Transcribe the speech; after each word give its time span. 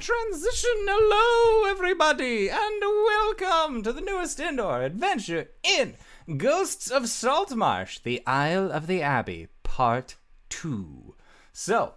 transition. 0.00 0.70
Hello, 0.86 1.70
everybody, 1.70 2.50
and 2.50 2.82
welcome 2.82 3.82
to 3.82 3.92
the 3.94 4.02
newest 4.02 4.38
indoor 4.38 4.82
adventure 4.82 5.48
in 5.62 5.94
Ghosts 6.36 6.90
of 6.90 7.08
Saltmarsh, 7.08 8.00
the 8.00 8.22
Isle 8.26 8.70
of 8.70 8.88
the 8.88 9.00
Abbey, 9.00 9.48
Part 9.62 10.16
2. 10.50 11.14
So, 11.52 11.94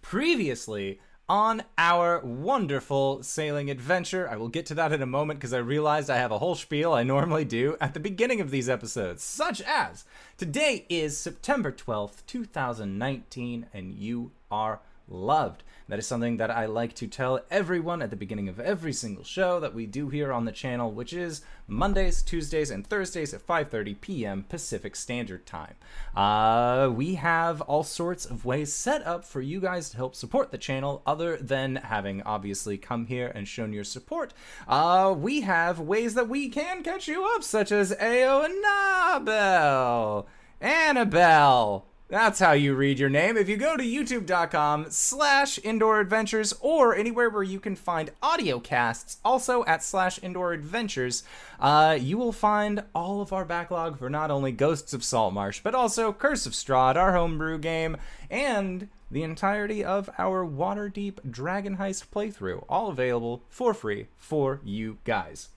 previously 0.00 1.00
on 1.28 1.62
our 1.76 2.20
wonderful 2.20 3.22
sailing 3.22 3.70
adventure. 3.70 4.28
I 4.28 4.36
will 4.36 4.48
get 4.48 4.64
to 4.66 4.74
that 4.74 4.92
in 4.92 5.02
a 5.02 5.06
moment 5.06 5.38
because 5.38 5.52
I 5.52 5.58
realized 5.58 6.08
I 6.08 6.16
have 6.16 6.32
a 6.32 6.38
whole 6.38 6.54
spiel 6.54 6.94
I 6.94 7.02
normally 7.02 7.44
do 7.44 7.76
at 7.80 7.92
the 7.92 8.00
beginning 8.00 8.40
of 8.40 8.50
these 8.50 8.70
episodes, 8.70 9.22
such 9.22 9.60
as 9.62 10.04
today 10.38 10.86
is 10.88 11.18
September 11.18 11.72
12th, 11.72 12.24
2019, 12.26 13.66
and 13.74 13.92
you 13.92 14.32
are 14.50 14.80
loved. 15.08 15.62
That 15.88 15.98
is 15.98 16.06
something 16.06 16.36
that 16.36 16.50
I 16.50 16.66
like 16.66 16.94
to 16.94 17.06
tell 17.06 17.40
everyone 17.50 18.02
at 18.02 18.10
the 18.10 18.16
beginning 18.16 18.48
of 18.48 18.60
every 18.60 18.92
single 18.92 19.24
show 19.24 19.60
that 19.60 19.74
we 19.74 19.86
do 19.86 20.08
here 20.08 20.32
on 20.32 20.44
the 20.44 20.52
channel, 20.52 20.90
which 20.90 21.12
is 21.12 21.42
Mondays, 21.66 22.22
Tuesdays, 22.22 22.70
and 22.70 22.86
Thursdays 22.86 23.34
at 23.34 23.46
5:30 23.46 24.00
p.m. 24.00 24.44
Pacific 24.48 24.96
Standard 24.96 25.46
Time. 25.46 25.74
Uh, 26.14 26.88
we 26.88 27.14
have 27.16 27.60
all 27.62 27.82
sorts 27.82 28.24
of 28.24 28.44
ways 28.44 28.72
set 28.72 29.06
up 29.06 29.24
for 29.24 29.40
you 29.40 29.60
guys 29.60 29.90
to 29.90 29.96
help 29.96 30.14
support 30.14 30.50
the 30.50 30.58
channel, 30.58 31.02
other 31.06 31.36
than 31.36 31.76
having 31.76 32.22
obviously 32.22 32.78
come 32.78 33.06
here 33.06 33.28
and 33.34 33.48
shown 33.48 33.72
your 33.72 33.84
support. 33.84 34.32
Uh, 34.68 35.14
we 35.16 35.42
have 35.42 35.80
ways 35.80 36.14
that 36.14 36.28
we 36.28 36.48
can 36.48 36.82
catch 36.82 37.08
you 37.08 37.24
up, 37.34 37.42
such 37.42 37.72
as 37.72 37.92
Ao 38.00 38.42
Annabelle, 38.42 40.26
Annabelle. 40.60 41.86
That's 42.12 42.40
how 42.40 42.52
you 42.52 42.74
read 42.74 42.98
your 42.98 43.08
name. 43.08 43.38
If 43.38 43.48
you 43.48 43.56
go 43.56 43.74
to 43.74 43.82
youtube.com 43.82 44.88
slash 44.90 45.58
indoor 45.64 45.98
adventures 45.98 46.52
or 46.60 46.94
anywhere 46.94 47.30
where 47.30 47.42
you 47.42 47.58
can 47.58 47.74
find 47.74 48.10
audio 48.22 48.60
casts, 48.60 49.16
also 49.24 49.64
at 49.64 49.82
slash 49.82 50.22
indoor 50.22 50.52
adventures, 50.52 51.22
uh, 51.58 51.96
you 51.98 52.18
will 52.18 52.30
find 52.30 52.84
all 52.94 53.22
of 53.22 53.32
our 53.32 53.46
backlog 53.46 53.98
for 53.98 54.10
not 54.10 54.30
only 54.30 54.52
Ghosts 54.52 54.92
of 54.92 55.02
Saltmarsh, 55.02 55.60
but 55.62 55.74
also 55.74 56.12
Curse 56.12 56.44
of 56.44 56.52
Strahd, 56.52 56.96
our 56.96 57.14
homebrew 57.14 57.56
game, 57.56 57.96
and 58.30 58.90
the 59.10 59.22
entirety 59.22 59.82
of 59.82 60.10
our 60.18 60.44
Waterdeep 60.44 61.30
Dragon 61.30 61.78
Heist 61.78 62.08
playthrough, 62.14 62.66
all 62.68 62.90
available 62.90 63.42
for 63.48 63.72
free 63.72 64.08
for 64.18 64.60
you 64.62 64.98
guys. 65.04 65.48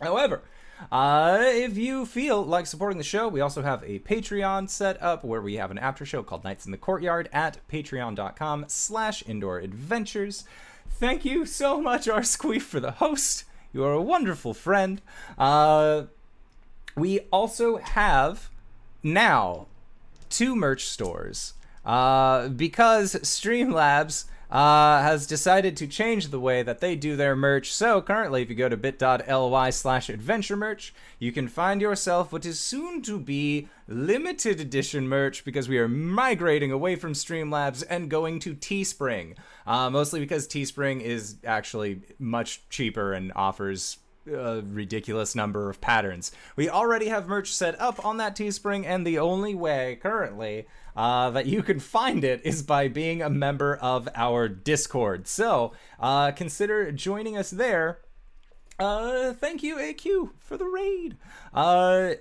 However, 0.00 0.42
uh, 0.90 1.38
if 1.40 1.76
you 1.76 2.06
feel 2.06 2.42
like 2.42 2.66
supporting 2.66 2.98
the 2.98 3.04
show, 3.04 3.28
we 3.28 3.40
also 3.40 3.62
have 3.62 3.82
a 3.84 3.98
Patreon 4.00 4.68
set 4.68 5.00
up 5.02 5.24
where 5.24 5.42
we 5.42 5.54
have 5.54 5.70
an 5.70 5.78
after 5.78 6.04
show 6.04 6.22
called 6.22 6.44
Nights 6.44 6.64
in 6.64 6.72
the 6.72 6.78
Courtyard 6.78 7.28
at 7.32 7.58
patreon.com 7.68 8.64
slash 8.68 9.22
indoor 9.26 9.58
adventures. 9.58 10.44
Thank 10.88 11.24
you 11.24 11.46
so 11.46 11.80
much, 11.80 12.08
R. 12.08 12.20
Squeef, 12.20 12.62
for 12.62 12.80
the 12.80 12.92
host. 12.92 13.44
You 13.72 13.84
are 13.84 13.92
a 13.92 14.02
wonderful 14.02 14.54
friend. 14.54 15.00
Uh, 15.38 16.04
we 16.96 17.20
also 17.30 17.76
have 17.78 18.50
now 19.02 19.66
two 20.28 20.56
merch 20.56 20.86
stores. 20.86 21.54
Uh, 21.84 22.48
because 22.48 23.14
Streamlabs 23.14 24.24
uh, 24.50 25.00
has 25.02 25.26
decided 25.26 25.76
to 25.76 25.86
change 25.86 26.28
the 26.28 26.40
way 26.40 26.62
that 26.62 26.80
they 26.80 26.96
do 26.96 27.16
their 27.16 27.36
merch. 27.36 27.72
So 27.72 28.02
currently, 28.02 28.42
if 28.42 28.50
you 28.50 28.56
go 28.56 28.68
to 28.68 28.76
bit.ly 28.76 29.70
slash 29.70 30.08
adventure 30.08 30.56
merch, 30.56 30.92
you 31.18 31.30
can 31.30 31.46
find 31.46 31.80
yourself 31.80 32.32
what 32.32 32.44
is 32.44 32.58
soon 32.58 33.02
to 33.02 33.18
be 33.18 33.68
limited 33.86 34.60
edition 34.60 35.08
merch 35.08 35.44
because 35.44 35.68
we 35.68 35.78
are 35.78 35.88
migrating 35.88 36.72
away 36.72 36.96
from 36.96 37.12
Streamlabs 37.12 37.84
and 37.88 38.10
going 38.10 38.40
to 38.40 38.54
Teespring. 38.54 39.36
Uh, 39.66 39.88
mostly 39.90 40.20
because 40.20 40.48
Teespring 40.48 41.00
is 41.00 41.36
actually 41.44 42.00
much 42.18 42.68
cheaper 42.70 43.12
and 43.12 43.32
offers 43.36 43.98
a 44.26 44.62
ridiculous 44.62 45.34
number 45.34 45.70
of 45.70 45.80
patterns. 45.80 46.32
We 46.56 46.68
already 46.68 47.08
have 47.08 47.26
merch 47.26 47.52
set 47.52 47.80
up 47.80 48.04
on 48.04 48.18
that 48.18 48.36
Teespring, 48.36 48.84
and 48.84 49.06
the 49.06 49.18
only 49.18 49.54
way 49.54 49.98
currently 50.00 50.66
uh, 50.96 51.30
that 51.30 51.46
you 51.46 51.62
can 51.62 51.80
find 51.80 52.24
it 52.24 52.40
is 52.44 52.62
by 52.62 52.88
being 52.88 53.22
a 53.22 53.30
member 53.30 53.76
of 53.76 54.08
our 54.14 54.48
Discord. 54.48 55.26
So 55.26 55.72
uh, 55.98 56.32
consider 56.32 56.90
joining 56.92 57.36
us 57.36 57.50
there. 57.50 58.00
Uh, 58.78 59.32
thank 59.34 59.62
you, 59.62 59.76
AQ, 59.76 60.30
for 60.38 60.56
the 60.56 60.64
raid. 60.64 61.16
Uh, 61.52 62.12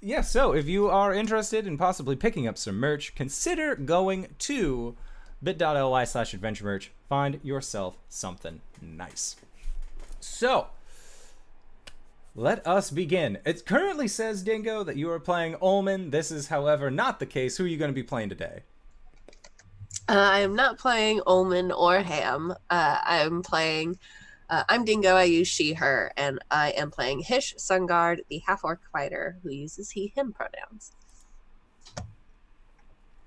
yeah, 0.00 0.20
so 0.20 0.52
if 0.52 0.66
you 0.66 0.88
are 0.88 1.14
interested 1.14 1.66
in 1.66 1.78
possibly 1.78 2.14
picking 2.14 2.46
up 2.46 2.58
some 2.58 2.76
merch, 2.76 3.14
consider 3.14 3.74
going 3.74 4.28
to 4.40 4.96
bit.ly 5.42 6.04
slash 6.04 6.34
adventure 6.34 6.64
merch. 6.64 6.90
Find 7.08 7.40
yourself 7.42 7.98
something 8.08 8.60
nice. 8.80 9.36
So, 10.20 10.68
let 12.34 12.66
us 12.66 12.90
begin. 12.90 13.38
It 13.44 13.64
currently 13.64 14.08
says, 14.08 14.42
Dingo, 14.42 14.82
that 14.82 14.96
you 14.96 15.10
are 15.10 15.20
playing 15.20 15.56
Ullman. 15.60 16.10
This 16.10 16.30
is, 16.30 16.48
however, 16.48 16.90
not 16.90 17.20
the 17.20 17.26
case. 17.26 17.56
Who 17.56 17.64
are 17.64 17.68
you 17.68 17.76
going 17.76 17.90
to 17.90 17.94
be 17.94 18.02
playing 18.02 18.28
today? 18.28 18.62
Uh, 20.08 20.12
I 20.12 20.40
am 20.40 20.54
not 20.54 20.78
playing 20.78 21.22
Ullman 21.26 21.72
or 21.72 22.00
Ham. 22.00 22.52
Uh, 22.68 22.98
I'm 23.02 23.42
playing. 23.42 23.98
Uh, 24.50 24.64
I'm 24.68 24.84
Dingo. 24.84 25.14
I 25.14 25.24
use 25.24 25.48
she, 25.48 25.72
her, 25.74 26.12
and 26.16 26.38
I 26.50 26.70
am 26.70 26.90
playing 26.90 27.20
Hish 27.20 27.54
Sungard, 27.56 28.18
the 28.28 28.42
half 28.46 28.64
orc 28.64 28.80
fighter 28.92 29.38
who 29.42 29.50
uses 29.50 29.90
he, 29.90 30.12
him 30.14 30.32
pronouns. 30.32 30.92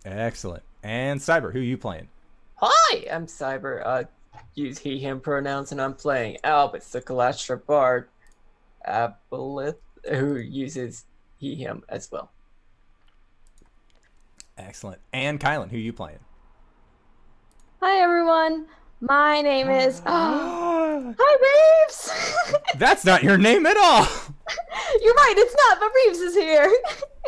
Excellent. 0.06 0.63
And 0.84 1.19
Cyber, 1.19 1.51
who 1.51 1.59
are 1.59 1.63
you 1.63 1.78
playing? 1.78 2.07
Hi, 2.57 3.06
I'm 3.12 3.25
Cyber. 3.25 3.81
Uh, 3.84 4.03
use 4.53 4.78
he, 4.78 5.00
him 5.00 5.19
pronouns, 5.19 5.72
and 5.72 5.81
I'm 5.81 5.94
playing 5.94 6.38
Albert, 6.44 6.84
the 6.84 7.01
Galastra 7.01 7.66
Bard, 7.66 8.07
Aboleth, 8.88 9.78
who 10.09 10.38
uses 10.38 11.06
he, 11.38 11.56
him 11.56 11.84
as 11.90 12.12
well. 12.12 12.31
Excellent. 14.58 15.00
And 15.14 15.40
Kylan, 15.40 15.70
who 15.70 15.78
are 15.78 15.80
you 15.80 15.94
playing? 15.94 16.20
Hi 17.81 18.00
everyone. 18.02 18.66
My 19.02 19.42
name 19.42 19.70
is. 19.70 20.02
Oh, 20.90 21.14
hi 21.20 21.86
Reeves. 21.86 22.56
That's 22.78 23.06
not 23.06 23.22
your 23.24 23.38
name 23.38 23.66
at 23.68 23.78
all. 23.78 24.02
You're 25.02 25.14
right. 25.14 25.34
It's 25.38 25.56
not, 25.68 25.80
but 25.80 25.92
Reeves 25.96 26.19
is 26.19 26.34
here. 26.36 26.74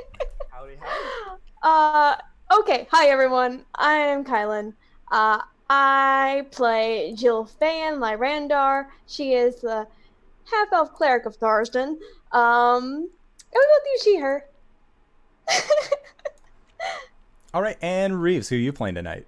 Howdy, 0.51 0.73
howdy. 0.81 1.41
uh, 1.61 2.15
okay. 2.59 2.87
Hi 2.91 3.07
everyone. 3.09 3.63
I 3.75 3.93
am 3.93 4.23
Kylan. 4.25 4.73
Uh, 5.11 5.41
I 5.69 6.47
play 6.49 7.13
Jill 7.15 7.45
Fan 7.45 7.99
Lyrandar. 7.99 8.87
She 9.05 9.33
is 9.33 9.61
the 9.61 9.85
half 10.51 10.67
elf 10.73 10.93
cleric 10.93 11.25
of 11.25 11.37
Tharizdun. 11.39 11.97
Um, 12.31 12.83
and 12.83 13.53
we 13.53 13.61
both 13.61 13.85
use 13.93 14.03
she, 14.03 14.17
her. 14.19 14.45
All 17.53 17.61
right. 17.61 17.77
And 17.81 18.21
Reeves, 18.21 18.49
who 18.49 18.55
are 18.55 18.59
you 18.59 18.73
playing 18.73 18.95
tonight? 18.95 19.25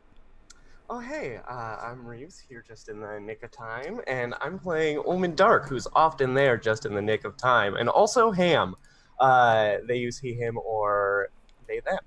Oh 0.94 1.00
hey, 1.00 1.40
uh, 1.48 1.78
I'm 1.82 2.06
Reeves 2.06 2.38
here 2.38 2.62
just 2.68 2.90
in 2.90 3.00
the 3.00 3.18
nick 3.18 3.44
of 3.44 3.52
time, 3.52 4.02
and 4.08 4.36
I'm 4.42 4.60
playing 4.60 5.02
Omen 5.06 5.36
Dark, 5.36 5.70
who's 5.70 5.88
often 5.96 6.34
there 6.34 6.58
just 6.58 6.86
in 6.86 6.94
the 6.94 7.02
nick 7.02 7.24
of 7.24 7.38
time, 7.38 7.76
and 7.76 7.88
also 7.88 8.30
Ham. 8.30 8.76
Uh, 9.18 9.78
they 9.88 9.96
use 9.96 10.18
he, 10.18 10.34
him, 10.34 10.58
or 10.58 11.30
they, 11.66 11.80
them. 11.80 12.00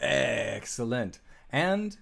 Excellent. 0.00 1.20
And 1.52 1.96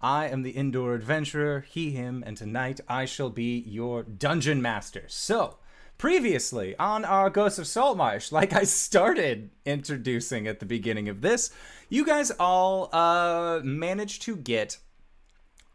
I 0.00 0.28
am 0.28 0.42
the 0.42 0.50
indoor 0.50 0.94
adventurer, 0.94 1.64
he, 1.68 1.90
him, 1.90 2.22
and 2.24 2.36
tonight 2.36 2.80
I 2.88 3.04
shall 3.04 3.30
be 3.30 3.58
your 3.66 4.04
dungeon 4.04 4.62
master. 4.62 5.04
So, 5.08 5.56
previously 5.96 6.76
on 6.78 7.04
our 7.04 7.30
Ghosts 7.30 7.58
of 7.58 7.66
Saltmarsh, 7.66 8.30
like 8.30 8.52
I 8.52 8.62
started 8.62 9.50
introducing 9.64 10.46
at 10.46 10.60
the 10.60 10.66
beginning 10.66 11.08
of 11.08 11.20
this, 11.20 11.50
you 11.88 12.06
guys 12.06 12.30
all 12.38 12.94
uh, 12.94 13.60
managed 13.64 14.22
to 14.22 14.36
get 14.36 14.78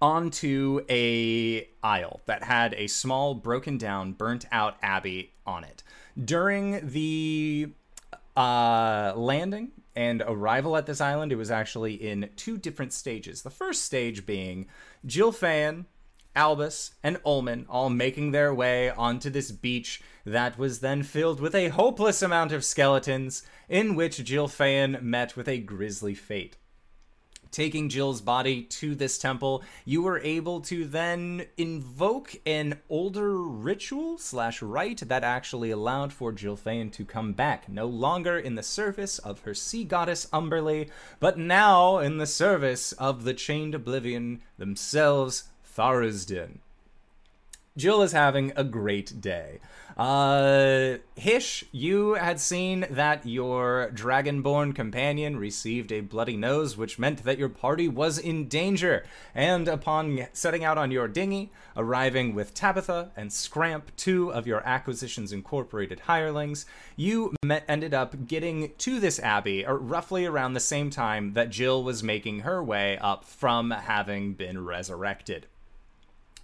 onto 0.02 0.86
a 0.90 1.68
isle 1.84 2.22
that 2.26 2.44
had 2.44 2.74
a 2.76 2.88
small, 2.88 3.36
broken 3.36 3.78
down, 3.78 4.14
burnt 4.14 4.46
out 4.54 4.78
abbey 4.82 5.34
on 5.46 5.66
it. 5.66 5.84
During 6.24 6.88
the 6.88 7.72
uh, 8.38 9.14
landing 9.18 9.72
and 9.96 10.24
arrival 10.26 10.76
at 10.78 10.86
this 10.86 11.02
island, 11.02 11.32
it 11.32 11.38
was 11.38 11.52
actually 11.52 11.94
in 11.94 12.30
two 12.36 12.58
different 12.58 12.94
stages. 12.94 13.42
The 13.42 13.50
first 13.50 13.84
stage 13.84 14.26
being 14.26 14.68
Jill 15.06 15.32
Fan, 15.32 15.86
Albus, 16.36 16.96
and 17.04 17.20
Ullman 17.26 17.66
all 17.70 17.90
making 17.90 18.32
their 18.32 18.54
way 18.54 18.90
onto 18.90 19.30
this 19.30 19.52
beach 19.52 20.02
that 20.26 20.58
was 20.58 20.80
then 20.80 21.04
filled 21.04 21.40
with 21.40 21.54
a 21.54 21.68
hopeless 21.68 22.22
amount 22.22 22.52
of 22.52 22.66
skeletons, 22.66 23.44
in 23.70 23.96
which 23.96 24.24
Jill 24.24 24.48
Fan 24.48 24.98
met 25.02 25.36
with 25.36 25.48
a 25.48 25.60
grisly 25.60 26.16
fate 26.16 26.58
taking 27.54 27.88
Jill's 27.88 28.20
body 28.20 28.64
to 28.64 28.96
this 28.96 29.18
temple, 29.18 29.64
you 29.86 30.02
were 30.02 30.20
able 30.20 30.60
to 30.62 30.84
then 30.84 31.46
invoke 31.56 32.36
an 32.46 32.80
older 32.90 33.38
ritual 33.38 34.18
slash 34.18 34.62
rite 34.62 35.08
that 35.08 35.24
actually 35.24 35.72
allowed 35.72 36.12
for 36.12 36.34
Jill 36.34 36.58
to 36.92 37.06
come 37.06 37.34
back, 37.34 37.70
no 37.70 37.86
longer 37.86 38.38
in 38.38 38.56
the 38.56 38.64
service 38.64 39.20
of 39.20 39.42
her 39.42 39.54
sea 39.54 39.84
goddess 39.84 40.26
Umberlee, 40.34 40.90
but 41.20 41.38
now 41.38 42.00
in 42.00 42.18
the 42.18 42.26
service 42.26 42.92
of 42.94 43.24
the 43.24 43.34
chained 43.34 43.76
oblivion 43.76 44.42
themselves, 44.58 45.46
Tharizdun. 45.78 46.58
Jill 47.76 48.04
is 48.04 48.12
having 48.12 48.54
a 48.56 48.64
great 48.64 49.20
day. 49.20 49.60
Uh, 49.98 50.98
Hish, 51.16 51.66
you 51.72 52.14
had 52.14 52.40
seen 52.40 52.86
that 52.90 53.26
your 53.26 53.92
dragonborn 53.94 54.76
companion 54.76 55.38
received 55.38 55.92
a 55.92 56.02
bloody 56.02 56.38
nose, 56.38 56.78
which 56.78 57.00
meant 57.00 57.24
that 57.24 57.40
your 57.40 57.50
party 57.50 57.88
was 57.88 58.20
in 58.20 58.48
danger. 58.48 59.06
And 59.34 59.68
upon 59.68 60.28
setting 60.34 60.64
out 60.64 60.78
on 60.78 60.92
your 60.92 61.08
dinghy, 61.08 61.52
arriving 61.76 62.36
with 62.36 62.54
Tabitha 62.54 63.12
and 63.16 63.34
Scramp, 63.34 63.92
two 63.96 64.32
of 64.32 64.46
your 64.46 64.62
Acquisitions 64.68 65.32
Incorporated 65.32 66.02
hirelings, 66.02 66.66
you 66.96 67.36
met, 67.44 67.64
ended 67.68 67.94
up 67.94 68.28
getting 68.28 68.72
to 68.80 69.00
this 69.00 69.20
abbey 69.20 69.66
uh, 69.66 69.74
roughly 69.74 70.26
around 70.26 70.54
the 70.54 70.60
same 70.60 70.90
time 70.92 71.34
that 71.34 71.50
Jill 71.50 71.84
was 71.84 72.04
making 72.04 72.42
her 72.42 72.64
way 72.64 72.98
up 73.00 73.26
from 73.26 73.72
having 73.72 74.34
been 74.34 74.64
resurrected 74.64 75.48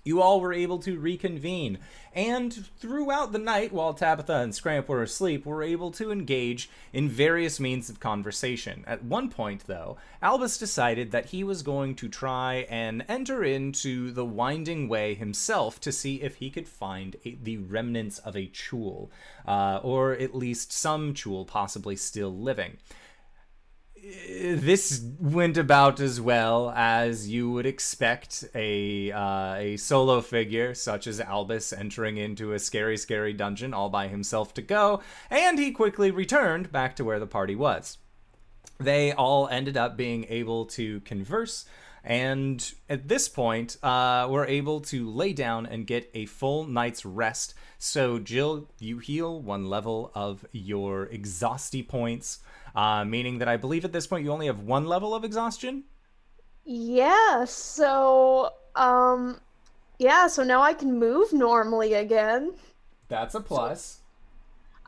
you 0.10 0.22
all 0.22 0.42
were 0.42 0.52
able 0.52 0.80
to 0.80 1.00
reconvene. 1.00 1.78
And 2.14 2.66
throughout 2.80 3.32
the 3.32 3.38
night, 3.38 3.72
while 3.72 3.94
Tabitha 3.94 4.38
and 4.38 4.54
Scramp 4.54 4.90
were 4.90 5.04
asleep, 5.04 5.46
were 5.46 5.62
able 5.62 5.92
to 5.92 6.12
engage 6.12 6.70
in 6.92 7.08
various 7.08 7.60
means 7.60 7.90
of 7.90 8.00
conversation. 8.00 8.84
At 8.88 9.04
one 9.04 9.30
point, 9.30 9.66
though, 9.68 9.98
Albus 10.22 10.58
decided 10.58 11.12
that 11.12 11.28
he 11.28 11.44
was 11.44 11.62
going 11.62 11.94
to 11.96 12.10
try 12.10 12.66
and 12.70 13.06
enter 13.08 13.44
into 13.44 14.12
the 14.12 14.26
Winding 14.26 14.90
Way 14.90 15.14
himself 15.14 15.80
to 15.82 15.92
see 15.92 16.16
if 16.16 16.38
he 16.38 16.50
could 16.50 16.68
find 16.68 17.16
a, 17.24 17.38
the 17.42 17.58
remnants 17.58 18.18
of 18.18 18.36
a 18.36 18.48
Chuul, 18.48 19.10
uh, 19.48 19.80
or 19.84 20.14
at 20.14 20.34
least 20.34 20.74
some 20.74 21.14
Chuul 21.14 21.46
possibly 21.46 21.96
still 21.96 22.36
living 22.36 22.78
this 24.10 25.04
went 25.20 25.58
about 25.58 26.00
as 26.00 26.20
well 26.20 26.72
as 26.76 27.30
you 27.30 27.52
would 27.52 27.66
expect 27.66 28.46
a 28.56 29.12
uh, 29.12 29.56
a 29.56 29.78
solo 29.78 30.22
figure 30.22 30.74
such 30.74 31.08
as 31.08 31.20
Albus 31.20 31.74
entering 31.74 32.18
into 32.18 32.54
a 32.54 32.60
scary, 32.60 32.98
scary 32.98 33.34
dungeon 33.34 33.74
all 33.74 33.90
by 33.90 34.08
himself 34.08 34.54
to 34.56 34.62
go, 34.62 35.02
and 35.30 35.60
he 35.60 35.72
quickly 35.72 36.12
returned 36.12 36.72
back 36.72 36.96
to 36.96 37.04
where 37.04 37.20
the 37.20 37.28
party 37.28 37.56
was. 37.56 37.98
They 38.80 39.12
all 39.12 39.48
ended 39.50 39.78
up 39.78 39.98
being 39.98 40.26
able 40.30 40.66
to 40.68 41.02
converse, 41.02 41.66
and 42.04 42.74
at 42.88 43.08
this 43.08 43.28
point, 43.28 43.78
uh, 43.84 44.28
were 44.30 44.46
able 44.46 44.80
to 44.82 45.10
lay 45.10 45.34
down 45.34 45.66
and 45.66 45.86
get 45.86 46.10
a 46.14 46.26
full 46.26 46.66
night's 46.66 47.06
rest. 47.06 47.54
So, 47.78 48.20
Jill, 48.20 48.70
you 48.80 49.00
heal 49.00 49.42
one 49.42 49.70
level 49.70 50.12
of 50.16 50.46
your 50.52 51.06
exhausty 51.08 51.84
points 51.84 52.40
uh, 52.80 53.04
meaning 53.04 53.40
that 53.40 53.50
I 53.50 53.58
believe 53.58 53.84
at 53.84 53.92
this 53.92 54.08
point 54.08 54.24
you 54.24 54.32
only 54.32 54.46
have 54.46 54.62
one 54.62 54.86
level 54.86 55.14
of 55.14 55.26
exhaustion. 55.26 55.84
Yeah, 56.64 57.44
so 57.44 58.54
um 58.76 59.42
yeah, 59.98 60.28
so 60.28 60.44
now 60.44 60.62
I 60.62 60.74
can 60.74 60.98
move 60.98 61.34
normally 61.34 61.94
again. 61.94 62.54
That's 63.10 63.36
a 63.36 63.42
plus. 63.42 64.00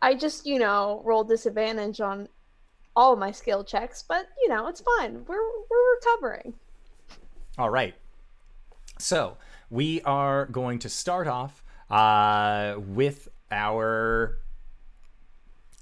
I 0.02 0.14
just, 0.14 0.46
you 0.46 0.58
know, 0.58 1.02
rolled 1.04 1.28
disadvantage 1.28 2.00
on 2.00 2.30
all 2.96 3.12
of 3.12 3.20
my 3.20 3.32
skill 3.32 3.66
checks, 3.66 4.06
but 4.08 4.28
you 4.42 4.48
know, 4.48 4.68
it's 4.68 4.82
fine. 4.98 5.26
We're 5.28 5.44
we're 5.70 5.96
recovering. 5.96 6.54
All 7.58 7.70
right. 7.70 7.96
So, 9.00 9.36
we 9.70 10.02
are 10.04 10.46
going 10.46 10.80
to 10.80 10.90
start 10.90 11.28
off 11.28 11.62
uh 11.90 12.76
with 12.78 13.28
our 13.52 14.38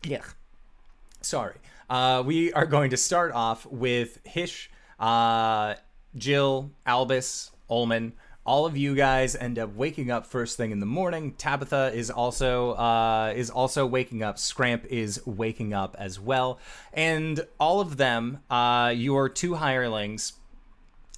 yeah. 0.04 0.24
Sorry. 1.22 1.56
Uh, 1.90 2.22
we 2.24 2.54
are 2.54 2.68
going 2.68 2.92
to 2.92 2.98
start 2.98 3.32
off 3.32 3.66
with 3.66 4.20
Hish, 4.24 4.70
uh, 5.00 5.74
Jill, 6.16 6.70
Albus, 6.86 7.50
Ullman. 7.68 8.14
All 8.46 8.68
of 8.68 8.78
you 8.78 8.94
guys 8.96 9.36
end 9.36 9.58
up 9.58 9.76
waking 9.76 10.12
up 10.12 10.28
first 10.28 10.56
thing 10.56 10.70
in 10.70 10.80
the 10.80 10.86
morning. 10.86 11.34
Tabitha 11.34 11.92
is 11.94 12.12
also 12.12 12.74
uh, 12.74 13.34
is 13.36 13.50
also 13.50 13.88
waking 13.88 14.22
up. 14.22 14.38
Scramp 14.38 14.86
is 14.86 15.26
waking 15.26 15.74
up 15.74 15.96
as 16.00 16.20
well, 16.20 16.60
and 16.94 17.42
all 17.60 17.80
of 17.80 17.98
them, 17.98 18.42
uh, 18.50 18.94
your 18.96 19.28
two 19.28 19.56
hirelings, 19.56 20.34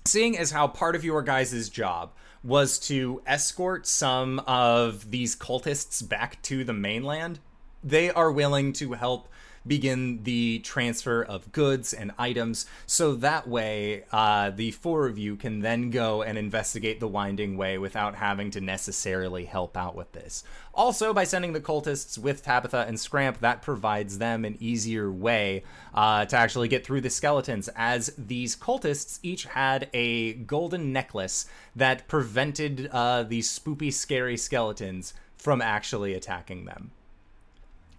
seeing 0.06 0.38
as 0.38 0.52
how 0.52 0.68
part 0.68 0.96
of 0.96 1.04
your 1.04 1.22
guys' 1.22 1.70
job 1.70 2.12
was 2.44 2.80
to 2.80 3.22
escort 3.28 3.86
some 3.86 4.40
of 4.48 5.12
these 5.12 5.36
cultists 5.36 6.08
back 6.08 6.42
to 6.44 6.64
the 6.64 6.74
mainland, 6.74 7.40
they 7.84 8.10
are 8.10 8.32
willing 8.32 8.74
to 8.74 8.94
help 8.94 9.28
begin 9.66 10.24
the 10.24 10.60
transfer 10.60 11.24
of 11.24 11.52
goods 11.52 11.94
and 11.94 12.12
items. 12.18 12.66
So 12.86 13.14
that 13.16 13.48
way, 13.48 14.06
uh, 14.12 14.50
the 14.52 14.72
four 14.72 15.08
of 15.08 15.18
you 15.18 15.36
can 15.36 15.60
then 15.60 15.90
go 15.90 16.22
and 16.22 16.38
investigate 16.38 17.00
the 17.00 17.08
Winding 17.08 17.58
Way 17.58 17.78
without 17.78 18.16
having 18.16 18.52
to 18.52 18.62
necessarily 18.62 19.46
help 19.46 19.78
out 19.78 19.96
with 19.96 20.12
this. 20.14 20.44
Also, 20.74 21.14
by 21.14 21.26
sending 21.26 21.54
the 21.54 21.60
cultists 21.60 22.18
with 22.18 22.44
Tabitha 22.44 22.86
and 22.88 23.00
Scramp, 23.00 23.40
that 23.40 23.62
provides 23.62 24.18
them 24.18 24.46
an 24.46 24.58
easier 24.60 25.12
way 25.12 25.64
uh, 25.94 26.26
to 26.26 26.38
actually 26.38 26.68
get 26.68 26.86
through 26.86 27.02
the 27.02 27.10
skeletons, 27.10 27.70
as 27.76 28.14
these 28.18 28.56
cultists 28.56 29.20
each 29.22 29.46
had 29.46 29.90
a 29.94 30.34
golden 30.34 30.94
necklace 30.94 31.46
that 31.76 32.08
prevented 32.08 32.88
uh, 32.92 33.24
these 33.24 33.48
spoopy, 33.48 33.92
scary 33.92 34.38
skeletons 34.38 35.14
from 35.38 35.62
actually 35.62 36.14
attacking 36.14 36.66
them 36.66 36.92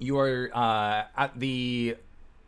you 0.03 0.19
are 0.19 0.51
uh, 0.53 1.05
at 1.17 1.39
the 1.39 1.97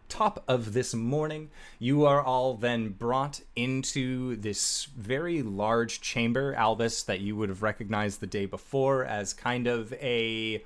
top 0.09 0.45
of 0.47 0.73
this 0.73 0.95
morning. 0.95 1.51
You 1.79 2.05
are 2.07 2.23
all 2.23 2.55
then 2.55 2.91
brought 2.91 3.41
into 3.57 4.37
this 4.37 4.87
very 4.97 5.43
large 5.43 6.01
chamber, 6.01 6.55
Albus, 6.55 7.03
that 7.05 7.21
you 7.21 7.37
would 7.37 7.49
have 7.49 7.63
recognized 7.63 8.21
the 8.21 8.27
day 8.27 8.47
before 8.47 9.05
as 9.05 9.33
kind 9.33 9.67
of 9.67 9.93
a 9.95 10.63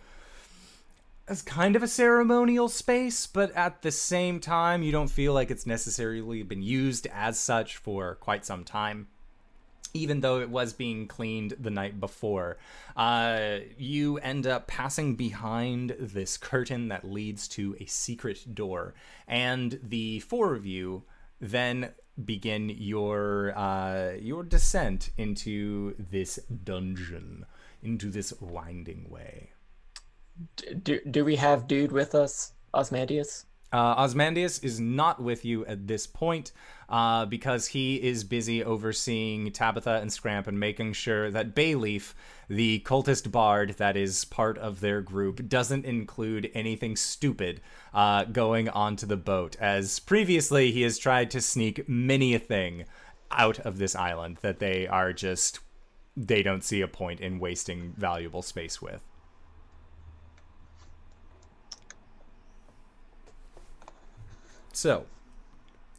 as 1.29 1.43
kind 1.43 1.77
of 1.77 1.83
a 1.83 1.89
ceremonial 1.89 2.71
space, 2.71 3.27
but 3.27 3.53
at 3.53 3.83
the 3.83 3.91
same 3.91 4.41
time, 4.41 4.83
you 4.83 4.91
don't 4.91 5.11
feel 5.11 5.35
like 5.35 5.51
it's 5.51 5.67
necessarily 5.67 6.43
been 6.43 6.63
used 6.63 7.07
as 7.13 7.39
such 7.39 7.77
for 7.77 8.15
quite 8.15 8.47
some 8.47 8.65
time 8.65 9.09
even 9.95 10.21
though 10.21 10.41
it 10.41 10.51
was 10.51 10.73
being 10.73 11.07
cleaned 11.07 11.55
the 11.59 11.71
night 11.71 12.01
before. 12.01 12.59
Uh, 12.97 13.59
you 13.77 14.19
end 14.19 14.47
up 14.47 14.67
passing 14.67 15.15
behind 15.15 15.95
this 15.99 16.37
curtain 16.37 16.89
that 16.89 17.05
leads 17.05 17.49
to 17.49 17.77
a 17.81 17.87
secret 17.87 18.55
door, 18.55 18.95
and 19.27 19.79
the 19.83 20.21
four 20.21 20.55
of 20.55 20.67
you 20.67 21.05
then 21.41 21.91
begin 22.25 22.69
your 22.69 23.57
uh, 23.57 24.13
your 24.21 24.43
descent 24.43 25.11
into 25.17 25.95
this 25.99 26.37
dungeon, 26.65 27.47
into 27.83 28.11
this 28.11 28.33
winding 28.41 29.09
way. 29.09 29.51
Do, 30.83 31.01
do 31.11 31.25
we 31.25 31.37
have 31.37 31.67
dude 31.67 31.93
with 31.93 32.15
us, 32.15 32.53
Osmandius? 32.75 33.45
Uh, 33.73 34.03
Osmandius 34.03 34.63
is 34.65 34.81
not 34.81 35.23
with 35.23 35.45
you 35.45 35.67
at 35.67 35.87
this 35.87 36.07
point 36.07 36.53
uh, 36.89 37.27
because 37.27 37.69
he 37.69 37.97
is 37.97 38.25
busy 38.25 38.65
overseeing 38.65 39.51
Tabitha 39.53 39.99
and 40.01 40.13
Scramp 40.13 40.47
and 40.47 40.59
making 40.59 40.95
sure 40.95 41.31
that 41.31 41.55
Bayleaf, 41.55 42.15
the 42.49 42.81
cultist 42.81 43.31
bard 43.31 43.75
that 43.79 43.97
is 43.97 44.25
part 44.25 44.57
of 44.59 44.81
their 44.81 45.01
group, 45.01 45.49
doesn't 45.49 45.85
include 45.85 46.51
anything 46.55 46.97
stupid 46.97 47.61
uh, 47.93 48.25
going 48.25 48.69
onto 48.69 49.07
the 49.07 49.17
boat. 49.17 49.57
As 49.61 49.99
previously, 49.99 50.73
he 50.73 50.83
has 50.83 50.99
tried 50.99 51.31
to 51.33 51.41
sneak 51.41 51.89
many 51.89 52.35
a 52.35 52.39
thing 52.39 52.85
out 53.31 53.59
of 53.61 53.79
this 53.79 53.95
island 53.95 54.39
that 54.41 54.59
they 54.59 54.87
are 54.87 55.13
just 55.13 55.61
they 56.17 56.43
don't 56.43 56.65
see 56.65 56.81
a 56.81 56.89
point 56.89 57.21
in 57.21 57.39
wasting 57.39 57.95
valuable 57.97 58.43
space 58.43 58.83
with. 58.83 59.01
So, 64.73 65.07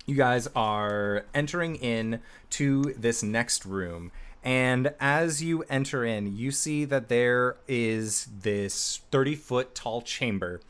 you 0.09 0.15
guys 0.15 0.47
are 0.55 1.25
entering 1.33 1.75
in 1.75 2.19
to 2.49 2.93
this 2.97 3.21
next 3.21 3.63
room. 3.63 4.11
And 4.43 4.93
as 4.99 5.43
you 5.43 5.63
enter 5.69 6.03
in 6.03 6.35
you 6.35 6.51
see 6.51 6.85
that 6.85 7.09
there 7.09 7.57
is 7.67 8.27
this 8.41 9.01
30 9.11 9.35
foot 9.35 9.75
tall 9.75 10.01
chamber 10.01 10.61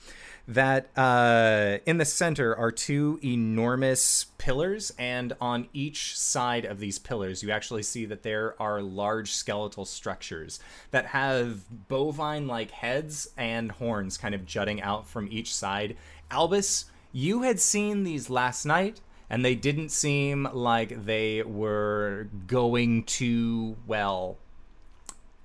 that 0.48 0.90
uh, 0.98 1.78
in 1.86 2.00
the 2.00 2.06
center 2.06 2.56
are 2.56 2.72
two 2.72 3.20
enormous 3.24 4.26
pillars. 4.40 4.92
And 4.98 5.34
on 5.40 5.68
each 5.72 6.18
side 6.18 6.66
of 6.66 6.80
these 6.80 7.00
pillars 7.00 7.42
you 7.44 7.52
actually 7.52 7.84
see 7.84 8.06
that 8.06 8.24
there 8.24 8.62
are 8.62 8.82
large 8.82 9.32
skeletal 9.32 9.86
structures 9.86 10.60
that 10.92 11.06
have 11.06 11.88
bovine 11.88 12.48
like 12.48 12.72
heads 12.72 13.30
and 13.38 13.72
horns 13.72 14.18
kind 14.18 14.36
of 14.36 14.46
jutting 14.46 14.82
out 14.82 15.08
from 15.08 15.30
each 15.32 15.56
side. 15.56 15.96
Albus 16.30 16.86
you 17.12 17.44
had 17.44 17.60
seen 17.60 18.04
these 18.04 18.30
last 18.30 18.66
night 18.66 19.02
and 19.30 19.46
they 19.46 19.56
didn't 19.56 19.90
seem 19.90 20.48
like 20.54 21.06
they 21.06 21.44
were 21.44 22.28
going 22.48 23.04
to 23.04 23.76
well 23.88 24.38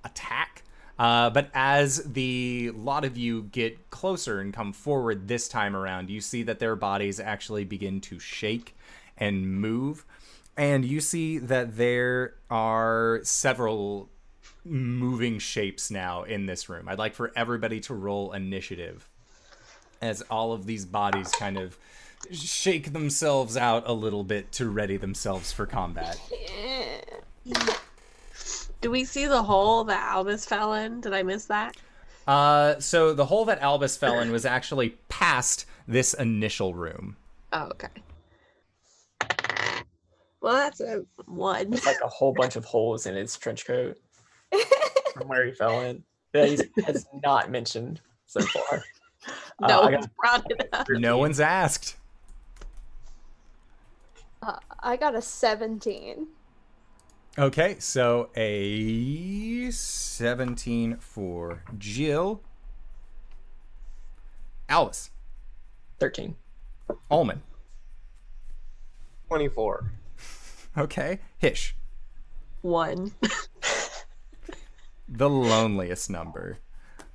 attack 0.03 0.63
uh, 0.97 1.29
but 1.29 1.49
as 1.53 2.03
the 2.13 2.71
lot 2.73 3.03
of 3.03 3.17
you 3.17 3.43
get 3.43 3.89
closer 3.89 4.39
and 4.39 4.53
come 4.53 4.71
forward 4.71 5.27
this 5.27 5.47
time 5.47 5.75
around 5.75 6.09
you 6.09 6.21
see 6.21 6.43
that 6.43 6.59
their 6.59 6.75
bodies 6.75 7.19
actually 7.19 7.63
begin 7.63 7.99
to 7.99 8.19
shake 8.19 8.75
and 9.17 9.59
move 9.59 10.05
and 10.57 10.85
you 10.85 11.01
see 11.01 11.37
that 11.37 11.75
there 11.75 12.35
are 12.49 13.19
several 13.23 14.09
moving 14.63 15.37
shapes 15.39 15.91
now 15.91 16.23
in 16.23 16.45
this 16.45 16.69
room. 16.69 16.87
I'd 16.87 16.97
like 16.97 17.13
for 17.13 17.31
everybody 17.35 17.79
to 17.81 17.93
roll 17.93 18.33
initiative 18.33 19.07
as 20.01 20.21
all 20.23 20.53
of 20.53 20.65
these 20.65 20.85
bodies 20.85 21.31
kind 21.31 21.57
of 21.57 21.77
shake 22.31 22.93
themselves 22.93 23.57
out 23.57 23.83
a 23.87 23.93
little 23.93 24.23
bit 24.23 24.51
to 24.53 24.69
ready 24.69 24.97
themselves 24.97 25.51
for 25.51 25.65
combat. 25.65 26.19
Do 28.81 28.91
we 28.91 29.03
see 29.03 29.25
the 29.25 29.41
hole 29.41 29.83
that 29.85 30.01
Albus 30.11 30.45
fell 30.45 30.73
in? 30.73 31.01
Did 31.01 31.13
I 31.13 31.23
miss 31.23 31.45
that? 31.45 31.75
Uh, 32.27 32.79
so 32.79 33.13
the 33.13 33.25
hole 33.25 33.45
that 33.45 33.59
Albus 33.61 33.97
fell 33.97 34.19
in 34.19 34.31
was 34.31 34.45
actually 34.45 34.97
past 35.09 35.65
this 35.87 36.13
initial 36.13 36.73
room. 36.73 37.15
Oh, 37.53 37.71
okay. 37.71 37.87
Well, 40.41 40.53
that's 40.53 40.81
a 40.81 41.03
one. 41.25 41.71
like 41.71 41.97
a 42.03 42.07
whole 42.07 42.33
bunch 42.33 42.55
of 42.55 42.65
holes 42.65 43.05
in 43.07 43.15
his 43.15 43.35
trench 43.37 43.65
coat 43.65 43.97
from 45.13 45.27
where 45.27 45.45
he 45.45 45.51
fell 45.51 45.81
in 45.81 46.03
that 46.33 46.49
he 46.49 46.83
has 46.83 47.07
not 47.23 47.49
mentioned 47.49 48.01
so 48.27 48.41
far. 48.41 48.83
Uh, 49.61 49.67
no 49.67 49.81
I 49.81 49.91
one's 49.91 50.07
brought 50.19 50.51
it 50.51 50.69
up. 50.73 50.87
No 50.89 51.17
one's 51.17 51.39
asked. 51.39 51.95
Uh, 54.45 54.59
I 54.81 54.95
got 54.95 55.15
a 55.15 55.21
17. 55.21 56.27
Okay, 57.37 57.75
so 57.79 58.29
a 58.35 59.71
17 59.71 60.97
for 60.97 61.63
Jill. 61.77 62.41
Alice. 64.69 65.09
13. 65.99 66.35
Ullman. 67.09 67.41
24. 69.27 69.91
Okay. 70.77 71.19
Hish. 71.37 71.75
One. 72.61 73.11
The 75.07 75.29
loneliest 75.29 76.09
number. 76.09 76.57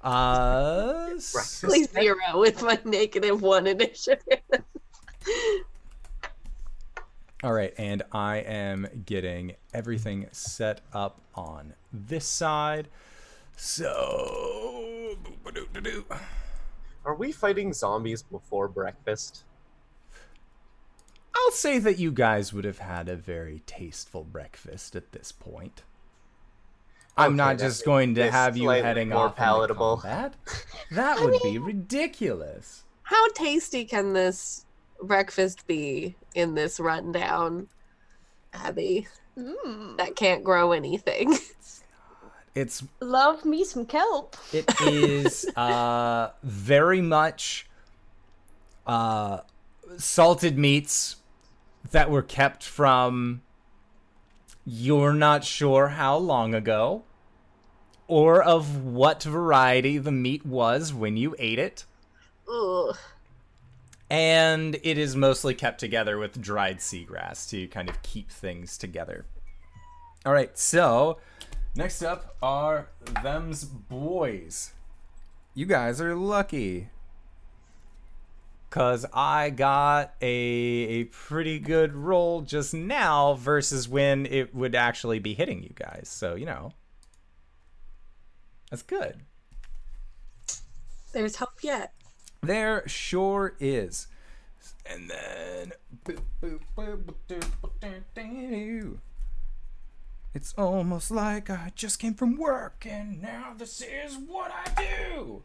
Uh, 0.00 1.08
Please 1.08 1.90
zero 1.90 2.16
with 2.34 2.62
my 2.62 2.78
negative 2.84 3.42
one 3.42 3.66
initiative. 3.66 4.40
all 7.42 7.52
right, 7.52 7.72
and 7.78 8.02
I 8.12 8.38
am 8.38 8.86
getting 9.06 9.54
everything 9.72 10.28
set 10.30 10.82
up 10.92 11.20
on 11.34 11.74
this 11.92 12.26
side. 12.26 12.88
So. 13.56 15.16
Are 17.04 17.14
we 17.14 17.32
fighting 17.32 17.72
zombies 17.72 18.22
before 18.22 18.68
breakfast? 18.68 19.44
I'll 21.34 21.52
say 21.52 21.78
that 21.78 21.98
you 21.98 22.12
guys 22.12 22.52
would 22.52 22.64
have 22.64 22.78
had 22.78 23.08
a 23.08 23.16
very 23.16 23.62
tasteful 23.66 24.24
breakfast 24.24 24.94
at 24.94 25.12
this 25.12 25.32
point. 25.32 25.82
I'm 27.16 27.36
not 27.36 27.58
just 27.58 27.84
going 27.84 28.14
to 28.16 28.30
have 28.30 28.56
you 28.56 28.68
heading 28.68 29.10
more 29.10 29.26
off 29.26 29.36
palatable. 29.36 29.94
into 29.94 30.02
combat. 30.02 30.34
That 30.90 31.20
would 31.20 31.40
be 31.42 31.58
ridiculous. 31.58 32.84
How 33.02 33.28
tasty 33.30 33.84
can 33.84 34.12
this 34.12 34.66
breakfast 35.02 35.66
be 35.66 36.16
in 36.34 36.54
this 36.54 36.78
rundown 36.80 37.68
abbey 38.52 39.06
Mm. 39.38 39.96
that 39.96 40.16
can't 40.16 40.42
grow 40.44 40.72
anything? 40.72 41.36
It's 42.52 42.82
Love 43.00 43.44
me 43.44 43.62
some 43.64 43.86
kelp. 43.86 44.36
it 44.52 44.68
is 44.82 45.46
uh 45.56 46.30
very 46.42 47.00
much 47.00 47.68
uh 48.88 49.38
salted 49.96 50.58
meats 50.58 51.16
that 51.92 52.10
were 52.10 52.22
kept 52.22 52.64
from 52.64 53.42
you're 54.66 55.12
not 55.14 55.44
sure 55.44 55.88
how 55.88 56.16
long 56.16 56.52
ago 56.54 57.04
or 58.08 58.42
of 58.42 58.84
what 58.84 59.22
variety 59.22 59.96
the 59.96 60.12
meat 60.12 60.44
was 60.44 60.92
when 60.92 61.16
you 61.16 61.36
ate 61.38 61.58
it 61.60 61.84
Ugh. 62.52 62.96
And 64.10 64.76
it 64.82 64.98
is 64.98 65.14
mostly 65.14 65.54
kept 65.54 65.78
together 65.78 66.18
with 66.18 66.40
dried 66.40 66.78
seagrass 66.78 67.48
to 67.50 67.68
kind 67.68 67.88
of 67.88 68.02
keep 68.02 68.30
things 68.30 68.76
together. 68.76 69.24
All 70.26 70.32
right, 70.32 70.58
so 70.58 71.18
next 71.76 72.02
up 72.02 72.36
are 72.42 72.88
them's 73.22 73.64
boys. 73.64 74.72
You 75.54 75.64
guys 75.66 76.00
are 76.00 76.14
lucky. 76.14 76.88
Cause 78.68 79.04
I 79.12 79.50
got 79.50 80.14
a 80.22 80.26
a 80.26 81.04
pretty 81.04 81.58
good 81.58 81.92
roll 81.92 82.42
just 82.42 82.72
now 82.72 83.34
versus 83.34 83.88
when 83.88 84.26
it 84.26 84.54
would 84.54 84.76
actually 84.76 85.18
be 85.18 85.34
hitting 85.34 85.62
you 85.62 85.72
guys. 85.74 86.08
So, 86.08 86.34
you 86.34 86.46
know. 86.46 86.72
That's 88.70 88.82
good. 88.82 89.22
There's 91.12 91.36
hope 91.36 91.62
yet. 91.62 91.92
There 92.42 92.86
sure 92.86 93.54
is. 93.60 94.06
And 94.86 95.10
then. 95.10 95.72
It's 100.32 100.54
almost 100.56 101.10
like 101.10 101.50
I 101.50 101.72
just 101.74 101.98
came 101.98 102.14
from 102.14 102.36
work 102.36 102.86
and 102.88 103.20
now 103.20 103.52
this 103.56 103.80
is 103.82 104.16
what 104.16 104.52
I 104.52 104.82
do. 105.14 105.42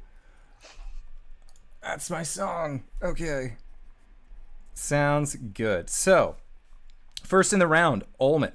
That's 1.81 2.09
my 2.09 2.23
song. 2.23 2.83
Okay. 3.03 3.57
Sounds 4.73 5.35
good. 5.35 5.89
So, 5.89 6.35
first 7.23 7.53
in 7.53 7.59
the 7.59 7.67
round, 7.67 8.03
Olman. 8.19 8.53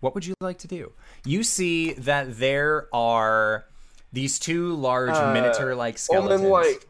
What 0.00 0.14
would 0.14 0.24
you 0.26 0.34
like 0.40 0.58
to 0.58 0.68
do? 0.68 0.92
You 1.24 1.42
see 1.42 1.92
that 1.92 2.38
there 2.38 2.88
are 2.94 3.66
these 4.12 4.38
two 4.38 4.74
large 4.74 5.10
Uh, 5.10 5.32
minotaur 5.32 5.74
like 5.74 5.98
skeletons. 5.98 6.40
Omen, 6.40 6.50
like. 6.50 6.86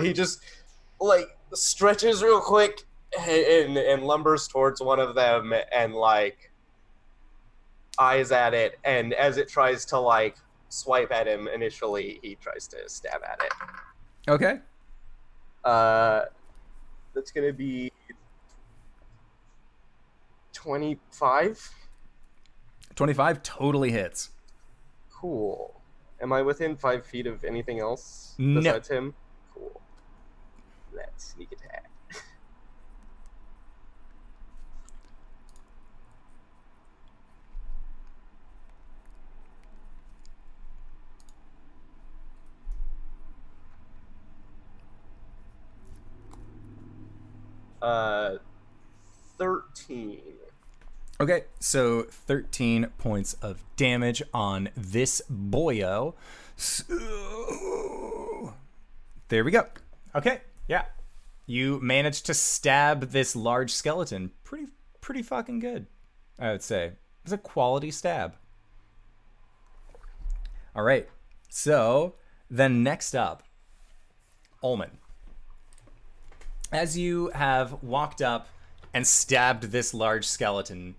He 0.00 0.12
just, 0.12 0.40
like, 1.00 1.36
stretches 1.52 2.22
real 2.22 2.40
quick 2.40 2.82
and, 3.18 3.76
and 3.76 4.02
lumbers 4.02 4.48
towards 4.48 4.80
one 4.80 4.98
of 4.98 5.14
them 5.14 5.54
and, 5.72 5.94
like, 5.94 6.50
eyes 7.98 8.32
at 8.32 8.54
it. 8.54 8.78
And 8.84 9.14
as 9.14 9.36
it 9.36 9.48
tries 9.48 9.84
to, 9.86 9.98
like, 9.98 10.36
swipe 10.68 11.12
at 11.12 11.28
him 11.28 11.46
initially, 11.48 12.18
he 12.22 12.34
tries 12.36 12.66
to 12.68 12.88
stab 12.88 13.20
at 13.22 13.40
it. 13.44 13.52
Okay. 14.30 14.58
Uh, 15.64 16.22
that's 17.14 17.30
gonna 17.30 17.52
be 17.52 17.92
twenty-five. 20.52 21.70
25 22.96 23.42
totally 23.42 23.90
hits. 23.90 24.30
Cool. 25.10 25.80
Am 26.20 26.32
I 26.32 26.42
within 26.42 26.76
five 26.76 27.04
feet 27.04 27.26
of 27.26 27.42
anything 27.44 27.80
else 27.80 28.34
No. 28.38 28.60
besides 28.60 28.88
him? 28.88 29.14
Let's 30.94 31.34
sneak 31.34 31.52
attack. 31.52 31.90
Uh, 47.82 48.38
thirteen. 49.36 50.20
Okay, 51.20 51.44
so 51.60 52.02
13 52.02 52.88
points 52.98 53.34
of 53.34 53.62
damage 53.76 54.20
on 54.32 54.68
this 54.76 55.22
boyo. 55.32 56.14
So, 56.56 58.52
there 59.28 59.44
we 59.44 59.52
go. 59.52 59.66
Okay, 60.14 60.40
yeah. 60.68 60.84
You 61.46 61.78
managed 61.80 62.26
to 62.26 62.34
stab 62.34 63.10
this 63.10 63.36
large 63.36 63.70
skeleton 63.70 64.32
pretty 64.44 64.66
pretty 65.00 65.22
fucking 65.22 65.58
good. 65.58 65.86
I 66.38 66.50
would 66.50 66.62
say. 66.62 66.92
It's 67.22 67.32
a 67.32 67.38
quality 67.38 67.90
stab. 67.90 68.36
All 70.74 70.82
right. 70.82 71.08
So, 71.48 72.14
then 72.50 72.82
next 72.82 73.14
up, 73.14 73.44
Ullman. 74.62 74.98
As 76.72 76.98
you 76.98 77.30
have 77.34 77.82
walked 77.82 78.20
up 78.20 78.48
and 78.92 79.06
stabbed 79.06 79.64
this 79.64 79.94
large 79.94 80.26
skeleton, 80.26 80.96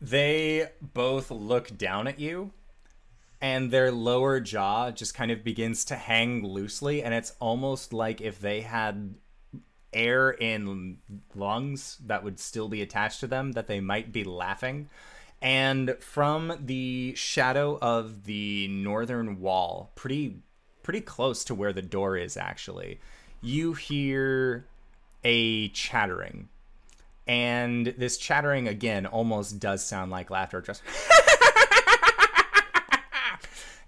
they 0.00 0.68
both 0.80 1.30
look 1.30 1.76
down 1.76 2.06
at 2.06 2.20
you 2.20 2.52
and 3.40 3.70
their 3.70 3.90
lower 3.92 4.40
jaw 4.40 4.90
just 4.90 5.14
kind 5.14 5.30
of 5.30 5.44
begins 5.44 5.84
to 5.86 5.96
hang 5.96 6.44
loosely 6.44 7.02
and 7.02 7.14
it's 7.14 7.32
almost 7.40 7.92
like 7.92 8.20
if 8.20 8.40
they 8.40 8.62
had 8.62 9.14
air 9.92 10.30
in 10.30 10.98
lungs 11.34 11.98
that 12.06 12.24
would 12.24 12.38
still 12.40 12.68
be 12.68 12.82
attached 12.82 13.20
to 13.20 13.26
them 13.26 13.52
that 13.52 13.66
they 13.66 13.80
might 13.80 14.12
be 14.12 14.24
laughing. 14.24 14.88
And 15.40 15.96
from 16.00 16.56
the 16.58 17.14
shadow 17.16 17.78
of 17.80 18.24
the 18.24 18.68
northern 18.68 19.40
wall 19.40 19.92
pretty 19.94 20.38
pretty 20.82 21.00
close 21.00 21.44
to 21.44 21.54
where 21.54 21.72
the 21.72 21.82
door 21.82 22.16
is 22.16 22.36
actually 22.36 23.00
you 23.40 23.74
hear 23.74 24.66
a 25.22 25.68
chattering. 25.68 26.48
And 27.26 27.86
this 27.86 28.16
chattering 28.18 28.68
again 28.68 29.06
almost 29.06 29.58
does 29.58 29.84
sound 29.84 30.10
like 30.10 30.30
laughter 30.30 30.60
just 30.60 30.82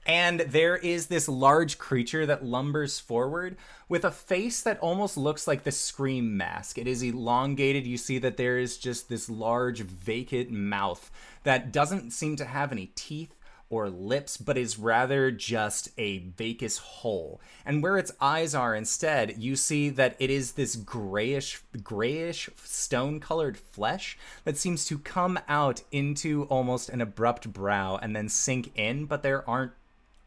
and 0.07 0.41
there 0.41 0.77
is 0.77 1.09
this 1.09 1.29
large 1.29 1.79
creature 1.79 2.25
that 2.27 2.45
lumbers 2.45 3.01
forward 3.01 3.57
with 3.89 4.05
a 4.05 4.11
face 4.11 4.63
that 4.63 4.79
almost 4.79 5.17
looks 5.17 5.47
like 5.47 5.65
the 5.65 5.73
scream 5.73 6.37
mask. 6.37 6.79
It 6.79 6.87
is 6.87 7.03
elongated. 7.03 7.87
You 7.87 7.97
see 7.97 8.19
that 8.19 8.37
there 8.37 8.59
is 8.59 8.79
just 8.79 9.09
this 9.09 9.29
large 9.29 9.81
vacant 9.81 10.51
mouth 10.51 11.11
that 11.43 11.73
doesn't 11.73 12.13
seem 12.13 12.37
to 12.37 12.45
have 12.45 12.71
any 12.71 12.87
teeth 12.95 13.35
or 13.69 13.91
lips, 13.91 14.37
but 14.37 14.57
is 14.57 14.79
rather 14.79 15.33
just 15.33 15.89
a 15.99 16.19
vacuous 16.19 16.79
hole. 16.79 17.41
And 17.65 17.83
where 17.83 17.99
its 17.99 18.13
eyes 18.21 18.55
are 18.55 18.77
instead, 18.77 19.39
you 19.39 19.57
see 19.57 19.89
that 19.91 20.15
it 20.21 20.31
is 20.31 20.53
this 20.53 20.77
grayish, 20.77 21.61
grayish 21.83 22.49
stone-colored 22.63 23.57
flesh 23.57 24.17
that 24.45 24.57
seems 24.57 24.85
to 24.85 24.99
come 24.99 25.39
out 25.49 25.83
into 25.91 26.45
almost 26.45 26.89
an 26.91 27.01
abrupt 27.01 27.53
brow 27.53 27.99
and 28.01 28.15
then 28.15 28.29
sink 28.29 28.71
in, 28.77 29.07
but 29.07 29.25
there 29.25 29.49
aren't 29.51 29.73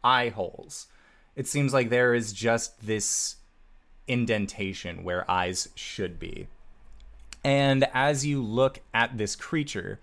eye 0.03 0.29
holes. 0.29 0.87
It 1.35 1.47
seems 1.47 1.73
like 1.73 1.89
there 1.89 2.13
is 2.13 2.33
just 2.33 2.85
this 2.85 3.37
indentation 4.07 5.03
where 5.03 5.29
eyes 5.29 5.69
should 5.75 6.19
be. 6.19 6.47
And 7.43 7.87
as 7.93 8.25
you 8.25 8.41
look 8.43 8.79
at 8.93 9.17
this 9.17 9.35
creature, 9.35 9.99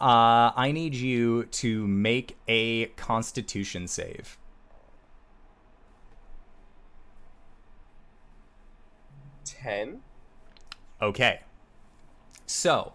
uh, 0.00 0.50
I 0.56 0.72
need 0.72 0.94
you 0.94 1.44
to 1.44 1.86
make 1.86 2.38
a 2.48 2.86
constitution 2.86 3.86
save. 3.86 4.38
Ten. 9.44 10.00
Okay. 11.02 11.40
So, 12.46 12.94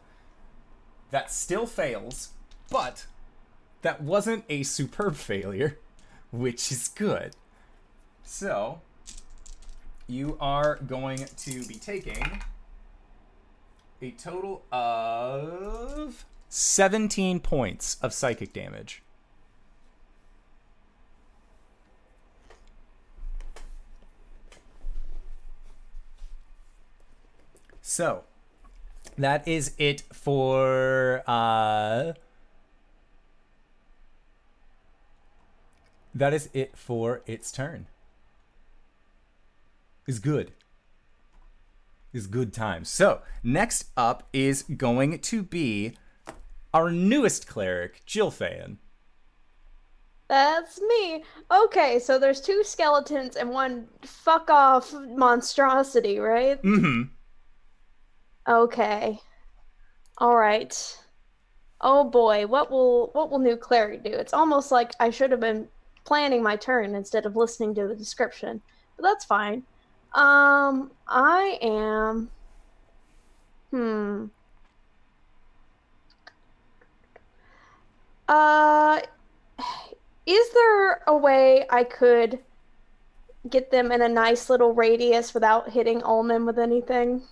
that 1.12 1.32
still 1.32 1.66
fails, 1.66 2.32
but 2.70 3.06
that 3.84 4.02
wasn't 4.02 4.44
a 4.50 4.64
superb 4.64 5.16
failure, 5.16 5.80
which 6.38 6.72
is 6.72 6.88
good. 6.88 7.36
So, 8.24 8.82
you 10.08 10.38
are 10.40 10.76
going 10.88 11.26
to 11.38 11.66
be 11.66 11.76
taking 11.76 12.42
a 14.02 14.12
total 14.12 14.64
of 14.72 16.26
17 16.50 17.40
points 17.40 17.98
of 18.02 18.14
psychic 18.14 18.54
damage. 18.54 19.02
So, 27.82 28.24
that 29.18 29.48
is 29.48 29.74
it 29.78 30.02
for 30.12 31.24
uh 31.28 32.14
That 36.16 36.34
is 36.34 36.50
it 36.54 36.78
for 36.78 37.22
its 37.28 37.52
turn. 37.52 37.88
Is 40.08 40.20
good. 40.20 40.54
Is 42.14 42.26
good 42.26 42.54
time. 42.54 42.86
So, 42.86 43.22
next 43.44 43.90
up 43.98 44.30
is 44.32 44.64
going 44.64 45.20
to 45.20 45.44
be 45.44 45.98
our 46.74 46.90
newest 46.90 47.48
cleric, 47.48 48.02
Jill 48.06 48.32
Fayan. 48.32 48.78
That's 50.30 50.82
me. 50.82 51.24
Okay, 51.52 52.00
so 52.00 52.18
there's 52.18 52.40
two 52.40 52.64
skeletons 52.64 53.36
and 53.36 53.50
one 53.50 53.88
fuck 54.02 54.50
off 54.50 54.94
monstrosity, 54.94 56.18
right? 56.20 56.62
Mm-hmm. 56.64 57.04
Okay. 58.48 59.20
All 60.18 60.36
right. 60.36 60.98
Oh 61.82 62.06
boy, 62.06 62.48
what 62.48 62.72
will 62.72 63.10
what 63.14 63.30
will 63.30 63.40
new 63.40 63.58
cleric 63.58 64.04
do? 64.04 64.12
It's 64.12 64.34
almost 64.34 64.72
like 64.72 64.92
I 65.00 65.10
should 65.10 65.32
have 65.32 65.42
been 65.42 65.68
planning 66.06 66.42
my 66.42 66.56
turn 66.56 66.96
instead 66.96 67.26
of 67.26 67.36
listening 67.36 67.76
to 67.76 67.88
the 67.88 67.96
description, 67.96 68.62
but 68.96 69.04
that's 69.04 69.26
fine. 69.26 69.64
Um, 70.14 70.92
I 71.08 71.60
am. 71.62 72.30
Hmm. 73.72 74.26
Uh, 78.28 79.02
is 80.26 80.54
there 80.54 81.04
a 81.08 81.16
way 81.16 81.66
I 81.70 81.84
could 81.84 82.40
get 83.50 83.70
them 83.70 83.92
in 83.92 84.02
a 84.02 84.10
nice 84.10 84.50
little 84.50 84.74
radius 84.74 85.34
without 85.34 85.70
hitting 85.72 86.02
Ulman 86.02 86.46
with 86.46 86.58
anything? 86.58 87.24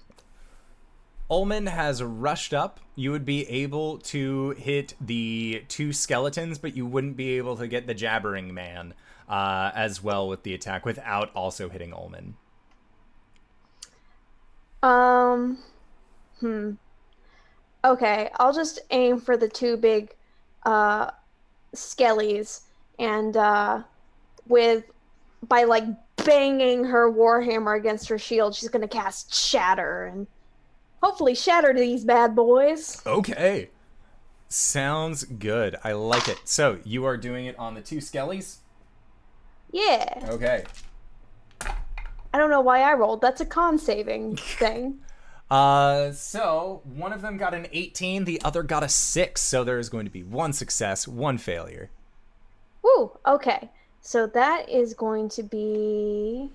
Ulman 1.34 1.68
has 1.68 2.04
rushed 2.04 2.54
up. 2.54 2.80
You 2.96 3.10
would 3.10 3.26
be 3.26 3.50
able 3.50 3.98
to 4.00 4.52
hit 4.52 4.94
the 5.02 5.64
two 5.68 5.92
skeletons, 5.92 6.60
but 6.60 6.76
you 6.76 6.86
wouldn't 6.86 7.18
be 7.18 7.38
able 7.38 7.58
to 7.58 7.68
get 7.68 7.88
the 7.88 7.96
jabbering 7.96 8.54
man 8.54 8.94
uh, 9.28 9.72
as 9.74 10.04
well 10.04 10.28
with 10.30 10.44
the 10.44 10.54
attack 10.54 10.86
without 10.86 11.32
also 11.34 11.70
hitting 11.70 11.92
Ulman. 11.92 12.34
Um, 14.88 15.58
hmm. 16.40 16.74
Okay, 17.84 18.30
I'll 18.36 18.54
just 18.54 18.82
aim 18.92 19.20
for 19.20 19.36
the 19.36 19.50
two 19.50 19.76
big 19.76 20.14
uh, 20.68 21.10
skellies, 21.76 22.62
and 23.00 23.36
uh, 23.36 23.82
with 24.48 24.84
by 25.48 25.64
like 25.64 25.86
banging 26.18 26.84
her 26.84 27.12
warhammer 27.12 27.76
against 27.76 28.08
her 28.10 28.20
shield, 28.20 28.54
she's 28.54 28.70
gonna 28.70 28.88
cast 28.88 29.34
Shatter 29.34 30.06
and 30.06 30.28
hopefully 31.04 31.36
shatter 31.36 31.74
these 31.74 32.06
bad 32.06 32.34
boys. 32.34 33.02
Okay. 33.06 33.70
Sounds 34.48 35.26
good. 35.26 35.76
I 35.84 35.92
like 35.92 36.30
it. 36.30 36.40
So, 36.46 36.80
you 36.86 37.04
are 37.06 37.18
doing 37.18 37.46
it 37.46 37.60
on 37.60 37.74
the 37.74 37.82
two 37.82 37.98
skellies? 37.98 38.58
Yeah. 39.72 40.28
Okay. 40.30 40.64
I 41.62 42.38
don't 42.38 42.50
know 42.50 42.62
why 42.62 42.82
I 42.82 42.94
rolled. 42.94 43.20
That's 43.20 43.42
a 43.42 43.46
con 43.46 43.78
saving 43.78 44.38
thing. 44.38 45.00
Uh, 45.52 46.12
so 46.14 46.82
one 46.86 47.12
of 47.12 47.22
them 47.22 47.38
got 47.38 47.54
an 47.54 47.68
18, 47.72 48.24
the 48.24 48.42
other 48.44 48.64
got 48.64 48.82
a 48.82 48.90
6, 48.90 49.42
so 49.42 49.64
there 49.64 49.78
is 49.78 49.90
going 49.90 50.06
to 50.06 50.12
be 50.12 50.24
one 50.24 50.54
success, 50.54 51.08
one 51.08 51.38
failure. 51.38 51.90
Woo. 52.82 53.12
Okay. 53.28 53.70
So 54.02 54.26
that 54.28 54.70
is 54.70 54.94
going 54.94 55.30
to 55.30 55.44
be 55.44 56.50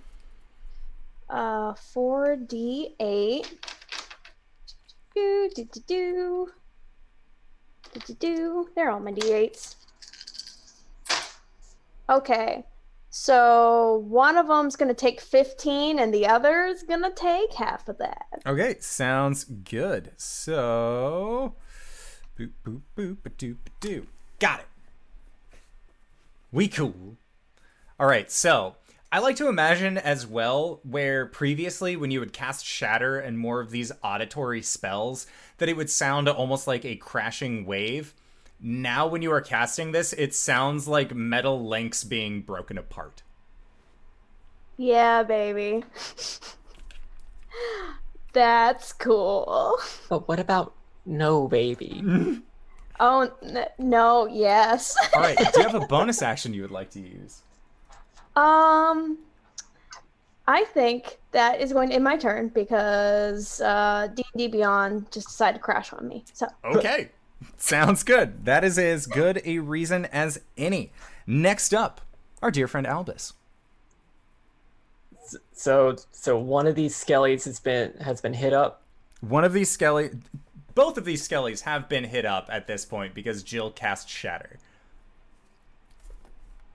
uh 1.30 1.74
4d8 1.74 3.46
do 5.18 5.64
do 5.64 5.64
do 5.64 5.80
do 5.86 6.52
do 7.92 8.00
do 8.06 8.14
do. 8.14 8.68
They're 8.74 8.90
all 8.90 9.00
my 9.00 9.12
d8s. 9.12 9.76
Okay. 12.08 12.64
So 13.10 14.04
one 14.06 14.36
of 14.36 14.48
them's 14.48 14.76
gonna 14.76 14.94
take 14.94 15.20
15 15.20 15.98
and 15.98 16.12
the 16.12 16.26
other's 16.26 16.82
gonna 16.82 17.10
take 17.10 17.52
half 17.54 17.88
of 17.88 17.98
that. 17.98 18.42
Okay, 18.46 18.76
sounds 18.80 19.44
good. 19.44 20.12
So, 20.16 21.54
boop 22.38 22.50
boop 22.64 22.82
boop 22.96 23.16
a 23.24 23.30
doop 23.30 23.56
doo. 23.80 24.06
Got 24.38 24.60
it. 24.60 24.66
We 26.52 26.68
cool. 26.68 27.16
All 27.98 28.06
right, 28.06 28.30
so 28.30 28.76
I 29.10 29.20
like 29.20 29.36
to 29.36 29.48
imagine 29.48 29.96
as 29.96 30.26
well 30.26 30.80
where 30.82 31.24
previously 31.26 31.96
when 31.96 32.10
you 32.10 32.20
would 32.20 32.34
cast 32.34 32.66
shatter 32.66 33.18
and 33.18 33.38
more 33.38 33.60
of 33.60 33.70
these 33.70 33.90
auditory 34.02 34.60
spells 34.60 35.26
that 35.56 35.68
it 35.68 35.76
would 35.76 35.88
sound 35.88 36.28
almost 36.28 36.66
like 36.66 36.84
a 36.84 36.96
crashing 36.96 37.64
wave. 37.64 38.12
Now 38.60 39.06
when 39.06 39.22
you 39.22 39.32
are 39.32 39.40
casting 39.40 39.92
this, 39.92 40.12
it 40.12 40.34
sounds 40.34 40.86
like 40.86 41.14
metal 41.14 41.66
links 41.66 42.04
being 42.04 42.42
broken 42.42 42.76
apart. 42.76 43.22
Yeah, 44.76 45.22
baby. 45.22 45.84
That's 48.32 48.92
cool. 48.92 49.74
But 50.08 50.28
what 50.28 50.40
about 50.40 50.74
no 51.06 51.48
baby? 51.48 52.02
Oh 53.00 53.30
n- 53.44 53.68
no, 53.78 54.26
yes. 54.26 54.96
All 55.14 55.22
right, 55.22 55.38
do 55.38 55.60
you 55.60 55.68
have 55.68 55.80
a 55.80 55.80
bonus 55.86 56.20
action 56.20 56.52
you 56.52 56.62
would 56.62 56.72
like 56.72 56.90
to 56.90 57.00
use? 57.00 57.42
Um, 58.38 59.18
I 60.46 60.64
think 60.64 61.18
that 61.32 61.60
is 61.60 61.72
going 61.72 61.88
to 61.88 61.96
end 61.96 62.04
my 62.04 62.16
turn 62.16 62.48
because 62.48 63.60
uh, 63.60 64.08
D&D 64.14 64.48
Beyond 64.48 65.10
just 65.10 65.28
decided 65.28 65.58
to 65.58 65.62
crash 65.62 65.92
on 65.92 66.06
me. 66.06 66.24
So 66.32 66.46
Okay. 66.64 67.10
Sounds 67.56 68.04
good. 68.04 68.44
That 68.44 68.64
is 68.64 68.78
as 68.78 69.06
good 69.06 69.42
a 69.44 69.58
reason 69.58 70.04
as 70.06 70.40
any. 70.56 70.92
Next 71.26 71.74
up, 71.74 72.00
our 72.40 72.50
dear 72.50 72.68
friend 72.68 72.86
Albus. 72.86 73.34
So 75.52 75.96
so 76.10 76.38
one 76.38 76.66
of 76.66 76.74
these 76.74 76.94
skellies 76.94 77.44
has 77.44 77.60
been 77.60 77.92
has 78.00 78.20
been 78.20 78.34
hit 78.34 78.52
up. 78.52 78.82
One 79.20 79.44
of 79.44 79.52
these 79.52 79.70
skelly 79.70 80.10
both 80.74 80.96
of 80.96 81.04
these 81.04 81.26
skellies 81.26 81.62
have 81.62 81.88
been 81.88 82.04
hit 82.04 82.24
up 82.24 82.48
at 82.50 82.66
this 82.66 82.84
point 82.84 83.14
because 83.14 83.42
Jill 83.42 83.70
cast 83.70 84.08
shatter. 84.08 84.58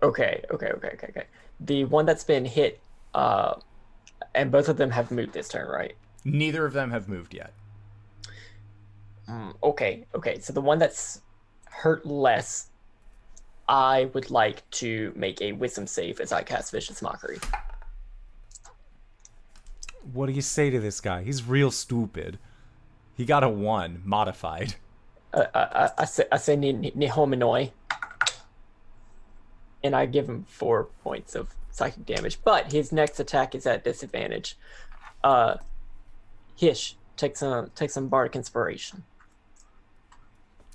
Okay, 0.02 0.44
okay, 0.52 0.68
okay, 0.68 0.90
okay, 0.94 1.08
okay. 1.10 1.24
The 1.64 1.86
one 1.86 2.06
that's 2.06 2.24
been 2.24 2.46
hit, 2.46 2.82
uh, 3.14 3.56
and 4.36 4.52
both 4.52 4.70
of 4.70 4.78
them 4.78 4.92
have 4.92 5.12
moved 5.12 5.34
this 5.34 5.48
turn, 5.48 5.68
right? 5.68 5.96
Neither 6.26 6.66
of 6.66 6.74
them 6.74 6.92
have 6.92 7.08
moved 7.08 7.34
yet. 7.34 7.54
Mm, 9.30 9.54
okay, 9.64 10.06
okay. 10.14 10.40
So 10.40 10.54
the 10.54 10.62
one 10.62 10.80
that's 10.80 11.22
hurt 11.66 12.06
less 12.06 12.68
I 13.68 14.10
would 14.14 14.30
like 14.30 14.70
to 14.72 15.14
make 15.16 15.42
a 15.42 15.54
wisdom 15.54 15.88
save 15.88 16.20
as 16.20 16.32
I 16.32 16.44
cast 16.44 16.72
Vicious 16.72 17.02
Mockery. 17.02 17.40
What 20.12 20.26
do 20.26 20.34
you 20.34 20.42
say 20.42 20.70
to 20.70 20.80
this 20.80 21.00
guy? 21.00 21.24
He's 21.24 21.44
real 21.44 21.72
stupid. 21.72 22.38
He 23.16 23.26
got 23.26 23.44
a 23.44 23.50
one 23.50 24.02
modified. 24.04 24.76
Uh, 25.34 25.46
I, 25.54 25.60
I, 25.60 25.90
I 26.00 26.06
say, 26.06 26.26
I 26.32 26.38
say 26.38 26.56
ni, 26.56 26.74
ni 26.74 27.08
hominoi. 27.08 27.72
And 29.84 29.96
I 29.96 30.06
give 30.06 30.30
him 30.30 30.46
four 30.48 30.86
points 31.04 31.36
of 31.36 31.54
psychic 31.72 32.06
damage. 32.06 32.40
But 32.44 32.72
his 32.72 32.92
next 32.92 33.20
attack 33.20 33.56
is 33.56 33.66
at 33.66 33.84
disadvantage. 33.84 34.58
Uh, 35.24 35.56
Hish, 36.56 36.96
take 37.18 37.36
some 37.36 37.72
take 37.76 37.90
some 37.90 38.08
bardic 38.08 38.36
inspiration. 38.36 39.04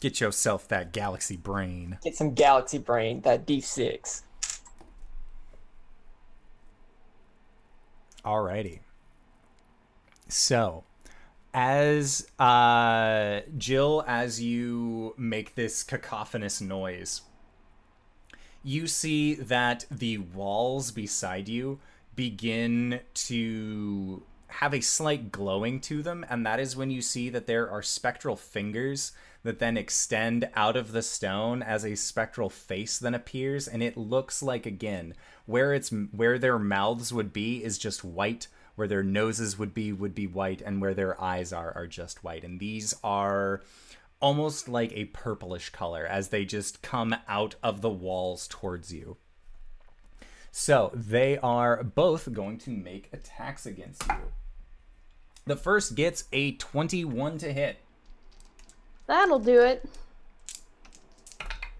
Get 0.00 0.20
yourself 0.20 0.68
that 0.68 0.92
galaxy 0.92 1.36
brain. 1.36 1.98
Get 2.04 2.14
some 2.14 2.34
galaxy 2.34 2.78
brain, 2.78 3.22
that 3.22 3.46
D6. 3.46 4.22
Alrighty. 8.24 8.80
So, 10.28 10.84
as 11.54 12.28
uh, 12.38 13.40
Jill, 13.56 14.04
as 14.06 14.40
you 14.40 15.14
make 15.16 15.54
this 15.54 15.82
cacophonous 15.82 16.60
noise, 16.60 17.22
you 18.62 18.86
see 18.86 19.34
that 19.34 19.86
the 19.90 20.18
walls 20.18 20.90
beside 20.90 21.48
you 21.48 21.78
begin 22.16 23.00
to 23.14 24.22
have 24.48 24.74
a 24.74 24.80
slight 24.80 25.30
glowing 25.30 25.80
to 25.80 26.02
them, 26.02 26.24
and 26.28 26.44
that 26.44 26.58
is 26.58 26.76
when 26.76 26.90
you 26.90 27.02
see 27.02 27.30
that 27.30 27.46
there 27.46 27.70
are 27.70 27.82
spectral 27.82 28.34
fingers 28.34 29.12
that 29.44 29.58
then 29.60 29.76
extend 29.76 30.48
out 30.54 30.76
of 30.76 30.92
the 30.92 31.02
stone 31.02 31.62
as 31.62 31.84
a 31.84 31.94
spectral 31.94 32.50
face 32.50 32.98
then 32.98 33.14
appears, 33.14 33.68
and 33.68 33.82
it 33.82 33.96
looks 33.96 34.42
like 34.42 34.66
again 34.66 35.14
where 35.46 35.72
it's 35.72 35.90
where 36.10 36.38
their 36.38 36.58
mouths 36.58 37.12
would 37.12 37.32
be 37.32 37.62
is 37.62 37.78
just 37.78 38.02
white, 38.02 38.48
where 38.74 38.88
their 38.88 39.02
noses 39.02 39.58
would 39.58 39.72
be 39.72 39.92
would 39.92 40.14
be 40.14 40.26
white, 40.26 40.60
and 40.62 40.80
where 40.80 40.94
their 40.94 41.20
eyes 41.20 41.52
are 41.52 41.72
are 41.76 41.86
just 41.86 42.24
white, 42.24 42.42
and 42.42 42.58
these 42.58 42.94
are 43.04 43.62
almost 44.20 44.68
like 44.68 44.92
a 44.92 45.06
purplish 45.06 45.70
color 45.70 46.06
as 46.06 46.28
they 46.28 46.44
just 46.44 46.82
come 46.82 47.14
out 47.28 47.54
of 47.62 47.80
the 47.80 47.90
walls 47.90 48.48
towards 48.48 48.92
you. 48.92 49.16
So 50.50 50.90
they 50.94 51.38
are 51.38 51.82
both 51.84 52.32
going 52.32 52.58
to 52.58 52.70
make 52.70 53.10
attacks 53.12 53.66
against 53.66 54.06
you. 54.08 54.16
The 55.46 55.56
first 55.56 55.94
gets 55.94 56.24
a 56.32 56.52
21 56.52 57.38
to 57.38 57.52
hit. 57.52 57.78
That'll 59.06 59.38
do 59.38 59.60
it. 59.60 59.88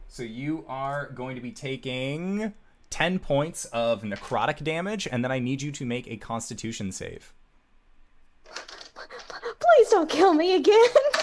So 0.09 0.23
you 0.23 0.65
are 0.69 1.11
going 1.11 1.37
to 1.37 1.43
be 1.43 1.53
taking 1.53 2.55
10 2.91 3.19
points 3.19 3.67
of 3.67 4.03
necrotic 4.03 4.65
damage, 4.65 5.07
and 5.11 5.23
then 5.23 5.31
I 5.31 5.39
need 5.39 5.61
you 5.61 5.71
to 5.73 5.85
make 5.85 6.09
a 6.09 6.17
constitution 6.17 6.93
save. 6.93 7.33
Please 8.45 9.91
don't 9.91 10.09
kill 10.09 10.35
me 10.35 10.55
again. 10.55 10.89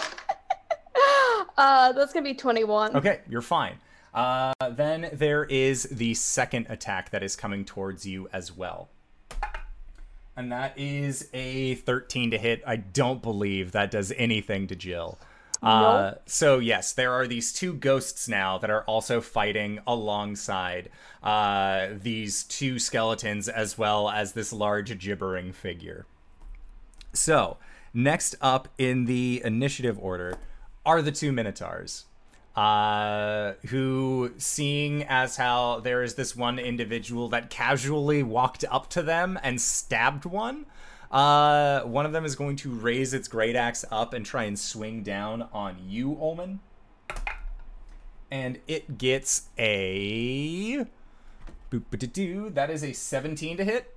uh, 1.57 1.91
that's 1.91 2.13
gonna 2.13 2.23
be 2.23 2.33
21. 2.33 2.95
Okay, 2.95 3.21
you're 3.29 3.41
fine. 3.41 3.77
Uh, 4.13 4.53
then 4.71 5.09
there 5.13 5.43
is 5.43 5.83
the 5.83 6.13
second 6.13 6.67
attack 6.69 7.09
that 7.09 7.21
is 7.21 7.35
coming 7.35 7.65
towards 7.65 8.05
you 8.05 8.29
as 8.31 8.55
well. 8.55 8.89
And 10.37 10.51
that 10.51 10.77
is 10.77 11.29
a 11.33 11.75
13 11.75 12.31
to 12.31 12.37
hit. 12.37 12.63
I 12.65 12.77
don't 12.77 13.21
believe 13.21 13.71
that 13.73 13.91
does 13.91 14.13
anything 14.17 14.67
to 14.67 14.75
Jill. 14.75 15.17
Uh, 15.61 16.13
so 16.25 16.59
yes, 16.59 16.93
there 16.93 17.11
are 17.13 17.25
these 17.25 17.51
two 17.51 17.73
ghosts 17.73 18.27
now 18.27 18.57
that 18.57 18.69
are 18.69 18.83
also 18.83 19.19
fighting 19.19 19.79
alongside 19.87 20.89
uh, 21.23 21.87
these 21.93 22.43
two 22.43 22.77
skeletons 22.77 23.49
as 23.49 23.77
well 23.77 24.09
as 24.09 24.33
this 24.33 24.53
large 24.53 24.97
gibbering 24.99 25.51
figure. 25.51 26.05
So 27.13 27.57
next 27.93 28.35
up 28.41 28.67
in 28.77 29.05
the 29.05 29.41
initiative 29.43 29.97
order 29.99 30.37
are 30.85 31.01
the 31.01 31.11
two 31.11 31.31
minotaurs. 31.31 32.05
Uh, 32.55 33.53
who 33.67 34.31
seeing 34.37 35.03
as 35.03 35.35
how 35.35 35.81
there 35.81 36.01
is 36.03 36.15
this 36.15 36.37
one 36.37 36.57
individual 36.57 37.27
that 37.27 37.49
casually 37.49 38.23
walked 38.23 38.63
up 38.71 38.89
to 38.89 39.03
them 39.03 39.37
and 39.43 39.59
stabbed 39.59 40.23
one, 40.23 40.65
uh, 41.11 41.81
one 41.81 42.05
of 42.05 42.13
them 42.13 42.23
is 42.23 42.35
going 42.35 42.55
to 42.55 42.71
raise 42.71 43.13
its 43.13 43.27
great 43.27 43.55
axe 43.55 43.83
up 43.91 44.13
and 44.13 44.25
try 44.25 44.43
and 44.43 44.57
swing 44.57 45.03
down 45.03 45.47
on 45.51 45.75
you, 45.85 46.17
Omen. 46.19 46.61
And 48.31 48.59
it 48.67 48.97
gets 48.97 49.49
a 49.57 50.85
That 52.49 52.69
is 52.69 52.83
a 52.83 52.93
17 52.93 53.57
to 53.57 53.63
hit. 53.63 53.95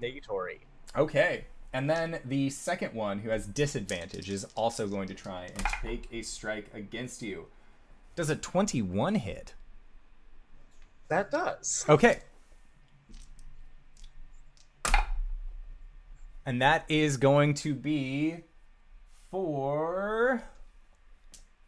Negatory. 0.00 0.58
Okay. 0.96 1.46
And 1.72 1.88
then 1.88 2.18
the 2.24 2.50
second 2.50 2.94
one, 2.94 3.20
who 3.20 3.30
has 3.30 3.46
disadvantage, 3.46 4.28
is 4.28 4.44
also 4.56 4.88
going 4.88 5.06
to 5.08 5.14
try 5.14 5.44
and 5.44 5.64
take 5.82 6.08
a 6.12 6.22
strike 6.22 6.66
against 6.74 7.22
you. 7.22 7.46
Does 8.16 8.28
a 8.28 8.36
21 8.36 9.14
hit? 9.16 9.54
That 11.08 11.30
does. 11.30 11.84
Okay. 11.88 12.20
And 16.44 16.60
that 16.60 16.84
is 16.88 17.16
going 17.16 17.54
to 17.54 17.74
be 17.74 18.38
for 19.30 20.42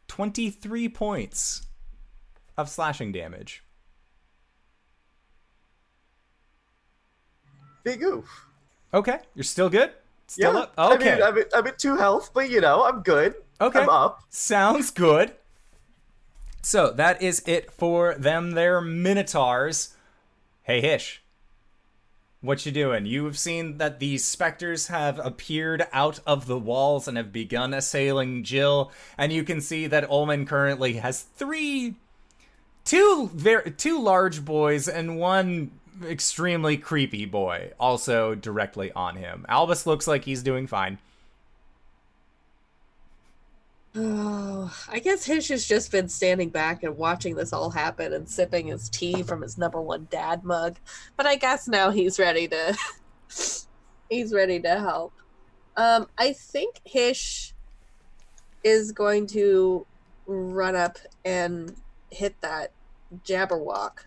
23 0.09 0.89
points 0.89 1.67
of 2.57 2.69
slashing 2.69 3.13
damage. 3.13 3.63
Big 7.85 8.03
oof. 8.03 8.47
Okay, 8.95 9.19
you're 9.35 9.45
still 9.45 9.71
good? 9.71 9.93
Still 10.27 10.55
yeah. 10.55 10.61
up? 10.61 10.75
Okay. 10.95 11.13
I 11.13 11.15
mean, 11.15 11.23
I'm 11.23 11.39
at, 11.39 11.47
I'm 11.55 11.67
at 11.67 11.79
two 11.79 11.97
health, 11.97 12.31
but 12.35 12.51
you 12.51 12.61
know, 12.61 12.85
I'm 12.85 13.03
good. 13.03 13.35
Okay. 13.61 13.81
I'm 13.81 13.89
up. 13.89 14.23
Sounds 14.31 14.91
good. 14.91 15.33
So 16.63 16.91
that 16.93 17.21
is 17.21 17.43
it 17.47 17.71
for 17.71 18.15
them. 18.15 18.53
They're 18.53 18.81
minotaurs. 18.81 19.95
Hey 20.63 20.81
Hish, 20.81 21.23
what 22.43 22.65
you 22.67 22.73
doing? 22.73 23.07
You've 23.07 23.39
seen 23.39 23.79
that 23.79 23.99
these 23.99 24.25
specters 24.25 24.89
have 24.89 25.19
appeared 25.25 25.87
out 25.93 26.21
of 26.27 26.47
the 26.47 26.59
walls 26.59 27.09
and 27.09 27.17
have 27.17 27.33
begun 27.33 27.73
assailing 27.73 28.43
Jill, 28.43 28.93
and 29.17 29.33
you 29.33 29.45
can 29.45 29.61
see 29.61 29.87
that 29.87 30.09
Ullman 30.11 30.45
currently 30.47 30.95
has 30.95 31.23
three, 31.23 31.95
two 32.85 33.31
very 33.33 33.71
two 33.71 34.01
large 34.01 34.45
boys 34.45 34.89
and 34.89 35.19
one 35.19 35.71
extremely 36.05 36.77
creepy 36.77 37.25
boy 37.25 37.73
also 37.79 38.35
directly 38.35 38.93
on 38.93 39.17
him. 39.17 39.45
Albus 39.49 39.87
looks 39.87 40.07
like 40.07 40.25
he's 40.25 40.43
doing 40.43 40.67
fine. 40.67 40.99
Oh, 43.95 44.75
I 44.89 45.01
guess 45.01 45.27
Hish 45.27 45.49
has 45.49 45.67
just 45.67 45.93
been 45.93 46.09
standing 46.09 46.49
back 46.49 46.83
and 46.83 46.97
watching 46.97 47.35
this 47.35 47.53
all 47.53 47.69
happen 47.69 48.15
and 48.15 48.27
sipping 48.27 48.69
his 48.69 48.89
tea 48.89 49.23
from 49.23 49.43
his 49.43 49.59
number 49.59 49.83
one 49.83 50.09
dad 50.11 50.45
mug. 50.45 50.79
But 51.17 51.27
I 51.27 51.37
guess 51.37 51.69
now 51.69 51.91
he's 51.91 52.19
ready 52.19 52.49
to 52.49 52.77
he's 54.09 54.33
ready 54.33 54.61
to 54.61 54.79
help. 54.79 55.13
Um, 55.77 56.09
I 56.19 56.33
think 56.33 56.81
Hish 56.85 57.53
is 58.65 58.93
going 58.93 59.27
to 59.29 59.87
run 60.27 60.75
up 60.75 60.99
and 61.25 61.75
hit 62.11 62.35
that 62.41 62.73
Jabberwock, 63.27 64.05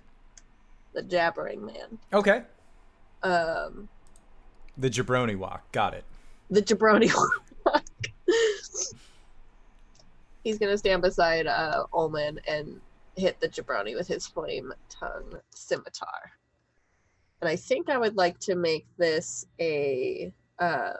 the 0.95 1.03
jabbering 1.03 1.65
man. 1.65 1.99
Okay. 2.13 2.41
Um, 3.23 3.87
The 4.77 4.89
jabroni 4.89 5.35
walk. 5.37 5.71
Got 5.71 5.93
it. 5.93 6.03
the 6.49 6.61
jabroni 6.61 7.11
walk. 7.65 7.83
He's 10.43 10.57
gonna 10.59 10.77
stand 10.77 11.01
beside 11.01 11.47
uh 11.47 11.85
Ullman 11.93 12.39
and 12.47 12.79
hit 13.15 13.39
the 13.39 13.47
jabroni 13.49 13.95
with 13.95 14.07
his 14.07 14.27
flame 14.27 14.71
tongue 14.89 15.39
scimitar. 15.49 16.31
And 17.41 17.49
I 17.49 17.55
think 17.55 17.89
I 17.89 17.97
would 17.97 18.15
like 18.15 18.39
to 18.41 18.55
make 18.55 18.85
this 18.97 19.45
a 19.59 20.31
um, 20.59 20.93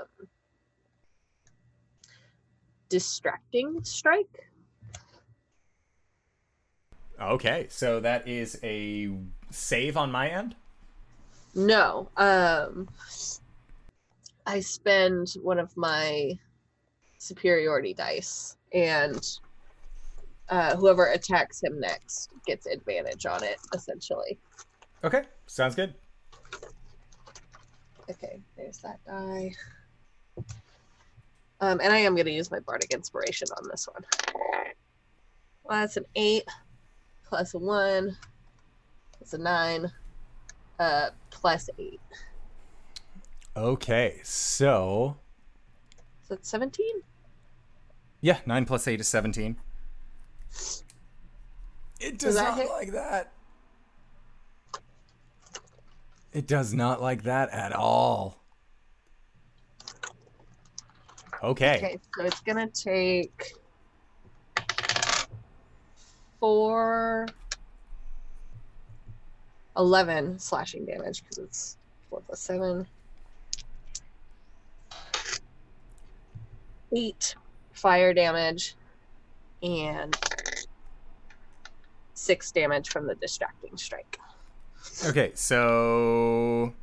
distracting 2.89 3.83
strike. 3.83 4.49
Okay, 7.21 7.67
so 7.69 7.99
that 8.01 8.27
is 8.27 8.59
a 8.63 9.09
save 9.55 9.97
on 9.97 10.11
my 10.11 10.29
end. 10.29 10.55
No. 11.53 12.09
Um 12.17 12.89
I 14.45 14.59
spend 14.59 15.33
one 15.41 15.59
of 15.59 15.75
my 15.75 16.37
superiority 17.17 17.93
dice 17.93 18.57
and 18.73 19.27
uh, 20.49 20.75
whoever 20.75 21.07
attacks 21.07 21.63
him 21.63 21.79
next 21.79 22.29
gets 22.45 22.67
advantage 22.67 23.25
on 23.25 23.43
it 23.43 23.57
essentially. 23.73 24.37
Okay, 25.03 25.23
sounds 25.47 25.73
good. 25.73 25.95
Okay, 28.09 28.39
there's 28.55 28.77
that 28.79 28.99
die. 29.07 29.53
Um, 31.61 31.79
and 31.81 31.91
I 31.91 31.97
am 31.97 32.13
going 32.13 32.25
to 32.25 32.31
use 32.31 32.51
my 32.51 32.59
bardic 32.59 32.91
inspiration 32.93 33.47
on 33.57 33.67
this 33.69 33.87
one. 33.87 34.03
Well, 35.63 35.79
that's 35.79 35.97
an 35.97 36.05
eight 36.15 36.43
plus 37.27 37.55
a 37.55 37.57
one, 37.57 38.15
plus 39.25 39.39
a 39.39 39.43
nine, 39.43 39.91
uh, 40.79 41.09
plus 41.31 41.69
eight. 41.79 41.99
Okay, 43.57 44.19
so 44.23 45.17
So 46.23 46.35
that's 46.35 46.49
17? 46.49 46.85
yeah, 48.21 48.39
nine 48.45 48.65
plus 48.65 48.87
eight 48.87 48.99
is 48.99 49.07
seventeen. 49.07 49.57
It 51.99 52.19
does 52.19 52.35
Does 52.35 52.35
not 52.35 52.57
hit? 52.57 52.69
like 52.69 52.91
that. 52.91 53.31
It 56.33 56.47
does 56.47 56.73
not 56.73 57.01
like 57.01 57.23
that 57.23 57.49
at 57.49 57.71
all. 57.73 58.43
Okay. 61.41 61.77
Okay, 61.77 61.99
so 62.17 62.25
it's 62.25 62.41
gonna 62.41 62.67
take 62.67 63.53
four, 66.39 67.27
11 69.77 70.39
slashing 70.39 70.85
damage 70.85 71.23
because 71.23 71.37
it's 71.37 71.77
four 72.09 72.21
plus 72.25 72.39
seven. 72.39 72.87
Eight 76.95 77.35
fire 77.73 78.13
damage 78.13 78.75
and 79.61 80.15
six 82.13 82.51
damage 82.51 82.89
from 82.89 83.07
the 83.07 83.15
distracting 83.15 83.75
strike. 83.77 84.19
Okay, 85.05 85.31
so 85.33 86.73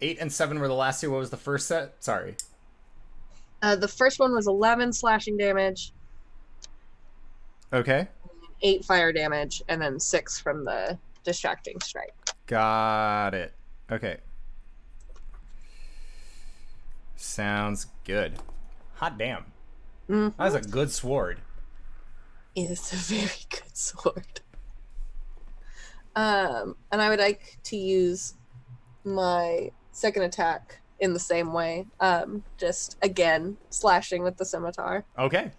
eight 0.00 0.18
and 0.20 0.32
seven 0.32 0.58
were 0.60 0.68
the 0.68 0.74
last 0.74 1.00
two. 1.00 1.10
What 1.10 1.18
was 1.18 1.30
the 1.30 1.36
first 1.36 1.66
set? 1.66 2.02
Sorry. 2.04 2.36
Uh, 3.62 3.74
the 3.76 3.88
first 3.88 4.20
one 4.20 4.34
was 4.34 4.46
11 4.46 4.92
slashing 4.92 5.38
damage, 5.38 5.92
Okay. 7.72 8.06
Eight 8.62 8.84
fire 8.84 9.12
damage, 9.12 9.62
and 9.68 9.80
then 9.80 9.98
six 10.00 10.40
from 10.40 10.64
the 10.64 10.98
distracting 11.24 11.80
strike. 11.80 12.14
Got 12.46 13.34
it. 13.34 13.52
Okay. 13.90 14.18
Sounds 17.16 17.86
good. 18.04 18.34
Hot 18.94 19.18
damn. 19.18 19.46
Mm. 20.08 20.36
That 20.36 20.44
was 20.44 20.54
a 20.54 20.60
good 20.60 20.90
sword. 20.90 21.40
It's 22.54 22.92
a 22.92 22.96
very 23.14 23.30
good 23.50 23.76
sword. 23.76 24.40
Um, 26.16 26.76
and 26.92 27.02
I 27.02 27.08
would 27.08 27.18
like 27.18 27.58
to 27.64 27.76
use 27.76 28.34
my 29.04 29.70
second 29.92 30.22
attack 30.22 30.80
in 31.00 31.12
the 31.12 31.18
same 31.18 31.52
way. 31.52 31.86
Um, 32.00 32.44
just 32.56 32.96
again 33.02 33.56
slashing 33.70 34.22
with 34.22 34.36
the 34.36 34.44
scimitar. 34.44 35.04
Okay. 35.18 35.52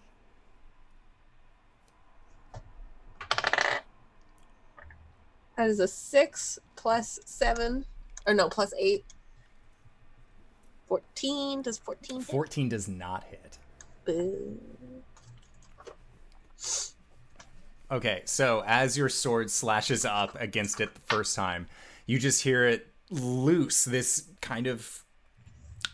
That 5.58 5.70
is 5.70 5.80
a 5.80 5.88
six 5.88 6.60
plus 6.76 7.20
seven, 7.26 7.86
or 8.26 8.34
no, 8.34 8.50
plus 8.50 8.74
eight. 8.78 9.06
Fourteen. 10.88 11.62
Does 11.62 11.78
fourteen? 11.78 12.20
hit? 12.20 12.28
14 12.28 12.70
does 12.70 12.88
not 12.88 13.24
hit. 13.26 13.58
Boo. 14.06 14.60
Okay, 17.92 18.24
so 18.26 18.64
as 18.66 18.98
your 18.98 19.10
sword 19.10 19.50
slashes 19.52 20.06
up 20.06 20.36
against 20.40 20.82
it 20.82 20.94
the 20.94 21.02
first 21.02 21.36
time, 21.36 21.68
you 22.08 22.18
just 22.18 22.44
hear 22.44 22.68
it 22.68 22.88
loose 23.12 23.86
this 23.86 24.26
kind 24.42 24.66
of 24.68 25.04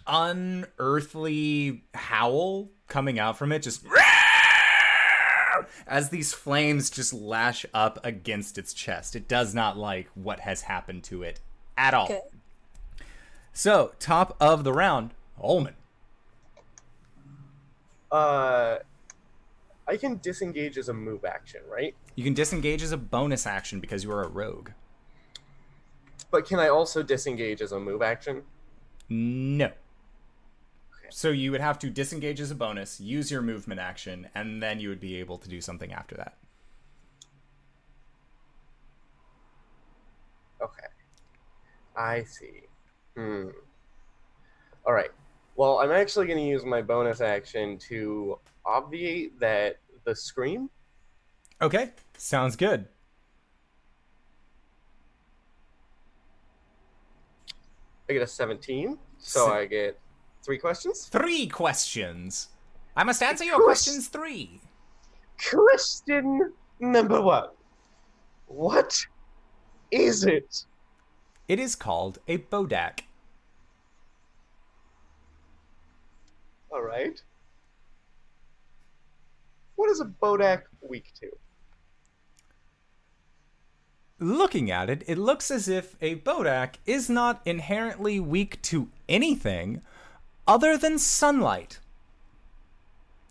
unearthly 0.08 1.84
howl 1.94 2.70
coming 2.88 3.20
out 3.20 3.38
from 3.38 3.52
it, 3.52 3.62
just 3.62 3.86
as 5.92 6.10
these 6.10 6.34
flames 6.34 6.90
just 6.90 7.14
lash 7.14 7.66
up 7.74 8.00
against 8.04 8.58
its 8.58 8.74
chest. 8.74 9.14
It 9.14 9.28
does 9.28 9.54
not 9.54 9.78
like 9.78 10.08
what 10.16 10.40
has 10.40 10.62
happened 10.62 11.04
to 11.04 11.22
it 11.22 11.42
at 11.78 11.94
all. 11.94 12.06
Okay. 12.06 12.22
So, 13.52 13.92
top 14.00 14.38
of 14.40 14.64
the 14.64 14.72
round, 14.72 15.12
Olman. 15.44 15.74
Uh, 18.10 18.78
I 19.86 19.98
can 19.98 20.20
disengage 20.24 20.78
as 20.78 20.88
a 20.88 20.94
move 20.94 21.26
action, 21.26 21.60
right? 21.70 21.94
You 22.16 22.24
can 22.24 22.34
disengage 22.34 22.82
as 22.82 22.94
a 22.94 22.98
bonus 22.98 23.46
action 23.46 23.82
because 23.82 24.06
you 24.06 24.12
are 24.12 24.24
a 24.24 24.30
rogue. 24.30 24.70
But 26.32 26.46
can 26.46 26.60
I 26.60 26.70
also 26.70 27.04
disengage 27.04 27.62
as 27.62 27.74
a 27.74 27.80
move 27.80 28.02
action? 28.02 28.44
No. 29.10 29.72
So 31.14 31.30
you 31.30 31.52
would 31.52 31.60
have 31.60 31.78
to 31.80 31.90
disengage 31.90 32.40
as 32.40 32.52
a 32.52 32.56
bonus, 32.56 33.02
use 33.02 33.30
your 33.30 33.42
movement 33.42 33.82
action, 33.82 34.30
and 34.34 34.64
then 34.64 34.80
you 34.80 34.88
would 34.88 35.02
be 35.02 35.18
able 35.18 35.38
to 35.40 35.50
do 35.50 35.60
something 35.60 35.92
after 35.92 36.16
that. 36.16 36.38
Okay. 40.62 40.88
I 41.98 42.24
see. 42.24 42.62
Hmm. 43.18 43.50
All 44.86 44.94
right. 44.94 45.12
Well, 45.58 45.80
I'm 45.80 45.92
actually 45.92 46.28
going 46.28 46.40
to 46.40 46.46
use 46.46 46.64
my 46.64 46.82
bonus 46.82 47.20
action 47.20 47.78
to 47.90 48.40
obviate 48.66 49.38
that 49.42 49.80
the 50.06 50.16
scream. 50.16 50.70
Okay, 51.62 51.92
sounds 52.18 52.56
good. 52.56 52.88
I 58.10 58.14
get 58.14 58.22
a 58.22 58.28
17, 58.28 58.98
so 59.20 59.54
I 59.54 59.66
get 59.66 60.00
three 60.44 60.58
questions. 60.58 61.08
Three 61.08 61.48
questions. 61.48 62.50
I 62.96 63.04
must 63.04 63.24
answer 63.24 63.44
your 63.44 63.64
questions 63.64 64.08
three. 64.08 64.62
Question 65.50 66.54
number 66.80 67.22
one. 67.22 67.50
What 68.48 69.06
is 69.92 70.26
it? 70.26 70.66
It 71.48 71.60
is 71.60 71.76
called 71.76 72.20
a 72.28 72.38
bodak. 72.38 73.02
All 76.72 76.82
right. 76.82 77.22
What 79.76 79.90
is 79.90 80.00
a 80.00 80.06
Bodak 80.06 80.62
weak 80.82 81.12
to? 81.20 81.32
Looking 84.20 84.70
at 84.70 84.90
it, 84.92 85.04
it 85.08 85.18
looks 85.18 85.50
as 85.50 85.68
if 85.68 85.96
a 86.00 86.18
bodak 86.18 86.76
is 86.86 87.10
not 87.10 87.42
inherently 87.46 88.20
weak 88.20 88.62
to 88.62 88.90
anything 89.10 89.82
other 90.48 90.78
than 90.78 90.98
sunlight. 90.98 91.80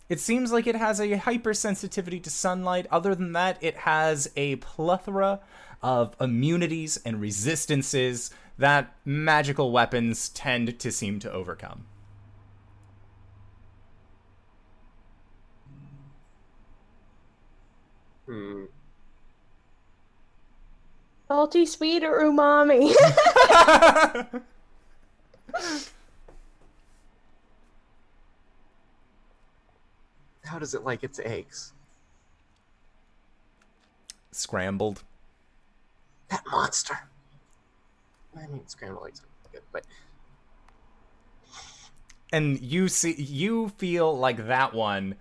It 0.09 0.19
seems 0.19 0.51
like 0.51 0.67
it 0.67 0.75
has 0.75 0.99
a 0.99 1.17
hypersensitivity 1.17 2.21
to 2.23 2.29
sunlight. 2.29 2.85
Other 2.91 3.15
than 3.15 3.31
that, 3.31 3.57
it 3.61 3.77
has 3.77 4.29
a 4.35 4.57
plethora 4.57 5.39
of 5.81 6.15
immunities 6.19 6.99
and 7.05 7.21
resistances 7.21 8.29
that 8.57 8.93
magical 9.05 9.71
weapons 9.71 10.27
tend 10.29 10.77
to 10.79 10.91
seem 10.91 11.19
to 11.19 11.31
overcome. 11.31 11.85
Hmm. 18.25 18.65
Salty, 21.29 21.65
sweet, 21.65 22.03
or 22.03 22.19
umami? 22.19 22.93
How 30.51 30.59
does 30.59 30.73
it 30.73 30.83
like 30.83 31.01
its 31.01 31.17
eggs? 31.17 31.71
Scrambled. 34.33 35.01
That 36.27 36.43
monster. 36.51 36.99
I 38.35 38.47
mean, 38.47 38.67
scrambled 38.67 39.07
eggs 39.07 39.21
are 39.21 39.49
good, 39.53 39.61
but 39.71 39.85
and 42.33 42.59
you 42.59 42.89
see 42.89 43.13
you 43.13 43.69
feel 43.77 44.17
like 44.17 44.45
that 44.47 44.73
one 44.73 45.15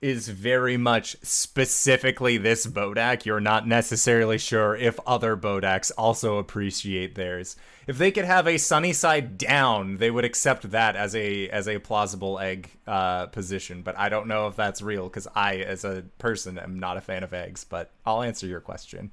is 0.00 0.28
very 0.28 0.76
much 0.76 1.16
specifically 1.22 2.38
this 2.38 2.66
bodak. 2.66 3.24
You're 3.24 3.40
not 3.40 3.66
necessarily 3.66 4.38
sure 4.38 4.76
if 4.76 4.98
other 5.06 5.36
bodaks 5.36 5.90
also 5.98 6.38
appreciate 6.38 7.14
theirs. 7.16 7.56
If 7.88 7.98
they 7.98 8.10
could 8.10 8.26
have 8.26 8.46
a 8.46 8.58
sunny 8.58 8.92
side 8.92 9.38
down 9.38 9.96
they 9.96 10.10
would 10.10 10.24
accept 10.24 10.70
that 10.70 10.94
as 10.94 11.16
a 11.16 11.48
as 11.48 11.66
a 11.66 11.78
plausible 11.78 12.38
egg 12.38 12.68
uh, 12.86 13.26
position 13.26 13.82
but 13.82 13.98
i 13.98 14.08
don't 14.10 14.26
know 14.28 14.46
if 14.46 14.56
that's 14.56 14.82
real 14.82 15.04
because 15.04 15.26
i 15.34 15.56
as 15.56 15.84
a 15.84 16.04
person 16.18 16.58
am 16.58 16.78
not 16.78 16.96
a 16.98 17.00
fan 17.00 17.22
of 17.22 17.32
eggs 17.32 17.64
but 17.64 17.90
i'll 18.04 18.22
answer 18.22 18.46
your 18.46 18.60
question. 18.60 19.10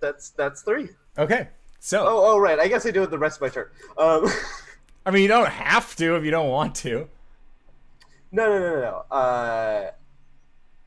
That's 0.00 0.30
that's 0.30 0.62
three. 0.62 0.90
okay 1.18 1.48
so 1.86 2.04
Oh, 2.04 2.32
oh, 2.32 2.38
right. 2.38 2.58
I 2.58 2.66
guess 2.66 2.84
I 2.84 2.90
do 2.90 3.02
it 3.04 3.10
the 3.10 3.18
rest 3.18 3.36
of 3.38 3.42
my 3.42 3.48
turn. 3.48 3.68
Um, 3.96 4.26
i 5.06 5.10
mean 5.12 5.22
you 5.22 5.28
don't 5.28 5.48
have 5.48 5.94
to 5.94 6.16
if 6.16 6.24
you 6.24 6.32
don't 6.32 6.48
want 6.48 6.74
to 6.74 7.08
no, 8.32 8.48
no, 8.48 8.58
no, 8.58 8.80
no. 8.80 9.16
Uh, 9.16 9.90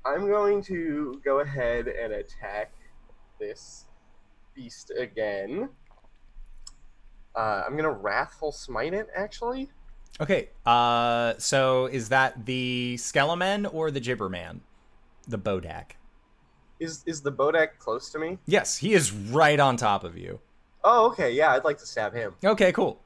I'm 0.05 0.27
going 0.27 0.61
to 0.63 1.21
go 1.23 1.39
ahead 1.39 1.87
and 1.87 2.11
attack 2.13 2.73
this 3.39 3.85
beast 4.53 4.91
again. 4.95 5.69
Uh, 7.33 7.63
I'm 7.65 7.75
gonna 7.77 7.91
wrathful 7.91 8.51
smite 8.51 8.93
it. 8.93 9.07
Actually, 9.15 9.69
Okay. 10.19 10.49
Uh, 10.65 11.33
so 11.37 11.85
is 11.85 12.09
that 12.09 12.45
the 12.45 12.95
Skeleman 12.97 13.73
or 13.73 13.89
the 13.89 14.01
Gibberman? 14.01 14.59
The 15.27 15.39
Bodak. 15.39 15.91
is 16.79 17.03
is 17.05 17.21
the 17.21 17.31
Bodak 17.31 17.77
close 17.79 18.09
to 18.11 18.19
me? 18.19 18.37
Yes, 18.45 18.77
he 18.77 18.93
is 18.93 19.11
right 19.11 19.59
on 19.59 19.77
top 19.77 20.03
of 20.03 20.17
you. 20.17 20.39
Oh, 20.83 21.07
okay. 21.07 21.31
Yeah, 21.31 21.51
I'd 21.51 21.63
like 21.63 21.77
to 21.79 21.85
stab 21.85 22.13
him. 22.13 22.33
Okay, 22.43 22.71
cool. 22.71 23.01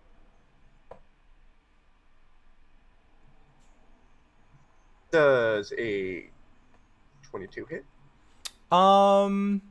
Does 5.11 5.71
a 5.77 6.25
22 7.29 7.65
hit? 7.65 7.85
Um, 8.75 9.61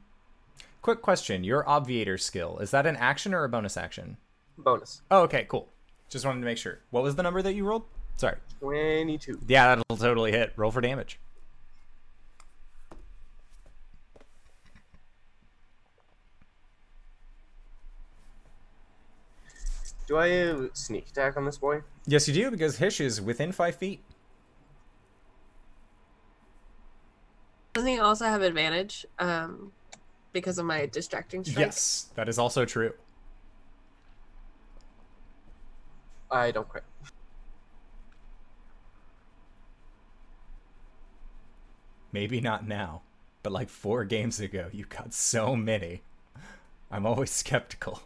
quick 0.83 1.03
question: 1.03 1.43
Your 1.43 1.69
Obviator 1.69 2.17
skill 2.17 2.59
is 2.59 2.71
that 2.71 2.87
an 2.87 2.97
action 2.97 3.35
or 3.35 3.43
a 3.43 3.49
bonus 3.49 3.77
action? 3.77 4.19
Bonus. 4.59 5.03
Oh, 5.11 5.23
okay, 5.23 5.47
cool. 5.49 5.69
Just 6.09 6.25
wanted 6.25 6.41
to 6.41 6.45
make 6.45 6.59
sure. 6.59 6.79
What 6.91 7.03
was 7.03 7.17
the 7.17 7.23
number 7.23 7.43
that 7.43 7.55
you 7.55 7.65
rolled? 7.65 7.85
Sorry. 8.17 8.37
22. 8.61 9.41
Yeah, 9.49 9.75
that'll 9.75 9.97
totally 9.97 10.31
hit. 10.31 10.53
Roll 10.57 10.71
for 10.71 10.81
damage. 10.81 11.19
Do 20.13 20.19
I 20.19 20.29
have 20.29 20.69
sneak 20.75 21.09
attack 21.09 21.39
on 21.39 21.47
this 21.47 21.57
boy? 21.57 21.81
Yes, 22.05 22.29
you 22.29 22.35
do 22.35 22.51
because 22.51 22.77
Hish 22.77 23.01
is 23.01 23.19
within 23.19 23.51
five 23.51 23.77
feet. 23.77 24.03
Doesn't 27.73 27.89
he 27.89 27.99
also 27.99 28.27
have 28.27 28.43
advantage? 28.43 29.07
Um, 29.19 29.73
because 30.35 30.59
of 30.59 30.67
my 30.67 30.85
distracting 30.85 31.43
strike. 31.45 31.65
Yes, 31.65 32.11
that 32.15 32.29
is 32.29 32.39
also 32.39 32.67
true. 32.67 32.93
I 36.31 36.51
don't 36.51 36.69
crit. 36.69 36.85
Maybe 42.13 42.43
not 42.43 42.69
now, 42.69 43.01
but 43.43 43.51
like 43.51 43.71
four 43.71 44.05
games 44.05 44.41
ago, 44.41 44.69
you 44.73 44.85
got 44.85 45.15
so 45.15 45.57
many. 45.57 46.03
I'm 46.91 47.07
always 47.07 47.31
skeptical. 47.31 48.03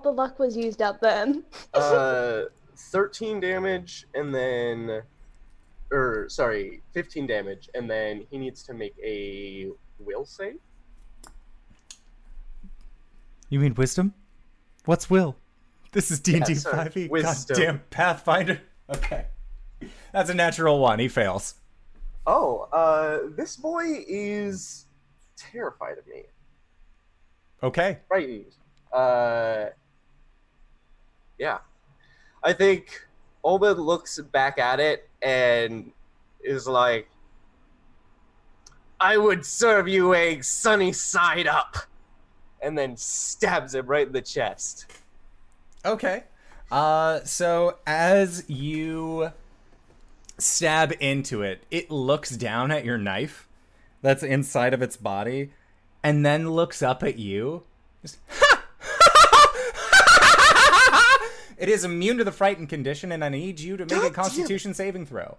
All 0.00 0.14
the 0.14 0.16
luck 0.22 0.38
was 0.38 0.56
used 0.56 0.80
up 0.80 0.98
then. 1.02 1.44
Uh, 1.74 2.44
13 2.90 3.38
damage, 3.40 4.06
and 4.14 4.34
then, 4.34 5.02
or 5.92 6.26
sorry, 6.30 6.82
15 6.94 7.26
damage, 7.26 7.68
and 7.74 7.88
then 7.90 8.26
he 8.30 8.38
needs 8.38 8.62
to 8.62 8.72
make 8.72 8.94
a 9.04 9.68
will 9.98 10.24
save. 10.24 10.56
You 13.50 13.60
mean 13.60 13.74
wisdom? 13.74 14.14
What's 14.86 15.10
will? 15.10 15.36
This 15.92 16.10
is 16.10 16.18
D 16.20 16.36
and 16.36 16.44
D 16.46 16.54
Yeah, 16.54 16.58
five 16.60 16.96
E. 16.96 17.08
wisdom. 17.08 17.56
Goddamn 17.56 17.82
Pathfinder. 17.90 18.60
Okay, 18.88 19.26
that's 20.12 20.30
a 20.30 20.34
natural 20.34 20.78
one. 20.78 20.98
He 20.98 21.08
fails. 21.08 21.56
Oh, 22.26 22.68
uh, 22.72 23.28
this 23.36 23.56
boy 23.56 23.84
is 24.08 24.86
terrified 25.36 25.98
of 25.98 26.06
me, 26.06 26.22
Okay. 27.62 27.98
frightened. 28.08 28.54
Uh, 28.92 29.66
yeah, 31.40 31.58
I 32.44 32.52
think 32.52 33.06
Obed 33.42 33.78
looks 33.78 34.20
back 34.20 34.58
at 34.58 34.78
it 34.78 35.08
and 35.22 35.90
is 36.44 36.68
like, 36.68 37.08
"I 39.00 39.16
would 39.16 39.46
serve 39.46 39.88
you 39.88 40.14
a 40.14 40.42
sunny 40.42 40.92
side 40.92 41.46
up," 41.46 41.78
and 42.60 42.76
then 42.76 42.96
stabs 42.96 43.74
him 43.74 43.86
right 43.86 44.06
in 44.06 44.12
the 44.12 44.20
chest. 44.22 44.86
Okay. 45.84 46.24
Uh, 46.70 47.20
so 47.24 47.78
as 47.86 48.44
you 48.48 49.32
stab 50.38 50.92
into 51.00 51.42
it, 51.42 51.64
it 51.70 51.90
looks 51.90 52.30
down 52.36 52.70
at 52.70 52.84
your 52.84 52.98
knife 52.98 53.48
that's 54.02 54.22
inside 54.22 54.74
of 54.74 54.82
its 54.82 54.96
body, 54.96 55.52
and 56.02 56.24
then 56.24 56.50
looks 56.50 56.82
up 56.82 57.02
at 57.02 57.18
you. 57.18 57.62
Just, 58.02 58.18
it 61.60 61.68
is 61.68 61.84
immune 61.84 62.16
to 62.16 62.24
the 62.24 62.32
frightened 62.32 62.70
condition, 62.70 63.12
and 63.12 63.22
I 63.22 63.28
need 63.28 63.60
you 63.60 63.76
to 63.76 63.84
make 63.84 63.90
God 63.90 63.98
a 63.98 64.02
damn. 64.04 64.12
Constitution 64.14 64.72
saving 64.72 65.04
throw. 65.04 65.36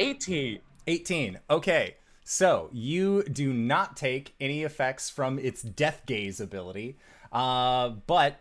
18. 0.00 0.58
18. 0.86 1.40
Okay. 1.50 1.96
So 2.24 2.70
you 2.72 3.22
do 3.24 3.52
not 3.52 3.96
take 3.98 4.34
any 4.40 4.62
effects 4.62 5.10
from 5.10 5.38
its 5.38 5.60
death 5.60 6.02
gaze 6.06 6.40
ability, 6.40 6.96
uh, 7.32 7.90
but 7.90 8.40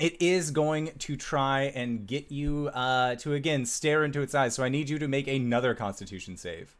it 0.00 0.20
is 0.22 0.50
going 0.50 0.92
to 1.00 1.16
try 1.16 1.64
and 1.64 2.06
get 2.06 2.32
you 2.32 2.68
uh, 2.68 3.16
to 3.16 3.34
again 3.34 3.66
stare 3.66 4.04
into 4.04 4.22
its 4.22 4.34
eyes. 4.34 4.54
So 4.54 4.64
I 4.64 4.70
need 4.70 4.88
you 4.88 4.98
to 4.98 5.06
make 5.06 5.28
another 5.28 5.74
Constitution 5.74 6.38
save. 6.38 6.74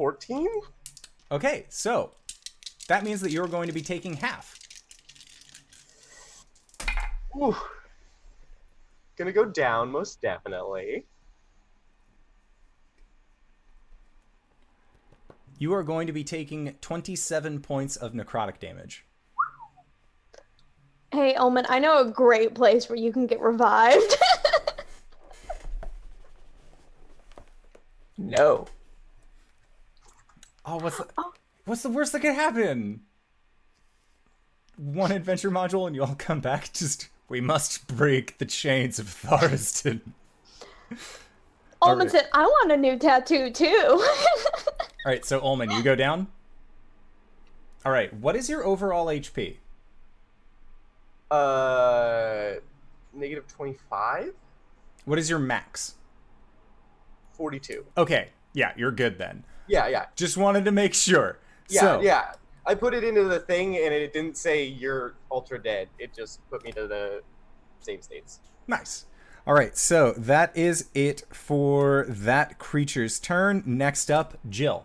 14? 0.00 0.48
Okay, 1.30 1.66
so 1.68 2.12
that 2.88 3.04
means 3.04 3.20
that 3.20 3.30
you're 3.30 3.46
going 3.46 3.66
to 3.66 3.72
be 3.74 3.82
taking 3.82 4.14
half. 4.14 4.58
Ooh. 7.36 7.54
Gonna 9.16 9.30
go 9.30 9.44
down, 9.44 9.90
most 9.90 10.22
definitely. 10.22 11.04
You 15.58 15.74
are 15.74 15.82
going 15.82 16.06
to 16.06 16.14
be 16.14 16.24
taking 16.24 16.76
27 16.80 17.60
points 17.60 17.96
of 17.96 18.14
necrotic 18.14 18.58
damage. 18.58 19.04
Hey, 21.12 21.34
Omen, 21.34 21.66
I 21.68 21.78
know 21.78 21.98
a 21.98 22.10
great 22.10 22.54
place 22.54 22.88
where 22.88 22.96
you 22.96 23.12
can 23.12 23.26
get 23.26 23.38
revived. 23.38 24.16
No. 28.20 28.66
Oh, 30.70 30.76
what's 30.78 30.98
the, 30.98 31.06
Oh. 31.18 31.32
what's 31.64 31.82
the 31.82 31.88
worst 31.90 32.12
that 32.12 32.20
could 32.20 32.34
happen? 32.36 33.00
One 34.76 35.10
adventure 35.10 35.50
module 35.50 35.86
and 35.88 35.96
you 35.96 36.04
all 36.04 36.14
come 36.16 36.40
back. 36.40 36.72
Just 36.72 37.08
we 37.28 37.40
must 37.40 37.88
break 37.88 38.38
the 38.38 38.44
chains 38.46 38.98
of 39.00 39.06
Tharizdun. 39.06 40.00
Omen 41.82 42.06
Alright. 42.06 42.10
said, 42.10 42.28
I 42.32 42.42
want 42.44 42.70
a 42.72 42.76
new 42.76 42.98
tattoo 42.98 43.50
too. 43.50 43.66
All 45.06 45.06
right, 45.06 45.24
so 45.24 45.40
Ulman, 45.40 45.74
you 45.74 45.82
go 45.82 45.94
down. 45.96 46.26
All 47.86 47.92
right, 47.92 48.12
what 48.12 48.36
is 48.36 48.50
your 48.50 48.66
overall 48.66 49.06
HP? 49.06 49.56
Uh, 51.30 52.56
negative 53.14 53.46
25? 53.48 54.34
What 55.06 55.18
is 55.18 55.30
your 55.30 55.38
max? 55.38 55.94
42. 57.32 57.86
Okay, 57.96 58.28
yeah, 58.52 58.72
you're 58.76 58.90
good 58.92 59.16
then. 59.16 59.44
Yeah, 59.70 59.86
yeah. 59.88 60.06
Just 60.16 60.36
wanted 60.36 60.64
to 60.64 60.72
make 60.72 60.94
sure. 60.94 61.38
Yeah, 61.68 61.80
so, 61.80 62.00
yeah. 62.00 62.32
I 62.66 62.74
put 62.74 62.94
it 62.94 63.04
into 63.04 63.24
the 63.24 63.40
thing 63.40 63.76
and 63.76 63.94
it 63.94 64.12
didn't 64.12 64.36
say 64.36 64.64
you're 64.64 65.14
ultra 65.30 65.62
dead. 65.62 65.88
It 65.98 66.14
just 66.14 66.40
put 66.50 66.62
me 66.64 66.72
to 66.72 66.86
the 66.86 67.22
same 67.80 68.02
states. 68.02 68.40
Nice. 68.66 69.06
All 69.46 69.54
right, 69.54 69.76
so 69.76 70.12
that 70.12 70.54
is 70.56 70.90
it 70.94 71.22
for 71.32 72.04
that 72.08 72.58
creature's 72.58 73.18
turn. 73.18 73.62
Next 73.64 74.10
up, 74.10 74.38
Jill. 74.48 74.84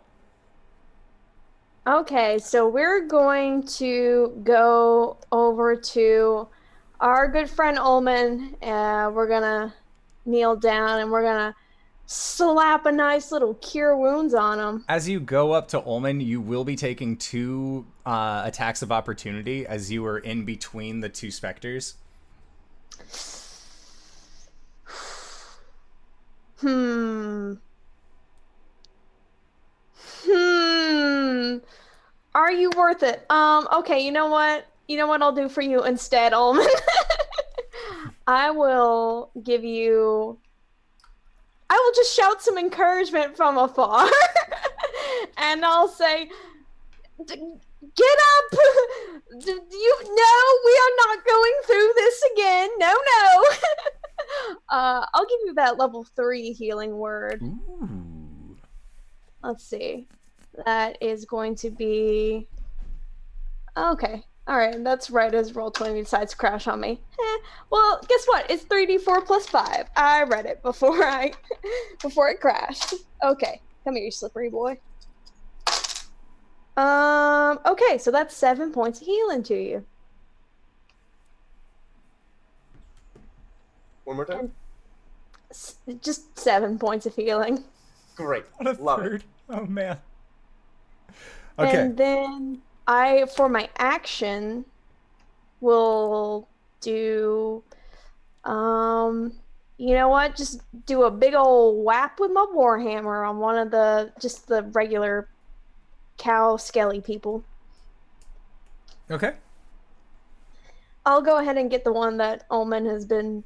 okay, 1.86 2.39
so 2.39 2.68
we're 2.68 3.05
going 3.05 3.64
to 3.68 4.39
go 4.43 5.18
over 5.32 5.76
to 5.76 6.47
our 7.01 7.28
good 7.28 7.49
friend 7.49 7.78
Ullman. 7.78 8.55
Uh, 8.64 9.12
we're 9.14 9.28
gonna 9.28 9.74
kneel 10.26 10.55
down 10.55 11.01
and 11.01 11.12
we're 11.12 11.24
gonna 11.24 11.53
slap 12.06 12.86
a 12.86 12.91
nice 12.91 13.32
little 13.32 13.56
cure 13.56 13.95
wounds 13.97 14.34
on 14.34 14.60
him. 14.60 14.86
As 14.88 15.10
you 15.10 15.20
go 15.20 15.51
up 15.51 15.68
to 15.70 15.82
Ulman, 15.82 16.24
you 16.24 16.39
will 16.39 16.64
be 16.64 16.76
taking 16.76 17.18
two 17.18 17.86
uh, 18.06 18.43
attacks 18.45 18.82
of 18.82 18.91
opportunity 18.91 19.66
as 19.66 19.91
you 19.91 20.06
are 20.06 20.20
in 20.20 20.45
between 20.45 20.99
the 20.99 21.10
two 21.10 21.32
specters. 21.32 21.95
Hmm. 26.58 27.56
Hmm. 30.26 31.58
Are 32.34 32.51
you 32.51 32.72
worth 32.76 33.03
it? 33.03 33.26
Um, 33.30 33.68
okay, 33.80 33.99
you 33.99 34.12
know 34.12 34.28
what? 34.28 34.66
You 34.88 34.97
know 34.97 35.06
what 35.06 35.22
I'll 35.22 35.34
do 35.34 35.49
for 35.49 35.62
you 35.62 35.84
instead, 35.84 36.34
Ullman? 36.34 36.66
I 38.28 38.51
will 38.51 39.32
give 39.43 39.64
you 39.64 40.39
I 41.70 41.76
will 41.76 41.93
just 41.93 42.16
shout 42.16 42.41
some 42.41 42.57
encouragement 42.57 43.36
from 43.36 43.57
afar. 43.57 44.09
and 45.38 45.66
I'll 45.66 45.88
say 45.88 46.30
Get 47.18 47.39
up! 47.39 48.59
You 49.38 49.97
no, 50.03 50.34
we 50.66 50.80
are 50.82 50.95
not 51.07 51.26
going 51.26 51.53
through 51.66 51.91
this 51.95 52.24
again. 52.34 52.70
No, 52.78 52.93
no. 52.93 53.43
uh, 54.70 55.05
I'll 55.13 55.26
give 55.26 55.39
you 55.45 55.53
that 55.55 55.78
level 55.78 56.05
three 56.16 56.53
healing 56.53 56.97
word. 56.97 57.41
Ooh. 57.43 58.55
Let's 59.43 59.63
see. 59.66 60.07
That 60.66 60.97
is 61.01 61.26
going 61.26 61.55
to 61.55 61.70
be. 61.70 62.47
Okay. 63.76 64.24
All 64.48 64.58
right. 64.58 64.76
and 64.76 64.86
That's 64.86 65.10
right 65.10 65.34
as 65.34 65.54
Roll20 65.54 66.04
decides 66.04 66.32
to 66.32 66.38
crash 66.38 66.68
on 66.68 66.80
me. 66.80 67.00
Eh, 67.20 67.38
well, 67.72 68.00
guess 68.08 68.26
what? 68.28 68.50
It's 68.50 68.64
three 68.64 68.86
d 68.86 68.98
four 69.00 69.22
plus 69.22 69.48
five. 69.48 69.89
I 69.96 70.24
read 70.24 70.46
it 70.46 70.62
before 70.62 71.04
I 71.04 71.34
before 72.02 72.30
it 72.30 72.39
crashed. 72.39 72.93
Okay. 73.24 73.60
Come 73.84 73.96
here, 73.96 74.06
you 74.06 74.12
slippery 74.12 74.50
boy. 74.50 74.78
Um. 76.78 77.60
Okay. 77.66 77.98
So 77.98 78.12
that's 78.12 78.36
seven 78.36 78.72
points 78.72 79.02
of 79.02 79.08
healing 79.08 79.41
to 79.43 79.56
you. 79.56 79.86
One 84.04 84.18
more 84.18 84.26
time. 84.26 84.52
S- 85.50 85.76
just 86.02 86.38
seven 86.38 86.78
points 86.78 87.06
of 87.06 87.16
healing. 87.16 87.64
Great. 88.16 88.46
What 88.58 88.68
a 88.78 88.82
Love 88.84 89.00
third. 89.00 89.22
it. 89.22 89.28
Oh 89.50 89.66
man. 89.66 89.98
Okay. 91.58 91.78
And 91.82 91.98
then 91.98 92.62
I, 92.88 93.25
for 93.36 93.49
my 93.49 93.69
action, 93.77 94.65
will 95.61 96.47
do, 96.81 97.63
um, 98.43 99.33
you 99.77 99.95
know 99.95 100.09
what? 100.09 100.36
Just 100.36 100.61
do 100.86 101.03
a 101.03 101.11
big 101.11 101.33
old 101.33 101.83
whap 101.83 102.19
with 102.19 102.31
my 102.31 102.45
warhammer 102.55 103.27
on 103.27 103.39
one 103.39 103.57
of 103.57 103.71
the 103.71 104.11
just 104.19 104.47
the 104.47 104.63
regular 104.63 105.27
cow 106.17 106.57
skelly 106.57 107.01
people. 107.01 107.43
Okay. 109.09 109.33
I'll 111.05 111.21
go 111.21 111.38
ahead 111.38 111.57
and 111.57 111.69
get 111.69 111.83
the 111.83 111.93
one 111.93 112.17
that 112.17 112.45
Omen 112.49 112.86
has 112.88 113.05
been 113.05 113.43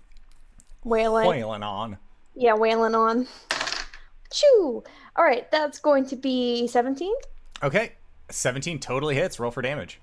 wailing. 0.83 1.27
Wailing 1.27 1.63
on. 1.63 1.97
Yeah, 2.35 2.53
wailing 2.53 2.95
on. 2.95 3.27
Choo! 4.31 4.83
All 5.15 5.25
right, 5.25 5.49
that's 5.51 5.79
going 5.79 6.05
to 6.07 6.15
be 6.15 6.67
17. 6.67 7.13
Okay. 7.63 7.93
17 8.29 8.79
totally 8.79 9.15
hits. 9.15 9.39
Roll 9.39 9.51
for 9.51 9.61
damage. 9.61 9.99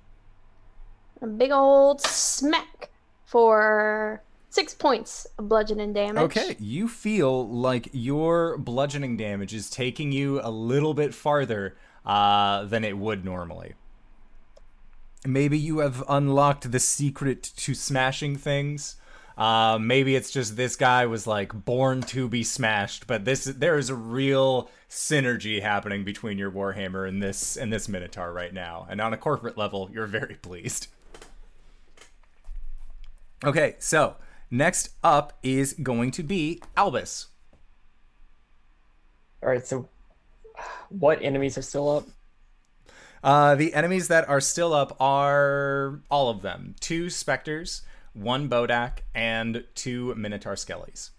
A 1.22 1.26
big 1.26 1.50
old 1.50 2.00
smack 2.00 2.90
for 3.24 4.22
six 4.50 4.74
points 4.74 5.26
of 5.38 5.48
bludgeoning 5.48 5.92
damage. 5.92 6.22
Okay, 6.22 6.56
you 6.58 6.88
feel 6.88 7.48
like 7.48 7.88
your 7.92 8.56
bludgeoning 8.58 9.16
damage 9.16 9.54
is 9.54 9.68
taking 9.70 10.12
you 10.12 10.40
a 10.42 10.50
little 10.50 10.94
bit 10.94 11.14
farther 11.14 11.76
uh, 12.04 12.64
than 12.64 12.84
it 12.84 12.96
would 12.96 13.24
normally. 13.24 13.74
Maybe 15.26 15.58
you 15.58 15.78
have 15.78 16.04
unlocked 16.08 16.70
the 16.70 16.80
secret 16.80 17.42
to 17.42 17.74
smashing 17.74 18.36
things. 18.36 18.96
Uh, 19.36 19.78
maybe 19.78 20.16
it's 20.16 20.30
just 20.30 20.56
this 20.56 20.76
guy 20.76 21.04
was 21.04 21.26
like 21.26 21.52
born 21.52 22.00
to 22.00 22.26
be 22.26 22.42
smashed, 22.42 23.06
but 23.06 23.26
this 23.26 23.44
there 23.44 23.76
is 23.76 23.90
a 23.90 23.94
real 23.94 24.70
synergy 24.88 25.60
happening 25.60 26.04
between 26.04 26.38
your 26.38 26.50
warhammer 26.50 27.06
and 27.06 27.22
this 27.22 27.54
and 27.56 27.70
this 27.70 27.86
minotaur 27.86 28.32
right 28.32 28.54
now. 28.54 28.86
And 28.88 28.98
on 29.00 29.12
a 29.12 29.18
corporate 29.18 29.58
level, 29.58 29.90
you're 29.92 30.06
very 30.06 30.36
pleased. 30.36 30.86
Okay, 33.44 33.76
so 33.78 34.16
next 34.50 34.90
up 35.04 35.34
is 35.42 35.74
going 35.74 36.12
to 36.12 36.22
be 36.22 36.62
Albus. 36.74 37.26
All 39.42 39.50
right, 39.50 39.66
so 39.66 39.88
what 40.88 41.22
enemies 41.22 41.58
are 41.58 41.62
still 41.62 41.90
up? 41.90 42.04
Uh, 43.22 43.54
the 43.54 43.74
enemies 43.74 44.08
that 44.08 44.26
are 44.30 44.40
still 44.40 44.72
up 44.72 44.96
are 44.98 46.00
all 46.10 46.30
of 46.30 46.40
them: 46.40 46.74
two 46.80 47.10
specters, 47.10 47.82
one 48.16 48.48
bodak, 48.48 48.98
and 49.14 49.64
two 49.74 50.14
minotaur 50.14 50.54
skellies. 50.54 51.10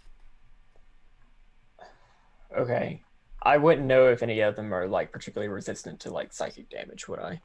Okay. 2.58 3.02
I 3.42 3.58
wouldn't 3.58 3.88
know 3.88 4.08
if 4.08 4.24
any 4.24 4.40
of 4.42 4.56
them 4.56 4.74
are 4.74 4.88
like 4.88 5.12
particularly 5.12 5.48
resistant 5.48 6.00
to 6.02 6.12
like 6.12 6.34
psychic 6.34 6.70
damage, 6.70 7.08
would 7.08 7.20
I? 7.20 7.42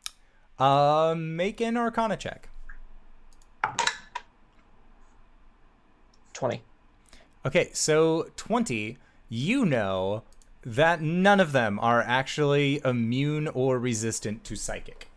Uh, 0.58 1.14
make 1.14 1.60
an 1.60 1.76
Arcana 1.76 2.16
check. 2.16 2.48
20. 6.32 6.62
Okay, 7.44 7.70
so 7.72 8.30
20, 8.36 8.98
you 9.28 9.64
know 9.64 10.22
that 10.64 11.00
none 11.00 11.40
of 11.40 11.52
them 11.52 11.78
are 11.80 12.00
actually 12.00 12.80
immune 12.84 13.48
or 13.48 13.78
resistant 13.78 14.44
to 14.44 14.56
psychic. 14.56 15.08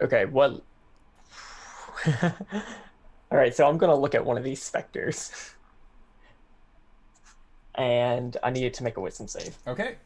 Okay, 0.00 0.26
what 0.26 0.62
All 3.30 3.38
right, 3.38 3.54
so 3.54 3.66
I'm 3.66 3.78
going 3.78 3.90
to 3.90 3.96
look 3.96 4.14
at 4.14 4.24
one 4.24 4.36
of 4.36 4.44
these 4.44 4.62
specters. 4.62 5.54
and 7.74 8.36
I 8.42 8.50
needed 8.50 8.74
to 8.74 8.84
make 8.84 8.96
a 8.96 9.00
wisdom 9.00 9.28
save. 9.28 9.56
Okay. 9.66 9.96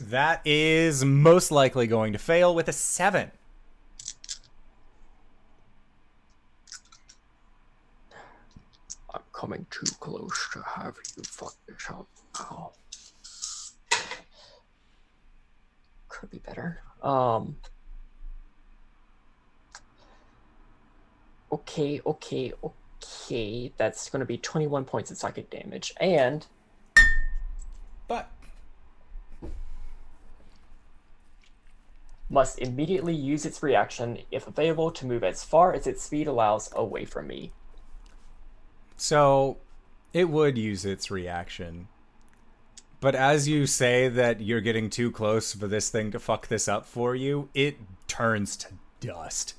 That 0.00 0.42
is 0.44 1.04
most 1.04 1.50
likely 1.50 1.86
going 1.86 2.12
to 2.12 2.18
fail 2.18 2.54
with 2.54 2.68
a 2.68 2.72
7. 2.72 3.30
I'm 9.14 9.22
coming 9.32 9.66
too 9.70 9.86
close 9.98 10.48
to 10.52 10.62
have 10.62 10.96
you 11.16 11.22
fuck 11.24 11.54
this 11.66 11.90
up 11.90 12.06
now. 12.38 12.72
Could 16.08 16.30
be 16.30 16.38
better. 16.38 16.82
Um. 17.02 17.56
Okay, 21.50 22.00
okay, 22.04 22.52
okay. 22.62 23.72
That's 23.76 24.10
going 24.10 24.20
to 24.20 24.26
be 24.26 24.38
21 24.38 24.84
points 24.84 25.10
of 25.10 25.16
psychic 25.16 25.50
damage. 25.50 25.94
And 26.00 26.46
But 28.08 28.30
must 32.30 32.58
immediately 32.58 33.14
use 33.14 33.46
its 33.46 33.62
reaction, 33.62 34.18
if 34.30 34.46
available, 34.46 34.90
to 34.90 35.06
move 35.06 35.24
as 35.24 35.44
far 35.44 35.72
as 35.72 35.86
its 35.86 36.02
speed 36.02 36.26
allows 36.26 36.70
away 36.74 37.04
from 37.04 37.26
me. 37.26 37.52
So 38.96 39.58
it 40.12 40.28
would 40.28 40.58
use 40.58 40.84
its 40.84 41.10
reaction. 41.10 41.88
But 43.00 43.14
as 43.14 43.46
you 43.46 43.66
say 43.66 44.08
that 44.08 44.40
you're 44.40 44.60
getting 44.60 44.90
too 44.90 45.12
close 45.12 45.54
for 45.54 45.68
this 45.68 45.88
thing 45.88 46.10
to 46.10 46.18
fuck 46.18 46.48
this 46.48 46.66
up 46.66 46.84
for 46.84 47.14
you, 47.14 47.48
it 47.54 47.78
turns 48.08 48.56
to 48.56 48.68
dust. 49.00 49.54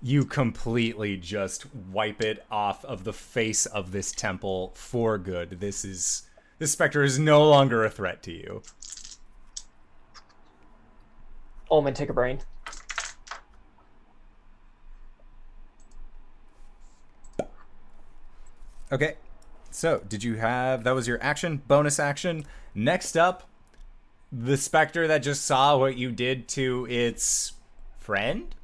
You 0.00 0.24
completely 0.24 1.16
just 1.16 1.66
wipe 1.74 2.22
it 2.22 2.44
off 2.50 2.84
of 2.84 3.04
the 3.04 3.12
face 3.12 3.66
of 3.66 3.90
this 3.90 4.12
temple 4.12 4.72
for 4.74 5.18
good. 5.18 5.60
This 5.60 5.84
is 5.84 6.22
this 6.58 6.72
specter 6.72 7.02
is 7.02 7.18
no 7.18 7.48
longer 7.48 7.84
a 7.84 7.90
threat 7.90 8.22
to 8.24 8.32
you. 8.32 8.62
Omen, 11.70 11.94
take 11.94 12.08
a 12.08 12.12
brain. 12.12 12.40
Okay. 18.90 19.16
So, 19.70 20.02
did 20.08 20.24
you 20.24 20.36
have 20.36 20.84
that 20.84 20.92
was 20.92 21.06
your 21.06 21.22
action, 21.22 21.62
bonus 21.68 22.00
action? 22.00 22.46
Next 22.74 23.16
up, 23.16 23.48
the 24.32 24.56
specter 24.56 25.06
that 25.06 25.18
just 25.18 25.44
saw 25.44 25.76
what 25.76 25.96
you 25.96 26.10
did 26.10 26.48
to 26.48 26.86
its 26.88 27.52
friend? 27.98 28.54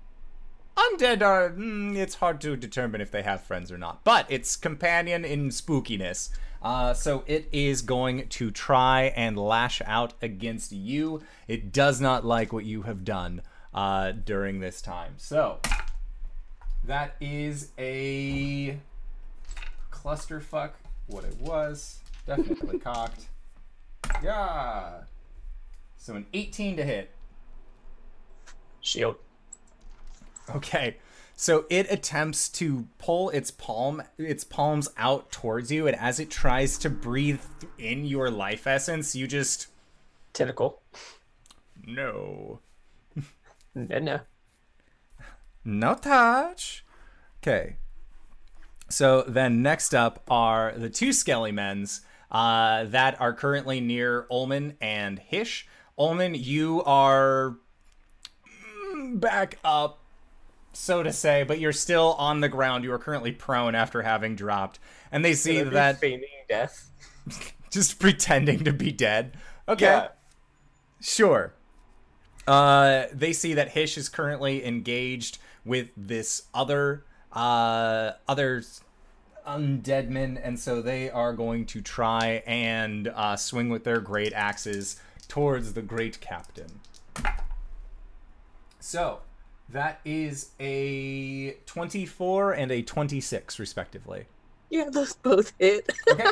Undead 0.77 1.23
are 1.23 1.51
mm, 1.51 1.97
it's 1.97 2.17
hard 2.17 2.41
to 2.41 2.57
determine 2.57 3.01
if 3.01 3.11
they 3.11 3.23
have 3.23 3.43
friends 3.43 3.71
or 3.71 3.79
not, 3.79 4.03
but 4.05 4.31
its 4.31 4.57
companion 4.57 5.25
in 5.25 5.49
spookiness. 5.51 6.31
Uh, 6.63 6.95
so 6.95 7.23
it 7.27 7.47
is 7.53 7.83
going 7.83 8.27
to 8.29 8.51
try 8.51 9.13
and 9.17 9.39
lash 9.39 9.83
out 9.85 10.15
against 10.23 10.73
you. 10.73 11.23
It 11.47 11.73
does 11.73 12.01
not 12.01 12.25
like 12.25 12.53
what 12.53 12.65
you 12.65 12.83
have 12.83 13.05
done 13.05 13.43
uh, 13.75 14.13
during 14.13 14.61
this 14.61 14.81
time. 14.81 15.15
So 15.19 15.61
that 16.85 17.17
is 17.21 17.71
a 17.79 18.79
clusterfuck 19.93 20.71
what 21.07 21.25
it 21.25 21.37
was. 21.39 21.99
Definitely 22.27 22.79
cocked. 22.81 23.27
Yeah. 24.23 25.03
So 25.99 26.15
an 26.15 26.27
18 26.33 26.77
to 26.77 26.85
hit. 26.85 27.11
Shield. 28.81 29.17
Okay. 30.51 30.97
So 31.37 31.67
it 31.69 31.91
attempts 31.91 32.49
to 32.51 32.87
pull 32.99 33.31
its 33.31 33.51
palm 33.51 34.03
its 34.19 34.45
palms 34.45 34.89
out 34.97 35.33
towards 35.33 35.73
you 35.73 35.87
and 35.87 35.97
as 35.97 36.21
it 36.21 36.31
tries 36.31 36.79
to 36.79 36.91
breathe 36.91 37.41
in 37.77 38.05
your 38.05 38.31
life 38.31 38.67
essence, 38.67 39.17
you 39.17 39.27
just 39.27 39.69
Tentacle. 40.33 40.83
no. 41.87 42.61
No, 43.75 43.99
no. 43.99 44.21
No 45.65 45.95
touch. 45.95 46.85
Okay. 47.43 47.77
So 48.89 49.23
then 49.23 49.63
next 49.63 49.95
up 49.95 50.23
are 50.29 50.73
the 50.77 50.91
two 50.91 51.13
Skelly 51.13 51.51
Men's 51.51 52.03
uh, 52.31 52.85
that 52.85 53.21
are 53.21 53.33
currently 53.33 53.81
near 53.81 54.27
Ulman 54.31 54.75
and 54.81 55.19
Hish. 55.19 55.67
Ulman, 55.99 56.41
you 56.41 56.83
are 56.85 57.57
back 59.15 59.59
up, 59.65 60.04
so 60.75 61.03
to 61.03 61.13
say, 61.13 61.43
but 61.45 61.59
you're 61.59 61.73
still 61.73 62.15
on 62.19 62.41
the 62.41 62.49
ground. 62.49 62.85
You 62.85 62.93
are 62.93 62.99
currently 62.99 63.33
prone 63.33 63.75
after 63.75 64.03
having 64.03 64.37
dropped, 64.37 64.79
and 65.11 65.25
they 65.25 65.35
see 65.35 65.63
that 65.63 65.99
feigning 65.99 66.29
death. 66.49 66.91
just 67.71 67.99
pretending 67.99 68.65
to 68.65 68.73
be 68.73 68.93
dead. 68.93 69.37
Okay, 69.69 69.87
Yeah. 69.87 70.09
sure. 71.01 71.55
Uh, 72.47 73.05
they 73.13 73.33
see 73.33 73.55
that 73.55 73.71
Hish 73.71 73.97
is 73.97 74.09
currently 74.09 74.65
engaged 74.65 75.39
with 75.65 75.89
this 75.97 76.43
other 76.53 77.05
uh 77.33 78.13
other 78.29 78.63
undead 79.47 80.09
men, 80.09 80.39
and 80.39 80.59
so 80.59 80.81
they 80.83 81.11
are 81.11 81.33
going 81.33 81.67
to 81.67 81.81
try 81.81 82.43
and 82.47 83.09
uh, 83.09 83.37
swing 83.37 83.69
with 83.71 83.85
their 83.85 84.01
great 84.01 84.33
axes 84.35 85.01
towards 85.29 85.73
the 85.73 85.83
great 85.83 86.21
captain. 86.21 86.81
So 88.81 89.21
that 89.71 90.01
is 90.05 90.51
a 90.61 91.53
24 91.67 92.53
and 92.53 92.71
a 92.71 92.83
26, 92.83 93.59
respectively. 93.59 94.27
Yeah, 94.71 94.91
those 94.91 95.15
both 95.15 95.53
hit. 95.59 95.91
Okay. 96.11 96.27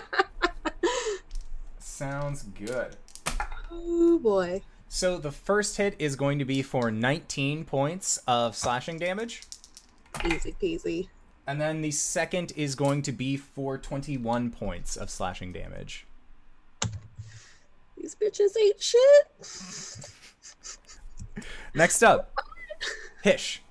Sounds 1.79 2.43
good. 2.43 2.97
oh 3.71 4.19
boy. 4.19 4.63
So 4.89 5.19
the 5.19 5.33
first 5.33 5.77
hit 5.77 5.97
is 5.99 6.17
going 6.17 6.39
to 6.39 6.45
be 6.45 6.61
for 6.61 6.91
19 6.91 7.65
points 7.65 8.19
of 8.27 8.55
slashing 8.55 8.99
damage. 8.99 9.43
Easy 10.25 10.55
peasy. 10.61 11.09
And 11.47 11.61
then 11.61 11.81
the 11.81 11.91
second 11.91 12.53
is 12.57 12.75
going 12.75 13.03
to 13.03 13.13
be 13.13 13.37
for 13.37 13.79
21 13.79 14.51
points 14.51 14.97
of 14.97 15.11
slashing 15.11 15.53
damage. 15.53 16.07
These 17.97 18.17
bitches 18.17 18.51
ain't 18.61 18.83
shit. 18.83 20.11
Next 21.75 22.03
up, 22.03 22.37
Hish. 23.23 23.63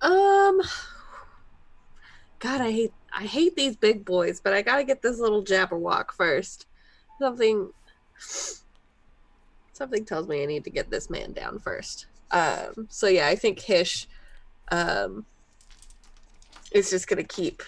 Um 0.00 0.60
God, 2.40 2.60
I 2.60 2.72
hate 2.72 2.92
I 3.12 3.22
hate 3.24 3.54
these 3.54 3.76
big 3.76 4.04
boys, 4.04 4.40
but 4.40 4.52
I 4.52 4.62
gotta 4.62 4.84
get 4.84 5.02
this 5.02 5.18
little 5.18 5.44
Jabberwock 5.44 6.10
first. 6.12 6.66
Something 7.20 7.70
something 9.72 10.04
tells 10.04 10.26
me 10.28 10.42
I 10.42 10.46
need 10.46 10.64
to 10.64 10.70
get 10.70 10.90
this 10.90 11.08
man 11.08 11.32
down 11.32 11.60
first. 11.60 12.06
Um 12.32 12.88
so 12.88 13.06
yeah, 13.06 13.28
I 13.28 13.36
think 13.36 13.60
Hish 13.60 14.08
um 14.72 15.24
is 16.72 16.90
just 16.90 17.06
gonna 17.06 17.22
keep 17.22 17.62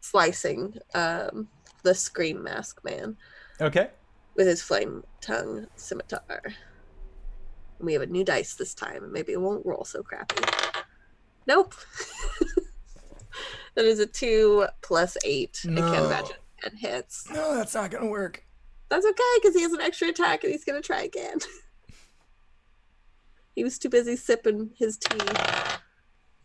slicing 0.00 0.74
um 0.94 1.48
the 1.82 1.94
scream 1.94 2.42
mask 2.42 2.80
man 2.82 3.16
Okay. 3.60 3.90
with 4.36 4.46
his 4.46 4.62
flame 4.62 5.02
tongue 5.20 5.66
scimitar. 5.76 6.42
And 7.78 7.86
we 7.86 7.92
have 7.92 8.02
a 8.02 8.06
new 8.06 8.24
dice 8.24 8.54
this 8.54 8.74
time, 8.74 9.04
and 9.04 9.12
maybe 9.12 9.32
it 9.32 9.40
won't 9.40 9.64
roll 9.64 9.84
so 9.84 10.02
crappy. 10.02 10.44
Nope. 11.46 11.74
that 13.74 13.84
is 13.84 14.00
a 14.00 14.06
two 14.06 14.66
plus 14.82 15.16
eight. 15.24 15.60
No. 15.64 15.86
I 15.86 15.90
can't 15.94 16.06
imagine 16.06 16.36
it 16.64 16.74
hits. 16.76 17.30
No, 17.30 17.54
that's 17.54 17.74
not 17.74 17.90
going 17.90 18.04
to 18.04 18.10
work. 18.10 18.44
That's 18.88 19.04
okay 19.04 19.22
because 19.40 19.54
he 19.54 19.62
has 19.62 19.72
an 19.72 19.80
extra 19.80 20.08
attack 20.08 20.44
and 20.44 20.52
he's 20.52 20.64
gonna 20.64 20.80
try 20.80 21.02
again. 21.02 21.38
he 23.54 23.62
was 23.62 23.78
too 23.78 23.90
busy 23.90 24.16
sipping 24.16 24.70
his 24.76 24.96
tea. 24.96 25.18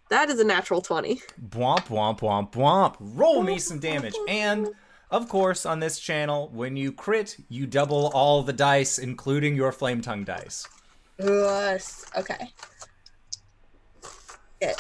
That 0.10 0.30
is 0.30 0.40
a 0.40 0.44
natural 0.44 0.82
twenty. 0.82 1.22
Womp, 1.50 1.88
womp, 1.88 2.20
womp, 2.20 2.52
womp. 2.52 2.98
Roll 3.00 3.44
me 3.44 3.60
some 3.60 3.80
damage. 3.80 4.16
And, 4.28 4.70
of 5.10 5.30
course, 5.30 5.66
on 5.66 5.80
this 5.80 6.00
channel, 6.00 6.50
when 6.54 6.76
you 6.76 6.92
crit, 6.92 7.38
you 7.50 7.66
double 7.66 8.12
all 8.14 8.44
the 8.44 8.54
dice, 8.54 9.00
including 9.00 9.56
your 9.56 9.72
flame 9.72 10.02
tongue 10.02 10.26
dice. 10.26 10.68
Yes. 11.20 12.06
Okay. 12.18 12.52
Get 14.60 14.80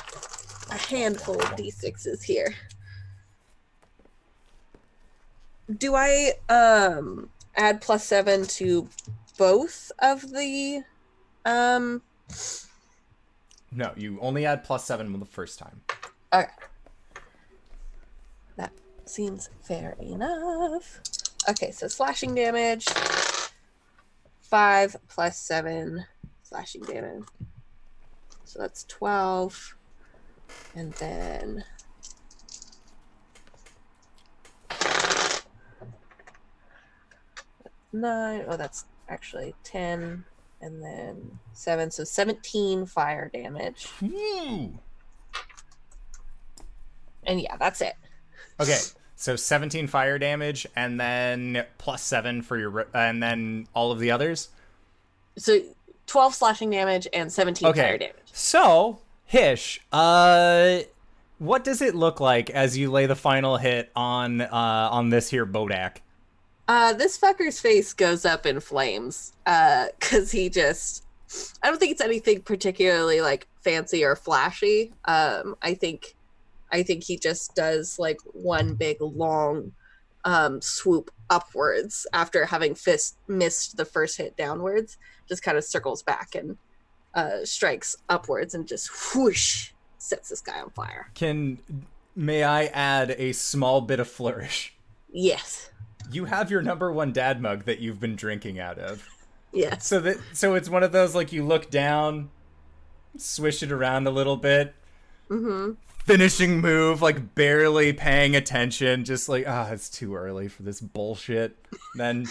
a 0.71 0.77
handful 0.77 1.35
of 1.35 1.47
d6s 1.55 2.23
here. 2.23 2.53
Do 5.77 5.95
I 5.95 6.33
um 6.49 7.29
add 7.55 7.81
plus 7.81 8.05
seven 8.05 8.45
to 8.45 8.87
both 9.37 9.91
of 9.99 10.21
the 10.31 10.83
um 11.45 12.01
No, 13.71 13.91
you 13.95 14.19
only 14.21 14.45
add 14.45 14.63
plus 14.63 14.85
seven 14.85 15.17
the 15.19 15.25
first 15.25 15.59
time. 15.59 15.81
okay. 16.33 16.47
That 18.55 18.71
seems 19.05 19.49
fair 19.61 19.95
enough. 20.01 21.01
Okay, 21.49 21.71
so 21.71 21.87
slashing 21.87 22.35
damage. 22.35 22.87
Five 24.41 24.95
plus 25.09 25.37
seven 25.37 26.05
slashing 26.53 26.83
damage. 26.83 27.23
So 28.43 28.59
that's 28.59 28.83
twelve. 28.83 29.75
And 30.75 30.93
then 30.93 31.63
nine. 37.91 38.45
Oh, 38.47 38.55
that's 38.55 38.85
actually 39.09 39.55
ten. 39.63 40.25
And 40.61 40.83
then 40.83 41.39
seven. 41.53 41.89
So 41.89 42.03
seventeen 42.03 42.85
fire 42.85 43.31
damage. 43.33 43.87
Ooh. 44.03 44.77
And 47.25 47.41
yeah, 47.41 47.57
that's 47.57 47.81
it. 47.81 47.95
Okay, 48.59 48.77
so 49.15 49.35
17 49.35 49.87
fire 49.87 50.19
damage, 50.19 50.67
and 50.75 50.99
then 50.99 51.65
plus 51.77 52.03
7 52.03 52.41
for 52.41 52.57
your. 52.57 52.85
And 52.93 53.23
then 53.23 53.67
all 53.73 53.91
of 53.91 53.99
the 53.99 54.11
others? 54.11 54.49
So 55.37 55.59
12 56.13 56.35
slashing 56.35 56.69
damage 56.69 57.07
and 57.11 57.33
17 57.33 57.69
Okay. 57.69 57.81
fire 57.81 57.97
damage. 57.97 58.15
So, 58.31 58.99
Hish, 59.25 59.81
uh, 59.91 60.81
what 61.39 61.63
does 61.63 61.81
it 61.81 61.95
look 61.95 62.19
like 62.19 62.51
as 62.51 62.77
you 62.77 62.91
lay 62.91 63.07
the 63.07 63.15
final 63.15 63.57
hit 63.57 63.91
on 63.95 64.41
uh, 64.41 64.89
on 64.91 65.09
this 65.09 65.31
here 65.31 65.43
Bodak? 65.47 65.97
Uh, 66.67 66.93
this 66.93 67.17
fucker's 67.17 67.59
face 67.59 67.93
goes 67.93 68.25
up 68.25 68.45
in 68.45 68.59
flames 68.59 69.33
because 69.43 70.29
he 70.31 70.49
just. 70.49 71.03
I 71.63 71.69
don't 71.71 71.79
think 71.79 71.91
it's 71.93 72.01
anything 72.01 72.41
particularly 72.43 73.19
like 73.21 73.47
fancy 73.63 74.03
or 74.03 74.15
flashy. 74.15 74.93
Um, 75.05 75.55
I 75.63 75.73
think, 75.73 76.15
I 76.71 76.83
think 76.83 77.03
he 77.03 77.17
just 77.17 77.55
does 77.55 77.97
like 77.97 78.19
one 78.33 78.75
big 78.75 78.97
long 79.01 79.71
um, 80.25 80.61
swoop 80.61 81.09
upwards 81.31 82.05
after 82.13 82.45
having 82.45 82.75
fist 82.75 83.17
missed 83.27 83.77
the 83.77 83.85
first 83.85 84.15
hit 84.19 84.37
downwards. 84.37 84.99
Just 85.27 85.43
kind 85.43 85.57
of 85.57 85.63
circles 85.63 86.03
back 86.03 86.35
and 86.35 86.57
uh, 87.13 87.43
strikes 87.45 87.95
upwards 88.09 88.53
and 88.53 88.67
just 88.67 88.89
whoosh 89.15 89.71
sets 89.97 90.29
this 90.29 90.41
guy 90.41 90.59
on 90.61 90.69
fire. 90.71 91.09
Can 91.15 91.59
may 92.15 92.43
I 92.43 92.65
add 92.65 93.11
a 93.17 93.31
small 93.33 93.81
bit 93.81 93.99
of 93.99 94.07
flourish? 94.07 94.73
Yes, 95.11 95.69
You 96.11 96.25
have 96.25 96.49
your 96.51 96.61
number 96.61 96.91
one 96.91 97.11
dad 97.13 97.41
mug 97.41 97.63
that 97.65 97.79
you've 97.79 97.99
been 97.99 98.15
drinking 98.15 98.59
out 98.59 98.77
of. 98.79 99.07
Yeah. 99.51 99.77
So 99.77 99.99
that 100.01 100.17
so 100.33 100.55
it's 100.55 100.67
one 100.69 100.81
of 100.83 100.91
those 100.91 101.13
like 101.15 101.31
you 101.31 101.45
look 101.45 101.69
down, 101.69 102.31
swish 103.17 103.61
it 103.63 103.71
around 103.71 104.07
a 104.07 104.11
little 104.11 104.37
bit, 104.37 104.73
Mm-hmm. 105.29 105.73
finishing 106.05 106.59
move, 106.59 107.01
like 107.01 107.33
barely 107.35 107.93
paying 107.93 108.35
attention, 108.35 109.05
just 109.05 109.29
like 109.29 109.45
ah, 109.47 109.69
it's 109.69 109.89
too 109.89 110.15
early 110.15 110.47
for 110.47 110.63
this 110.63 110.81
bullshit. 110.81 111.55
Then 111.95 112.25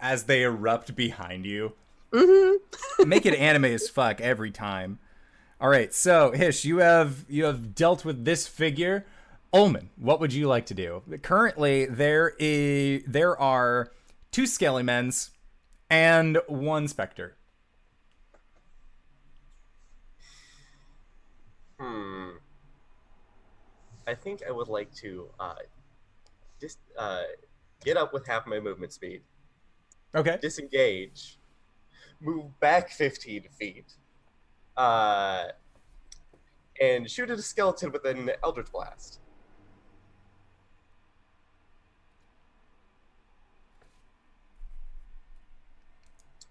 as 0.00 0.24
they 0.24 0.42
erupt 0.42 0.94
behind 0.96 1.46
you, 1.46 1.72
Mm-hmm. 2.12 3.08
make 3.08 3.26
it 3.26 3.34
anime 3.34 3.66
as 3.66 3.88
fuck 3.90 4.20
every 4.20 4.50
time. 4.50 4.98
All 5.60 5.68
right, 5.68 5.92
so 5.92 6.32
Hish, 6.32 6.64
you 6.64 6.78
have 6.78 7.24
you 7.28 7.44
have 7.44 7.74
dealt 7.74 8.04
with 8.04 8.24
this 8.24 8.46
figure. 8.46 9.04
Ulman, 9.52 9.88
what 9.96 10.20
would 10.20 10.32
you 10.32 10.46
like 10.46 10.66
to 10.66 10.74
do? 10.74 11.02
Currently, 11.22 11.86
there 11.86 12.32
is 12.38 13.02
there 13.06 13.38
are 13.38 13.90
two 14.30 14.44
Skellimens 14.44 15.30
and 15.90 16.38
one 16.46 16.86
Spectre. 16.88 17.34
Hmm. 21.80 22.30
I 24.06 24.14
think 24.14 24.42
I 24.46 24.50
would 24.50 24.68
like 24.68 24.92
to 24.96 25.28
uh, 25.38 25.54
just 26.60 26.78
uh, 26.96 27.22
get 27.84 27.96
up 27.96 28.12
with 28.12 28.26
half 28.26 28.46
my 28.46 28.58
movement 28.60 28.92
speed, 28.92 29.22
Okay. 30.14 30.38
disengage, 30.40 31.38
move 32.20 32.58
back 32.60 32.90
15 32.90 33.44
feet, 33.58 33.92
uh, 34.76 35.44
and 36.80 37.10
shoot 37.10 37.30
at 37.30 37.38
a 37.38 37.42
skeleton 37.42 37.92
with 37.92 38.04
an 38.04 38.30
Eldritch 38.42 38.72
Blast. 38.72 39.20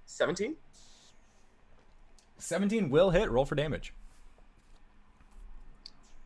Seventeen. 0.05 0.55
17 2.39 2.89
will 2.89 3.11
hit. 3.11 3.29
Roll 3.29 3.45
for 3.45 3.55
damage. 3.55 3.93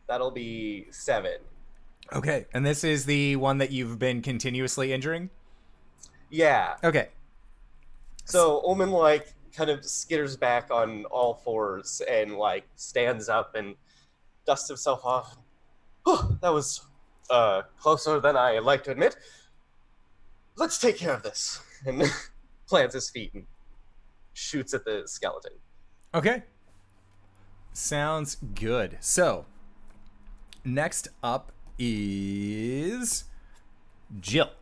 That'll 0.08 0.30
be 0.30 0.86
seven. 0.90 1.36
Okay. 2.12 2.46
And 2.52 2.64
this 2.64 2.84
is 2.84 3.04
the 3.06 3.36
one 3.36 3.58
that 3.58 3.70
you've 3.70 3.98
been 3.98 4.22
continuously 4.22 4.92
injuring? 4.92 5.30
Yeah. 6.30 6.76
Okay. 6.82 7.08
So 8.32 8.62
Omen 8.64 8.90
like 8.90 9.34
kind 9.54 9.68
of 9.68 9.80
skitters 9.80 10.40
back 10.40 10.70
on 10.70 11.04
all 11.10 11.34
fours 11.34 12.00
and 12.10 12.38
like 12.38 12.64
stands 12.76 13.28
up 13.28 13.54
and 13.54 13.74
dusts 14.46 14.68
himself 14.68 15.04
off. 15.04 15.36
That 16.40 16.48
was 16.48 16.80
uh, 17.28 17.60
closer 17.78 18.20
than 18.20 18.34
I 18.34 18.58
like 18.60 18.84
to 18.84 18.90
admit. 18.90 19.16
Let's 20.56 20.78
take 20.78 20.96
care 20.96 21.12
of 21.12 21.22
this. 21.22 21.60
And 21.84 22.04
plants 22.68 22.94
his 22.94 23.10
feet 23.10 23.34
and 23.34 23.44
shoots 24.34 24.72
at 24.72 24.84
the 24.84 25.02
skeleton. 25.06 25.50
Okay. 26.14 26.44
Sounds 27.72 28.36
good. 28.54 28.98
So, 29.00 29.46
next 30.64 31.08
up 31.24 31.50
is 31.76 33.24
Jill. 34.20 34.52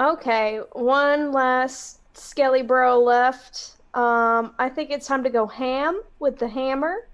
Okay, 0.00 0.60
one 0.72 1.32
last 1.32 2.00
skelly 2.16 2.62
bro 2.62 3.00
left. 3.02 3.76
Um, 3.94 4.54
I 4.58 4.68
think 4.68 4.90
it's 4.90 5.06
time 5.06 5.24
to 5.24 5.30
go 5.30 5.46
ham 5.46 6.00
with 6.20 6.38
the 6.38 6.48
hammer. 6.48 7.08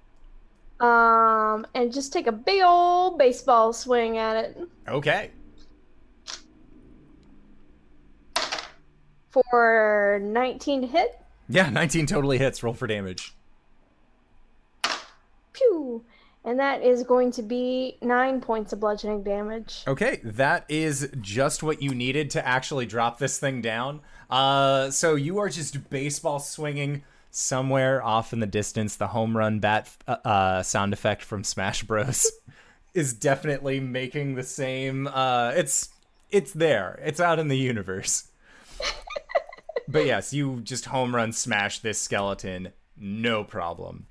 Um, 0.80 1.66
and 1.74 1.92
just 1.92 2.12
take 2.12 2.26
a 2.26 2.32
big 2.32 2.62
old 2.62 3.16
baseball 3.16 3.72
swing 3.72 4.18
at 4.18 4.36
it 4.36 4.58
Okay. 4.88 5.30
for 9.30 10.20
19 10.22 10.82
to 10.82 10.86
hit. 10.86 11.18
Yeah, 11.48 11.70
19 11.70 12.06
totally 12.06 12.38
hits. 12.38 12.62
Roll 12.62 12.74
for 12.74 12.86
damage. 12.86 13.34
Pew! 15.52 16.04
And 16.44 16.60
that 16.60 16.82
is 16.82 17.02
going 17.02 17.30
to 17.32 17.42
be 17.42 17.96
nine 18.02 18.40
points 18.40 18.72
of 18.72 18.80
bludgeoning 18.80 19.22
damage. 19.22 19.82
Okay, 19.86 20.20
that 20.24 20.66
is 20.68 21.08
just 21.20 21.62
what 21.62 21.80
you 21.80 21.94
needed 21.94 22.30
to 22.30 22.46
actually 22.46 22.84
drop 22.84 23.18
this 23.18 23.38
thing 23.38 23.62
down. 23.62 24.02
Uh, 24.28 24.90
so 24.90 25.14
you 25.14 25.38
are 25.38 25.48
just 25.48 25.88
baseball 25.88 26.38
swinging 26.38 27.02
somewhere 27.30 28.02
off 28.02 28.34
in 28.34 28.40
the 28.40 28.46
distance. 28.46 28.96
The 28.96 29.08
home 29.08 29.36
run 29.36 29.58
bat 29.58 29.90
uh, 30.06 30.16
uh, 30.24 30.62
sound 30.62 30.92
effect 30.92 31.22
from 31.22 31.44
Smash 31.44 31.82
Bros. 31.82 32.30
is 32.94 33.12
definitely 33.12 33.80
making 33.80 34.34
the 34.34 34.42
same. 34.42 35.06
Uh, 35.06 35.52
it's 35.54 35.90
it's 36.30 36.52
there. 36.52 37.00
It's 37.04 37.20
out 37.20 37.38
in 37.38 37.48
the 37.48 37.58
universe. 37.58 38.28
but 39.88 40.06
yes, 40.06 40.32
you 40.32 40.60
just 40.62 40.86
home 40.86 41.14
run 41.14 41.32
smash 41.32 41.80
this 41.80 42.00
skeleton, 42.00 42.72
no 42.96 43.44
problem. 43.44 44.06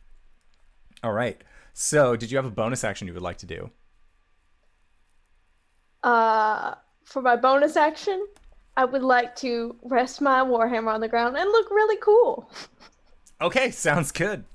All 1.03 1.13
right. 1.13 1.41
So, 1.73 2.15
did 2.15 2.31
you 2.31 2.37
have 2.37 2.45
a 2.45 2.51
bonus 2.51 2.83
action 2.83 3.07
you 3.07 3.13
would 3.13 3.23
like 3.23 3.39
to 3.39 3.45
do? 3.45 3.71
Uh, 6.03 6.75
for 7.03 7.21
my 7.21 7.35
bonus 7.35 7.75
action, 7.75 8.25
I 8.77 8.85
would 8.85 9.03
like 9.03 9.35
to 9.37 9.75
rest 9.83 10.21
my 10.21 10.41
warhammer 10.41 10.93
on 10.93 11.01
the 11.01 11.07
ground 11.07 11.37
and 11.37 11.49
look 11.49 11.69
really 11.69 11.97
cool. 12.01 12.49
Okay, 13.41 13.71
sounds 13.71 14.13
good. 14.13 14.45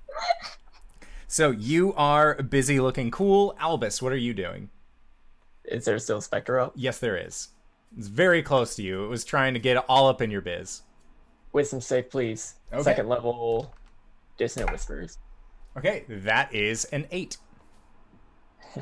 so 1.27 1.51
you 1.51 1.93
are 1.95 2.43
busy 2.43 2.81
looking 2.81 3.11
cool. 3.11 3.55
Albus, 3.61 4.01
what 4.01 4.13
are 4.13 4.17
you 4.17 4.33
doing? 4.33 4.71
Is 5.67 5.85
there 5.85 5.99
still 5.99 6.23
Spectre 6.23 6.59
up? 6.59 6.73
Yes, 6.75 6.99
there 6.99 7.17
is. 7.19 7.49
It's 7.99 8.07
very 8.09 8.43
close 8.43 8.75
to 8.77 8.83
you. 8.83 9.05
It 9.05 9.09
was 9.09 9.27
trying 9.27 9.53
to 9.53 9.61
get 9.61 9.85
all 9.91 10.09
up 10.09 10.23
in 10.23 10.31
your 10.31 10.41
biz. 10.41 10.83
Wisdom 11.53 11.83
save, 11.83 12.09
please. 12.09 12.55
Okay. 12.73 12.83
Second 12.83 13.09
level 13.11 13.75
Dissonant 14.39 14.73
Whispers. 14.73 15.19
Okay, 15.79 16.05
that 16.09 16.55
is 16.55 16.85
an 16.87 17.07
eight. 17.11 17.37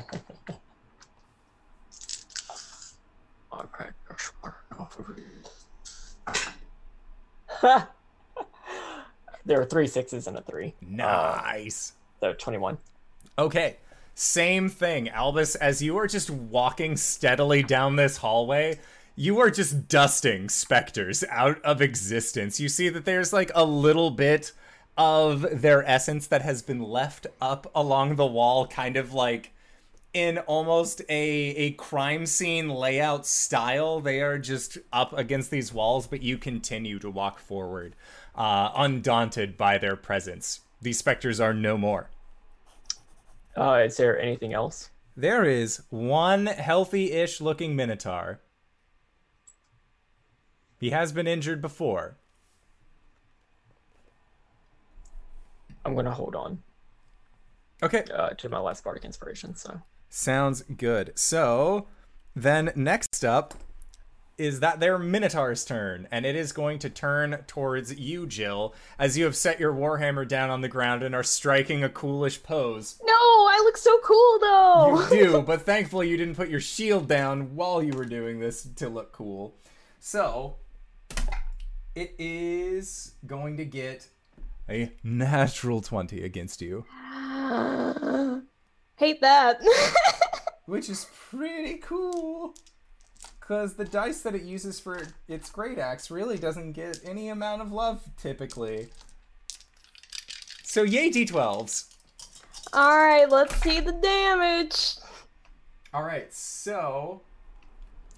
There 9.47 9.61
are 9.61 9.65
three 9.65 9.87
sixes 9.87 10.27
and 10.27 10.37
a 10.37 10.41
three. 10.41 10.75
Nice. 10.81 11.93
Uh, 12.21 12.27
so 12.27 12.33
21. 12.33 12.77
Okay. 13.39 13.77
Same 14.13 14.67
thing, 14.67 15.07
Albus, 15.07 15.55
as 15.55 15.81
you 15.81 15.97
are 15.97 16.07
just 16.07 16.29
walking 16.29 16.97
steadily 16.97 17.63
down 17.63 17.95
this 17.95 18.17
hallway, 18.17 18.77
you 19.15 19.39
are 19.39 19.49
just 19.49 19.87
dusting 19.87 20.49
specters 20.49 21.23
out 21.29 21.61
of 21.63 21.81
existence. 21.81 22.59
You 22.59 22.67
see 22.67 22.89
that 22.89 23.05
there's 23.05 23.31
like 23.31 23.51
a 23.55 23.63
little 23.63 24.11
bit 24.11 24.51
of 24.97 25.61
their 25.61 25.87
essence 25.87 26.27
that 26.27 26.41
has 26.41 26.61
been 26.61 26.81
left 26.81 27.27
up 27.39 27.69
along 27.75 28.15
the 28.15 28.25
wall, 28.25 28.67
kind 28.67 28.97
of 28.97 29.13
like 29.13 29.51
in 30.13 30.39
almost 30.39 31.01
a 31.09 31.13
a 31.13 31.71
crime 31.71 32.25
scene 32.25 32.69
layout 32.69 33.25
style. 33.25 33.99
They 33.99 34.21
are 34.21 34.39
just 34.39 34.77
up 34.91 35.13
against 35.17 35.51
these 35.51 35.73
walls, 35.73 36.07
but 36.07 36.23
you 36.23 36.37
continue 36.37 36.99
to 36.99 37.09
walk 37.09 37.39
forward, 37.39 37.95
uh, 38.35 38.71
undaunted 38.75 39.57
by 39.57 39.77
their 39.77 39.95
presence. 39.95 40.61
These 40.81 40.97
specters 40.97 41.39
are 41.39 41.53
no 41.53 41.77
more. 41.77 42.09
Uh, 43.55 43.83
is 43.85 43.97
there 43.97 44.19
anything 44.19 44.53
else? 44.53 44.89
There 45.15 45.43
is 45.43 45.81
one 45.89 46.45
healthy 46.45 47.11
ish 47.11 47.41
looking 47.41 47.75
Minotaur. 47.75 48.39
He 50.79 50.91
has 50.91 51.11
been 51.11 51.27
injured 51.27 51.59
before. 51.59 52.17
I'm 55.87 55.95
gonna 55.95 56.11
hold 56.11 56.35
on 56.35 56.61
Okay, 57.83 58.05
uh, 58.13 58.29
to 58.29 58.49
my 58.49 58.59
last 58.59 58.83
bardic 58.83 59.05
inspiration. 59.05 59.55
So 59.55 59.81
sounds 60.09 60.63
good. 60.63 61.13
So, 61.15 61.87
then 62.35 62.71
next 62.75 63.23
up 63.23 63.53
is 64.37 64.59
that 64.59 64.79
their 64.79 64.99
Minotaur's 64.99 65.65
turn, 65.65 66.07
and 66.11 66.25
it 66.25 66.35
is 66.35 66.51
going 66.51 66.77
to 66.79 66.89
turn 66.89 67.43
towards 67.47 67.97
you, 67.97 68.27
Jill, 68.27 68.75
as 68.99 69.17
you 69.17 69.25
have 69.25 69.35
set 69.35 69.59
your 69.59 69.73
Warhammer 69.73 70.27
down 70.27 70.51
on 70.51 70.61
the 70.61 70.67
ground 70.67 71.01
and 71.01 71.15
are 71.15 71.23
striking 71.23 71.83
a 71.83 71.89
coolish 71.89 72.43
pose. 72.43 72.99
No, 73.03 73.13
I 73.13 73.61
look 73.63 73.77
so 73.77 73.97
cool 74.03 74.39
though. 74.39 75.07
You 75.11 75.23
do, 75.23 75.41
but 75.45 75.61
thankfully 75.61 76.09
you 76.09 76.17
didn't 76.17 76.35
put 76.35 76.49
your 76.49 76.59
shield 76.59 77.07
down 77.07 77.55
while 77.55 77.81
you 77.81 77.93
were 77.93 78.05
doing 78.05 78.39
this 78.39 78.63
to 78.75 78.89
look 78.89 79.11
cool. 79.11 79.55
So, 79.99 80.55
it 81.95 82.13
is 82.17 83.13
going 83.25 83.57
to 83.57 83.65
get 83.65 84.07
a 84.69 84.91
natural 85.03 85.81
20 85.81 86.23
against 86.23 86.61
you, 86.61 86.85
Hate 88.97 89.21
that. 89.21 89.61
which 90.65 90.89
is 90.89 91.07
pretty 91.29 91.75
cool. 91.75 92.53
Because 93.39 93.75
the 93.75 93.85
dice 93.85 94.21
that 94.21 94.35
it 94.35 94.43
uses 94.43 94.79
for 94.79 95.01
its 95.27 95.49
great 95.49 95.79
axe 95.79 96.11
really 96.11 96.37
doesn't 96.37 96.73
get 96.73 96.99
any 97.05 97.29
amount 97.29 97.61
of 97.61 97.71
love 97.71 98.03
typically. 98.17 98.89
So, 100.63 100.83
yay, 100.83 101.09
d12s. 101.09 101.93
All 102.73 102.97
right, 102.97 103.29
let's 103.29 103.55
see 103.61 103.79
the 103.79 103.93
damage. 103.93 104.95
All 105.93 106.03
right, 106.03 106.31
so 106.33 107.21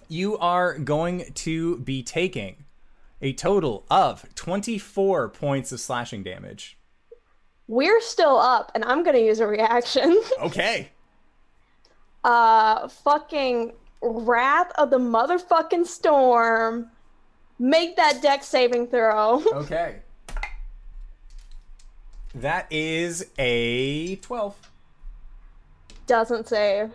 you 0.08 0.38
are 0.40 0.80
going 0.80 1.26
to 1.36 1.78
be 1.78 2.02
taking 2.02 2.66
a 3.22 3.34
total 3.34 3.86
of 3.90 4.26
24 4.36 5.30
points 5.30 5.72
of 5.72 5.80
slashing 5.80 6.24
damage. 6.24 6.78
We're 7.68 8.02
still 8.02 8.38
up, 8.38 8.72
and 8.74 8.84
I'm 8.86 9.04
gonna 9.04 9.20
use 9.20 9.40
a 9.40 9.48
reaction. 9.48 10.20
Okay. 10.42 10.90
uh, 12.24 12.88
fucking 12.88 13.74
Wrath 14.02 14.72
of 14.78 14.90
the 14.90 14.98
motherfucking 14.98 15.86
Storm. 15.86 16.90
Make 17.60 17.98
that 17.98 18.22
Dex 18.22 18.48
saving 18.48 18.88
throw. 18.88 19.44
Okay. 19.54 19.98
That 22.36 22.68
is 22.72 23.26
a 23.40 24.16
12. 24.18 24.56
Doesn't 26.08 26.48
save. 26.48 26.92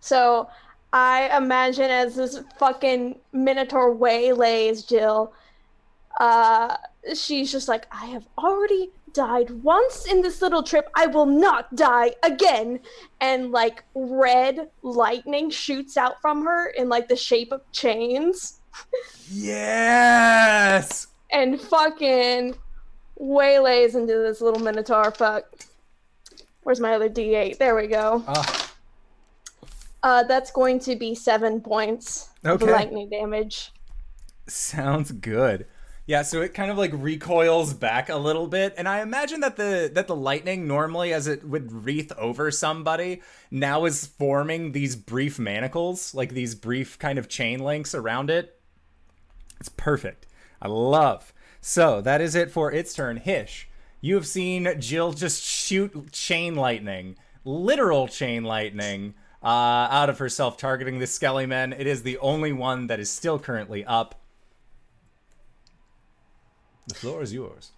So 0.00 0.48
I 0.92 1.36
imagine 1.36 1.90
as 1.90 2.16
this 2.16 2.40
fucking 2.58 3.18
Minotaur 3.32 3.92
waylays 3.94 4.82
Jill, 4.82 5.32
uh, 6.20 6.76
she's 7.14 7.50
just 7.50 7.66
like, 7.66 7.86
I 7.90 8.06
have 8.06 8.28
already 8.38 8.90
died 9.12 9.50
once 9.50 10.06
in 10.06 10.22
this 10.22 10.40
little 10.40 10.62
trip. 10.62 10.88
I 10.94 11.06
will 11.06 11.26
not 11.26 11.74
die 11.74 12.14
again. 12.22 12.78
And 13.20 13.50
like 13.50 13.82
red 13.94 14.70
lightning 14.82 15.50
shoots 15.50 15.96
out 15.96 16.20
from 16.20 16.44
her 16.44 16.68
in 16.68 16.88
like 16.88 17.08
the 17.08 17.16
shape 17.16 17.50
of 17.50 17.62
chains 17.72 18.60
Yes! 19.32 21.08
and 21.32 21.60
fucking 21.60 22.54
waylays 23.16 23.94
into 23.96 24.14
this 24.18 24.40
little 24.40 24.60
Minotaur. 24.60 25.10
Fuck. 25.10 25.44
Where's 26.62 26.80
my 26.80 26.94
other 26.94 27.08
D8? 27.08 27.58
There 27.58 27.74
we 27.74 27.86
go. 27.88 28.22
Ah, 28.28 28.72
Uh, 30.02 30.22
that's 30.24 30.50
going 30.50 30.78
to 30.80 30.96
be 30.96 31.14
seven 31.14 31.60
points 31.60 32.30
of 32.44 32.62
lightning 32.62 33.08
damage. 33.10 33.72
sounds 34.46 35.10
good. 35.12 35.66
Yeah, 36.10 36.22
so 36.22 36.42
it 36.42 36.54
kind 36.54 36.72
of 36.72 36.76
like 36.76 36.90
recoils 36.92 37.72
back 37.72 38.08
a 38.08 38.16
little 38.16 38.48
bit, 38.48 38.74
and 38.76 38.88
I 38.88 39.00
imagine 39.00 39.42
that 39.42 39.54
the 39.54 39.88
that 39.94 40.08
the 40.08 40.16
lightning 40.16 40.66
normally, 40.66 41.12
as 41.12 41.28
it 41.28 41.44
would 41.44 41.70
wreath 41.70 42.10
over 42.18 42.50
somebody, 42.50 43.22
now 43.48 43.84
is 43.84 44.06
forming 44.06 44.72
these 44.72 44.96
brief 44.96 45.38
manacles, 45.38 46.12
like 46.12 46.30
these 46.34 46.56
brief 46.56 46.98
kind 46.98 47.16
of 47.16 47.28
chain 47.28 47.60
links 47.60 47.94
around 47.94 48.28
it. 48.28 48.60
It's 49.60 49.68
perfect. 49.68 50.26
I 50.60 50.66
love. 50.66 51.32
So 51.60 52.00
that 52.00 52.20
is 52.20 52.34
it 52.34 52.50
for 52.50 52.72
its 52.72 52.92
turn. 52.92 53.18
Hish, 53.18 53.68
you 54.00 54.16
have 54.16 54.26
seen 54.26 54.80
Jill 54.80 55.12
just 55.12 55.44
shoot 55.44 56.10
chain 56.10 56.56
lightning, 56.56 57.14
literal 57.44 58.08
chain 58.08 58.42
lightning, 58.42 59.14
uh, 59.44 59.46
out 59.46 60.10
of 60.10 60.18
herself, 60.18 60.56
targeting 60.56 60.98
the 60.98 61.06
Skelly 61.06 61.46
Men. 61.46 61.72
It 61.72 61.86
is 61.86 62.02
the 62.02 62.18
only 62.18 62.52
one 62.52 62.88
that 62.88 62.98
is 62.98 63.08
still 63.08 63.38
currently 63.38 63.84
up. 63.84 64.19
The 66.90 66.98
floor 66.98 67.22
is 67.22 67.32
yours. 67.32 67.72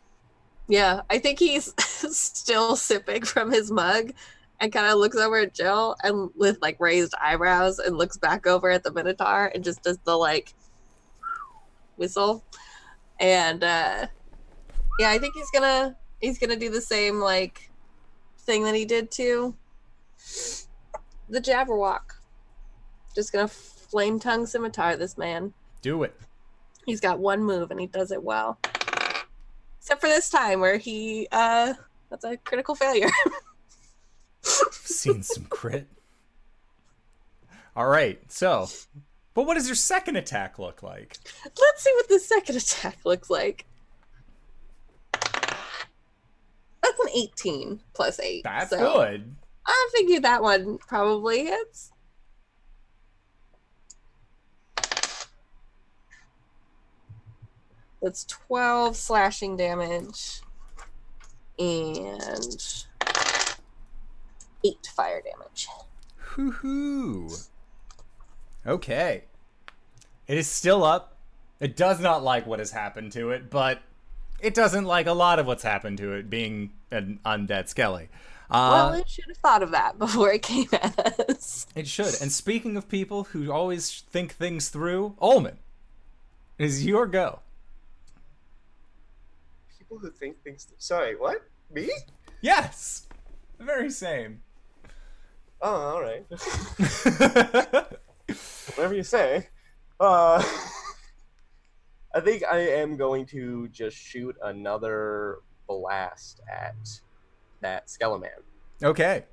Yeah, 0.68 1.02
I 1.10 1.18
think 1.18 1.38
he's 1.38 1.74
still 1.78 2.76
sipping 2.76 3.22
from 3.24 3.52
his 3.52 3.70
mug 3.70 4.12
and 4.60 4.72
kind 4.72 4.86
of 4.86 4.98
looks 4.98 5.16
over 5.16 5.38
at 5.38 5.54
Jill 5.54 5.96
and 6.04 6.30
with 6.36 6.58
like 6.62 6.78
raised 6.78 7.14
eyebrows 7.20 7.78
and 7.78 7.98
looks 7.98 8.16
back 8.16 8.46
over 8.46 8.70
at 8.70 8.84
the 8.84 8.92
Minotaur 8.92 9.50
and 9.54 9.64
just 9.64 9.82
does 9.82 9.98
the 10.04 10.16
like 10.16 10.54
whistle. 11.96 12.44
And 13.18 13.64
uh 13.64 14.06
yeah, 14.98 15.10
I 15.10 15.18
think 15.18 15.34
he's 15.34 15.50
gonna 15.50 15.96
he's 16.20 16.38
gonna 16.38 16.56
do 16.56 16.70
the 16.70 16.80
same 16.80 17.18
like 17.18 17.70
thing 18.38 18.62
that 18.64 18.74
he 18.74 18.84
did 18.84 19.10
to 19.12 19.56
the 21.28 21.40
Jabberwock. 21.40 22.12
Just 23.14 23.32
gonna 23.32 23.48
flame 23.48 24.20
tongue 24.20 24.46
scimitar 24.46 24.96
this 24.96 25.18
man. 25.18 25.52
Do 25.82 26.04
it. 26.04 26.14
He's 26.86 27.00
got 27.00 27.18
one 27.18 27.42
move 27.42 27.72
and 27.72 27.80
he 27.80 27.88
does 27.88 28.12
it 28.12 28.22
well. 28.22 28.58
Except 29.82 30.00
for 30.00 30.06
this 30.06 30.30
time 30.30 30.60
where 30.60 30.78
he 30.78 31.26
uh 31.32 31.74
that's 32.08 32.24
a 32.24 32.36
critical 32.36 32.76
failure. 32.76 33.10
Seen 34.42 35.24
some 35.24 35.46
crit. 35.46 35.88
All 37.74 37.88
right, 37.88 38.20
so, 38.30 38.68
but 39.34 39.44
what 39.44 39.54
does 39.54 39.66
your 39.66 39.74
second 39.74 40.16
attack 40.16 40.58
look 40.60 40.84
like? 40.84 41.16
Let's 41.44 41.82
see 41.82 41.92
what 41.94 42.08
the 42.08 42.20
second 42.20 42.56
attack 42.56 42.98
looks 43.04 43.28
like. 43.28 43.66
That's 45.12 47.00
an 47.00 47.08
18 47.14 47.80
plus 47.94 48.20
8. 48.20 48.44
That's 48.44 48.70
so 48.70 48.78
good. 48.78 49.34
I 49.66 49.90
figured 49.96 50.22
that 50.22 50.42
one 50.42 50.78
probably 50.78 51.46
hits. 51.46 51.91
That's 58.02 58.24
12 58.24 58.96
slashing 58.96 59.56
damage 59.56 60.42
and 61.58 62.84
8 64.64 64.90
fire 64.94 65.22
damage. 65.22 65.68
Hoo-hoo. 66.16 67.30
Okay. 68.66 69.24
It 70.26 70.36
is 70.36 70.48
still 70.48 70.82
up. 70.82 71.16
It 71.60 71.76
does 71.76 72.00
not 72.00 72.24
like 72.24 72.44
what 72.46 72.58
has 72.58 72.72
happened 72.72 73.12
to 73.12 73.30
it, 73.30 73.50
but 73.50 73.82
it 74.40 74.54
doesn't 74.54 74.84
like 74.84 75.06
a 75.06 75.12
lot 75.12 75.38
of 75.38 75.46
what's 75.46 75.62
happened 75.62 75.98
to 75.98 76.12
it 76.14 76.28
being 76.28 76.72
an 76.90 77.20
undead 77.24 77.68
skelly. 77.68 78.08
Uh, 78.50 78.90
well, 78.90 78.92
it 78.94 79.08
should 79.08 79.26
have 79.28 79.36
thought 79.36 79.62
of 79.62 79.70
that 79.70 79.98
before 79.98 80.32
it 80.32 80.42
came 80.42 80.68
at 80.72 80.98
us. 81.30 81.66
it 81.76 81.86
should. 81.86 82.20
And 82.20 82.32
speaking 82.32 82.76
of 82.76 82.88
people 82.88 83.24
who 83.24 83.52
always 83.52 84.00
think 84.10 84.34
things 84.34 84.68
through, 84.70 85.14
Olman, 85.22 85.56
it 86.58 86.64
is 86.64 86.84
your 86.84 87.06
go. 87.06 87.40
People 89.92 90.08
who 90.08 90.16
think 90.16 90.42
things. 90.42 90.68
Sorry, 90.78 91.16
what? 91.16 91.42
Me? 91.70 91.90
Yes. 92.40 93.08
The 93.58 93.64
very 93.64 93.90
same. 93.90 94.40
Oh, 95.60 95.68
all 95.68 96.00
right. 96.00 96.24
Whatever 98.74 98.94
you 98.94 99.02
say. 99.02 99.50
Uh, 100.00 100.42
I 102.14 102.20
think 102.20 102.42
I 102.50 102.60
am 102.60 102.96
going 102.96 103.26
to 103.26 103.68
just 103.68 103.98
shoot 103.98 104.34
another 104.42 105.40
blast 105.68 106.40
at 106.50 106.88
that 107.60 107.88
Skeleman. 107.88 108.30
okay. 108.82 109.24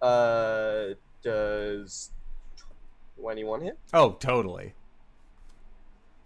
Uh, 0.00 0.94
does 1.22 2.12
21 3.22 3.60
hit? 3.60 3.78
Oh, 3.94 4.16
totally. 4.18 4.74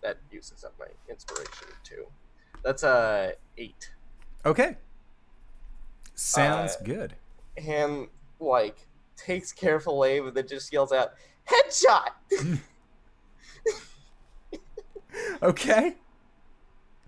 That 0.03 0.17
uses 0.33 0.65
up 0.65 0.73
my 0.79 0.87
inspiration 1.11 1.69
too. 1.85 2.07
That's 2.65 2.83
a 2.85 2.89
uh, 2.89 3.31
eight. 3.59 3.93
Okay. 4.47 4.79
Sounds 6.15 6.77
Uh, 6.77 6.85
good. 6.85 7.15
And 7.59 8.09
like 8.41 8.87
takes 9.15 9.53
careful 9.53 10.07
aim 10.07 10.27
and 10.27 10.35
then 10.35 10.47
just 10.49 10.73
yells 10.73 10.91
out, 10.91 11.11
"Headshot!" 11.47 12.09
Okay. 15.43 15.95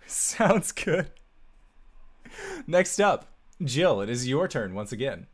Sounds 0.07 0.73
good. 0.73 1.11
Next 2.67 2.99
up, 3.01 3.27
Jill, 3.63 4.01
it 4.01 4.09
is 4.09 4.27
your 4.29 4.49
turn 4.49 4.75
once 4.75 4.93
again. 4.93 5.27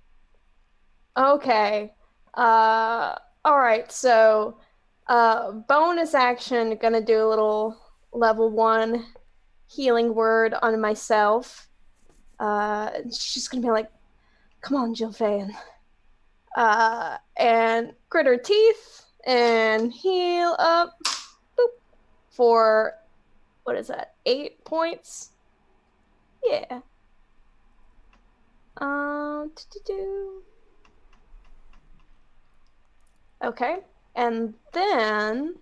Okay. 1.17 1.93
Uh 2.35 3.15
all 3.45 3.59
right. 3.59 3.91
So, 3.93 4.59
uh 5.07 5.53
bonus 5.69 6.15
action 6.15 6.79
gonna 6.81 7.01
do 7.03 7.23
a 7.25 7.29
little 7.29 7.77
level 8.13 8.51
1 8.51 9.05
healing 9.67 10.15
word 10.15 10.55
on 10.63 10.81
myself. 10.81 11.69
Uh 12.41 12.91
she's 13.13 13.49
to 13.63 13.69
be 13.69 13.73
like, 13.73 13.91
"Come 14.63 14.77
on, 14.77 14.95
Jill 14.95 15.13
Fan." 15.13 15.55
Uh 16.57 17.19
and 17.37 17.93
grit 18.09 18.27
her 18.27 18.37
teeth 18.39 19.05
and 19.27 19.93
heal 19.93 20.55
up 20.59 20.99
boop, 21.59 21.69
for 22.31 22.95
what 23.65 23.77
is 23.77 23.89
that? 23.89 24.15
8 24.27 24.65
points. 24.65 25.31
Yeah. 26.45 26.81
Um, 28.77 29.51
do-do-do. 29.57 30.43
Okay. 33.45 33.79
And 34.17 34.55
then, 34.73 35.57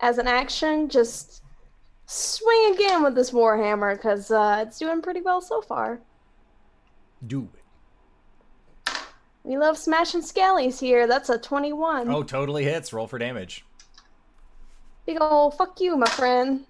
as 0.00 0.18
an 0.18 0.26
action, 0.26 0.88
just 0.88 1.42
swing 2.06 2.74
again 2.74 3.02
with 3.02 3.14
this 3.14 3.30
Warhammer 3.30 3.94
because 3.94 4.30
uh, 4.30 4.64
it's 4.66 4.78
doing 4.78 5.02
pretty 5.02 5.20
well 5.20 5.40
so 5.40 5.60
far. 5.60 6.00
Do 7.26 7.48
it. 7.54 7.58
We 9.42 9.56
love 9.56 9.78
smashing 9.78 10.20
skellies 10.20 10.78
here. 10.78 11.06
That's 11.06 11.30
a 11.30 11.38
21. 11.38 12.08
Oh, 12.08 12.22
totally 12.22 12.64
hits. 12.64 12.92
Roll 12.92 13.06
for 13.06 13.18
damage. 13.18 13.64
Big 15.06 15.16
ol' 15.20 15.50
fuck 15.50 15.80
you, 15.80 15.96
my 15.96 16.08
friend. 16.08 16.64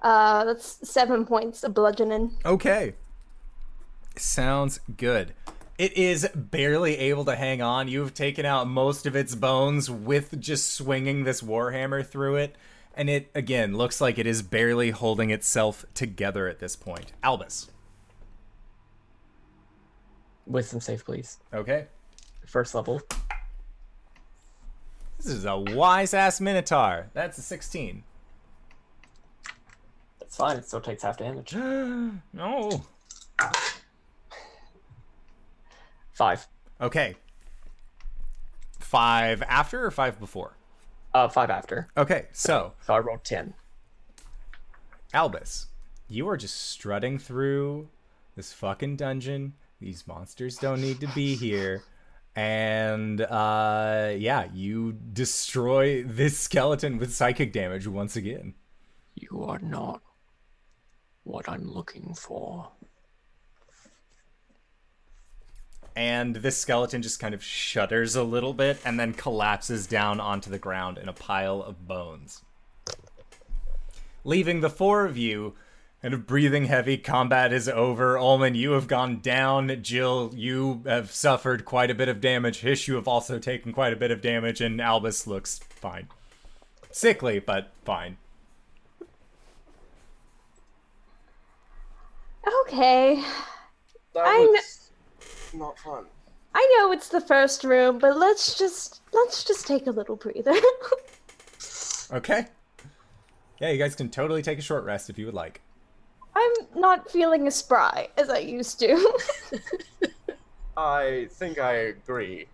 Uh, 0.00 0.44
that's 0.44 0.88
seven 0.88 1.24
points 1.24 1.64
of 1.64 1.74
bludgeoning. 1.74 2.36
Okay. 2.44 2.94
Sounds 4.16 4.80
good. 4.96 5.32
It 5.78 5.96
is 5.96 6.28
barely 6.34 6.98
able 6.98 7.24
to 7.26 7.36
hang 7.36 7.62
on. 7.62 7.86
You've 7.86 8.12
taken 8.12 8.44
out 8.44 8.66
most 8.66 9.06
of 9.06 9.14
its 9.14 9.36
bones 9.36 9.88
with 9.88 10.40
just 10.40 10.74
swinging 10.74 11.22
this 11.22 11.40
warhammer 11.40 12.04
through 12.04 12.36
it. 12.36 12.56
And 12.94 13.08
it, 13.08 13.30
again, 13.32 13.76
looks 13.76 14.00
like 14.00 14.18
it 14.18 14.26
is 14.26 14.42
barely 14.42 14.90
holding 14.90 15.30
itself 15.30 15.86
together 15.94 16.48
at 16.48 16.58
this 16.58 16.74
point. 16.74 17.12
Albus. 17.22 17.70
Wisdom 20.46 20.80
save, 20.80 21.04
please. 21.04 21.38
Okay. 21.54 21.86
First 22.44 22.74
level. 22.74 23.00
This 25.18 25.26
is 25.26 25.44
a 25.44 25.56
wise 25.56 26.12
ass 26.12 26.40
Minotaur. 26.40 27.06
That's 27.14 27.38
a 27.38 27.42
16. 27.42 28.02
That's 30.18 30.36
fine. 30.36 30.56
It 30.56 30.66
still 30.66 30.80
takes 30.80 31.04
half 31.04 31.18
damage. 31.18 31.54
no. 32.32 32.82
Five. 36.18 36.48
Okay. 36.80 37.14
Five 38.80 39.40
after 39.42 39.86
or 39.86 39.92
five 39.92 40.18
before? 40.18 40.56
Uh, 41.14 41.28
five 41.28 41.48
after. 41.48 41.86
Okay, 41.96 42.26
so 42.32 42.72
So 42.80 42.94
I 42.94 42.98
rolled 42.98 43.22
ten. 43.22 43.54
Albus, 45.14 45.68
you 46.08 46.28
are 46.28 46.36
just 46.36 46.70
strutting 46.70 47.20
through 47.20 47.88
this 48.34 48.52
fucking 48.52 48.96
dungeon. 48.96 49.54
These 49.80 50.08
monsters 50.08 50.56
don't 50.56 50.80
need 50.80 50.98
to 51.02 51.06
be 51.14 51.36
here. 51.36 51.84
And 52.34 53.20
uh 53.20 54.10
yeah, 54.16 54.48
you 54.52 54.96
destroy 55.12 56.02
this 56.02 56.36
skeleton 56.36 56.98
with 56.98 57.14
psychic 57.14 57.52
damage 57.52 57.86
once 57.86 58.16
again. 58.16 58.54
You 59.14 59.44
are 59.44 59.60
not 59.60 60.02
what 61.22 61.48
I'm 61.48 61.72
looking 61.72 62.12
for. 62.14 62.72
And 65.98 66.36
this 66.36 66.56
skeleton 66.56 67.02
just 67.02 67.18
kind 67.18 67.34
of 67.34 67.42
shudders 67.42 68.14
a 68.14 68.22
little 68.22 68.54
bit 68.54 68.78
and 68.84 69.00
then 69.00 69.12
collapses 69.12 69.88
down 69.88 70.20
onto 70.20 70.48
the 70.48 70.56
ground 70.56 70.96
in 70.96 71.08
a 71.08 71.12
pile 71.12 71.60
of 71.60 71.88
bones. 71.88 72.42
Leaving 74.22 74.60
the 74.60 74.70
four 74.70 75.04
of 75.04 75.18
you 75.18 75.54
Kind 76.00 76.14
of 76.14 76.28
breathing 76.28 76.66
heavy, 76.66 76.96
combat 76.96 77.52
is 77.52 77.68
over. 77.68 78.16
Ullman, 78.16 78.54
you 78.54 78.70
have 78.70 78.86
gone 78.86 79.18
down. 79.18 79.82
Jill, 79.82 80.30
you 80.32 80.84
have 80.86 81.10
suffered 81.10 81.64
quite 81.64 81.90
a 81.90 81.94
bit 81.94 82.08
of 82.08 82.20
damage. 82.20 82.60
Hish, 82.60 82.86
you 82.86 82.94
have 82.94 83.08
also 83.08 83.40
taken 83.40 83.72
quite 83.72 83.92
a 83.92 83.96
bit 83.96 84.12
of 84.12 84.20
damage, 84.20 84.60
and 84.60 84.80
Albus 84.80 85.26
looks 85.26 85.58
fine. 85.70 86.06
Sickly, 86.92 87.40
but 87.40 87.72
fine. 87.84 88.16
Okay. 92.62 93.24
That 94.14 94.24
I'm- 94.24 94.46
was 94.52 94.87
not 95.54 95.78
fun. 95.78 96.06
I 96.54 96.76
know 96.76 96.92
it's 96.92 97.08
the 97.08 97.20
first 97.20 97.64
room, 97.64 97.98
but 97.98 98.16
let's 98.16 98.58
just 98.58 99.02
let's 99.12 99.44
just 99.44 99.66
take 99.66 99.86
a 99.86 99.90
little 99.90 100.16
breather. 100.16 100.54
Okay. 102.10 102.46
Yeah, 103.60 103.70
you 103.70 103.78
guys 103.78 103.94
can 103.94 104.08
totally 104.08 104.42
take 104.42 104.58
a 104.58 104.62
short 104.62 104.84
rest 104.84 105.10
if 105.10 105.18
you 105.18 105.26
would 105.26 105.34
like. 105.34 105.60
I'm 106.34 106.52
not 106.74 107.10
feeling 107.10 107.46
as 107.46 107.56
spry 107.56 108.08
as 108.16 108.30
I 108.30 108.38
used 108.38 108.78
to. 108.80 109.18
I 110.76 111.28
think 111.32 111.58
I 111.58 111.72
agree. 111.72 112.46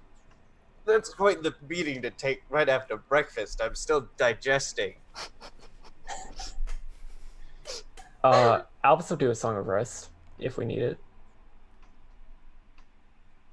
That's 0.86 1.12
quite 1.12 1.42
the 1.42 1.55
beating 1.68 2.03
to 2.03 2.11
take 2.11 2.42
right 2.49 2.68
after 2.68 2.97
breakfast. 2.97 3.61
I'm 3.62 3.74
still 3.74 4.09
digesting. 4.16 4.95
Uh, 8.22 8.62
Albus 8.82 9.11
will 9.11 9.18
do 9.18 9.30
a 9.30 9.34
song 9.34 9.57
of 9.57 9.66
rest 9.66 10.09
if 10.38 10.57
we 10.57 10.64
need 10.64 10.80
it. 10.80 10.99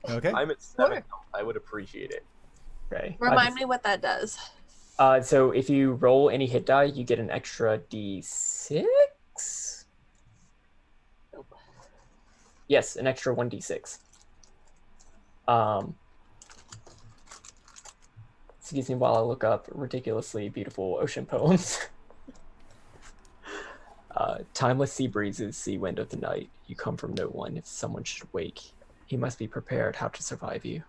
Okay. 0.10 0.32
I'm 0.32 0.52
at 0.52 0.62
seven. 0.62 1.04
I 1.34 1.44
would 1.44 1.56
appreciate 1.56 2.12
it. 2.12 2.26
Okay. 2.92 3.18
Remind 3.20 3.50
just- 3.50 3.60
me 3.60 3.66
what 3.66 3.84
that 3.84 4.02
does. 4.02 4.38
Uh, 5.00 5.22
so 5.22 5.52
if 5.52 5.70
you 5.70 5.94
roll 5.94 6.30
any 6.30 6.46
hit 6.46 6.66
die, 6.66 6.84
you 6.84 7.04
get 7.04 7.18
an 7.18 7.32
extra 7.32 7.80
d6. 7.80 8.86
Yes, 12.68 12.96
an 12.96 13.08
extra 13.08 13.34
one 13.34 13.50
d6. 13.50 13.98
Um, 15.48 15.96
excuse 18.60 18.90
me 18.90 18.96
while 18.96 19.16
I 19.16 19.22
look 19.22 19.44
up 19.44 19.68
ridiculously 19.72 20.50
beautiful 20.50 20.98
ocean 21.02 21.26
poems. 21.26 21.80
uh, 24.16 24.40
timeless 24.54 24.94
sea 24.94 25.08
breezes, 25.08 25.58
sea 25.58 25.78
wind 25.78 26.00
of 26.00 26.10
the 26.10 26.18
night. 26.18 26.50
You 26.68 26.76
come 26.76 26.96
from 26.96 27.14
no 27.16 27.26
one. 27.26 27.58
If 27.58 27.66
someone 27.66 28.04
should 28.04 28.32
wake, 28.34 28.62
he 29.12 29.18
must 29.18 29.38
be 29.38 29.46
prepared 29.46 29.98
how 29.98 30.08
to 30.08 30.24
survive 30.24 30.64
you. 30.64 30.82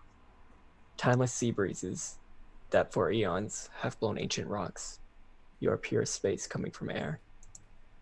Timeless 0.95 1.33
sea 1.33 1.51
breezes, 1.51 2.19
that 2.69 2.93
for 2.93 3.11
eons 3.11 3.69
have 3.81 3.99
blown 3.99 4.17
ancient 4.17 4.47
rocks. 4.47 5.01
You 5.59 5.69
are 5.71 5.77
pure 5.77 6.05
space 6.05 6.47
coming 6.47 6.71
from 6.71 6.89
air. 6.89 7.19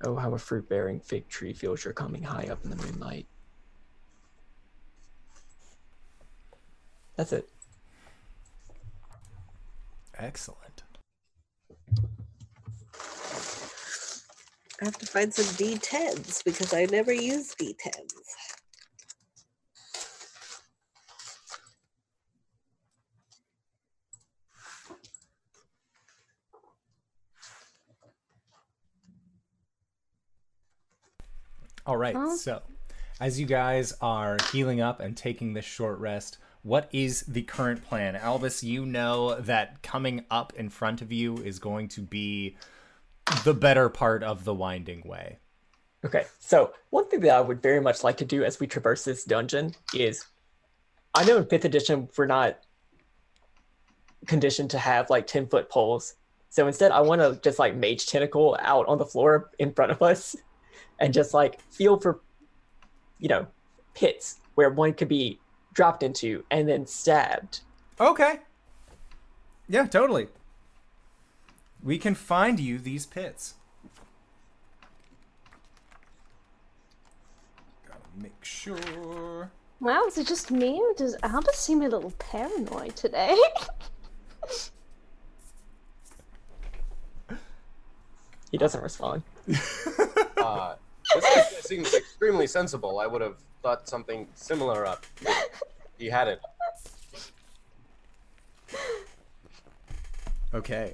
Oh, 0.04 0.16
how 0.16 0.32
a 0.36 0.38
fruit 0.38 0.70
bearing 0.70 1.00
fig 1.00 1.28
tree 1.28 1.54
feels 1.54 1.84
your 1.84 1.96
coming 1.96 2.22
high 2.22 2.48
up 2.52 2.64
in 2.64 2.70
the 2.70 2.76
moonlight. 2.76 3.26
That's 7.16 7.34
it. 7.34 7.50
Excellent. 10.20 10.84
I 14.80 14.86
have 14.86 15.00
to 15.00 15.08
find 15.08 15.34
some 15.34 15.46
D10s 15.56 16.44
because 16.44 16.76
I 16.76 16.86
never 16.86 17.12
use 17.12 17.56
D10s. 17.56 18.14
All 31.86 31.98
right. 31.98 32.16
Well- 32.16 32.36
So, 32.38 32.62
as 33.20 33.40
you 33.40 33.46
guys 33.46 33.94
are 34.02 34.38
healing 34.52 34.82
up 34.82 35.00
and 35.00 35.16
taking 35.16 35.54
this 35.54 35.66
short 35.66 36.00
rest, 36.00 36.38
what 36.64 36.90
is 36.92 37.22
the 37.22 37.42
current 37.44 37.84
plan? 37.84 38.16
Albus, 38.16 38.64
you 38.64 38.86
know 38.86 39.36
that 39.40 39.82
coming 39.82 40.26
up 40.30 40.54
in 40.56 40.70
front 40.70 41.02
of 41.02 41.12
you 41.12 41.38
is 41.38 41.60
going 41.60 41.88
to 41.90 42.02
be 42.02 42.56
the 43.44 43.54
better 43.54 43.90
part 43.90 44.24
of 44.24 44.44
the 44.44 44.54
winding 44.54 45.02
way. 45.06 45.40
Okay, 46.04 46.26
so 46.40 46.74
one 46.90 47.08
thing 47.10 47.20
that 47.22 47.30
I 47.36 47.42
would 47.42 47.62
very 47.62 47.80
much 47.80 48.04
like 48.04 48.18
to 48.18 48.26
do 48.26 48.44
as 48.44 48.60
we 48.60 48.66
traverse 48.68 49.06
this 49.06 49.24
dungeon 49.24 49.76
is 49.94 50.26
I 51.14 51.24
know 51.26 51.38
in 51.38 51.46
5th 51.46 51.66
edition 51.66 52.10
we're 52.18 52.26
not 52.26 52.60
conditioned 54.28 54.70
to 54.72 54.80
have 54.80 55.10
like 55.10 55.28
10 55.28 55.48
foot 55.48 55.70
poles. 55.70 56.16
So 56.50 56.68
instead, 56.68 56.92
I 56.92 57.02
want 57.02 57.22
to 57.22 57.40
just 57.44 57.60
like 57.60 57.76
mage 57.76 58.08
tentacle 58.08 58.58
out 58.60 58.88
on 58.88 58.98
the 58.98 59.06
floor 59.06 59.52
in 59.60 59.74
front 59.74 59.92
of 59.92 60.02
us 60.02 60.36
and 61.02 61.14
just 61.14 61.34
like 61.34 61.60
feel 61.72 62.00
for, 62.00 62.22
you 63.20 63.28
know, 63.28 63.48
pits 63.94 64.38
where 64.56 64.70
one 64.70 64.94
could 64.94 65.10
be 65.10 65.40
dropped 65.74 66.04
into 66.04 66.46
and 66.52 66.70
then 66.70 66.86
stabbed. 66.86 67.62
Okay. 68.00 68.40
Yeah, 69.68 69.88
totally. 69.88 70.28
We 71.84 71.98
can 71.98 72.14
find 72.14 72.60
you 72.60 72.78
these 72.78 73.06
pits. 73.06 73.56
Gotta 77.88 78.00
make 78.22 78.44
sure. 78.44 79.52
wow, 79.80 80.04
is 80.06 80.18
it 80.20 80.28
just 80.28 80.52
me 80.52 80.80
or 80.80 80.94
does 80.94 81.18
Albus 81.24 81.58
seem 81.58 81.82
a 81.82 81.90
little 81.90 82.14
paranoid 82.20 82.96
today? 82.96 83.36
He 88.52 88.58
doesn't 88.58 88.84
respond. 88.84 89.24
Uh, 90.38 90.76
this 91.20 91.64
seems 91.64 91.94
extremely 91.94 92.48
sensible. 92.48 93.00
I 93.00 93.08
would 93.08 93.22
have 93.22 93.38
thought 93.62 93.88
something 93.88 94.28
similar 94.36 94.86
up. 94.86 95.06
He 95.98 96.08
had 96.08 96.28
it. 96.28 96.42
Okay. 100.54 100.92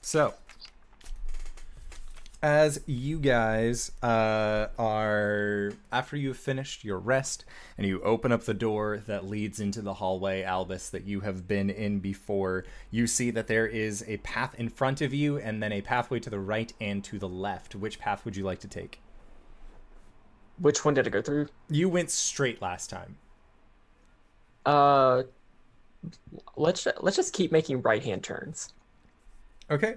So, 0.00 0.34
as 2.42 2.80
you 2.86 3.18
guys 3.18 3.90
uh, 4.02 4.68
are, 4.78 5.72
after 5.90 6.16
you've 6.16 6.36
finished 6.36 6.84
your 6.84 6.98
rest 6.98 7.44
and 7.76 7.86
you 7.86 8.02
open 8.02 8.32
up 8.32 8.44
the 8.44 8.54
door 8.54 9.02
that 9.06 9.26
leads 9.26 9.60
into 9.60 9.80
the 9.80 9.94
hallway, 9.94 10.42
Albus, 10.42 10.90
that 10.90 11.04
you 11.04 11.20
have 11.20 11.48
been 11.48 11.70
in 11.70 12.00
before, 12.00 12.64
you 12.90 13.06
see 13.06 13.30
that 13.30 13.48
there 13.48 13.66
is 13.66 14.04
a 14.06 14.18
path 14.18 14.54
in 14.56 14.68
front 14.68 15.00
of 15.00 15.12
you 15.12 15.38
and 15.38 15.62
then 15.62 15.72
a 15.72 15.80
pathway 15.80 16.20
to 16.20 16.30
the 16.30 16.38
right 16.38 16.72
and 16.80 17.02
to 17.04 17.18
the 17.18 17.28
left. 17.28 17.74
Which 17.74 17.98
path 17.98 18.24
would 18.24 18.36
you 18.36 18.44
like 18.44 18.60
to 18.60 18.68
take? 18.68 19.00
Which 20.58 20.84
one 20.84 20.94
did 20.94 21.06
it 21.06 21.10
go 21.10 21.22
through? 21.22 21.48
You 21.68 21.88
went 21.88 22.10
straight 22.10 22.62
last 22.62 22.90
time. 22.90 23.16
Uh, 24.64 25.24
let's 26.56 26.86
let's 27.00 27.16
just 27.16 27.32
keep 27.32 27.52
making 27.52 27.82
right 27.82 28.02
hand 28.02 28.22
turns. 28.22 28.72
Okay. 29.70 29.96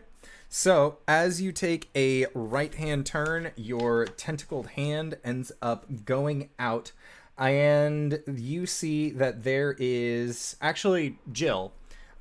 So, 0.50 1.00
as 1.08 1.42
you 1.42 1.52
take 1.52 1.90
a 1.94 2.28
right 2.34 2.74
hand 2.74 3.06
turn, 3.06 3.52
your 3.58 4.06
tentacled 4.06 4.68
hand 4.68 5.18
ends 5.24 5.52
up 5.62 6.06
going 6.06 6.50
out, 6.58 6.94
and 7.38 8.24
you 8.34 8.66
see 8.66 9.10
that 9.12 9.44
there 9.44 9.76
is 9.78 10.56
actually 10.62 11.20
Jill. 11.34 11.74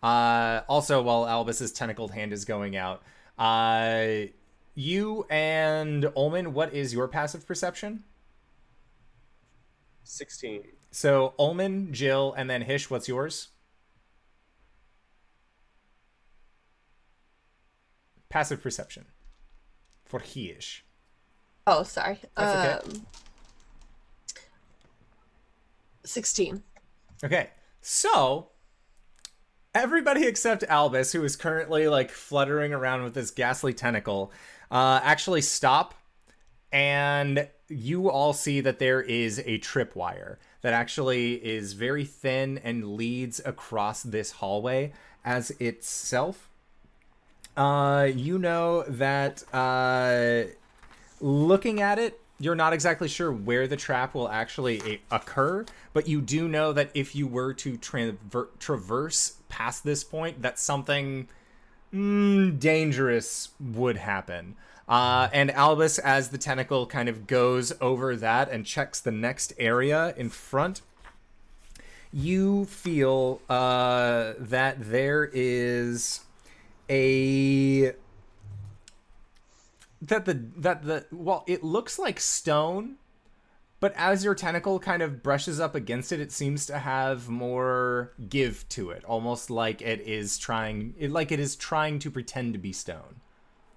Uh, 0.02 0.62
also, 0.68 1.00
while 1.02 1.24
Albus's 1.26 1.70
tentacled 1.70 2.10
hand 2.12 2.32
is 2.32 2.44
going 2.44 2.76
out, 2.76 3.02
uh, 3.38 4.26
you 4.74 5.24
and 5.30 6.10
Ullman, 6.16 6.52
what 6.52 6.74
is 6.74 6.92
your 6.92 7.06
passive 7.06 7.46
perception? 7.46 8.02
16. 10.06 10.62
So, 10.90 11.34
Ullman, 11.38 11.92
Jill, 11.92 12.32
and 12.36 12.48
then 12.48 12.62
Hish, 12.62 12.88
what's 12.88 13.08
yours? 13.08 13.48
Passive 18.28 18.62
perception 18.62 19.06
for 20.04 20.20
Hish. 20.20 20.84
Oh, 21.66 21.82
sorry. 21.82 22.20
That's 22.36 22.84
okay. 22.84 22.96
Um, 22.96 23.06
16. 26.04 26.62
Okay, 27.24 27.50
so 27.80 28.50
everybody 29.74 30.24
except 30.26 30.62
Albus, 30.64 31.12
who 31.12 31.24
is 31.24 31.34
currently 31.34 31.88
like 31.88 32.10
fluttering 32.10 32.72
around 32.72 33.02
with 33.02 33.14
this 33.14 33.30
ghastly 33.30 33.72
tentacle, 33.72 34.32
uh, 34.70 35.00
actually 35.02 35.42
stop, 35.42 35.94
and 36.70 37.48
you 37.68 38.08
all 38.08 38.32
see 38.32 38.60
that 38.60 38.78
there 38.78 39.00
is 39.00 39.38
a 39.40 39.58
tripwire 39.58 40.36
that 40.62 40.72
actually 40.72 41.34
is 41.34 41.72
very 41.72 42.04
thin 42.04 42.58
and 42.58 42.96
leads 42.96 43.40
across 43.44 44.02
this 44.02 44.32
hallway 44.32 44.92
as 45.24 45.50
itself. 45.58 46.48
Uh, 47.56 48.08
you 48.14 48.38
know 48.38 48.82
that 48.82 49.42
uh, 49.54 50.44
looking 51.20 51.80
at 51.80 51.98
it, 51.98 52.20
you're 52.38 52.54
not 52.54 52.72
exactly 52.72 53.08
sure 53.08 53.32
where 53.32 53.66
the 53.66 53.76
trap 53.76 54.14
will 54.14 54.28
actually 54.28 54.80
a- 54.84 55.14
occur, 55.14 55.64
but 55.94 56.06
you 56.06 56.20
do 56.20 56.48
know 56.48 56.72
that 56.72 56.90
if 56.94 57.16
you 57.16 57.26
were 57.26 57.54
to 57.54 57.78
traver- 57.78 58.48
traverse 58.58 59.38
past 59.48 59.84
this 59.84 60.04
point, 60.04 60.42
that 60.42 60.58
something 60.58 61.28
mm, 61.92 62.58
dangerous 62.60 63.50
would 63.58 63.96
happen. 63.96 64.54
Uh, 64.88 65.28
and 65.32 65.50
Albus, 65.50 65.98
as 65.98 66.28
the 66.28 66.38
tentacle 66.38 66.86
kind 66.86 67.08
of 67.08 67.26
goes 67.26 67.72
over 67.80 68.14
that 68.16 68.50
and 68.50 68.64
checks 68.64 69.00
the 69.00 69.10
next 69.10 69.52
area 69.58 70.14
in 70.16 70.30
front, 70.30 70.80
you 72.12 72.66
feel 72.66 73.40
uh, 73.48 74.34
that 74.38 74.76
there 74.78 75.28
is 75.32 76.20
a 76.88 77.92
that 80.00 80.24
the 80.24 80.40
that 80.56 80.84
the 80.84 81.06
well 81.10 81.42
it 81.48 81.64
looks 81.64 81.98
like 81.98 82.20
stone 82.20 82.96
but 83.80 83.92
as 83.96 84.24
your 84.24 84.34
tentacle 84.34 84.78
kind 84.78 85.02
of 85.02 85.22
brushes 85.22 85.58
up 85.58 85.74
against 85.74 86.12
it 86.12 86.20
it 86.20 86.32
seems 86.32 86.64
to 86.66 86.78
have 86.78 87.28
more 87.28 88.12
give 88.28 88.68
to 88.70 88.90
it. 88.90 89.04
Almost 89.04 89.50
like 89.50 89.82
it 89.82 90.00
is 90.00 90.38
trying 90.38 90.94
like 91.00 91.32
it 91.32 91.40
is 91.40 91.56
trying 91.56 91.98
to 92.00 92.10
pretend 92.10 92.52
to 92.54 92.58
be 92.58 92.72
stone 92.72 93.20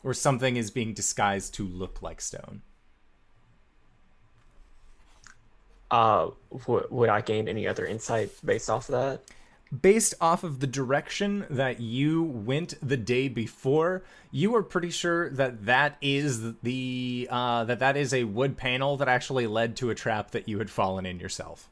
or 0.04 0.14
something 0.14 0.56
is 0.58 0.72
being 0.72 0.94
disguised 0.94 1.54
to 1.56 1.68
look 1.68 2.02
like 2.02 2.22
stone? 2.22 2.62
Uh, 5.92 6.30
w- 6.52 6.88
would 6.92 7.10
I 7.10 7.22
gain 7.22 7.48
any 7.48 7.68
other 7.68 7.86
insight 7.86 8.32
based 8.46 8.70
off 8.70 8.90
of 8.90 8.94
that? 8.94 9.22
based 9.84 10.16
off 10.20 10.44
of 10.44 10.62
the 10.62 10.66
direction 10.68 11.46
that 11.48 11.80
you 11.80 12.24
went 12.24 12.74
the 12.82 12.98
day 12.98 13.28
before 13.28 14.04
you 14.32 14.56
are 14.56 14.64
pretty 14.64 14.90
sure 14.90 15.30
that 15.30 15.68
that 15.68 15.96
is 16.02 16.56
the 16.64 17.28
uh, 17.30 17.64
that 17.66 17.78
that 17.78 17.96
is 17.96 18.12
a 18.12 18.24
wood 18.24 18.58
panel 18.58 18.98
that 18.98 19.08
actually 19.08 19.46
led 19.46 19.76
to 19.76 19.92
a 19.92 19.96
trap 19.96 20.32
that 20.32 20.50
you 20.50 20.58
had 20.58 20.72
fallen 20.72 21.06
in 21.06 21.20
yourself. 21.20 21.70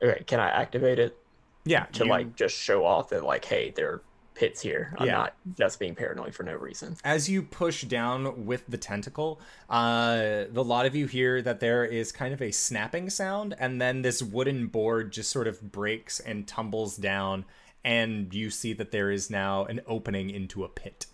Okay, 0.00 0.22
can 0.28 0.38
I 0.38 0.48
activate 0.48 1.00
it? 1.00 1.18
Yeah 1.64 1.86
to 1.86 2.04
you- 2.04 2.10
like 2.10 2.36
just 2.36 2.56
show 2.56 2.84
off 2.84 3.08
that 3.08 3.24
like, 3.24 3.44
hey, 3.44 3.70
there 3.74 3.94
are 3.94 4.02
pits 4.38 4.60
here. 4.60 4.94
I'm 4.98 5.06
Yeah. 5.08 5.12
not 5.14 5.34
just 5.58 5.80
being 5.80 5.96
paranoid 5.96 6.32
for 6.32 6.44
no 6.44 6.54
reason. 6.54 6.96
as 7.02 7.28
you 7.28 7.42
push 7.42 7.82
down 7.82 8.46
with 8.46 8.64
the 8.68 8.78
tentacle, 8.78 9.40
uh, 9.68 10.44
the 10.48 10.62
lot 10.62 10.86
of 10.86 10.94
you 10.94 11.08
hear 11.08 11.42
that 11.42 11.58
there 11.58 11.84
is 11.84 12.12
kind 12.12 12.32
of 12.32 12.40
a 12.40 12.52
snapping 12.52 13.10
sound, 13.10 13.56
and 13.58 13.80
then 13.80 14.02
this 14.02 14.22
wooden 14.22 14.68
board 14.68 15.10
just 15.12 15.32
sort 15.32 15.48
of 15.48 15.72
breaks 15.72 16.20
and 16.20 16.46
tumbles 16.46 16.96
down, 16.96 17.44
and 17.82 18.32
you 18.32 18.48
see 18.48 18.72
that 18.74 18.92
there 18.92 19.10
is 19.10 19.28
now 19.28 19.64
an 19.64 19.80
opening 19.88 20.30
into 20.30 20.62
a 20.62 20.68
pit. 20.68 21.06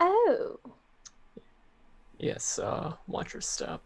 Oh. 0.00 0.58
Yes, 2.18 2.58
uh, 2.58 2.94
watch 3.06 3.32
your 3.32 3.42
step. 3.42 3.80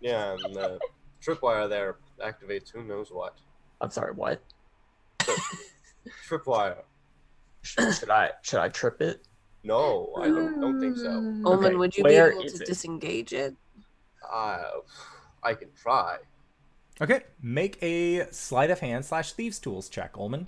Yeah, 0.00 0.36
and 0.44 0.54
the 0.54 0.78
tripwire 1.20 1.68
there 1.68 1.96
activates 2.18 2.70
who 2.70 2.84
knows 2.84 3.10
what. 3.10 3.36
I'm 3.80 3.90
sorry, 3.90 4.12
what? 4.12 4.42
So, 5.24 5.34
tripwire. 6.28 6.82
Should 7.62 8.10
I 8.10 8.30
should 8.42 8.60
I 8.60 8.68
trip 8.68 9.00
it? 9.02 9.26
No, 9.64 10.12
I 10.16 10.28
don't, 10.28 10.60
don't 10.60 10.80
think 10.80 10.96
so. 10.96 11.08
Mm. 11.08 11.44
Omen, 11.44 11.66
okay, 11.66 11.76
would 11.76 11.96
you 11.96 12.04
be 12.04 12.14
able 12.14 12.42
to 12.42 12.46
it? 12.46 12.66
disengage 12.66 13.32
it? 13.32 13.54
Uh, 14.30 14.62
I 15.42 15.54
can 15.54 15.68
try. 15.74 16.18
Okay, 17.00 17.22
make 17.42 17.78
a 17.82 18.26
sleight 18.30 18.70
of 18.70 18.80
hand 18.80 19.04
slash 19.04 19.32
thieves 19.32 19.58
tools 19.58 19.88
check, 19.88 20.16
Omen. 20.16 20.46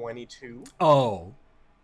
22. 0.00 0.64
Oh, 0.80 1.34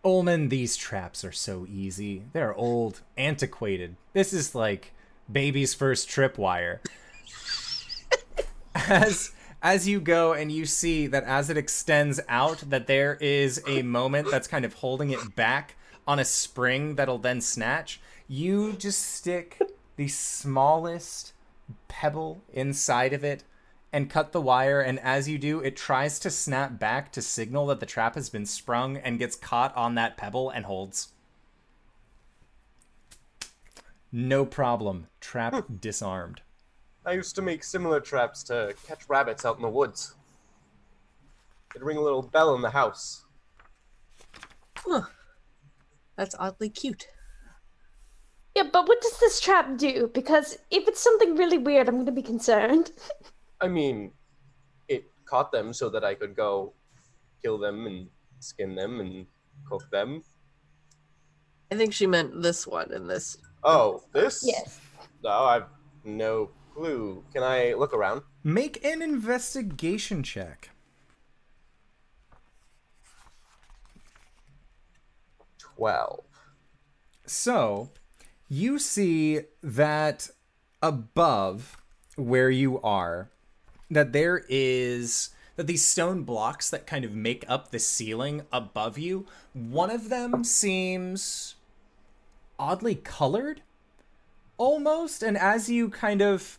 Ullman, 0.03 0.49
these 0.49 0.75
traps 0.75 1.23
are 1.23 1.31
so 1.31 1.67
easy. 1.69 2.23
They're 2.33 2.55
old, 2.55 3.01
antiquated. 3.15 3.95
This 4.13 4.33
is 4.33 4.55
like 4.55 4.91
baby's 5.31 5.75
first 5.75 6.09
tripwire. 6.09 6.79
As 8.75 9.33
as 9.61 9.87
you 9.87 9.99
go 9.99 10.33
and 10.33 10.51
you 10.51 10.65
see 10.65 11.07
that 11.07 11.23
as 11.23 11.49
it 11.49 11.57
extends 11.57 12.19
out 12.29 12.63
that 12.69 12.85
there 12.85 13.17
is 13.19 13.61
a 13.67 13.81
moment 13.81 14.29
that's 14.29 14.47
kind 14.47 14.63
of 14.63 14.73
holding 14.75 15.09
it 15.09 15.35
back 15.35 15.75
on 16.07 16.19
a 16.19 16.25
spring 16.25 16.93
that'll 16.93 17.17
then 17.17 17.41
snatch 17.41 17.99
you 18.27 18.73
just 18.73 19.01
stick 19.15 19.59
the 19.95 20.07
smallest 20.07 21.33
pebble 21.87 22.39
inside 22.53 23.13
of 23.13 23.23
it 23.23 23.43
and 23.93 24.09
cut 24.09 24.31
the 24.31 24.41
wire 24.41 24.81
and 24.81 24.99
as 24.99 25.29
you 25.29 25.37
do 25.37 25.59
it 25.59 25.75
tries 25.75 26.19
to 26.19 26.29
snap 26.29 26.79
back 26.79 27.11
to 27.11 27.21
signal 27.21 27.67
that 27.67 27.79
the 27.79 27.85
trap 27.85 28.15
has 28.15 28.29
been 28.29 28.45
sprung 28.45 28.97
and 28.97 29.19
gets 29.19 29.35
caught 29.35 29.75
on 29.75 29.95
that 29.95 30.17
pebble 30.17 30.49
and 30.49 30.65
holds 30.65 31.13
no 34.11 34.45
problem 34.45 35.07
trap 35.19 35.53
hmm. 35.53 35.75
disarmed 35.77 36.41
I 37.07 37.13
used 37.13 37.35
to 37.35 37.41
make 37.41 37.63
similar 37.63 38.01
traps 38.01 38.43
to 38.43 38.75
catch 38.85 39.07
rabbits 39.07 39.45
out 39.45 39.55
in 39.55 39.61
the 39.61 39.69
woods. 39.69 40.15
It'd 41.73 41.85
ring 41.85 41.95
a 41.95 42.01
little 42.01 42.21
bell 42.21 42.53
in 42.53 42.61
the 42.61 42.71
house. 42.71 43.23
Huh. 44.75 45.03
That's 46.17 46.35
oddly 46.37 46.69
cute. 46.69 47.07
Yeah, 48.55 48.63
but 48.73 48.89
what 48.89 48.99
does 48.99 49.17
this 49.21 49.39
trap 49.39 49.77
do? 49.77 50.11
Because 50.13 50.57
if 50.69 50.85
it's 50.89 50.99
something 50.99 51.37
really 51.37 51.57
weird, 51.57 51.87
I'm 51.87 51.95
going 51.95 52.07
to 52.07 52.11
be 52.11 52.21
concerned. 52.21 52.91
I 53.59 53.67
mean, 53.67 54.11
it 54.87 55.05
caught 55.25 55.51
them 55.51 55.73
so 55.73 55.89
that 55.89 56.03
I 56.03 56.13
could 56.15 56.35
go 56.35 56.73
kill 57.41 57.57
them 57.57 57.85
and 57.85 58.07
skin 58.39 58.75
them 58.75 58.99
and 58.99 59.25
cook 59.67 59.89
them. 59.91 60.23
I 61.71 61.75
think 61.75 61.93
she 61.93 62.07
meant 62.07 62.41
this 62.41 62.65
one 62.65 62.91
and 62.93 63.09
this. 63.09 63.37
Oh, 63.63 64.03
this? 64.13 64.43
yes. 64.45 64.79
No, 65.23 65.29
I've 65.29 65.65
no 66.05 66.51
clue. 66.73 67.23
Can 67.33 67.43
I 67.43 67.73
look 67.73 67.93
around? 67.93 68.21
make 68.43 68.81
an 68.85 69.01
investigation 69.01 70.23
check 70.23 70.69
Twelve. 75.57 76.23
So, 77.25 77.89
you 78.47 78.79
see 78.79 79.41
that 79.61 80.29
above 80.81 81.77
where 82.15 82.49
you 82.49 82.81
are, 82.81 83.29
that 83.89 84.13
there 84.13 84.43
is 84.49 85.29
that 85.55 85.67
these 85.67 85.83
stone 85.83 86.23
blocks 86.23 86.69
that 86.69 86.85
kind 86.85 87.03
of 87.03 87.13
make 87.13 87.43
up 87.47 87.71
the 87.71 87.79
ceiling 87.79 88.43
above 88.51 88.97
you, 88.97 89.25
one 89.53 89.89
of 89.89 90.09
them 90.09 90.43
seems 90.43 91.55
oddly 92.59 92.95
colored 92.95 93.61
almost 94.57 95.21
and 95.21 95.37
as 95.37 95.69
you 95.69 95.89
kind 95.89 96.21
of 96.23 96.57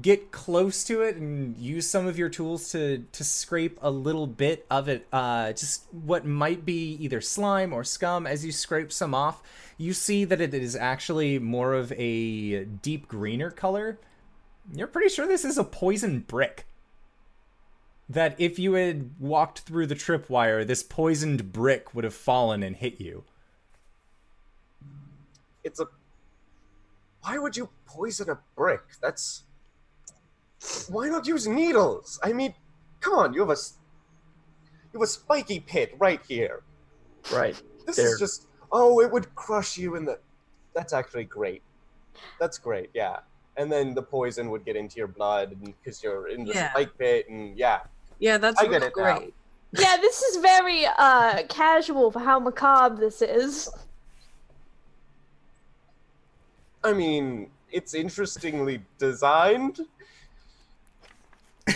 get 0.00 0.30
close 0.30 0.84
to 0.84 1.00
it 1.00 1.16
and 1.16 1.56
use 1.56 1.88
some 1.88 2.06
of 2.06 2.18
your 2.18 2.28
tools 2.28 2.70
to 2.70 3.04
to 3.12 3.24
scrape 3.24 3.78
a 3.80 3.90
little 3.90 4.26
bit 4.26 4.66
of 4.70 4.86
it 4.86 5.06
uh 5.10 5.50
just 5.52 5.86
what 5.90 6.26
might 6.26 6.66
be 6.66 6.98
either 7.00 7.22
slime 7.22 7.72
or 7.72 7.82
scum 7.82 8.26
as 8.26 8.44
you 8.44 8.52
scrape 8.52 8.92
some 8.92 9.14
off 9.14 9.42
you 9.78 9.92
see 9.92 10.24
that 10.24 10.40
it 10.40 10.52
is 10.52 10.74
actually 10.74 11.38
more 11.38 11.72
of 11.72 11.92
a 11.92 12.64
deep 12.64 13.06
greener 13.06 13.50
color. 13.50 13.98
You're 14.74 14.88
pretty 14.88 15.08
sure 15.08 15.26
this 15.26 15.44
is 15.44 15.56
a 15.56 15.64
poison 15.64 16.24
brick 16.26 16.66
that 18.08 18.34
if 18.38 18.58
you 18.58 18.72
had 18.74 19.10
walked 19.18 19.60
through 19.60 19.86
the 19.86 19.94
tripwire 19.94 20.66
this 20.66 20.82
poisoned 20.82 21.52
brick 21.52 21.94
would 21.94 22.04
have 22.04 22.14
fallen 22.14 22.62
and 22.62 22.76
hit 22.76 23.00
you 23.00 23.24
It's 25.64 25.80
a. 25.80 25.86
Why 27.22 27.36
would 27.38 27.56
you 27.56 27.68
poison 27.86 28.30
a 28.30 28.38
brick? 28.56 28.82
That's. 29.02 29.42
Why 30.88 31.08
not 31.08 31.26
use 31.26 31.46
needles? 31.46 32.18
I 32.22 32.32
mean, 32.32 32.54
come 33.00 33.14
on, 33.14 33.34
you 33.34 33.40
have 33.40 33.50
a. 33.50 33.52
s- 33.52 33.74
You 34.92 35.00
have 35.00 35.02
a 35.02 35.10
spiky 35.10 35.60
pit 35.60 35.94
right 35.98 36.20
here. 36.26 36.62
Right. 37.32 37.60
This 37.86 37.96
There- 37.96 38.14
is 38.14 38.18
just. 38.18 38.46
Oh, 38.72 39.00
it 39.00 39.10
would 39.10 39.34
crush 39.34 39.76
you 39.76 39.96
in 39.96 40.04
the. 40.06 40.18
That's 40.74 40.92
actually 40.92 41.24
great. 41.24 41.62
That's 42.40 42.58
great, 42.58 42.90
yeah. 42.94 43.18
And 43.56 43.70
then 43.70 43.94
the 43.94 44.02
poison 44.02 44.50
would 44.50 44.64
get 44.64 44.76
into 44.76 44.96
your 44.96 45.08
blood 45.08 45.56
because 45.62 46.02
you're 46.02 46.28
in 46.28 46.44
the 46.44 46.54
Yeah. 46.54 46.70
spike 46.70 46.96
pit, 46.96 47.28
and 47.28 47.58
yeah. 47.58 47.80
Yeah, 48.18 48.38
that's 48.38 48.60
I 48.60 48.64
get 48.64 48.72
really 48.72 48.86
it 48.88 48.92
now. 48.96 49.18
great. 49.18 49.34
Yeah, 49.72 49.96
this 50.00 50.22
is 50.22 50.36
very 50.38 50.86
uh 50.86 51.42
casual 51.48 52.10
for 52.10 52.20
how 52.20 52.38
macabre 52.38 52.96
this 52.96 53.22
is. 53.22 53.68
I 56.82 56.92
mean, 56.92 57.50
it's 57.70 57.94
interestingly 57.94 58.82
designed. 58.98 59.80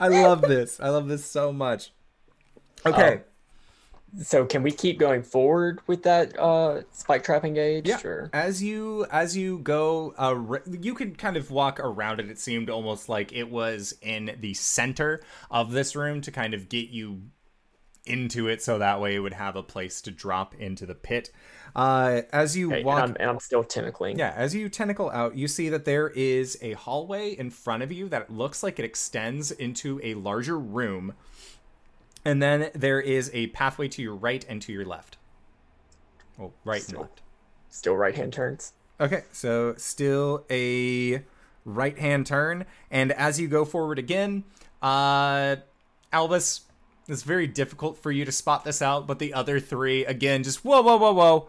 i 0.00 0.08
love 0.08 0.42
this 0.42 0.80
i 0.80 0.88
love 0.88 1.08
this 1.08 1.24
so 1.24 1.52
much 1.52 1.92
okay 2.84 3.22
So 4.22 4.46
can 4.46 4.62
we 4.62 4.70
keep 4.70 4.98
going 4.98 5.22
forward 5.22 5.80
with 5.86 6.02
that 6.04 6.38
uh 6.38 6.82
spike 6.92 7.24
trap 7.24 7.44
engaged? 7.44 7.86
Yeah. 7.86 8.00
Or? 8.04 8.30
as 8.32 8.62
you 8.62 9.06
as 9.10 9.36
you 9.36 9.58
go 9.58 10.14
uh, 10.16 10.58
you 10.80 10.94
could 10.94 11.18
kind 11.18 11.36
of 11.36 11.50
walk 11.50 11.78
around 11.80 12.20
it 12.20 12.30
it 12.30 12.38
seemed 12.38 12.70
almost 12.70 13.08
like 13.08 13.32
it 13.32 13.50
was 13.50 13.94
in 14.00 14.36
the 14.40 14.54
center 14.54 15.20
of 15.50 15.72
this 15.72 15.94
room 15.94 16.20
to 16.22 16.30
kind 16.30 16.54
of 16.54 16.68
get 16.68 16.88
you 16.88 17.22
into 18.06 18.48
it 18.48 18.62
so 18.62 18.78
that 18.78 19.00
way 19.00 19.16
it 19.16 19.18
would 19.18 19.32
have 19.32 19.56
a 19.56 19.62
place 19.62 20.00
to 20.00 20.10
drop 20.12 20.54
into 20.54 20.86
the 20.86 20.94
pit. 20.94 21.30
Uh, 21.74 22.22
as 22.32 22.56
you 22.56 22.72
Okay, 22.72 22.84
walk, 22.84 23.02
and, 23.02 23.10
I'm, 23.10 23.16
and 23.18 23.30
I'm 23.30 23.40
still 23.40 23.64
tentacling. 23.64 24.16
yeah, 24.16 24.32
as 24.36 24.54
you 24.54 24.68
tentacle 24.68 25.10
out, 25.10 25.36
you 25.36 25.48
see 25.48 25.68
that 25.70 25.84
there 25.84 26.08
is 26.10 26.56
a 26.62 26.72
hallway 26.74 27.30
in 27.30 27.50
front 27.50 27.82
of 27.82 27.90
you 27.90 28.08
that 28.10 28.30
looks 28.30 28.62
like 28.62 28.78
it 28.78 28.84
extends 28.84 29.50
into 29.50 30.00
a 30.02 30.14
larger 30.14 30.58
room. 30.58 31.14
And 32.26 32.42
then 32.42 32.70
there 32.74 33.00
is 33.00 33.30
a 33.32 33.46
pathway 33.48 33.86
to 33.86 34.02
your 34.02 34.16
right 34.16 34.44
and 34.48 34.60
to 34.62 34.72
your 34.72 34.84
left. 34.84 35.16
Oh, 36.40 36.52
right 36.64 36.80
and 36.80 36.88
Still. 36.88 37.00
left. 37.02 37.22
Still 37.70 37.96
right 37.96 38.14
hand 38.16 38.32
turns. 38.32 38.72
Okay, 39.00 39.22
so 39.30 39.74
still 39.76 40.44
a 40.50 41.22
right 41.64 41.96
hand 41.96 42.26
turn. 42.26 42.66
And 42.90 43.12
as 43.12 43.38
you 43.38 43.46
go 43.46 43.64
forward 43.64 44.00
again, 44.00 44.42
uh, 44.82 45.56
Albus, 46.12 46.62
it's 47.06 47.22
very 47.22 47.46
difficult 47.46 47.96
for 47.96 48.10
you 48.10 48.24
to 48.24 48.32
spot 48.32 48.64
this 48.64 48.82
out, 48.82 49.06
but 49.06 49.20
the 49.20 49.32
other 49.32 49.60
three, 49.60 50.04
again, 50.04 50.42
just 50.42 50.64
whoa, 50.64 50.82
whoa, 50.82 50.96
whoa, 50.96 51.12
whoa. 51.12 51.48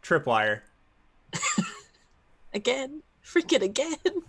Tripwire. 0.00 0.60
Again. 2.54 3.02
Freaking 3.24 3.62
again. 3.62 3.96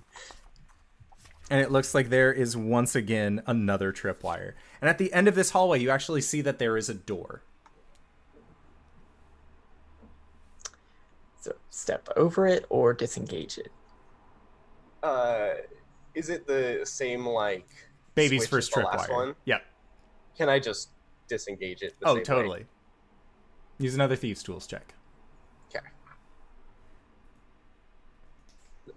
and 1.50 1.62
it 1.62 1.72
looks 1.72 1.93
like 1.95 2.10
there 2.10 2.32
is 2.32 2.58
once 2.58 2.95
again 2.95 3.41
another 3.48 3.93
tripwire. 3.93 4.54
And 4.82 4.89
at 4.89 4.98
the 4.98 5.12
end 5.14 5.28
of 5.28 5.36
this 5.36 5.52
hallway, 5.52 5.80
you 5.80 5.89
actually 5.89 6.22
see 6.22 6.41
that 6.41 6.60
there 6.60 6.78
is 6.78 6.89
a 6.89 6.93
door. 6.93 7.41
So 11.41 11.54
step 11.70 12.08
over 12.16 12.48
it 12.48 12.66
or 12.70 12.93
disengage 12.93 13.58
it. 13.58 13.72
Uh, 15.04 15.50
is 16.16 16.30
it 16.30 16.48
the 16.48 16.82
same 16.84 17.26
like 17.26 17.68
Baby's 18.16 18.48
first 18.48 18.76
as 18.78 18.84
tripwire. 18.84 19.10
one? 19.10 19.36
Yep. 19.45 19.64
Can 20.38 20.50
I 20.50 20.60
just 20.60 20.89
disengage 21.28 21.82
it? 21.84 21.95
The 22.00 22.08
Oh, 22.08 22.10
same 22.10 22.18
way? 22.18 22.24
totally. 22.24 22.66
Use 23.80 23.95
another 23.95 24.16
thieves' 24.16 24.43
tools 24.43 24.66
check. 24.68 24.93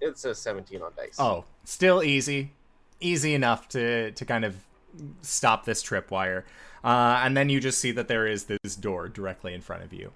It's 0.00 0.24
a 0.24 0.34
17 0.34 0.80
on 0.82 0.92
dice. 0.96 1.16
Oh, 1.18 1.44
still 1.64 2.02
easy, 2.02 2.52
easy 3.00 3.34
enough 3.34 3.68
to 3.68 4.10
to 4.12 4.24
kind 4.24 4.44
of 4.44 4.56
stop 5.22 5.64
this 5.64 5.82
tripwire. 5.82 6.44
Uh, 6.82 7.20
and 7.22 7.36
then 7.36 7.48
you 7.50 7.60
just 7.60 7.78
see 7.78 7.92
that 7.92 8.08
there 8.08 8.26
is 8.26 8.44
this 8.44 8.74
door 8.74 9.08
directly 9.08 9.52
in 9.54 9.60
front 9.60 9.82
of 9.84 9.92
you. 9.92 10.12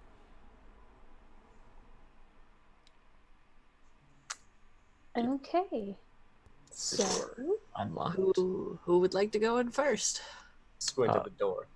Okay. 5.17 5.97
So, 6.71 7.05
unlocked. 7.77 8.17
Who, 8.17 8.79
who 8.83 8.99
would 8.99 9.15
like 9.15 9.31
to 9.33 9.39
go 9.39 9.59
in 9.59 9.71
first? 9.71 10.23
Squint 10.79 11.13
Uh, 11.13 11.19
at 11.19 11.25
the 11.25 11.31
door. 11.31 11.67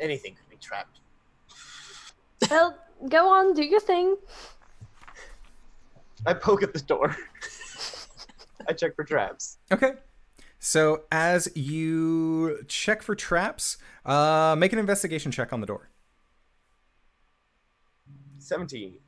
Anything 0.00 0.34
could 0.34 0.48
be 0.50 0.56
trapped. 0.56 0.98
well, 2.50 2.76
go 3.08 3.28
on, 3.28 3.54
do 3.54 3.62
your 3.62 3.80
thing. 3.80 4.16
I 6.26 6.34
poke 6.34 6.62
at 6.62 6.72
the 6.72 6.80
door. 6.80 7.16
I 8.68 8.72
check 8.72 8.94
for 8.94 9.04
traps. 9.04 9.58
Okay. 9.72 9.92
So 10.58 11.04
as 11.10 11.48
you 11.56 12.62
check 12.68 13.02
for 13.02 13.14
traps, 13.14 13.78
uh, 14.04 14.54
make 14.58 14.72
an 14.72 14.78
investigation 14.78 15.32
check 15.32 15.52
on 15.52 15.60
the 15.60 15.66
door. 15.66 15.88
17. 18.38 18.98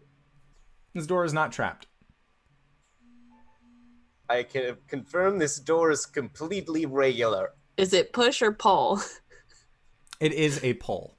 This 0.95 1.07
door 1.07 1.25
is 1.25 1.33
not 1.33 1.53
trapped. 1.53 1.87
I 4.29 4.43
can 4.45 4.77
confirm 4.89 5.39
this 5.39 5.59
door 5.59 5.91
is 5.91 6.07
completely 6.07 6.87
regular. 6.87 7.51
Is 7.77 7.93
it 7.93 8.13
push 8.13 8.43
or 8.43 8.53
pull? 8.53 9.01
It 10.21 10.35
is 10.35 10.63
a 10.63 10.75
pull. 10.75 11.17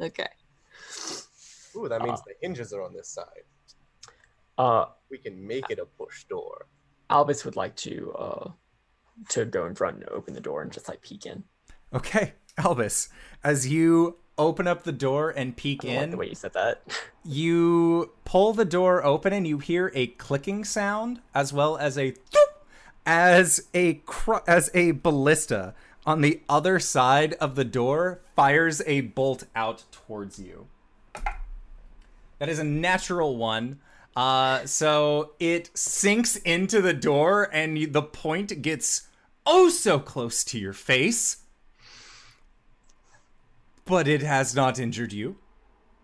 okay. 0.00 0.26
Ooh, 1.76 1.88
that 1.90 2.00
means 2.00 2.20
Ah. 2.20 2.24
the 2.26 2.34
hinges 2.40 2.72
are 2.72 2.80
on 2.80 2.94
this 2.94 3.06
side. 3.06 3.42
Uh, 4.56 4.86
We 5.10 5.18
can 5.18 5.46
make 5.46 5.70
it 5.70 5.78
a 5.78 5.86
push 5.86 6.24
door. 6.24 6.66
Albus 7.08 7.44
would 7.44 7.56
like 7.56 7.76
to 7.76 8.14
uh 8.18 8.50
to 9.30 9.44
go 9.44 9.66
in 9.66 9.74
front 9.74 9.96
and 9.96 10.08
open 10.08 10.34
the 10.34 10.40
door 10.40 10.62
and 10.62 10.72
just 10.72 10.88
like 10.88 11.02
peek 11.02 11.26
in. 11.26 11.44
Okay, 11.92 12.34
Elvis, 12.58 13.08
as 13.42 13.68
you 13.68 14.16
open 14.38 14.66
up 14.66 14.84
the 14.84 14.92
door 14.92 15.30
and 15.30 15.56
peek 15.56 15.84
I 15.84 15.88
don't 15.88 15.96
like 15.96 16.04
in, 16.04 16.10
the 16.10 16.16
way 16.16 16.28
you 16.28 16.34
said 16.34 16.54
that. 16.54 16.82
you 17.24 18.12
pull 18.24 18.52
the 18.52 18.64
door 18.64 19.04
open 19.04 19.32
and 19.32 19.46
you 19.46 19.58
hear 19.58 19.92
a 19.94 20.06
clicking 20.06 20.64
sound 20.64 21.20
as 21.34 21.52
well 21.52 21.76
as 21.76 21.98
a 21.98 22.12
thoop 22.12 22.66
as 23.04 23.68
a 23.74 23.94
cr- 24.06 24.44
as 24.46 24.70
a 24.72 24.92
ballista 24.92 25.74
on 26.06 26.20
the 26.22 26.40
other 26.48 26.78
side 26.78 27.34
of 27.34 27.54
the 27.56 27.64
door 27.64 28.20
fires 28.36 28.82
a 28.86 29.02
bolt 29.02 29.44
out 29.54 29.84
towards 29.90 30.38
you. 30.38 30.66
That 32.38 32.48
is 32.48 32.58
a 32.58 32.64
natural 32.64 33.36
one. 33.36 33.80
Uh, 34.16 34.64
so 34.66 35.32
it 35.38 35.70
sinks 35.74 36.36
into 36.36 36.80
the 36.80 36.92
door 36.92 37.48
and 37.52 37.78
you, 37.78 37.86
the 37.86 38.02
point 38.02 38.62
gets 38.62 39.08
oh 39.46 39.68
so 39.68 39.98
close 39.98 40.44
to 40.44 40.58
your 40.58 40.72
face. 40.72 41.38
But 43.84 44.08
it 44.08 44.22
has 44.22 44.54
not 44.54 44.78
injured 44.78 45.12
you. 45.12 45.36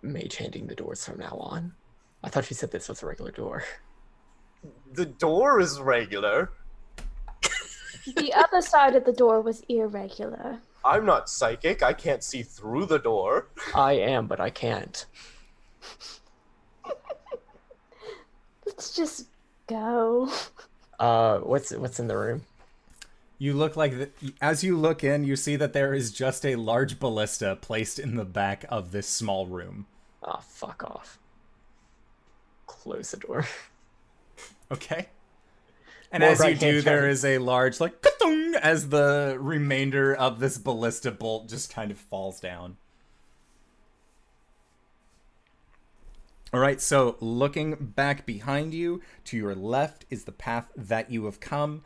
Mage 0.02 0.36
handing 0.36 0.66
the 0.66 0.74
doors 0.74 1.04
from 1.04 1.18
now 1.18 1.36
on. 1.38 1.72
I 2.22 2.28
thought 2.28 2.50
you 2.50 2.56
said 2.56 2.70
this 2.70 2.88
was 2.88 3.02
a 3.02 3.06
regular 3.06 3.30
door. 3.30 3.64
The 4.92 5.06
door 5.06 5.60
is 5.60 5.80
regular. 5.80 6.50
The 8.16 8.32
other 8.34 8.62
side 8.62 8.94
of 8.94 9.04
the 9.04 9.12
door 9.12 9.40
was 9.40 9.62
irregular. 9.68 10.60
I'm 10.84 11.04
not 11.04 11.28
psychic. 11.28 11.82
I 11.82 11.92
can't 11.92 12.22
see 12.22 12.42
through 12.42 12.86
the 12.86 12.98
door. 12.98 13.48
I 13.74 13.94
am, 13.94 14.28
but 14.28 14.40
I 14.40 14.50
can't. 14.50 15.04
Let's 18.76 18.94
just 18.94 19.26
go. 19.66 20.30
Uh, 20.98 21.40
what's 21.40 21.72
what's 21.72 22.00
in 22.00 22.06
the 22.06 22.16
room? 22.16 22.40
You 23.36 23.52
look 23.52 23.76
like 23.76 23.92
the, 23.98 24.10
as 24.40 24.64
you 24.64 24.78
look 24.78 25.04
in, 25.04 25.24
you 25.24 25.36
see 25.36 25.54
that 25.56 25.74
there 25.74 25.92
is 25.92 26.10
just 26.10 26.46
a 26.46 26.56
large 26.56 26.98
ballista 26.98 27.54
placed 27.60 27.98
in 27.98 28.16
the 28.16 28.24
back 28.24 28.64
of 28.70 28.92
this 28.92 29.06
small 29.06 29.46
room. 29.46 29.84
Ah, 30.22 30.38
fuck 30.42 30.82
off. 30.84 31.18
Close 32.66 33.10
the 33.10 33.18
door. 33.18 33.46
Okay. 34.72 35.08
And 36.10 36.22
More 36.22 36.32
as 36.32 36.42
you 36.42 36.54
do, 36.54 36.80
there 36.80 37.02
turn. 37.02 37.10
is 37.10 37.26
a 37.26 37.36
large 37.36 37.78
like 37.78 38.00
ka-thung, 38.00 38.54
as 38.54 38.88
the 38.88 39.36
remainder 39.38 40.14
of 40.14 40.40
this 40.40 40.56
ballista 40.56 41.10
bolt 41.10 41.46
just 41.50 41.70
kind 41.70 41.90
of 41.90 41.98
falls 41.98 42.40
down. 42.40 42.78
All 46.56 46.62
right, 46.62 46.80
so 46.80 47.18
looking 47.20 47.74
back 47.74 48.24
behind 48.24 48.72
you, 48.72 49.02
to 49.26 49.36
your 49.36 49.54
left 49.54 50.06
is 50.08 50.24
the 50.24 50.32
path 50.32 50.72
that 50.74 51.10
you 51.10 51.26
have 51.26 51.38
come. 51.38 51.82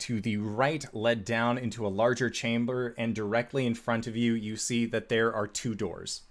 To 0.00 0.20
the 0.20 0.36
right 0.36 0.84
led 0.94 1.24
down 1.24 1.56
into 1.56 1.86
a 1.86 1.88
larger 1.88 2.28
chamber, 2.28 2.94
and 2.98 3.14
directly 3.14 3.64
in 3.64 3.74
front 3.74 4.06
of 4.06 4.14
you, 4.14 4.34
you 4.34 4.56
see 4.56 4.84
that 4.84 5.08
there 5.08 5.34
are 5.34 5.46
two 5.46 5.74
doors. 5.74 6.24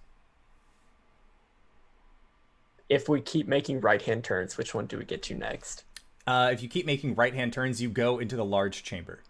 If 2.88 3.10
we 3.10 3.20
keep 3.20 3.48
making 3.48 3.82
right 3.82 4.04
hand 4.04 4.24
turns, 4.24 4.60
which 4.60 4.76
one 4.76 4.86
do 4.86 5.00
we 5.00 5.04
get 5.04 5.24
to 5.24 5.34
next? 5.34 5.84
Uh, 6.28 6.52
if 6.54 6.62
you 6.62 6.70
keep 6.70 6.86
making 6.86 7.16
right 7.16 7.34
hand 7.34 7.52
turns, 7.52 7.82
you 7.82 7.90
go 7.90 8.20
into 8.20 8.36
the 8.36 8.46
large 8.46 8.84
chamber. 8.84 9.24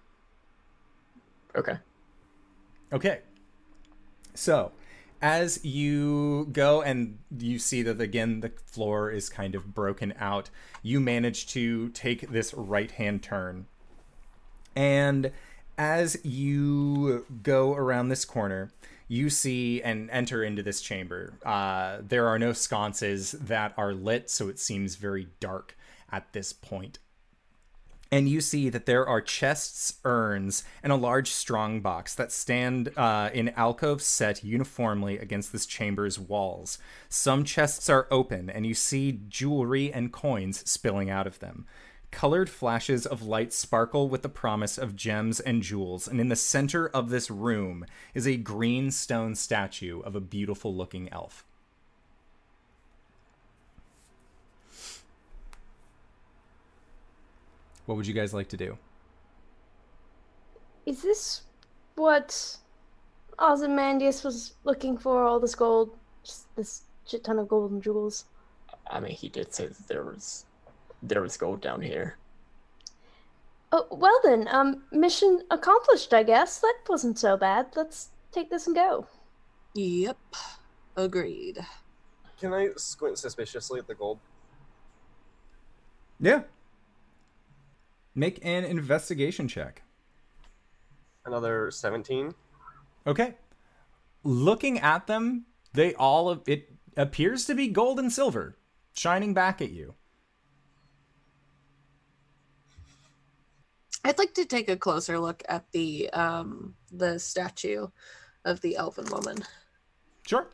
Okay. 1.55 1.77
Okay. 2.91 3.21
So, 4.33 4.73
as 5.22 5.64
you 5.64 6.48
go 6.52 6.81
and 6.81 7.19
you 7.38 7.60
see 7.60 7.84
that 7.84 8.02
again 8.02 8.39
the 8.39 8.52
floor 8.65 9.11
is 9.11 9.30
kind 9.30 9.56
of 9.56 9.73
broken 9.73 10.14
out, 10.19 10.49
you 10.81 10.99
manage 10.99 11.48
to 11.48 11.89
take 11.89 12.30
this 12.30 12.53
right 12.53 12.91
hand 12.91 13.22
turn. 13.22 13.68
And 14.76 15.31
as 15.77 16.18
you 16.23 17.26
go 17.43 17.73
around 17.73 18.10
this 18.10 18.26
corner, 18.26 18.72
you 19.07 19.30
see 19.30 19.81
and 19.81 20.10
enter 20.10 20.43
into 20.43 20.64
this 20.64 20.81
chamber. 20.81 21.34
Uh, 21.45 21.98
there 22.02 22.27
are 22.27 22.39
no 22.39 22.53
sconces 22.53 23.31
that 23.34 23.73
are 23.77 23.93
lit, 23.93 24.30
so 24.30 24.48
it 24.48 24.57
seems 24.57 24.95
very 24.95 25.27
dark 25.39 25.76
at 26.11 26.31
this 26.34 26.53
point 26.53 26.99
and 28.11 28.27
you 28.27 28.41
see 28.41 28.69
that 28.69 28.85
there 28.85 29.07
are 29.07 29.21
chests, 29.21 29.99
urns, 30.03 30.65
and 30.83 30.91
a 30.91 30.97
large 30.97 31.31
strong 31.31 31.79
box 31.79 32.13
that 32.15 32.31
stand 32.31 32.91
uh, 32.97 33.29
in 33.33 33.49
alcoves 33.49 34.05
set 34.05 34.43
uniformly 34.43 35.17
against 35.17 35.53
this 35.53 35.65
chamber's 35.65 36.19
walls. 36.19 36.77
Some 37.07 37.45
chests 37.45 37.89
are 37.89 38.07
open, 38.11 38.49
and 38.49 38.65
you 38.65 38.73
see 38.73 39.21
jewelry 39.29 39.93
and 39.93 40.11
coins 40.11 40.69
spilling 40.69 41.09
out 41.09 41.25
of 41.25 41.39
them. 41.39 41.65
Colored 42.11 42.49
flashes 42.49 43.05
of 43.05 43.23
light 43.23 43.53
sparkle 43.53 44.09
with 44.09 44.21
the 44.21 44.29
promise 44.29 44.77
of 44.77 44.97
gems 44.97 45.39
and 45.39 45.63
jewels, 45.63 46.09
and 46.09 46.19
in 46.19 46.27
the 46.27 46.35
center 46.35 46.89
of 46.89 47.09
this 47.09 47.31
room 47.31 47.85
is 48.13 48.27
a 48.27 48.35
green 48.35 48.91
stone 48.91 49.35
statue 49.35 50.01
of 50.01 50.17
a 50.17 50.21
beautiful 50.21 50.75
looking 50.75 51.07
elf. 51.13 51.45
What 57.85 57.95
would 57.95 58.07
you 58.07 58.13
guys 58.13 58.33
like 58.33 58.49
to 58.49 58.57
do? 58.57 58.77
Is 60.85 61.01
this 61.01 61.43
what 61.95 62.57
Ozymandias 63.39 64.23
was 64.23 64.53
looking 64.63 64.97
for 64.97 65.23
all 65.23 65.39
this 65.39 65.55
gold, 65.55 65.97
just 66.23 66.53
this 66.55 66.83
shit 67.07 67.23
ton 67.23 67.39
of 67.39 67.47
gold 67.47 67.71
and 67.71 67.83
jewels. 67.83 68.25
I 68.89 68.99
mean, 68.99 69.13
he 69.13 69.29
did 69.29 69.53
say 69.53 69.67
that 69.67 69.87
there 69.87 70.03
was 70.03 70.45
there 71.01 71.21
was 71.21 71.37
gold 71.37 71.61
down 71.61 71.81
here. 71.81 72.17
Oh, 73.71 73.87
well 73.89 74.19
then, 74.23 74.47
um, 74.51 74.83
mission 74.91 75.43
accomplished, 75.49 76.13
I 76.13 76.23
guess. 76.23 76.59
That 76.59 76.77
wasn't 76.89 77.17
so 77.17 77.37
bad. 77.37 77.67
Let's 77.75 78.09
take 78.31 78.49
this 78.49 78.67
and 78.67 78.75
go. 78.75 79.07
Yep. 79.75 80.17
Agreed. 80.97 81.65
Can 82.39 82.53
I 82.53 82.69
squint 82.75 83.17
suspiciously 83.17 83.79
at 83.79 83.87
the 83.87 83.95
gold? 83.95 84.19
Yeah. 86.19 86.41
Make 88.13 88.43
an 88.43 88.65
investigation 88.65 89.47
check. 89.47 89.83
Another 91.25 91.71
17. 91.71 92.33
Okay. 93.07 93.35
Looking 94.23 94.79
at 94.79 95.07
them, 95.07 95.45
they 95.73 95.93
all 95.95 96.43
it 96.45 96.69
appears 96.97 97.45
to 97.45 97.55
be 97.55 97.67
gold 97.67 97.99
and 97.99 98.11
silver 98.11 98.57
shining 98.93 99.33
back 99.33 99.61
at 99.61 99.71
you. 99.71 99.95
I'd 104.03 104.17
like 104.17 104.33
to 104.33 104.45
take 104.45 104.67
a 104.67 104.75
closer 104.75 105.19
look 105.19 105.43
at 105.47 105.71
the 105.71 106.09
um 106.11 106.75
the 106.91 107.19
statue 107.19 107.88
of 108.45 108.61
the 108.61 108.75
elven 108.75 109.05
woman. 109.11 109.38
Sure. 110.27 110.47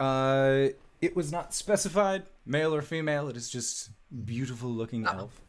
Uh 0.00 0.68
it 1.00 1.14
was 1.16 1.32
not 1.32 1.54
specified 1.54 2.24
male 2.46 2.74
or 2.74 2.82
female, 2.82 3.28
it 3.28 3.36
is 3.36 3.50
just 3.50 3.90
beautiful 4.24 4.70
looking 4.70 5.06
elf. 5.06 5.41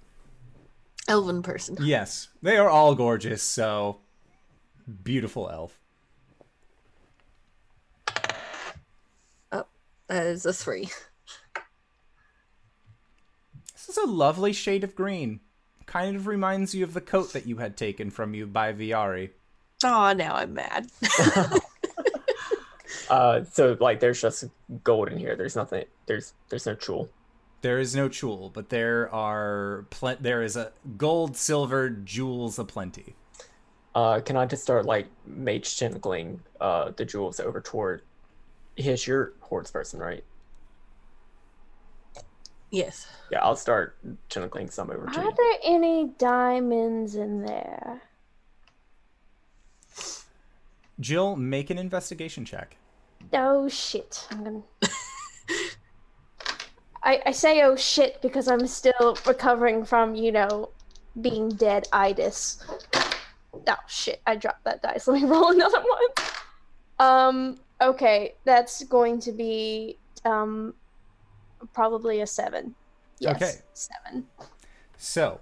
Elven 1.08 1.44
person. 1.44 1.78
Yes, 1.82 2.30
they 2.42 2.58
are 2.58 2.70
all 2.70 2.96
gorgeous, 2.96 3.44
so 3.44 4.00
beautiful 5.04 5.50
elf. 5.50 5.80
Oh, 9.52 9.66
that 10.08 10.26
is 10.26 10.46
a 10.46 10.54
three. 10.54 10.90
This 13.74 13.90
is 13.90 13.98
a 13.98 14.08
lovely 14.08 14.54
shade 14.54 14.84
of 14.84 14.96
green. 14.96 15.42
Kind 15.86 16.16
of 16.16 16.26
reminds 16.26 16.74
you 16.74 16.86
of 16.86 16.94
the 16.94 17.02
coat 17.02 17.34
that 17.34 17.46
you 17.46 17.58
had 17.58 17.76
taken 17.76 18.10
from 18.10 18.34
you 18.34 18.48
by 18.48 18.72
Viari. 18.72 19.32
Oh, 19.84 20.14
now 20.14 20.36
I'm 20.36 20.54
mad. 20.54 20.88
Uh, 23.10 23.44
so 23.52 23.78
like, 23.80 24.00
there's 24.00 24.22
just 24.22 24.46
gold 24.84 25.10
in 25.10 25.18
here. 25.18 25.36
There's 25.36 25.56
nothing. 25.56 25.86
There's 26.06 26.34
there's 26.50 26.66
no 26.66 26.74
jewel. 26.74 27.10
There 27.64 27.80
is 27.80 27.96
no 27.96 28.10
jewel, 28.10 28.52
but 28.54 28.68
there 28.68 29.10
are 29.16 29.86
pl- 29.90 30.18
there 30.20 30.44
is 30.44 30.58
a 30.58 30.74
gold, 30.98 31.38
silver, 31.38 31.90
jewels 31.90 32.60
aplenty. 32.60 33.16
Uh, 33.96 34.20
can 34.20 34.36
I 34.36 34.46
just 34.46 34.64
start 34.64 34.86
like 34.86 35.08
mage 35.26 35.70
tentacling 35.78 36.40
uh 36.60 36.92
the 36.98 37.06
jewels 37.06 37.40
over 37.40 37.62
toward 37.62 38.02
his 38.76 39.08
your 39.08 39.32
hordes 39.40 39.72
person, 39.72 40.00
right? 40.00 40.24
yes. 42.70 43.08
Yeah, 43.32 43.40
I'll 43.44 43.56
start 43.56 43.96
tentacling 44.30 44.70
some 44.72 44.90
over 44.92 45.06
to 45.06 45.20
Are 45.20 45.24
you. 45.24 45.34
there 45.38 45.60
any 45.64 46.10
diamonds 46.18 47.16
in 47.16 47.46
there? 47.46 48.02
Jill, 51.00 51.36
make 51.38 51.70
an 51.70 51.78
investigation 51.78 52.44
check. 52.46 52.76
Oh 53.32 53.70
shit. 53.70 54.28
I'm 54.32 54.44
gonna. 54.44 54.62
I, 57.04 57.22
I 57.26 57.32
say 57.32 57.62
oh 57.64 57.76
shit 57.76 58.22
because 58.22 58.48
I'm 58.48 58.66
still 58.68 59.18
recovering 59.26 59.84
from, 59.84 60.16
you 60.16 60.32
know, 60.32 60.70
being 61.22 61.50
dead 61.50 61.88
itis. 61.92 62.64
Oh 63.68 63.76
shit, 63.88 64.22
I 64.26 64.36
dropped 64.36 64.64
that 64.64 64.82
dice. 64.82 65.08
Let 65.08 65.22
me 65.22 65.28
roll 65.28 65.52
another 65.52 65.82
one. 65.82 66.28
Um, 67.00 67.60
okay, 67.82 68.36
that's 68.46 68.84
going 68.86 69.20
to 69.22 69.32
be 69.32 69.98
um 70.26 70.74
probably 71.74 72.22
a 72.22 72.28
seven. 72.28 72.76
Yes, 73.20 73.36
Okay. 73.36 73.54
Seven. 73.74 74.28
So, 74.98 75.40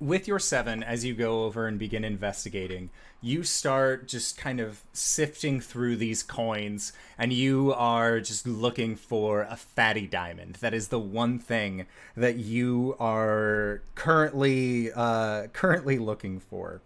with 0.00 0.26
your 0.26 0.38
seven, 0.38 0.82
as 0.82 1.04
you 1.04 1.14
go 1.14 1.44
over 1.44 1.66
and 1.66 1.78
begin 1.78 2.04
investigating, 2.04 2.88
you 3.20 3.42
start 3.42 4.08
just 4.08 4.38
kind 4.38 4.58
of 4.58 4.82
sifting 4.94 5.60
through 5.60 5.96
these 5.96 6.22
coins, 6.22 6.94
and 7.18 7.32
you 7.32 7.74
are 7.74 8.18
just 8.20 8.46
looking 8.46 8.96
for 8.96 9.42
a 9.42 9.56
fatty 9.56 10.06
diamond. 10.06 10.56
That 10.56 10.72
is 10.72 10.88
the 10.88 10.98
one 10.98 11.38
thing 11.38 11.86
that 12.16 12.36
you 12.36 12.96
are 12.98 13.82
currently 13.94 14.90
uh, 14.90 15.48
currently 15.48 15.98
looking 15.98 16.40
for. 16.40 16.80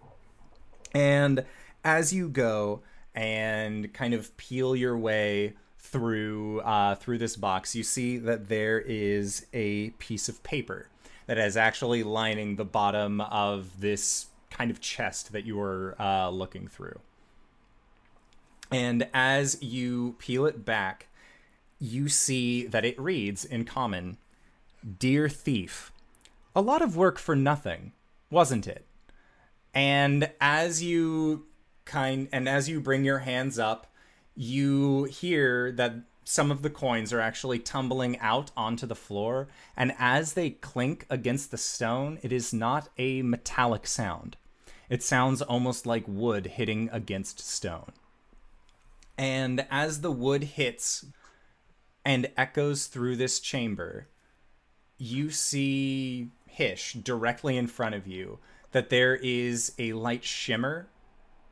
And 0.93 1.45
as 1.85 2.13
you 2.13 2.29
go 2.29 2.83
and 3.15 3.93
kind 3.93 4.13
of 4.13 4.37
peel 4.37 4.75
your 4.75 4.99
way 4.99 5.55
through 5.79 6.61
uh, 6.63 6.97
through 6.97 7.19
this 7.19 7.37
box, 7.37 7.77
you 7.77 7.85
see 7.85 8.19
that 8.19 8.49
there 8.49 8.81
is 8.81 9.47
a 9.53 9.91
piece 9.91 10.29
of 10.29 10.43
paper 10.43 10.89
that 11.27 11.39
is 11.39 11.57
actually 11.57 12.03
lining 12.03 12.57
the 12.57 12.65
bottom 12.65 13.21
of 13.21 13.81
this 13.81 14.27
kind 14.51 14.71
of 14.71 14.81
chest 14.81 15.33
that 15.33 15.45
you 15.45 15.57
were 15.57 15.97
uh, 15.99 16.29
looking 16.31 16.69
through. 16.69 17.01
And 18.71 19.09
as 19.13 19.63
you 19.63 20.17
peel 20.19 20.47
it 20.47 20.65
back, 20.65 21.09
you 21.79 22.09
see 22.09 22.67
that 22.67 22.85
it 22.85 22.99
reads 22.99 23.45
in 23.45 23.65
common 23.65 24.17
Dear 24.99 25.29
Thief, 25.29 25.93
a 26.55 26.61
lot 26.61 26.83
of 26.83 26.97
work 26.97 27.19
for 27.19 27.35
nothing, 27.35 27.93
wasn't 28.31 28.67
it? 28.67 28.85
And 29.73 30.31
as 30.41 30.83
you 30.83 31.47
kind 31.85 32.29
and 32.33 32.49
as 32.49 32.69
you 32.69 32.81
bring 32.81 33.05
your 33.05 33.21
hands 33.21 33.59
up, 33.59 33.93
you 34.35 35.05
hear 35.05 35.73
that 35.73 35.95
some 36.25 36.51
of 36.51 36.63
the 36.63 36.71
coins 36.71 37.13
are 37.13 37.21
actually 37.21 37.59
tumbling 37.59 38.19
out 38.19 38.51
onto 38.57 38.87
the 38.87 38.95
floor, 38.95 39.49
and 39.77 39.95
as 39.99 40.33
they 40.33 40.51
clink 40.51 41.07
against 41.11 41.51
the 41.51 41.59
stone, 41.59 42.19
it 42.23 42.33
is 42.33 42.53
not 42.53 42.89
a 42.99 43.23
metallic 43.23 43.87
sound. 43.87 44.37
It 44.89 45.03
sounds 45.03 45.43
almost 45.43 45.87
like 45.87 46.05
wood 46.09 46.47
hitting 46.47 46.89
against 46.93 47.41
stone. 47.41 47.93
And 49.17 49.67
as 49.71 50.01
the 50.01 50.11
wood 50.11 50.45
hits 50.45 51.07
and 52.05 52.31
echoes 52.37 52.87
through 52.87 53.17
this 53.17 53.39
chamber, 53.39 54.09
you 54.99 55.31
see 55.31 56.31
Hish 56.47 56.93
directly 56.95 57.57
in 57.57 57.67
front 57.67 57.95
of 57.95 58.07
you 58.07 58.39
that 58.73 58.89
there 58.89 59.17
is 59.17 59.73
a 59.79 59.93
light 59.93 60.25
shimmer 60.25 60.87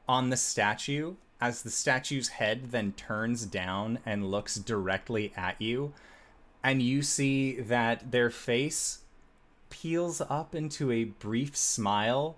on 0.09 0.31
the 0.31 0.37
statue 0.37 1.15
as 1.43 1.63
the 1.63 1.71
statue's 1.71 2.29
head 2.29 2.71
then 2.71 2.93
turns 2.93 3.45
down 3.45 3.99
and 4.07 4.31
looks 4.31 4.55
directly 4.55 5.33
at 5.37 5.61
you. 5.61 5.93
And 6.63 6.81
you 6.81 7.03
see 7.03 7.61
that 7.61 8.13
their 8.13 8.31
face 8.31 9.01
peels 9.69 10.21
up 10.21 10.55
into 10.55 10.93
a 10.93 11.03
brief 11.03 11.57
smile 11.57 12.37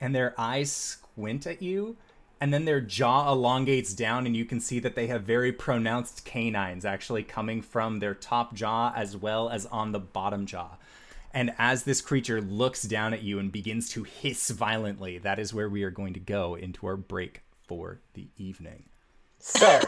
and 0.00 0.14
their 0.14 0.34
eyes 0.38 0.70
squint 0.70 1.48
at 1.48 1.62
you. 1.62 1.96
And 2.40 2.54
then 2.54 2.64
their 2.64 2.80
jaw 2.80 3.32
elongates 3.32 3.92
down, 3.92 4.24
and 4.24 4.36
you 4.36 4.44
can 4.44 4.60
see 4.60 4.78
that 4.78 4.94
they 4.94 5.08
have 5.08 5.22
very 5.24 5.50
pronounced 5.50 6.24
canines 6.24 6.84
actually 6.84 7.24
coming 7.24 7.60
from 7.60 7.98
their 7.98 8.14
top 8.14 8.54
jaw 8.54 8.92
as 8.94 9.16
well 9.16 9.48
as 9.48 9.66
on 9.66 9.90
the 9.90 9.98
bottom 9.98 10.46
jaw. 10.46 10.76
And 11.32 11.52
as 11.58 11.82
this 11.82 12.00
creature 12.00 12.40
looks 12.40 12.82
down 12.82 13.14
at 13.14 13.22
you 13.22 13.40
and 13.40 13.50
begins 13.50 13.88
to 13.90 14.04
hiss 14.04 14.50
violently, 14.50 15.18
that 15.18 15.40
is 15.40 15.52
where 15.52 15.68
we 15.68 15.82
are 15.82 15.90
going 15.90 16.14
to 16.14 16.20
go 16.20 16.54
into 16.54 16.86
our 16.86 16.96
break 16.96 17.40
for 17.66 18.00
the 18.14 18.28
evening. 18.36 18.84
Sir, 19.38 19.80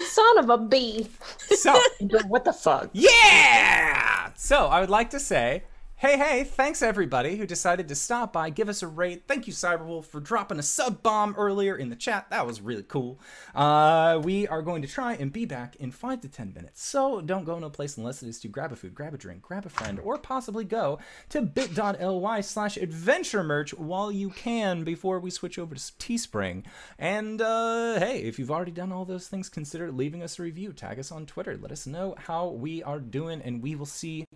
Son 0.00 0.38
of 0.38 0.50
a 0.50 0.58
bee. 0.58 1.08
So, 1.56 1.78
what 2.28 2.44
the 2.44 2.52
fuck? 2.52 2.90
yeah! 2.92 4.30
So, 4.36 4.66
I 4.66 4.80
would 4.80 4.90
like 4.90 5.10
to 5.10 5.20
say, 5.20 5.62
hey, 5.96 6.18
hey, 6.18 6.44
thanks 6.44 6.82
everybody 6.82 7.36
who 7.36 7.46
decided 7.46 7.88
to 7.88 7.94
stop 7.94 8.32
by, 8.32 8.50
give 8.50 8.68
us 8.68 8.82
a 8.82 8.86
rate. 8.86 9.24
Thank 9.26 9.46
you, 9.46 9.52
Cyberwolf, 9.52 10.04
for 10.04 10.20
dropping 10.20 10.58
a 10.58 10.62
sub 10.62 11.02
bomb 11.02 11.34
earlier 11.36 11.76
in 11.76 11.88
the 11.88 11.96
chat. 11.96 12.28
That 12.30 12.46
was 12.46 12.60
really 12.60 12.82
cool. 12.82 13.20
Uh, 13.54 14.20
we 14.22 14.46
are 14.48 14.60
going 14.60 14.82
to 14.82 14.88
try 14.88 15.14
and 15.14 15.32
be 15.32 15.44
back 15.44 15.76
in 15.76 15.90
five 15.90 16.20
to 16.22 16.28
ten 16.28 16.52
minutes. 16.52 16.84
So, 16.84 17.20
don't 17.20 17.44
go 17.44 17.58
no 17.58 17.70
place 17.70 17.96
unless 17.96 18.22
it 18.22 18.28
is 18.28 18.40
to 18.40 18.48
grab 18.48 18.72
a 18.72 18.76
food, 18.76 18.94
grab 18.94 19.14
a 19.14 19.18
drink, 19.18 19.42
grab 19.42 19.66
a 19.66 19.70
friend, 19.70 20.00
or 20.00 20.18
possibly 20.18 20.64
go 20.64 20.98
to 21.30 21.42
bit.ly 21.42 22.40
slash 22.40 22.76
adventure 22.76 23.42
merch 23.42 23.72
while 23.74 24.10
you 24.10 24.30
can 24.30 24.84
before 24.84 25.20
we 25.20 25.30
switch 25.30 25.58
over 25.58 25.74
to 25.74 25.80
Teespring. 25.80 26.64
And 26.98 27.40
uh, 27.40 27.98
hey, 27.98 28.20
if 28.20 28.38
you've 28.38 28.50
already 28.50 28.72
done 28.72 28.92
all 28.92 29.04
those 29.04 29.28
things, 29.28 29.48
consider 29.48 29.90
leaving 29.90 30.22
us 30.22 30.38
a 30.38 30.42
review. 30.42 30.72
Tag 30.72 30.98
us 30.98 31.12
on 31.12 31.24
Twitter. 31.24 31.56
Let 31.56 31.72
us 31.72 31.86
know 31.86 32.14
how 32.18 32.48
we 32.48 32.82
are 32.82 33.00
doing, 33.00 33.40
and 33.40 33.62
we 33.62 33.74
will 33.74 33.86
see 33.86 34.26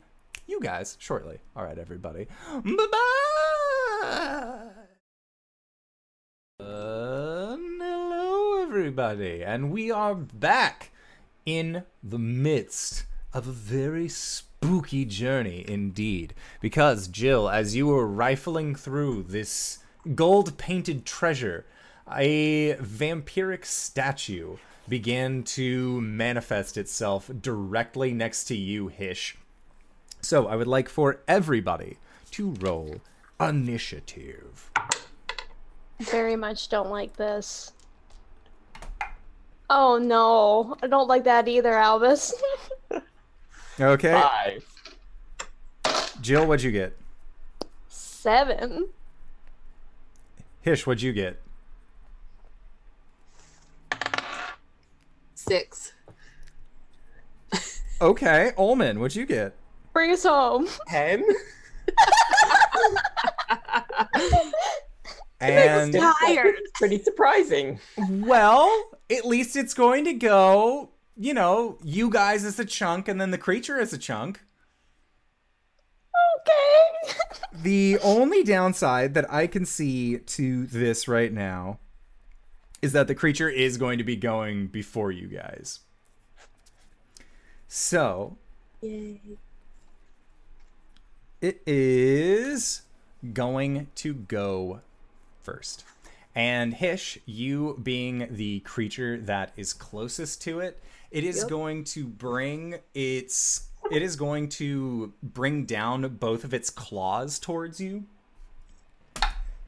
you 0.48 0.60
guys 0.60 0.96
shortly. 0.98 1.38
All 1.54 1.62
right, 1.62 1.78
everybody. 1.78 2.26
Bye 2.64 2.86
bye. 2.90 4.68
Uh, 6.60 7.56
hello, 7.56 8.62
everybody, 8.62 9.44
and 9.44 9.70
we 9.70 9.90
are 9.92 10.14
back 10.14 10.90
in 11.46 11.84
the 12.02 12.18
midst 12.18 13.04
of 13.32 13.46
a 13.46 13.52
very 13.52 14.08
spooky 14.08 15.04
journey 15.04 15.64
indeed. 15.68 16.34
Because, 16.60 17.06
Jill, 17.06 17.48
as 17.48 17.76
you 17.76 17.86
were 17.86 18.06
rifling 18.06 18.74
through 18.74 19.24
this 19.24 19.78
gold 20.14 20.58
painted 20.58 21.04
treasure, 21.04 21.66
a 22.10 22.74
vampiric 22.76 23.64
statue 23.64 24.56
began 24.88 25.42
to 25.42 26.00
manifest 26.00 26.76
itself 26.76 27.30
directly 27.40 28.12
next 28.12 28.44
to 28.44 28.56
you, 28.56 28.88
Hish. 28.88 29.36
So 30.20 30.46
I 30.46 30.56
would 30.56 30.66
like 30.66 30.88
for 30.88 31.20
everybody 31.26 31.98
to 32.32 32.50
roll 32.60 33.00
initiative. 33.40 34.70
Very 36.00 36.36
much 36.36 36.68
don't 36.68 36.90
like 36.90 37.16
this. 37.16 37.72
Oh 39.70 39.98
no, 39.98 40.76
I 40.82 40.86
don't 40.86 41.08
like 41.08 41.24
that 41.24 41.48
either, 41.48 41.74
Albus. 41.74 42.34
Okay. 43.80 44.10
Five. 44.10 44.64
Jill, 46.20 46.46
what'd 46.46 46.64
you 46.64 46.72
get? 46.72 46.96
Seven. 47.88 48.88
Hish, 50.62 50.84
what'd 50.84 51.00
you 51.02 51.12
get? 51.12 51.40
Six. 55.34 55.92
Okay. 58.00 58.52
Ullman, 58.56 58.98
what'd 58.98 59.16
you 59.16 59.26
get? 59.26 59.54
Bring 59.98 60.12
us 60.12 60.22
home. 60.22 60.68
Ten. 60.86 61.24
And 65.40 65.92
Tired. 65.92 66.54
Pretty 66.74 67.02
surprising. 67.02 67.80
well, 68.08 68.90
at 69.10 69.24
least 69.24 69.56
it's 69.56 69.74
going 69.74 70.04
to 70.04 70.12
go, 70.12 70.90
you 71.16 71.34
know, 71.34 71.78
you 71.82 72.10
guys 72.10 72.44
as 72.44 72.60
a 72.60 72.64
chunk 72.64 73.08
and 73.08 73.20
then 73.20 73.32
the 73.32 73.38
creature 73.38 73.80
as 73.80 73.92
a 73.92 73.98
chunk. 73.98 74.40
Okay. 76.40 77.14
The 77.64 77.98
only 78.04 78.44
downside 78.44 79.14
that 79.14 79.32
I 79.32 79.48
can 79.48 79.64
see 79.64 80.18
to 80.18 80.66
this 80.66 81.08
right 81.08 81.32
now 81.32 81.80
is 82.82 82.92
that 82.92 83.08
the 83.08 83.16
creature 83.16 83.48
is 83.48 83.76
going 83.76 83.98
to 83.98 84.04
be 84.04 84.14
going 84.14 84.68
before 84.68 85.10
you 85.10 85.26
guys. 85.26 85.80
So, 87.66 88.38
Yay. 88.80 89.38
It 91.40 91.62
is 91.66 92.82
going 93.32 93.88
to 93.96 94.14
go 94.14 94.80
first. 95.42 95.84
And 96.34 96.74
Hish, 96.74 97.18
you 97.26 97.78
being 97.82 98.28
the 98.30 98.60
creature 98.60 99.18
that 99.18 99.52
is 99.56 99.72
closest 99.72 100.40
to 100.42 100.60
it, 100.60 100.80
it 101.10 101.24
is 101.24 101.38
Yep. 101.38 101.48
going 101.48 101.84
to 101.84 102.06
bring 102.06 102.76
its 102.94 103.64
it 103.90 104.02
is 104.02 104.16
going 104.16 104.48
to 104.50 105.14
bring 105.22 105.64
down 105.64 106.06
both 106.16 106.44
of 106.44 106.52
its 106.52 106.68
claws 106.68 107.38
towards 107.38 107.80
you. 107.80 108.04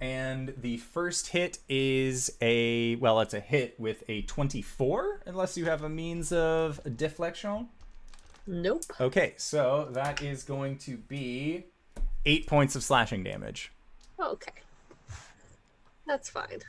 And 0.01 0.55
the 0.57 0.79
first 0.79 1.29
hit 1.29 1.59
is 1.69 2.37
a 2.41 2.97
well, 2.97 3.21
it's 3.21 3.35
a 3.35 3.41
hit 3.41 3.79
with 3.79 4.03
a 4.09 4.23
24 4.23 5.23
unless 5.27 5.57
you 5.57 5.65
have 5.67 5.83
a 5.83 5.89
means 5.89 6.33
of 6.33 6.81
deflection. 6.97 7.69
Nope. 8.47 8.83
Okay, 9.01 9.35
so 9.37 9.89
that 9.93 10.23
is 10.23 10.43
going 10.43 10.79
to 10.79 10.97
be 10.97 11.65
8 12.27 12.47
points 12.47 12.75
of 12.77 12.83
slashing 12.83 13.23
damage. 13.23 13.71
Okay. 14.19 14.53
That's 16.07 16.29
fine. 16.29 16.61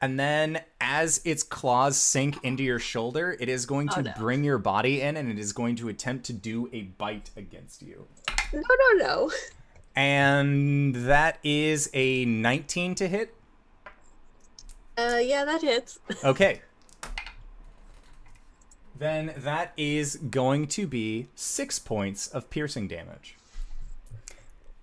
And 0.00 0.18
then 0.18 0.62
as 0.80 1.20
its 1.26 1.42
claws 1.42 1.96
sink 1.98 2.42
into 2.42 2.62
your 2.62 2.78
shoulder, 2.78 3.36
it 3.38 3.50
is 3.50 3.66
going 3.66 3.88
to 3.90 3.98
Oh, 3.98 4.02
no. 4.02 4.12
bring 4.16 4.42
your 4.44 4.56
body 4.56 5.02
in 5.02 5.16
and 5.18 5.30
it 5.30 5.38
is 5.38 5.52
going 5.52 5.76
to 5.76 5.88
attempt 5.90 6.24
to 6.26 6.32
do 6.32 6.70
a 6.72 6.82
bite 6.82 7.30
against 7.36 7.82
you. 7.82 8.06
No, 8.52 8.62
no, 8.62 9.04
no. 9.06 9.30
And 9.94 10.94
that 10.94 11.38
is 11.44 11.90
a 11.92 12.24
19 12.24 12.94
to 12.94 13.08
hit. 13.08 13.34
Uh, 14.96 15.18
yeah, 15.22 15.44
that 15.44 15.60
hits. 15.60 15.98
Okay. 16.24 16.62
Then 19.00 19.32
that 19.38 19.72
is 19.76 20.16
going 20.16 20.68
to 20.68 20.86
be 20.86 21.26
6 21.34 21.78
points 21.80 22.28
of 22.28 22.48
piercing 22.50 22.86
damage. 22.86 23.34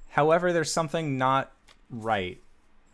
However, 0.09 0.51
there's 0.51 0.71
something 0.71 1.17
not 1.17 1.53
right 1.89 2.41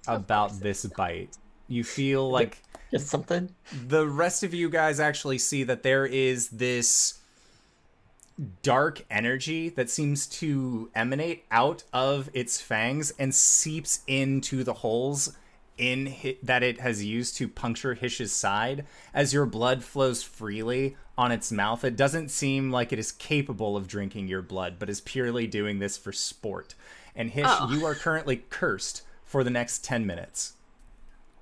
about 0.05 0.59
this 0.59 0.85
bite. 0.85 1.37
You 1.67 1.83
feel 1.83 2.29
like 2.29 2.61
Just 2.91 3.07
something. 3.07 3.55
the 3.87 4.05
rest 4.05 4.43
of 4.43 4.53
you 4.53 4.69
guys 4.69 4.99
actually 4.99 5.37
see 5.37 5.63
that 5.63 5.81
there 5.81 6.05
is 6.05 6.49
this 6.49 7.19
dark 8.61 9.05
energy 9.09 9.69
that 9.69 9.89
seems 9.89 10.27
to 10.27 10.89
emanate 10.93 11.45
out 11.51 11.83
of 11.93 12.29
its 12.33 12.59
fangs 12.59 13.13
and 13.17 13.33
seeps 13.33 14.01
into 14.07 14.63
the 14.63 14.73
holes 14.73 15.37
in 15.77 16.05
hi- 16.07 16.37
that 16.43 16.63
it 16.63 16.79
has 16.79 17.03
used 17.03 17.35
to 17.37 17.47
puncture 17.47 17.93
Hish's 17.93 18.31
side 18.31 18.85
as 19.13 19.33
your 19.33 19.45
blood 19.45 19.83
flows 19.83 20.21
freely 20.23 20.95
on 21.17 21.31
its 21.31 21.51
mouth 21.51 21.83
it 21.83 21.95
doesn't 21.95 22.29
seem 22.29 22.71
like 22.71 22.91
it 22.93 22.99
is 22.99 23.11
capable 23.11 23.75
of 23.77 23.87
drinking 23.87 24.27
your 24.27 24.41
blood 24.41 24.75
but 24.79 24.89
is 24.89 25.01
purely 25.01 25.47
doing 25.47 25.79
this 25.79 25.97
for 25.97 26.11
sport 26.11 26.75
and 27.15 27.31
Hish 27.31 27.45
Oh. 27.47 27.71
you 27.71 27.85
are 27.85 27.95
currently 27.95 28.37
cursed 28.49 29.01
for 29.23 29.43
the 29.43 29.49
next 29.49 29.83
10 29.83 30.05
minutes 30.05 30.53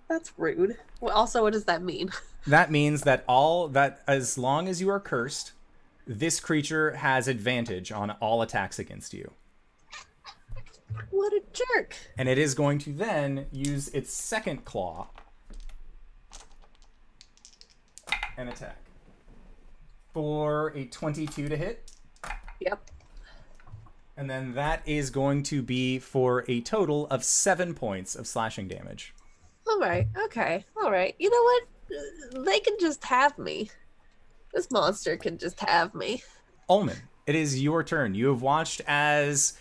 That's 0.10 0.32
rude. 0.38 0.78
Well, 1.00 1.16
also, 1.16 1.42
what 1.44 1.54
does 1.54 1.64
that 1.66 1.82
mean? 1.82 2.10
that 2.48 2.70
means 2.72 3.04
that 3.04 3.24
all 3.28 3.68
that 3.70 4.02
as 4.08 4.38
long 4.38 4.68
as 4.68 4.82
you 4.82 4.90
are 4.90 5.00
cursed, 5.00 5.54
this 6.06 6.40
creature 6.42 6.92
has 6.98 7.28
advantage 7.30 7.92
on 7.92 8.12
all 8.20 8.42
attacks 8.42 8.78
against 8.78 9.14
you. 9.14 9.32
What 11.10 11.34
a 11.34 11.42
jerk. 11.54 11.96
And 12.18 12.28
it 12.28 12.38
is 12.38 12.54
going 12.54 12.80
to 12.80 12.94
then 12.94 13.48
use 13.52 13.88
its 13.90 14.14
second 14.14 14.66
claw 14.66 15.10
and 18.38 18.50
attack. 18.50 18.78
For 20.14 20.74
a 20.76 20.86
22 20.86 21.48
to 21.50 21.58
hit. 21.58 21.92
Yep. 22.60 22.92
And 24.18 24.30
then 24.30 24.54
that 24.56 24.82
is 24.86 25.10
going 25.10 25.44
to 25.44 25.62
be 25.62 26.00
for 26.00 26.44
a 26.48 26.62
total 26.62 27.08
of 27.08 27.24
seven 27.24 27.74
points 27.74 28.16
of 28.16 28.28
slashing 28.28 28.68
damage. 28.68 29.14
All 29.68 29.80
right. 29.80 30.08
Okay. 30.26 30.66
All 30.82 30.92
right. 30.92 31.16
You 31.18 31.30
know 31.30 31.44
what? 31.44 32.46
They 32.46 32.60
can 32.60 32.78
just 32.80 33.04
have 33.06 33.38
me. 33.38 33.70
This 34.54 34.70
monster 34.70 35.16
can 35.18 35.38
just 35.38 35.60
have 35.62 35.96
me. 35.96 36.24
Omen, 36.68 36.98
it 37.26 37.36
is 37.36 37.62
your 37.62 37.84
turn. 37.84 38.16
You 38.16 38.28
have 38.28 38.42
watched 38.42 38.82
as 38.88 39.58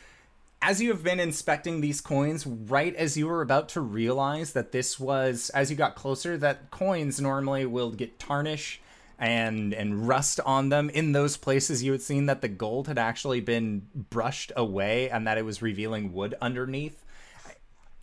as 0.63 0.81
you 0.81 0.91
have 0.91 1.03
been 1.03 1.21
inspecting 1.21 1.81
these 1.81 2.01
coins, 2.01 2.47
right 2.47 2.95
as 2.95 3.17
you 3.17 3.27
were 3.27 3.41
about 3.41 3.69
to 3.71 3.81
realize 3.81 4.53
that 4.53 4.73
this 4.73 5.01
was 5.01 5.51
as 5.51 5.71
you 5.71 5.77
got 5.77 5.95
closer, 5.95 6.37
that 6.39 6.71
coins 6.71 7.21
normally 7.21 7.65
will 7.65 7.91
get 7.91 8.19
tarnish 8.19 8.81
and 9.19 9.73
and 9.73 10.07
rust 10.07 10.41
on 10.45 10.69
them. 10.69 10.91
In 10.91 11.13
those 11.13 11.37
places 11.37 11.83
you 11.83 11.93
had 11.93 12.03
seen 12.03 12.27
that 12.27 12.43
the 12.43 12.49
gold 12.49 12.89
had 12.89 12.99
actually 12.99 13.41
been 13.41 13.87
brushed 13.95 14.53
away 14.57 15.09
and 15.09 15.27
that 15.27 15.39
it 15.39 15.45
was 15.45 15.63
revealing 15.63 16.13
wood 16.13 16.35
underneath. 16.41 17.05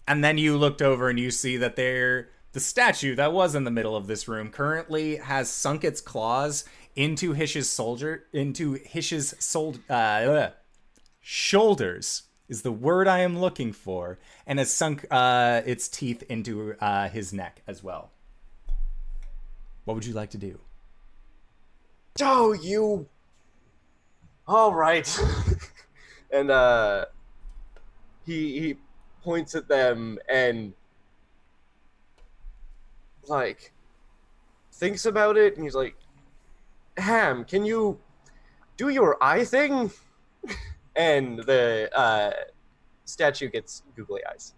And 0.08 0.24
then 0.24 0.38
you 0.38 0.58
looked 0.58 0.82
over 0.82 1.10
and 1.10 1.20
you 1.20 1.32
see 1.32 1.58
that 1.58 1.76
there 1.76 2.30
the 2.54 2.60
statue 2.60 3.14
that 3.16 3.34
was 3.34 3.54
in 3.54 3.66
the 3.66 3.72
middle 3.72 3.96
of 3.96 4.08
this 4.08 4.28
room 4.28 4.50
currently 4.50 5.18
has 5.18 5.50
sunk 5.50 5.84
its 5.84 6.02
claws 6.02 6.66
into 6.96 7.34
Hish's 7.34 7.70
soldier 7.70 8.24
into 8.34 8.74
Hish's 8.74 9.36
sol- 9.38 9.76
uh, 9.90 10.50
shoulders 11.22 12.24
is 12.49 12.61
the 12.61 12.72
word 12.72 13.07
I 13.07 13.19
am 13.19 13.40
looking 13.40 13.74
for, 13.74 14.19
and 14.45 14.60
has 14.60 14.72
sunk 14.72 15.06
uh, 15.11 15.61
its 15.65 15.88
teeth 15.88 16.24
into 16.30 16.76
uh, 16.80 17.10
his 17.10 17.34
neck 17.34 17.61
as 17.68 17.84
well. 17.84 18.11
What 19.86 19.95
would 19.95 20.06
you 20.06 20.14
like 20.14 20.32
to 20.32 20.38
do? 20.38 20.60
Oh, 22.22 22.53
you. 22.53 23.07
All 24.48 24.74
right. 24.74 25.07
and 26.32 26.52
uh, 26.52 27.06
he 28.26 28.60
he 28.60 28.78
points 29.24 29.56
at 29.56 29.68
them 29.68 30.18
and 30.30 30.74
like 33.28 33.74
thinks 34.72 35.06
about 35.06 35.38
it, 35.38 35.56
and 35.56 35.64
he's 35.64 35.76
like, 35.76 35.95
"Ham, 36.98 37.44
can 37.45 37.65
you 37.65 37.99
do 38.78 38.90
your 38.90 39.22
eye 39.22 39.44
thing?" 39.44 39.91
And 40.98 41.40
the 41.40 41.90
uh, 41.98 42.32
statue 43.06 43.49
gets 43.49 43.84
googly 43.95 44.22
eyes. 44.30 44.53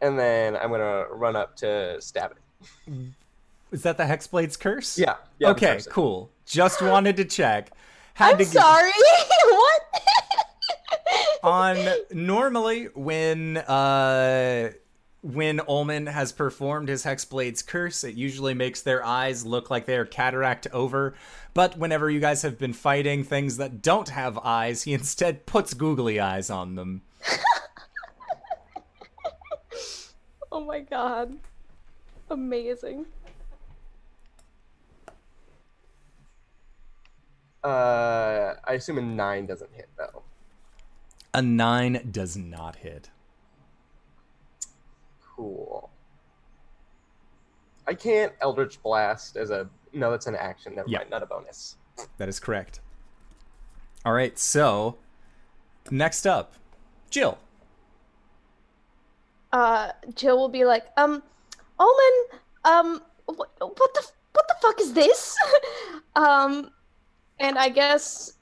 And 0.00 0.18
then 0.18 0.56
I'm 0.56 0.70
gonna 0.70 1.04
run 1.10 1.36
up 1.36 1.54
to 1.58 2.00
stab 2.00 2.32
it. 2.32 2.92
Is 3.70 3.82
that 3.82 3.96
the 3.96 4.04
Hexblade's 4.04 4.56
curse? 4.56 4.98
Yeah. 4.98 5.14
yeah 5.38 5.50
okay, 5.50 5.74
person. 5.74 5.92
cool. 5.92 6.30
Just 6.44 6.82
wanted 6.82 7.16
to 7.18 7.24
check. 7.24 7.70
Had 8.14 8.32
I'm 8.32 8.38
to 8.38 8.44
get- 8.44 8.52
sorry. 8.52 8.90
what? 9.44 9.82
on 11.44 11.76
normally 12.12 12.84
when 12.94 13.56
uh 13.58 14.70
when 15.22 15.60
Ullman 15.68 16.06
has 16.06 16.32
performed 16.32 16.88
his 16.88 17.04
Hexblade's 17.04 17.62
curse, 17.62 18.04
it 18.04 18.14
usually 18.14 18.54
makes 18.54 18.82
their 18.82 19.04
eyes 19.04 19.46
look 19.46 19.70
like 19.70 19.86
they 19.86 19.96
are 19.96 20.04
cataract 20.04 20.66
over. 20.72 21.14
But 21.54 21.78
whenever 21.78 22.10
you 22.10 22.20
guys 22.20 22.42
have 22.42 22.58
been 22.58 22.72
fighting 22.72 23.22
things 23.24 23.56
that 23.56 23.82
don't 23.82 24.08
have 24.08 24.38
eyes, 24.38 24.82
he 24.82 24.92
instead 24.92 25.46
puts 25.46 25.74
googly 25.74 26.20
eyes 26.20 26.50
on 26.50 26.74
them. 26.74 27.02
Oh 30.54 30.60
my 30.60 30.80
god. 30.80 31.38
Amazing. 32.28 33.06
Uh, 37.64 38.54
I 38.62 38.74
assume 38.74 38.98
a 38.98 39.02
nine 39.02 39.46
doesn't 39.46 39.72
hit 39.72 39.88
though. 39.96 40.22
A 41.32 41.40
nine 41.40 42.06
does 42.10 42.36
not 42.36 42.76
hit. 42.76 43.08
Cool. 45.42 45.90
I 47.88 47.94
can't 47.94 48.32
Eldritch 48.40 48.80
Blast 48.82 49.36
as 49.36 49.50
a 49.50 49.68
no. 49.92 50.10
That's 50.12 50.26
an 50.28 50.36
action. 50.36 50.76
Never 50.76 50.88
Yeah. 50.88 50.98
mind, 50.98 51.10
not 51.10 51.22
a 51.22 51.26
bonus. 51.26 51.76
That 52.18 52.28
is 52.28 52.38
correct. 52.38 52.80
All 54.04 54.12
right, 54.12 54.38
so 54.38 54.98
next 55.90 56.26
up, 56.26 56.54
Jill. 57.10 57.38
uh 59.52 59.90
Jill 60.14 60.36
will 60.36 60.48
be 60.48 60.64
like, 60.64 60.84
um, 60.96 61.22
Omen, 61.78 62.40
um, 62.64 63.02
what, 63.26 63.50
what 63.58 63.94
the 63.94 64.06
what 64.32 64.46
the 64.48 64.54
fuck 64.62 64.80
is 64.80 64.92
this? 64.92 65.36
um, 66.16 66.70
and 67.40 67.58
I 67.58 67.68
guess 67.68 68.34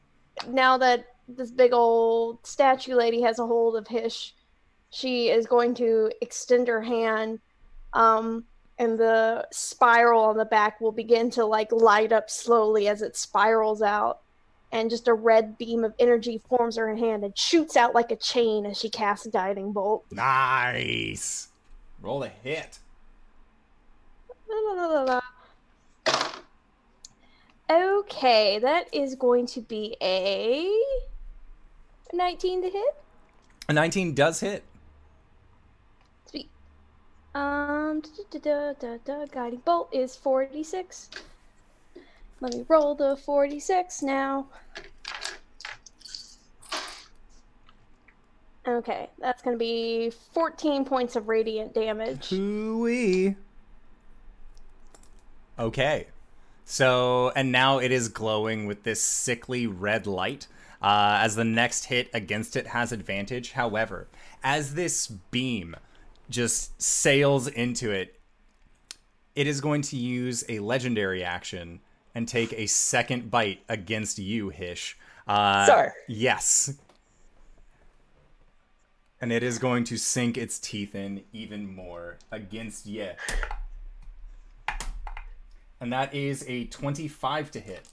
now 0.49 0.77
that 0.79 1.07
this 1.29 1.51
big 1.51 1.73
old 1.73 2.47
statue 2.47 2.95
lady 2.95 3.23
has 3.23 3.39
a 3.39 3.47
hold 3.47 3.77
of 3.77 3.89
Hish, 3.89 4.35
she 4.91 5.29
is 5.29 5.47
going 5.47 5.75
to 5.75 6.11
extend 6.21 6.69
her 6.69 6.83
hand, 6.83 7.41
um, 7.93 8.45
and 8.79 8.99
the 8.99 9.47
spiral 9.53 10.23
on 10.23 10.37
the 10.37 10.45
back 10.45 10.81
will 10.81 10.93
begin 10.93 11.31
to 11.31 11.45
like 11.45 11.71
light 11.71 12.13
up 12.13 12.29
slowly 12.29 12.89
as 12.89 13.03
it 13.03 13.17
spirals 13.17 13.83
out. 13.83 14.21
And 14.73 14.89
just 14.89 15.09
a 15.09 15.15
red 15.15 15.59
beam 15.59 15.83
of 15.83 15.95
energy 15.99 16.41
forms 16.49 16.77
her 16.77 16.95
hand 16.95 17.25
and 17.25 17.37
shoots 17.37 17.77
out 17.77 17.93
like 17.93 18.13
a 18.13 18.17
chain 18.17 18.67
as 18.67 18.79
she 18.79 18.89
casts 18.89 19.27
Guiding 19.27 19.73
Bolt. 19.73 20.05
Nice. 20.13 21.49
Roll 22.01 22.23
a 22.23 22.29
hit. 22.29 22.79
La, 24.49 24.73
la, 24.73 24.87
la, 24.87 25.03
la, 25.03 25.03
la. 25.03 25.21
Okay, 27.71 28.59
that 28.61 28.93
is 28.93 29.15
going 29.17 29.47
to 29.47 29.61
be 29.61 29.97
a 30.01 30.69
19 32.13 32.63
to 32.63 32.71
hit. 32.71 32.95
A 33.69 33.73
19 33.73 34.15
does 34.15 34.41
hit. 34.41 34.65
Um, 37.35 38.03
da, 38.33 38.39
da, 38.41 38.73
da, 38.73 38.97
da, 39.05 39.27
guiding 39.27 39.63
bolt 39.65 39.89
is 39.93 40.17
46. 40.17 41.11
Let 42.41 42.55
me 42.55 42.65
roll 42.69 42.95
the 42.95 43.17
46 43.17 44.03
now. 44.03 44.47
Okay, 48.67 49.09
that's 49.19 49.43
going 49.43 49.55
to 49.55 49.59
be 49.59 50.11
14 50.33 50.85
points 50.85 51.17
of 51.17 51.29
radiant 51.29 51.75
damage. 51.75 52.29
Hooey. 52.29 53.37
Okay. 55.59 56.07
So, 56.65 57.33
and 57.35 57.51
now 57.53 57.79
it 57.79 57.91
is 57.91 58.09
glowing 58.09 58.67
with 58.67 58.83
this 58.83 59.03
sickly 59.03 59.67
red 59.67 60.07
light. 60.07 60.47
Uh, 60.83 61.19
as 61.21 61.37
the 61.37 61.45
next 61.45 61.87
hit 61.87 62.09
against 62.15 62.57
it 62.57 62.69
has 62.69 62.93
advantage. 62.93 63.53
However, 63.53 64.09
as 64.43 64.75
this 64.75 65.09
beam 65.09 65.77
just 66.31 66.81
sails 66.81 67.49
into 67.49 67.91
it, 67.91 68.21
it 69.35 69.47
is 69.47 69.61
going 69.61 69.83
to 69.83 69.97
use 69.97 70.45
a 70.49 70.59
legendary 70.61 71.23
action 71.23 71.81
and 72.15 72.27
take 72.27 72.53
a 72.53 72.67
second 72.67 73.31
bite 73.31 73.61
against 73.69 74.19
you, 74.19 74.49
Hish. 74.49 74.99
Uh, 75.27 75.67
Sir. 75.67 75.95
Yes. 76.09 76.75
And 79.21 79.33
it 79.33 79.43
is 79.43 79.59
going 79.59 79.85
to 79.85 79.99
sink 79.99 80.37
its 80.37 80.59
teeth 80.59 80.95
in 80.95 81.23
even 81.33 81.73
more 81.73 82.19
against 82.33 82.87
Ye. 82.87 83.11
And 85.81 85.93
that 85.93 86.15
is 86.15 86.45
a 86.49 86.65
25 86.67 87.51
to 87.53 87.61
hit. 87.61 87.89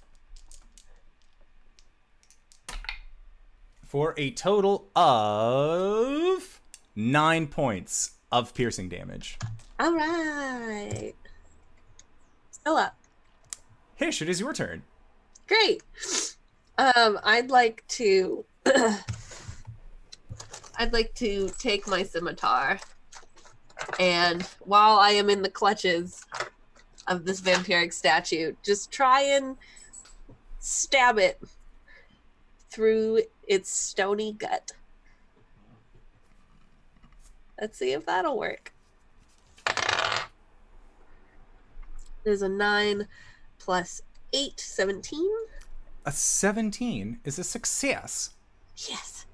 For 3.86 4.14
a 4.18 4.32
total 4.32 4.90
of 4.96 6.60
nine 6.96 7.48
points 7.48 8.17
of 8.32 8.54
piercing 8.54 8.90
damage. 8.90 9.38
All 9.80 9.96
right. 9.96 11.14
Still 12.52 12.78
up. 12.78 12.98
Hish, 13.96 14.22
it 14.22 14.30
is 14.30 14.40
your 14.40 14.54
turn. 14.54 14.84
Great. 15.48 15.82
Um, 16.78 17.20
I'd 17.24 17.50
like 17.50 17.84
to. 17.90 18.46
I'd 20.80 20.94
like 20.94 21.14
to 21.16 21.50
take 21.58 21.88
my 21.88 22.04
scimitar, 22.04 22.80
and 24.00 24.44
while 24.60 25.00
I 25.00 25.12
am 25.12 25.30
in 25.30 25.42
the 25.42 25.50
clutches 25.50 26.24
of 27.08 27.26
this 27.26 27.42
vampiric 27.42 27.94
statue, 27.94 28.54
just 28.64 28.92
try 28.92 29.22
and 29.22 29.58
stab 30.60 31.18
it 31.18 31.42
through 32.70 33.22
its 33.48 33.72
stony 33.72 34.34
gut. 34.34 34.74
Let's 37.60 37.78
see 37.78 37.92
if 37.94 38.06
that'll 38.06 38.38
work. 38.38 38.74
There's 42.24 42.42
a 42.42 42.50
9 42.50 43.08
plus 43.58 44.02
8, 44.34 44.60
17. 44.60 45.30
A 46.06 46.12
17 46.12 47.20
is 47.24 47.40
a 47.40 47.44
success. 47.44 48.32
Yes. 48.76 49.26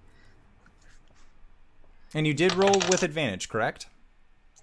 And 2.13 2.27
you 2.27 2.33
did 2.33 2.53
roll 2.53 2.79
with 2.89 3.03
advantage, 3.03 3.49
correct? 3.49 3.87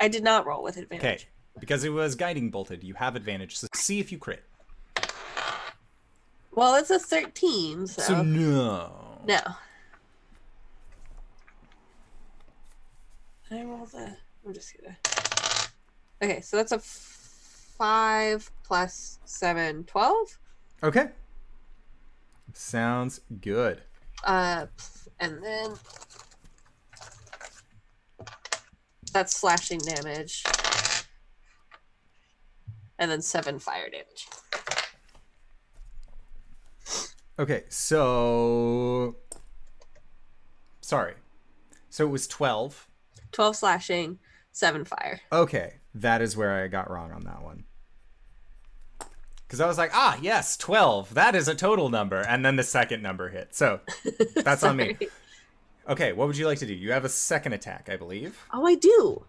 I 0.01 0.09
did 0.09 0.23
not 0.23 0.47
roll 0.47 0.63
with 0.63 0.77
advantage. 0.77 1.05
Okay. 1.05 1.25
Because 1.59 1.85
it 1.85 1.91
was 1.91 2.15
guiding 2.15 2.51
bolted, 2.51 2.85
you 2.85 2.95
have 2.95 3.17
advantage. 3.17 3.59
So 3.59 3.67
see 3.75 3.99
if 3.99 4.13
you 4.13 4.19
crit. 4.19 4.45
Well, 6.53 6.75
it's 6.77 6.91
a 6.91 6.99
13, 6.99 7.87
so, 7.87 8.03
So 8.03 8.23
no. 8.23 9.21
no. 9.27 9.41
I 13.51 13.65
roll 13.65 13.87
the. 13.87 14.17
I'm 14.47 14.55
just 14.55 14.75
gonna. 14.79 14.97
Okay, 16.23 16.41
so 16.41 16.57
that's 16.57 16.73
a 16.73 16.77
f- 16.77 17.75
5 17.79 18.51
plus 18.63 19.19
7, 19.25 19.85
12. 19.85 20.39
Okay. 20.83 21.09
Sounds 22.53 23.21
good. 23.41 23.81
Uh, 24.25 24.67
and 25.19 25.43
then. 25.43 25.75
That's 29.13 29.35
slashing 29.35 29.79
damage. 29.81 30.45
And 32.99 33.11
then 33.11 33.23
7 33.23 33.59
fire 33.59 33.89
damage. 33.91 34.29
Okay, 37.39 37.65
so 37.71 39.17
sorry. 40.83 41.15
So 41.89 42.07
it 42.07 42.11
was 42.11 42.29
12. 42.29 42.87
12 43.33 43.57
slashing, 43.57 44.19
7 44.53 44.85
fire. 44.85 45.21
Okay, 45.33 45.75
that 45.95 46.21
is 46.23 46.37
where 46.37 46.63
I 46.63 46.69
got 46.69 46.91
wrong 46.91 47.13
on 47.13 47.23
that 47.25 47.43
one. 47.43 47.65
Cuz 49.49 49.61
I 49.61 49.67
was 49.67 49.79
like, 49.79 49.91
"Ah, 49.93 50.17
yes, 50.23 50.57
12. 50.57 51.15
That 51.15 51.35
is 51.35 51.49
a 51.49 51.55
total 51.55 51.89
number." 51.89 52.21
And 52.21 52.45
then 52.45 52.57
the 52.57 52.63
second 52.63 53.03
number 53.03 53.31
hit. 53.31 53.55
So, 53.55 53.81
that's 54.37 54.63
on 54.63 54.77
me. 54.77 54.97
Okay, 55.89 56.13
what 56.13 56.29
would 56.29 56.37
you 56.37 56.47
like 56.47 56.59
to 56.61 56.67
do? 56.67 56.75
You 56.75 56.93
have 56.93 57.05
a 57.05 57.09
second 57.09 57.53
attack, 57.53 57.89
I 57.91 57.97
believe. 57.97 58.45
Oh, 58.53 58.65
I 58.65 58.77
do. 58.77 59.25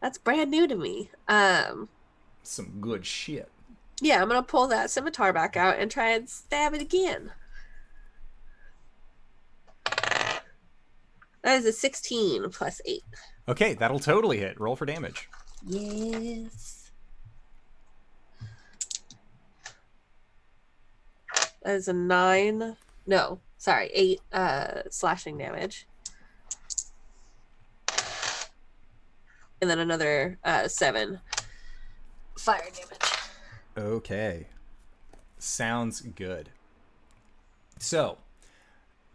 That's 0.00 0.16
brand 0.16 0.50
new 0.50 0.66
to 0.66 0.74
me. 0.76 1.10
Um, 1.28 1.88
Some 2.42 2.78
good 2.80 3.04
shit. 3.04 3.50
yeah, 4.00 4.22
I'm 4.22 4.28
gonna 4.28 4.42
pull 4.42 4.66
that 4.68 4.90
scimitar 4.90 5.32
back 5.34 5.56
out 5.56 5.78
and 5.78 5.90
try 5.90 6.10
and 6.12 6.28
stab 6.28 6.72
it 6.72 6.80
again. 6.80 7.32
That 11.44 11.58
is 11.58 11.66
a 11.66 11.72
16 11.72 12.50
plus 12.50 12.80
8. 12.86 13.02
Okay, 13.48 13.74
that'll 13.74 13.98
totally 13.98 14.38
hit. 14.38 14.58
Roll 14.58 14.76
for 14.76 14.86
damage. 14.86 15.28
Yes. 15.66 16.90
That 21.62 21.74
is 21.74 21.88
a 21.88 21.92
9. 21.92 22.76
No, 23.06 23.40
sorry, 23.58 23.90
8 23.92 24.20
uh, 24.32 24.68
slashing 24.90 25.36
damage. 25.36 25.86
And 29.60 29.70
then 29.70 29.78
another 29.78 30.38
uh, 30.44 30.66
7 30.66 31.20
fire 32.38 32.62
damage. 32.74 33.12
Okay. 33.76 34.46
Sounds 35.38 36.00
good. 36.00 36.48
So, 37.78 38.16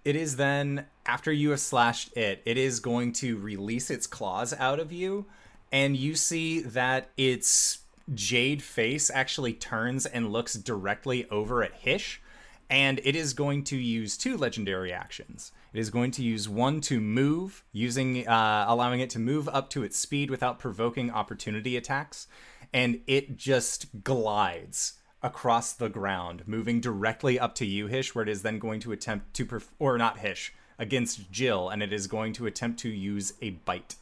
it 0.09 0.15
is 0.15 0.37
then, 0.37 0.87
after 1.05 1.31
you 1.31 1.51
have 1.51 1.59
slashed 1.59 2.17
it, 2.17 2.41
it 2.43 2.57
is 2.57 2.79
going 2.79 3.13
to 3.13 3.37
release 3.37 3.91
its 3.91 4.07
claws 4.07 4.55
out 4.57 4.79
of 4.79 4.91
you, 4.91 5.27
and 5.71 5.95
you 5.95 6.15
see 6.15 6.61
that 6.61 7.11
its 7.15 7.79
jade 8.15 8.63
face 8.63 9.11
actually 9.13 9.53
turns 9.53 10.07
and 10.07 10.33
looks 10.33 10.55
directly 10.55 11.29
over 11.29 11.61
at 11.61 11.75
Hish, 11.75 12.23
and 12.71 12.99
it 13.03 13.15
is 13.15 13.33
going 13.33 13.63
to 13.65 13.77
use 13.77 14.17
two 14.17 14.35
legendary 14.35 14.91
actions. 14.91 15.51
It 15.73 15.79
is 15.79 15.91
going 15.91 16.09
to 16.11 16.23
use 16.23 16.49
one 16.49 16.81
to 16.81 16.99
move, 16.99 17.63
using 17.71 18.27
uh, 18.27 18.65
allowing 18.67 19.01
it 19.01 19.11
to 19.11 19.19
move 19.19 19.47
up 19.47 19.69
to 19.69 19.83
its 19.83 19.99
speed 19.99 20.31
without 20.31 20.57
provoking 20.57 21.11
opportunity 21.11 21.77
attacks, 21.77 22.27
and 22.73 23.01
it 23.05 23.37
just 23.37 24.03
glides 24.03 24.98
across 25.21 25.73
the 25.73 25.89
ground, 25.89 26.43
moving 26.45 26.79
directly 26.79 27.39
up 27.39 27.55
to 27.55 27.65
you, 27.65 27.87
Hish, 27.87 28.15
where 28.15 28.23
it 28.23 28.29
is 28.29 28.41
then 28.41 28.59
going 28.59 28.79
to 28.81 28.91
attempt 28.91 29.33
to 29.35 29.45
perf- 29.45 29.69
or 29.77 29.97
not 29.97 30.19
Hish 30.19 30.53
against 30.77 31.31
Jill, 31.31 31.69
and 31.69 31.83
it 31.83 31.91
is 31.91 32.07
going 32.07 32.33
to 32.33 32.47
attempt 32.47 32.79
to 32.81 32.89
use 32.89 33.33
a 33.41 33.51
bite. 33.51 33.95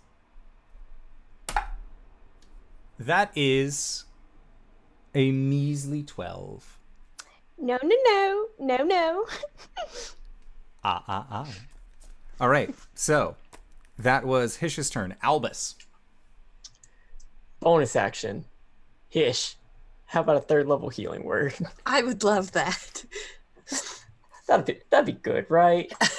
That 3.00 3.32
is 3.36 4.06
a 5.14 5.32
measly 5.32 6.04
twelve. 6.04 6.78
No, 7.58 7.78
no, 7.84 7.96
no, 8.06 8.48
no, 8.60 8.78
no. 8.84 9.26
Ah, 10.84 11.04
ah, 11.08 11.28
ah. 11.32 11.54
All 12.40 12.50
right. 12.50 12.74
So 12.94 13.36
that 13.98 14.26
was 14.26 14.58
Hish's 14.58 14.90
turn. 14.90 15.16
Albus. 15.24 15.76
Bonus 17.60 17.96
action. 17.96 18.46
Hish. 19.10 19.56
How 20.08 20.22
about 20.22 20.38
a 20.38 20.42
third 20.42 20.68
level 20.68 20.90
healing 20.90 21.24
word? 21.24 21.54
I 21.86 22.02
would 22.02 22.24
love 22.24 22.54
that. 22.54 23.04
that'd 24.48 24.66
be 24.66 24.80
that'd 24.90 25.06
be 25.06 25.12
good, 25.22 25.46
right? 25.50 25.92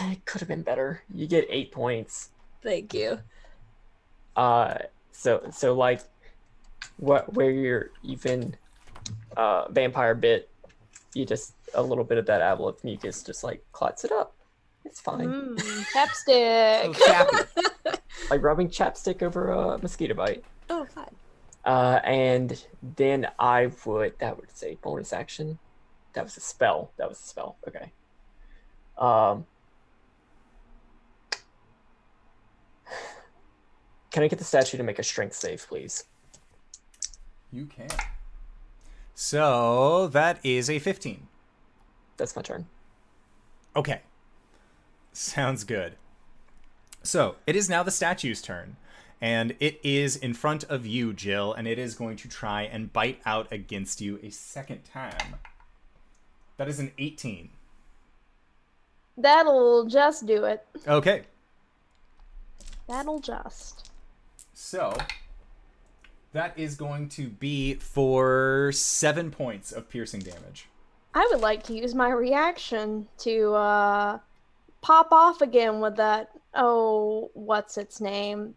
it 0.00 0.24
could 0.24 0.40
have 0.40 0.48
been 0.48 0.62
better. 0.62 1.02
You 1.12 1.26
get 1.26 1.46
eight 1.50 1.72
points. 1.72 2.30
Thank 2.62 2.94
you. 2.94 3.18
Uh, 4.36 4.78
so 5.10 5.48
so 5.52 5.74
like, 5.74 6.02
what 6.98 7.34
where 7.34 7.50
you're 7.50 7.90
even, 8.04 8.56
uh, 9.36 9.68
vampire 9.70 10.14
bit, 10.14 10.48
you 11.14 11.26
just 11.26 11.54
a 11.74 11.82
little 11.82 12.04
bit 12.04 12.18
of 12.18 12.26
that 12.26 12.40
aboleth 12.40 12.84
mucus 12.84 13.24
just 13.24 13.42
like 13.42 13.64
clots 13.72 14.04
it 14.04 14.12
up. 14.12 14.36
It's 14.84 15.00
fine. 15.00 15.28
Mm, 15.28 15.58
chapstick. 15.92 17.72
Chappy. 18.26 18.36
Like 18.36 18.44
rubbing 18.44 18.68
chapstick 18.68 19.22
over 19.22 19.50
a 19.50 19.78
mosquito 19.78 20.14
bite. 20.14 20.44
Oh, 20.68 20.84
fun. 20.84 21.08
Uh, 21.64 22.00
and 22.04 22.64
then 22.96 23.28
I 23.38 23.70
would 23.84 24.18
that 24.18 24.36
would 24.36 24.56
say 24.56 24.78
bonus 24.82 25.12
action. 25.12 25.58
That 26.12 26.24
was 26.24 26.36
a 26.36 26.40
spell. 26.40 26.92
That 26.96 27.08
was 27.08 27.18
a 27.18 27.22
spell. 27.26 27.56
Okay. 27.68 27.92
Um. 28.98 29.46
Can 34.10 34.22
I 34.22 34.28
get 34.28 34.38
the 34.38 34.44
statue 34.44 34.78
to 34.78 34.82
make 34.82 34.98
a 34.98 35.02
strength 35.02 35.34
save, 35.34 35.66
please? 35.68 36.04
You 37.52 37.66
can. 37.66 37.88
So 39.14 40.08
that 40.08 40.40
is 40.42 40.70
a 40.70 40.78
15. 40.78 41.26
That's 42.16 42.34
my 42.34 42.42
turn. 42.42 42.66
Okay. 43.74 44.00
Sounds 45.12 45.64
good. 45.64 45.96
So 47.06 47.36
it 47.46 47.54
is 47.56 47.68
now 47.68 47.82
the 47.82 47.90
statue's 47.90 48.42
turn. 48.42 48.76
And 49.20 49.54
it 49.60 49.80
is 49.82 50.16
in 50.16 50.34
front 50.34 50.64
of 50.64 50.84
you, 50.84 51.14
Jill, 51.14 51.54
and 51.54 51.66
it 51.66 51.78
is 51.78 51.94
going 51.94 52.16
to 52.18 52.28
try 52.28 52.62
and 52.62 52.92
bite 52.92 53.20
out 53.24 53.50
against 53.50 54.00
you 54.02 54.20
a 54.22 54.30
second 54.30 54.84
time. 54.84 55.36
That 56.58 56.68
is 56.68 56.78
an 56.78 56.92
18. 56.98 57.48
That'll 59.16 59.86
just 59.86 60.26
do 60.26 60.44
it. 60.44 60.66
Okay. 60.86 61.22
That'll 62.86 63.20
just. 63.20 63.90
So 64.52 64.94
that 66.32 66.58
is 66.58 66.74
going 66.74 67.08
to 67.10 67.28
be 67.28 67.74
for 67.74 68.70
seven 68.74 69.30
points 69.30 69.72
of 69.72 69.88
piercing 69.88 70.20
damage. 70.20 70.68
I 71.14 71.26
would 71.30 71.40
like 71.40 71.62
to 71.64 71.74
use 71.74 71.94
my 71.94 72.10
reaction 72.10 73.08
to 73.18 73.54
uh, 73.54 74.18
pop 74.82 75.12
off 75.12 75.40
again 75.40 75.80
with 75.80 75.96
that. 75.96 76.30
Oh, 76.56 77.30
what's 77.34 77.76
its 77.76 78.00
name? 78.00 78.54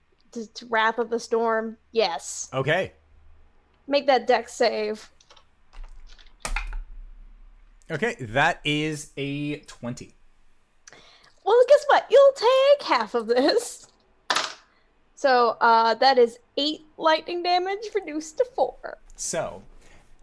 Wrath 0.69 0.99
of 0.99 1.09
the 1.09 1.19
Storm. 1.19 1.77
Yes. 1.91 2.49
Okay. 2.53 2.93
Make 3.87 4.07
that 4.07 4.27
Dex 4.27 4.53
save. 4.53 5.11
Okay, 7.91 8.15
that 8.19 8.61
is 8.63 9.11
a 9.17 9.57
20. 9.61 10.13
Well, 11.43 11.63
guess 11.67 11.85
what? 11.87 12.05
You'll 12.11 12.33
take 12.35 12.87
half 12.87 13.15
of 13.15 13.25
this. 13.25 13.87
So 15.15 15.57
uh, 15.59 15.95
that 15.95 16.17
is 16.17 16.37
eight 16.55 16.81
lightning 16.97 17.41
damage 17.43 17.89
reduced 17.95 18.37
to 18.37 18.45
four. 18.55 18.99
So, 19.15 19.63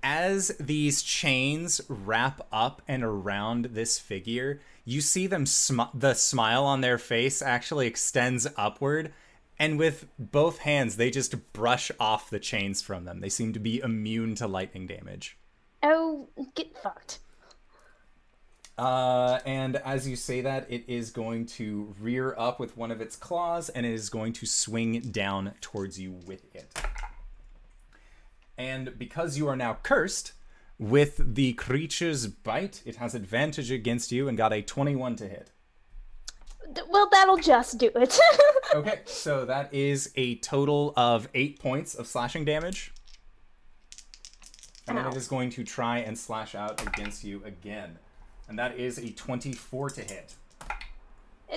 as 0.06 0.52
these 0.60 1.02
chains 1.02 1.80
wrap 1.88 2.40
up 2.52 2.80
and 2.86 3.02
around 3.02 3.64
this 3.66 3.98
figure, 3.98 4.60
you 4.84 5.00
see 5.00 5.26
them 5.26 5.44
sm- 5.44 5.90
the 5.92 6.14
smile 6.14 6.64
on 6.64 6.80
their 6.80 6.96
face 6.96 7.42
actually 7.42 7.88
extends 7.88 8.46
upward, 8.56 9.12
and 9.58 9.80
with 9.80 10.06
both 10.16 10.58
hands 10.58 10.96
they 10.96 11.10
just 11.10 11.52
brush 11.52 11.90
off 11.98 12.30
the 12.30 12.38
chains 12.38 12.80
from 12.80 13.04
them. 13.04 13.18
They 13.18 13.28
seem 13.28 13.52
to 13.54 13.58
be 13.58 13.80
immune 13.80 14.36
to 14.36 14.46
lightning 14.46 14.86
damage. 14.86 15.36
Oh, 15.82 16.28
get 16.54 16.78
fucked. 16.78 17.18
Uh, 18.78 19.40
and 19.44 19.74
as 19.74 20.06
you 20.06 20.14
say 20.14 20.40
that, 20.40 20.70
it 20.70 20.84
is 20.86 21.10
going 21.10 21.46
to 21.46 21.92
rear 21.98 22.32
up 22.38 22.60
with 22.60 22.76
one 22.76 22.92
of 22.92 23.00
its 23.00 23.16
claws, 23.16 23.70
and 23.70 23.84
it 23.84 23.92
is 23.92 24.08
going 24.08 24.34
to 24.34 24.46
swing 24.46 25.00
down 25.00 25.54
towards 25.60 25.98
you 25.98 26.12
with 26.12 26.54
it. 26.54 26.72
And 28.58 28.98
because 28.98 29.36
you 29.36 29.48
are 29.48 29.56
now 29.56 29.78
cursed, 29.82 30.32
with 30.78 31.34
the 31.34 31.54
creature's 31.54 32.26
bite, 32.26 32.82
it 32.84 32.96
has 32.96 33.14
advantage 33.14 33.70
against 33.70 34.12
you 34.12 34.28
and 34.28 34.36
got 34.36 34.52
a 34.52 34.62
21 34.62 35.16
to 35.16 35.28
hit. 35.28 35.50
Well, 36.88 37.08
that'll 37.10 37.38
just 37.38 37.78
do 37.78 37.90
it. 37.94 38.18
Okay, 38.74 38.98
so 39.04 39.44
that 39.44 39.72
is 39.72 40.10
a 40.16 40.34
total 40.36 40.92
of 40.96 41.28
8 41.32 41.60
points 41.60 41.94
of 41.94 42.06
slashing 42.06 42.44
damage. 42.44 42.92
And 44.88 44.98
then 44.98 45.06
it 45.06 45.16
is 45.16 45.28
going 45.28 45.50
to 45.50 45.64
try 45.64 45.98
and 45.98 46.18
slash 46.18 46.54
out 46.54 46.84
against 46.86 47.24
you 47.24 47.42
again. 47.44 47.98
And 48.48 48.58
that 48.58 48.76
is 48.76 48.98
a 48.98 49.10
24 49.10 49.90
to 49.90 50.00
hit. 50.02 50.34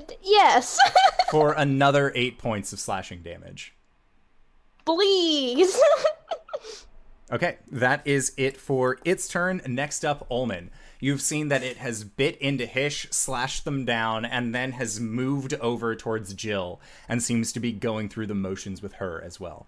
D- 0.08 0.16
yes. 0.22 0.80
for 1.32 1.54
another 1.54 2.12
eight 2.16 2.38
points 2.38 2.74
of 2.74 2.80
slashing 2.80 3.22
damage. 3.22 3.74
Please. 4.86 5.80
Okay, 7.32 7.58
that 7.72 8.06
is 8.06 8.34
it 8.38 8.58
for 8.58 8.98
its 9.06 9.28
turn. 9.28 9.62
Next 9.68 10.04
up, 10.04 10.28
Ulman. 10.30 10.70
You've 11.00 11.22
seen 11.22 11.48
that 11.50 11.64
it 11.64 11.78
has 11.78 12.04
bit 12.04 12.36
into 12.38 12.66
Hish, 12.66 13.08
slashed 13.12 13.66
them 13.66 13.86
down, 13.86 14.26
and 14.26 14.54
then 14.54 14.74
has 14.74 15.00
moved 15.00 15.54
over 15.56 15.96
towards 15.96 16.34
Jill 16.34 16.82
and 17.08 17.22
seems 17.22 17.54
to 17.54 17.60
be 17.60 17.72
going 17.72 18.10
through 18.10 18.28
the 18.28 18.36
motions 18.36 18.82
with 18.82 18.94
her 18.94 19.22
as 19.24 19.40
well. 19.40 19.68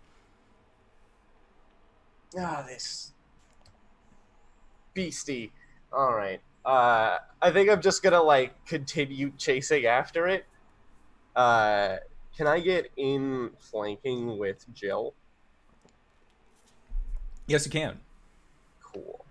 Ah, 2.37 2.65
this 2.67 3.11
beastie. 4.93 5.51
All 5.93 6.13
right. 6.13 6.41
Uh, 6.65 7.17
I 7.41 7.51
think 7.51 7.69
I'm 7.69 7.81
just 7.81 8.03
gonna 8.03 8.21
like 8.21 8.65
continue 8.65 9.31
chasing 9.37 9.85
after 9.85 10.27
it. 10.27 10.45
Uh, 11.35 11.97
can 12.35 12.47
I 12.47 12.59
get 12.59 12.91
in 12.97 13.51
flanking 13.59 14.37
with 14.37 14.65
Jill? 14.73 15.13
Yes, 17.47 17.65
you 17.65 17.71
can. 17.71 17.99
Cool. 18.81 19.25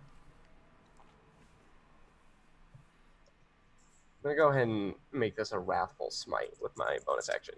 I'm 4.23 4.31
gonna 4.31 4.37
go 4.37 4.49
ahead 4.51 4.69
and 4.69 4.95
make 5.13 5.37
this 5.37 5.53
a 5.53 5.59
wrathful 5.59 6.11
smite 6.11 6.55
with 6.61 6.77
my 6.77 6.99
bonus 7.07 7.31
action. 7.31 7.55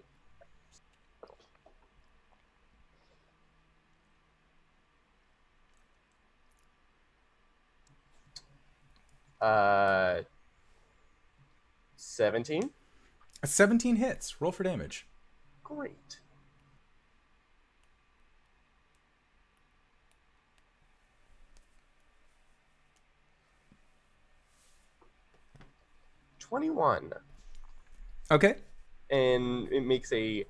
Uh, 9.41 10.21
seventeen. 11.97 12.69
17 13.45 13.97
hits. 13.97 14.39
Roll 14.39 14.53
for 14.53 14.63
damage. 14.63 15.05
Great. 15.65 16.19
Twenty-one. 26.47 27.13
Okay. 28.31 28.55
and 29.09 29.67
it 29.71 29.85
makes 29.85 30.11
a 30.11 30.43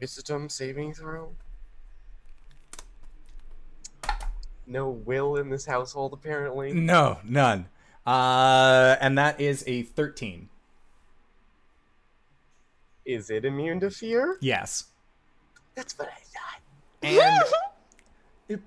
wisdom 0.00 0.48
saving 0.48 0.92
throw. 0.94 1.30
No 4.66 4.88
will 4.90 5.36
in 5.36 5.50
this 5.50 5.66
household, 5.66 6.12
apparently. 6.12 6.72
No, 6.72 7.18
none. 7.22 7.66
Uh, 8.06 8.96
and 9.00 9.16
that 9.18 9.40
is 9.40 9.62
a 9.66 9.82
13. 9.82 10.48
Is 13.04 13.28
it 13.30 13.44
immune 13.44 13.80
to 13.80 13.90
fear? 13.90 14.38
Yes. 14.40 14.84
That's 15.74 15.96
what 15.98 16.08
I 16.08 16.20
thought. 16.22 16.60
And 17.02 17.44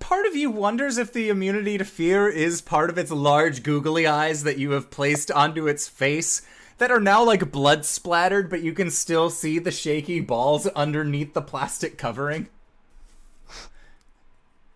Part 0.00 0.26
of 0.26 0.34
you 0.34 0.50
wonders 0.50 0.98
if 0.98 1.12
the 1.12 1.28
immunity 1.28 1.78
to 1.78 1.84
fear 1.84 2.28
is 2.28 2.60
part 2.60 2.90
of 2.90 2.98
its 2.98 3.12
large 3.12 3.62
googly 3.62 4.08
eyes 4.08 4.42
that 4.42 4.58
you 4.58 4.72
have 4.72 4.90
placed 4.90 5.30
onto 5.30 5.68
its 5.68 5.86
face 5.86 6.42
that 6.78 6.90
are 6.90 6.98
now 6.98 7.22
like 7.22 7.52
blood 7.52 7.84
splattered, 7.84 8.50
but 8.50 8.60
you 8.60 8.72
can 8.72 8.90
still 8.90 9.30
see 9.30 9.60
the 9.60 9.70
shaky 9.70 10.18
balls 10.18 10.66
underneath 10.68 11.32
the 11.32 11.42
plastic 11.42 11.96
covering. 11.96 12.48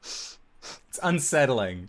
It's 0.01 1.01
unsettling. 1.03 1.89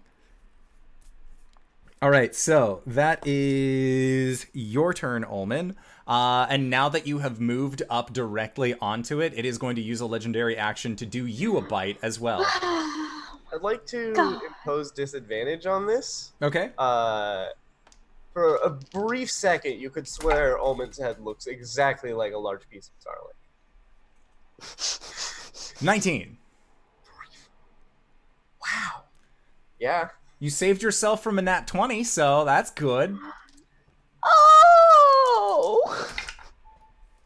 All 2.02 2.10
right, 2.10 2.34
so 2.34 2.82
that 2.88 3.26
is 3.28 4.48
your 4.54 4.92
turn, 4.92 5.24
Ulman. 5.24 5.76
Uh, 6.08 6.48
and 6.50 6.70
now 6.72 6.90
that 6.90 7.06
you 7.06 7.20
have 7.20 7.40
moved 7.40 7.84
up 7.92 8.12
directly 8.12 8.74
onto 8.82 9.22
it, 9.22 9.34
it 9.36 9.46
is 9.46 9.60
going 9.60 9.76
to 9.76 9.84
use 9.84 10.02
a 10.02 10.08
legendary 10.08 10.58
action 10.58 10.96
to 10.96 11.06
do 11.06 11.28
you 11.28 11.58
a 11.58 11.62
bite 11.62 12.00
as 12.02 12.20
well. 12.20 12.44
I'd 13.54 13.62
like 13.62 13.86
to 13.88 14.14
God. 14.14 14.42
impose 14.44 14.92
disadvantage 14.92 15.66
on 15.66 15.86
this. 15.86 16.34
Okay. 16.42 16.72
Uh, 16.78 17.48
for 18.34 18.56
a 18.58 18.70
brief 18.70 19.30
second, 19.30 19.80
you 19.80 19.90
could 19.90 20.08
swear 20.08 20.58
Ulman's 20.60 20.98
head 20.98 21.20
looks 21.20 21.46
exactly 21.46 22.14
like 22.14 22.34
a 22.34 22.38
large 22.38 22.68
piece 22.68 22.90
of 22.90 23.06
garlic. 23.06 23.36
19. 25.82 26.38
Wow. 28.62 29.04
Yeah. 29.80 30.10
You 30.40 30.50
saved 30.50 30.82
yourself 30.82 31.22
from 31.22 31.38
a 31.38 31.42
nat 31.42 31.68
20, 31.68 32.04
so 32.04 32.46
that's 32.46 32.72
good. 32.72 33.18
Oh! 34.26 36.08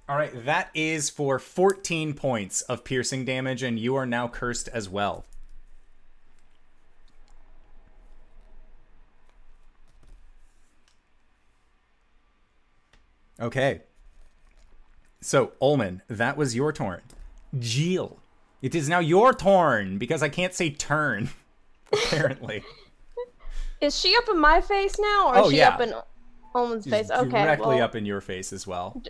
All 0.10 0.16
right, 0.16 0.46
that 0.46 0.72
is 0.74 1.10
for 1.12 1.38
14 1.38 2.14
points 2.14 2.62
of 2.64 2.84
piercing 2.84 3.24
damage, 3.26 3.62
and 3.62 3.78
you 3.78 3.96
are 3.96 4.06
now 4.06 4.28
cursed 4.28 4.68
as 4.70 4.90
well. 4.90 5.26
Okay. 13.40 13.82
So, 15.22 15.54
Ulman, 15.62 16.02
that 16.08 16.38
was 16.38 16.56
your 16.56 16.72
turn. 16.72 17.02
Jill, 17.58 18.20
it 18.62 18.76
is 18.76 18.88
now 18.90 19.00
your 19.00 19.34
turn 19.34 19.98
because 19.98 20.22
I 20.22 20.30
can't 20.30 20.54
say 20.54 20.70
turn, 20.70 21.30
apparently. 21.94 22.64
Is 23.82 23.98
she 24.00 24.16
up 24.16 24.30
in 24.30 24.40
my 24.40 24.62
face 24.62 24.98
now, 25.00 25.28
or 25.30 25.38
Oh, 25.38 25.46
is 25.46 25.52
she 25.52 25.58
yeah. 25.58 25.70
up 25.70 25.82
in 25.82 25.94
Ulman's 26.56 26.84
She's 26.84 26.94
face? 26.94 27.12
Okay, 27.12 27.30
directly 27.30 27.76
well, 27.76 27.84
up 27.84 27.96
in 27.96 28.06
your 28.06 28.22
face 28.22 28.52
as 28.54 28.66
well. 28.68 29.02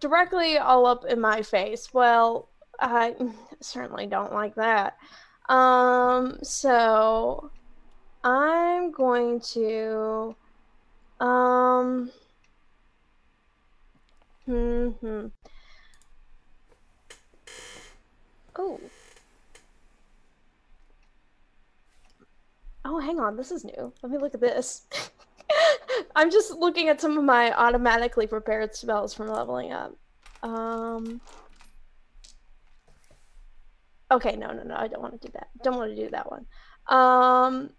directly 0.00 0.58
all 0.58 0.86
up 0.86 1.04
in 1.06 1.20
my 1.20 1.42
face. 1.42 1.92
Well, 1.92 2.48
I 2.80 3.14
certainly 3.60 4.06
don't 4.06 4.32
like 4.32 4.54
that. 4.56 4.96
Um, 5.48 6.38
so 6.42 7.50
I'm 8.24 8.90
going 8.92 9.40
to 9.54 10.34
um 11.20 12.10
hmm. 14.48 15.26
Oh. 18.56 18.80
Oh, 22.84 22.98
hang 22.98 23.20
on. 23.20 23.36
This 23.36 23.50
is 23.50 23.64
new. 23.64 23.92
Let 24.02 24.10
me 24.10 24.18
look 24.18 24.34
at 24.34 24.40
this. 24.40 24.86
I'm 26.16 26.30
just 26.30 26.52
looking 26.52 26.88
at 26.88 27.00
some 27.00 27.18
of 27.18 27.24
my 27.24 27.52
automatically 27.52 28.26
prepared 28.26 28.74
spells 28.74 29.14
from 29.14 29.28
leveling 29.28 29.72
up. 29.72 29.94
Um. 30.42 31.20
Okay, 34.10 34.36
no, 34.36 34.52
no, 34.52 34.62
no. 34.62 34.74
I 34.74 34.88
don't 34.88 35.02
want 35.02 35.20
to 35.20 35.26
do 35.26 35.32
that. 35.34 35.48
Don't 35.62 35.76
want 35.76 35.94
to 35.94 36.04
do 36.04 36.10
that 36.10 36.30
one. 36.30 36.46
Um. 36.88 37.70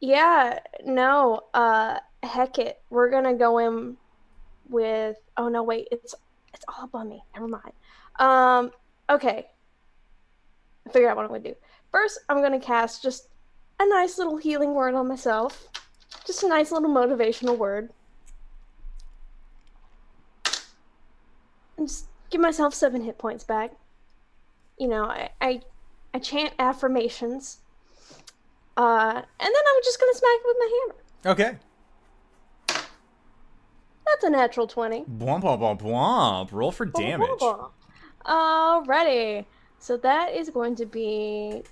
Yeah, 0.00 0.58
no. 0.84 1.42
Uh, 1.52 1.98
heck 2.22 2.58
it. 2.58 2.80
We're 2.90 3.10
gonna 3.10 3.34
go 3.34 3.58
in 3.58 3.98
with. 4.68 5.16
Oh 5.36 5.48
no, 5.48 5.62
wait. 5.62 5.88
It's 5.90 6.14
it's 6.52 6.64
all 6.68 6.84
up 6.84 6.94
on 6.94 7.08
me. 7.08 7.22
Never 7.34 7.48
mind. 7.48 7.72
Um. 8.18 8.70
Okay. 9.10 9.46
I 10.86 10.90
figured 10.90 11.10
out 11.10 11.16
what 11.16 11.24
I'm 11.24 11.30
gonna 11.30 11.42
do. 11.42 11.56
First, 11.90 12.20
I'm 12.28 12.42
gonna 12.42 12.60
cast 12.60 13.02
just 13.02 13.28
a 13.80 13.88
nice 13.88 14.18
little 14.18 14.36
healing 14.36 14.74
word 14.74 14.94
on 14.94 15.08
myself. 15.08 15.68
Just 16.26 16.42
a 16.42 16.48
nice 16.48 16.72
little 16.72 16.90
motivational 16.90 17.56
word. 17.56 17.90
And 21.76 21.88
just 21.88 22.06
give 22.30 22.40
myself 22.40 22.74
seven 22.74 23.02
hit 23.02 23.18
points 23.18 23.44
back. 23.44 23.72
You 24.78 24.88
know, 24.88 25.04
I 25.04 25.30
I, 25.40 25.60
I 26.12 26.18
chant 26.18 26.52
affirmations. 26.58 27.58
Uh, 28.76 29.12
and 29.14 29.22
then 29.40 29.52
I'm 29.76 29.82
just 29.84 30.00
gonna 30.00 30.14
smack 30.14 30.32
it 30.34 30.46
with 30.46 30.56
my 30.58 30.80
hammer. 30.80 31.32
Okay. 31.32 31.58
That's 34.14 34.24
a 34.24 34.30
natural 34.30 34.68
twenty. 34.68 35.00
Bwomp, 35.00 35.42
bwomp, 35.42 35.58
bwomp, 35.58 35.80
bwomp. 35.80 36.52
Roll 36.52 36.70
for 36.70 36.86
damage. 36.86 37.40
Alrighty. 38.24 39.44
So 39.80 39.96
that 39.96 40.32
is 40.32 40.50
going 40.50 40.76
to 40.76 40.86
be 40.86 41.64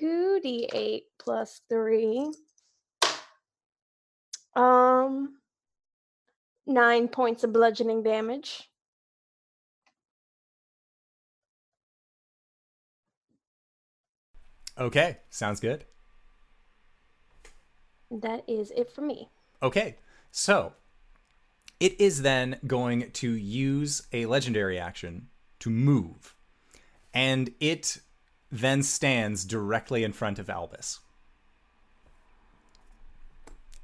2d8 0.00 1.02
plus 1.18 1.60
3. 1.68 2.32
Um 4.54 5.38
9 6.68 7.08
points 7.08 7.42
of 7.42 7.52
bludgeoning 7.52 8.04
damage. 8.04 8.70
Okay, 14.78 15.18
sounds 15.30 15.58
good. 15.58 15.84
That 18.08 18.44
is 18.46 18.70
it 18.70 18.88
for 18.92 19.00
me. 19.00 19.30
Okay, 19.64 19.96
so 20.30 20.74
it 21.80 22.00
is 22.00 22.22
then 22.22 22.58
going 22.66 23.10
to 23.12 23.30
use 23.30 24.02
a 24.12 24.26
legendary 24.26 24.78
action 24.78 25.28
to 25.60 25.70
move, 25.70 26.34
and 27.14 27.50
it 27.60 27.98
then 28.50 28.82
stands 28.82 29.44
directly 29.44 30.04
in 30.04 30.12
front 30.12 30.38
of 30.38 30.50
Albus. 30.50 31.00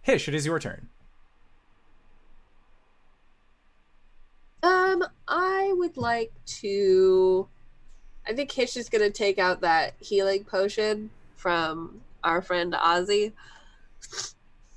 Hish, 0.02 0.28
it 0.28 0.34
is 0.34 0.46
your 0.46 0.58
turn. 0.58 0.88
Um, 4.62 5.04
I 5.28 5.72
would 5.76 5.96
like 5.96 6.32
to. 6.60 7.48
I 8.26 8.32
think 8.32 8.50
Hish 8.50 8.76
is 8.76 8.88
gonna 8.88 9.10
take 9.10 9.38
out 9.38 9.60
that 9.60 9.94
healing 9.98 10.44
potion 10.44 11.10
from 11.36 12.00
our 12.22 12.40
friend 12.40 12.72
Ozzy 12.72 13.32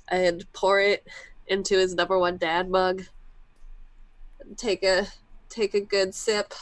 and 0.08 0.50
pour 0.52 0.80
it 0.80 1.06
into 1.48 1.76
his 1.76 1.94
number 1.94 2.18
one 2.18 2.36
dad 2.36 2.70
mug. 2.70 3.04
Take 4.56 4.82
a 4.82 5.06
take 5.48 5.74
a 5.74 5.80
good 5.80 6.14
sip. 6.14 6.54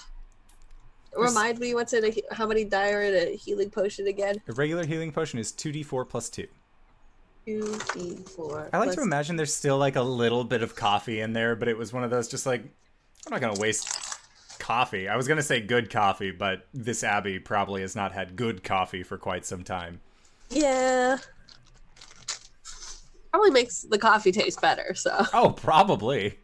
Remind 1.17 1.59
me 1.59 1.75
what's 1.75 1.93
in 1.93 2.05
a 2.05 2.15
how 2.33 2.47
many 2.47 2.65
die 2.65 2.91
are 2.91 3.03
in 3.03 3.15
a 3.15 3.37
healing 3.37 3.71
potion 3.71 4.07
again? 4.07 4.37
A 4.49 4.53
regular 4.53 4.85
healing 4.85 5.13
potion 5.13 5.39
is 5.39 5.53
2d4 5.53 6.09
plus 6.09 6.29
2. 6.29 6.47
Two, 7.47 7.63
three, 7.63 8.17
four. 8.35 8.69
I 8.73 8.79
like 8.79 8.91
to 8.93 9.03
imagine 9.03 9.37
there's 9.37 9.55
still 9.55 9.79
like 9.79 9.95
a 9.95 10.03
little 10.03 10.43
bit 10.43 10.63
of 10.63 10.75
coffee 10.75 11.21
in 11.21 11.33
there, 11.33 11.55
but 11.55 11.69
it 11.69 11.79
was 11.79 11.93
one 11.93 12.03
of 12.03 12.11
those 12.11 12.27
just 12.27 12.45
like, 12.45 12.61
I'm 12.61 13.31
not 13.31 13.41
going 13.41 13.55
to 13.55 13.61
waste 13.61 13.89
coffee. 14.59 15.09
I 15.09 15.17
was 15.17 15.29
going 15.29 15.37
to 15.37 15.45
say 15.45 15.61
good 15.61 15.89
coffee, 15.89 16.33
but 16.33 16.67
this 16.75 17.05
Abbey 17.05 17.39
probably 17.39 17.83
has 17.83 17.95
not 17.95 18.13
had 18.13 18.35
good 18.35 18.65
coffee 18.65 19.05
for 19.05 19.17
quite 19.17 19.47
some 19.47 19.63
time. 19.63 20.01
Yeah. 20.51 21.19
Probably 23.33 23.51
makes 23.51 23.83
the 23.83 23.99
coffee 23.99 24.33
taste 24.33 24.61
better. 24.61 24.95
So 24.95 25.25
Oh, 25.33 25.51
probably. 25.51 26.39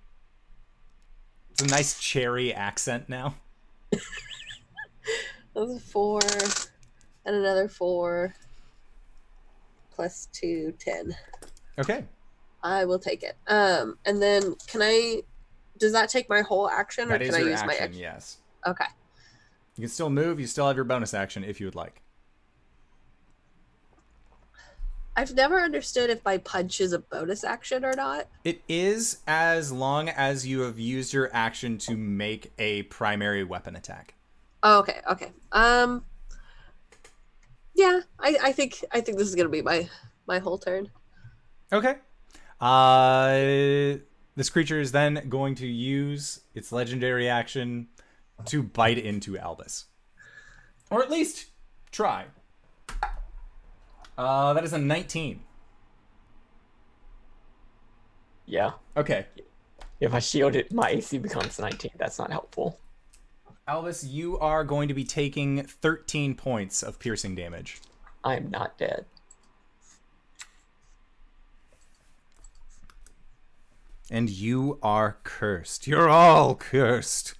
It's 1.50 1.62
a 1.62 1.66
nice 1.66 1.98
cherry 2.00 2.52
accent 2.54 3.08
now. 3.08 3.34
Those 5.54 5.76
are 5.76 5.80
four 5.80 6.20
and 7.24 7.36
another 7.36 7.68
four 7.68 8.34
plus 9.94 10.28
two, 10.32 10.72
ten. 10.78 11.14
Okay. 11.78 12.04
I 12.62 12.84
will 12.84 12.98
take 12.98 13.22
it. 13.22 13.36
Um, 13.48 13.98
and 14.06 14.22
then 14.22 14.54
can 14.66 14.80
I? 14.82 15.22
Does 15.78 15.92
that 15.92 16.08
take 16.08 16.28
my 16.28 16.42
whole 16.42 16.70
action, 16.70 17.08
or 17.10 17.18
That 17.18 17.24
can 17.24 17.34
I 17.34 17.38
use 17.38 17.60
my 17.64 17.72
action, 17.72 17.84
action? 17.84 18.00
yes. 18.00 18.38
Okay. 18.66 18.84
You 19.76 19.82
can 19.82 19.88
still 19.90 20.10
move, 20.10 20.38
you 20.38 20.46
still 20.46 20.66
have 20.66 20.76
your 20.76 20.84
bonus 20.84 21.12
action 21.14 21.44
if 21.44 21.58
you 21.60 21.66
would 21.66 21.74
like. 21.74 22.02
I've 25.14 25.34
never 25.34 25.60
understood 25.60 26.08
if 26.08 26.24
my 26.24 26.38
punch 26.38 26.80
is 26.80 26.92
a 26.92 26.98
bonus 26.98 27.44
action 27.44 27.84
or 27.84 27.94
not. 27.94 28.28
It 28.44 28.62
is 28.68 29.18
as 29.26 29.70
long 29.70 30.08
as 30.08 30.46
you 30.46 30.60
have 30.60 30.78
used 30.78 31.12
your 31.12 31.30
action 31.34 31.76
to 31.78 31.96
make 31.96 32.52
a 32.58 32.84
primary 32.84 33.44
weapon 33.44 33.76
attack. 33.76 34.14
Oh, 34.62 34.78
okay. 34.80 35.00
Okay. 35.10 35.32
Um. 35.52 36.04
Yeah, 37.74 38.00
I, 38.18 38.36
I 38.42 38.52
think 38.52 38.84
I 38.92 39.00
think 39.00 39.18
this 39.18 39.28
is 39.28 39.34
gonna 39.34 39.48
be 39.48 39.62
my 39.62 39.88
my 40.26 40.38
whole 40.38 40.58
turn. 40.58 40.90
Okay. 41.72 41.96
Uh, 42.60 43.98
this 44.36 44.48
creature 44.50 44.80
is 44.80 44.92
then 44.92 45.26
going 45.28 45.54
to 45.56 45.66
use 45.66 46.40
its 46.54 46.70
legendary 46.70 47.28
action 47.28 47.88
to 48.46 48.62
bite 48.62 48.98
into 48.98 49.36
Albus. 49.36 49.86
Or 50.90 51.02
at 51.02 51.10
least 51.10 51.46
try. 51.90 52.26
Uh, 54.16 54.52
that 54.52 54.64
is 54.64 54.72
a 54.72 54.78
19. 54.78 55.40
Yeah. 58.46 58.72
Okay. 58.96 59.26
If 60.00 60.14
I 60.14 60.18
shield 60.18 60.56
it, 60.56 60.72
my 60.72 60.90
AC 60.90 61.18
becomes 61.18 61.58
19. 61.58 61.92
That's 61.96 62.18
not 62.18 62.30
helpful. 62.30 62.78
Albus, 63.68 64.04
you 64.04 64.38
are 64.38 64.64
going 64.64 64.88
to 64.88 64.94
be 64.94 65.04
taking 65.04 65.62
13 65.62 66.34
points 66.34 66.82
of 66.82 66.98
piercing 66.98 67.34
damage. 67.34 67.80
I 68.24 68.36
am 68.36 68.50
not 68.50 68.76
dead. 68.76 69.06
And 74.10 74.28
you 74.28 74.78
are 74.82 75.18
cursed. 75.22 75.86
You're 75.86 76.08
all 76.08 76.54
cursed. 76.54 77.34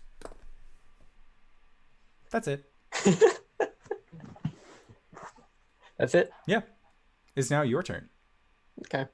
That's 2.31 2.49
it. 2.49 2.65
That's 5.99 6.15
it? 6.15 6.33
Yeah. 6.47 6.63
It's 7.37 7.51
now 7.51 7.63
your 7.63 7.83
turn. 7.83 8.09
Okay. 8.87 9.07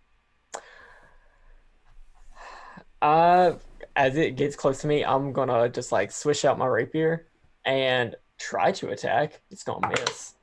Uh, 3.00 3.54
as 3.94 4.16
it 4.16 4.36
gets 4.36 4.56
close 4.56 4.80
to 4.80 4.86
me, 4.86 5.04
I'm 5.04 5.32
gonna 5.32 5.68
just 5.68 5.92
like 5.92 6.10
swish 6.10 6.44
out 6.44 6.58
my 6.58 6.66
rapier 6.66 7.28
and 7.64 8.16
try 8.38 8.72
to 8.72 8.90
attack. 8.90 9.40
It's 9.50 9.62
gonna 9.62 9.88
miss. 9.88 10.34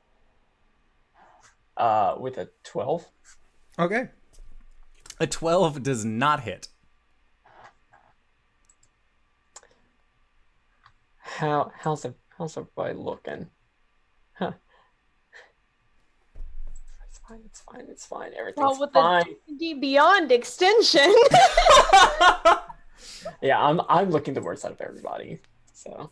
Uh, 1.76 2.14
with 2.18 2.38
a 2.38 2.48
12. 2.64 3.06
Okay. 3.78 4.08
A 5.20 5.26
12 5.26 5.82
does 5.82 6.04
not 6.04 6.40
hit. 6.40 6.68
How 11.18 11.70
how's 11.80 12.04
it 12.06 12.14
how's 12.38 12.56
everybody 12.56 12.94
looking? 12.94 13.48
Huh. 14.34 14.52
It's 17.08 17.15
fine, 17.28 17.40
it's 17.44 17.60
fine, 17.60 17.86
it's 17.88 18.06
fine. 18.06 18.32
Everything's 18.38 18.62
Well, 18.62 18.80
with 18.80 18.92
fine. 18.92 19.24
the 19.48 19.54
D 19.56 19.74
Beyond 19.74 20.32
extension. 20.32 21.12
Yeah, 23.42 23.60
I'm 23.62 23.80
I'm 23.88 24.10
looking 24.10 24.34
the 24.34 24.40
worst 24.40 24.64
out 24.64 24.72
of 24.72 24.80
everybody. 24.80 25.40
So 25.72 26.10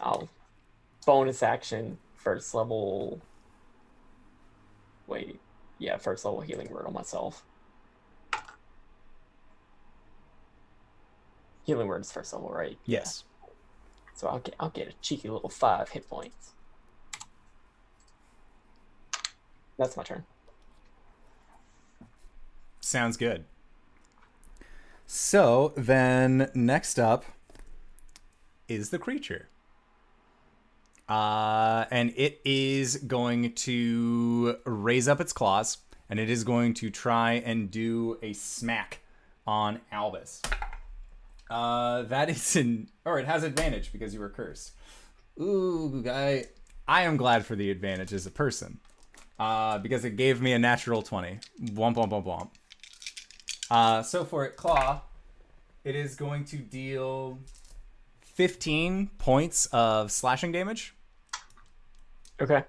I'll 0.00 0.28
bonus 1.06 1.42
action 1.42 1.98
first 2.14 2.54
level 2.54 3.20
wait. 5.06 5.40
Yeah, 5.78 5.96
first 5.96 6.24
level 6.24 6.40
healing 6.42 6.70
word 6.70 6.86
on 6.86 6.92
myself. 6.92 7.44
Healing 11.64 11.88
word's 11.88 12.12
first 12.12 12.32
level, 12.32 12.50
right? 12.50 12.78
Yes. 12.84 13.24
So 14.14 14.28
I'll 14.28 14.38
get 14.40 14.54
I'll 14.60 14.70
get 14.70 14.88
a 14.88 14.92
cheeky 15.00 15.28
little 15.28 15.48
five 15.48 15.88
hit 15.88 16.08
points. 16.08 16.53
That's 19.78 19.96
my 19.96 20.02
turn. 20.02 20.24
Sounds 22.80 23.16
good. 23.16 23.44
So 25.06 25.72
then 25.76 26.50
next 26.54 26.98
up 26.98 27.24
is 28.68 28.90
the 28.90 28.98
creature. 28.98 29.48
Uh, 31.08 31.84
and 31.90 32.12
it 32.16 32.40
is 32.44 32.96
going 32.96 33.52
to 33.52 34.56
raise 34.64 35.06
up 35.06 35.20
its 35.20 35.32
claws 35.32 35.78
and 36.08 36.18
it 36.18 36.30
is 36.30 36.44
going 36.44 36.74
to 36.74 36.90
try 36.90 37.32
and 37.32 37.70
do 37.70 38.18
a 38.22 38.32
smack 38.32 39.00
on 39.46 39.80
Albus. 39.92 40.40
Uh, 41.50 42.02
that 42.02 42.30
is 42.30 42.56
an 42.56 42.88
or 43.04 43.18
it 43.18 43.26
has 43.26 43.44
advantage 43.44 43.92
because 43.92 44.14
you 44.14 44.20
were 44.20 44.30
cursed. 44.30 44.72
Ooh, 45.40 46.02
I 46.08 46.46
I 46.88 47.02
am 47.02 47.16
glad 47.16 47.44
for 47.44 47.54
the 47.54 47.70
advantage 47.70 48.12
as 48.12 48.26
a 48.26 48.30
person. 48.30 48.80
Uh, 49.38 49.78
because 49.78 50.04
it 50.04 50.16
gave 50.16 50.40
me 50.40 50.52
a 50.52 50.58
natural 50.58 51.02
20. 51.02 51.38
Womp 51.72 51.96
womp 51.96 52.10
womp 52.10 52.24
womp. 52.24 52.50
Uh, 53.70 54.02
so 54.02 54.24
for 54.24 54.44
it, 54.44 54.56
claw, 54.56 55.00
it 55.82 55.96
is 55.96 56.14
going 56.14 56.44
to 56.44 56.56
deal 56.56 57.38
15 58.22 59.08
points 59.18 59.66
of 59.72 60.12
slashing 60.12 60.52
damage, 60.52 60.94
Okay. 62.40 62.62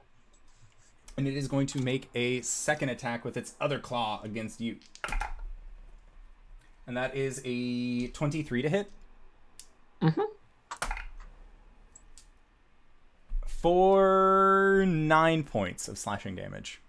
and 1.18 1.28
it 1.28 1.36
is 1.36 1.48
going 1.48 1.68
to 1.68 1.80
make 1.82 2.10
a 2.16 2.42
second 2.42 2.90
attack 2.90 3.24
with 3.26 3.36
its 3.38 3.54
other 3.62 3.78
claw 3.80 4.22
against 4.24 4.60
you. 4.62 4.78
And 6.88 6.96
that 6.98 7.16
is 7.16 7.42
a 7.46 8.08
23 8.08 8.62
to 8.62 8.70
hit. 8.70 8.92
Mhm. 10.02 10.26
For 13.66 14.86
nine 14.88 15.42
points 15.42 15.88
of 15.88 15.98
slashing 15.98 16.36
damage. 16.36 16.82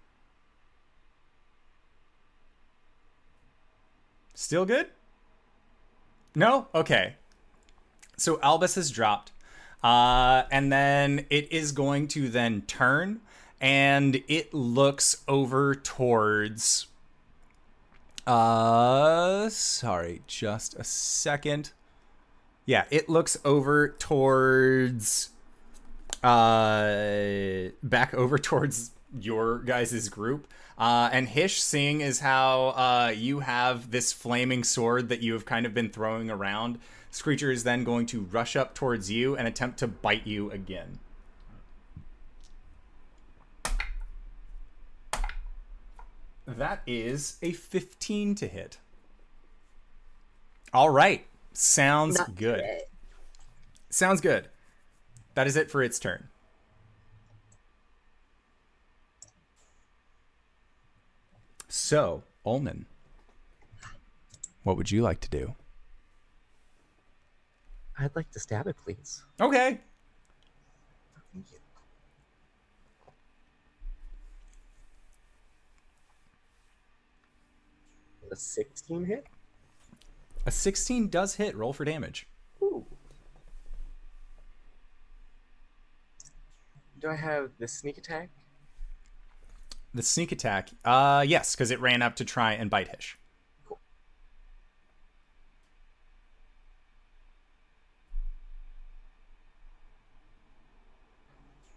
Still 4.35 4.63
good? 4.63 4.85
No? 6.35 6.67
Okay. 6.75 7.15
So 8.15 8.39
Albus 8.43 8.75
has 8.75 8.91
dropped. 8.91 9.31
Uh, 9.83 10.43
and 10.51 10.71
then 10.71 11.25
it 11.31 11.51
is 11.51 11.71
going 11.71 12.09
to 12.09 12.29
then 12.29 12.61
turn 12.67 13.21
and 13.59 14.21
it 14.27 14.53
looks 14.53 15.23
over 15.27 15.73
towards 15.73 16.85
uh 18.27 19.49
sorry, 19.49 20.21
just 20.27 20.75
a 20.75 20.83
second. 20.83 21.71
Yeah, 22.67 22.85
it 22.91 23.09
looks 23.09 23.35
over 23.43 23.89
towards 23.89 25.31
uh 26.23 27.69
back 27.83 28.13
over 28.15 28.37
towards 28.37 28.91
your 29.19 29.59
guys' 29.59 30.09
group. 30.09 30.47
Uh, 30.77 31.09
and 31.11 31.27
Hish, 31.29 31.59
seeing 31.61 32.03
as 32.03 32.19
how 32.19 32.67
uh, 32.67 33.13
you 33.15 33.39
have 33.39 33.89
this 33.89 34.13
flaming 34.13 34.63
sword 34.63 35.09
that 35.09 35.21
you 35.21 35.33
have 35.33 35.43
kind 35.43 35.65
of 35.65 35.73
been 35.73 35.89
throwing 35.89 36.29
around, 36.29 36.79
Screecher 37.11 37.51
is 37.51 37.63
then 37.63 37.83
going 37.83 38.05
to 38.07 38.21
rush 38.21 38.55
up 38.55 38.75
towards 38.75 39.09
you 39.09 39.35
and 39.35 39.47
attempt 39.47 39.79
to 39.79 39.87
bite 39.87 40.27
you 40.27 40.51
again. 40.51 40.99
That 46.45 46.81
is 46.85 47.37
a 47.41 47.51
15 47.51 48.35
to 48.35 48.47
hit. 48.47 48.77
All 50.73 50.89
right. 50.89 51.25
Sounds 51.53 52.17
Not 52.17 52.35
good. 52.35 52.59
it. 52.59 52.89
Sounds 53.89 54.21
good. 54.21 54.47
That 55.37 55.45
is 55.45 55.55
it 55.55 55.69
for 55.69 55.83
its 55.83 55.99
turn. 55.99 56.29
So, 61.67 62.23
Ulman, 62.43 62.85
what 64.63 64.77
would 64.77 64.89
you 64.89 65.03
like 65.03 65.19
to 65.19 65.29
do? 65.29 65.53
I'd 67.99 68.15
like 68.15 68.31
to 68.31 68.39
stab 68.39 68.65
it, 68.65 68.77
please. 68.83 69.25
Okay. 69.39 69.79
A 78.31 78.35
16 78.35 79.05
hit? 79.05 79.27
A 80.47 80.51
16 80.51 81.09
does 81.09 81.35
hit. 81.35 81.55
Roll 81.55 81.73
for 81.73 81.85
damage. 81.85 82.25
Ooh. 82.63 82.87
Do 86.99 87.09
I 87.09 87.15
have 87.15 87.51
the 87.59 87.67
sneak 87.67 87.97
attack? 87.97 88.29
The 89.93 90.01
sneak 90.01 90.31
attack. 90.31 90.69
Uh, 90.83 91.23
yes, 91.27 91.55
because 91.55 91.71
it 91.71 91.79
ran 91.79 92.01
up 92.01 92.15
to 92.15 92.25
try 92.25 92.53
and 92.53 92.69
bite 92.69 92.87
Hish. 92.87 93.17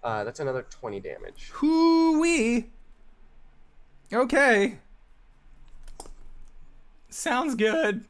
Uh, 0.03 0.25
that's 0.25 0.41
another 0.41 0.67
20 0.71 1.01
damage. 1.01 1.51
Hoo-wee. 1.53 2.71
Okay. 4.13 4.79
Sounds 7.11 7.55
good. 7.55 8.07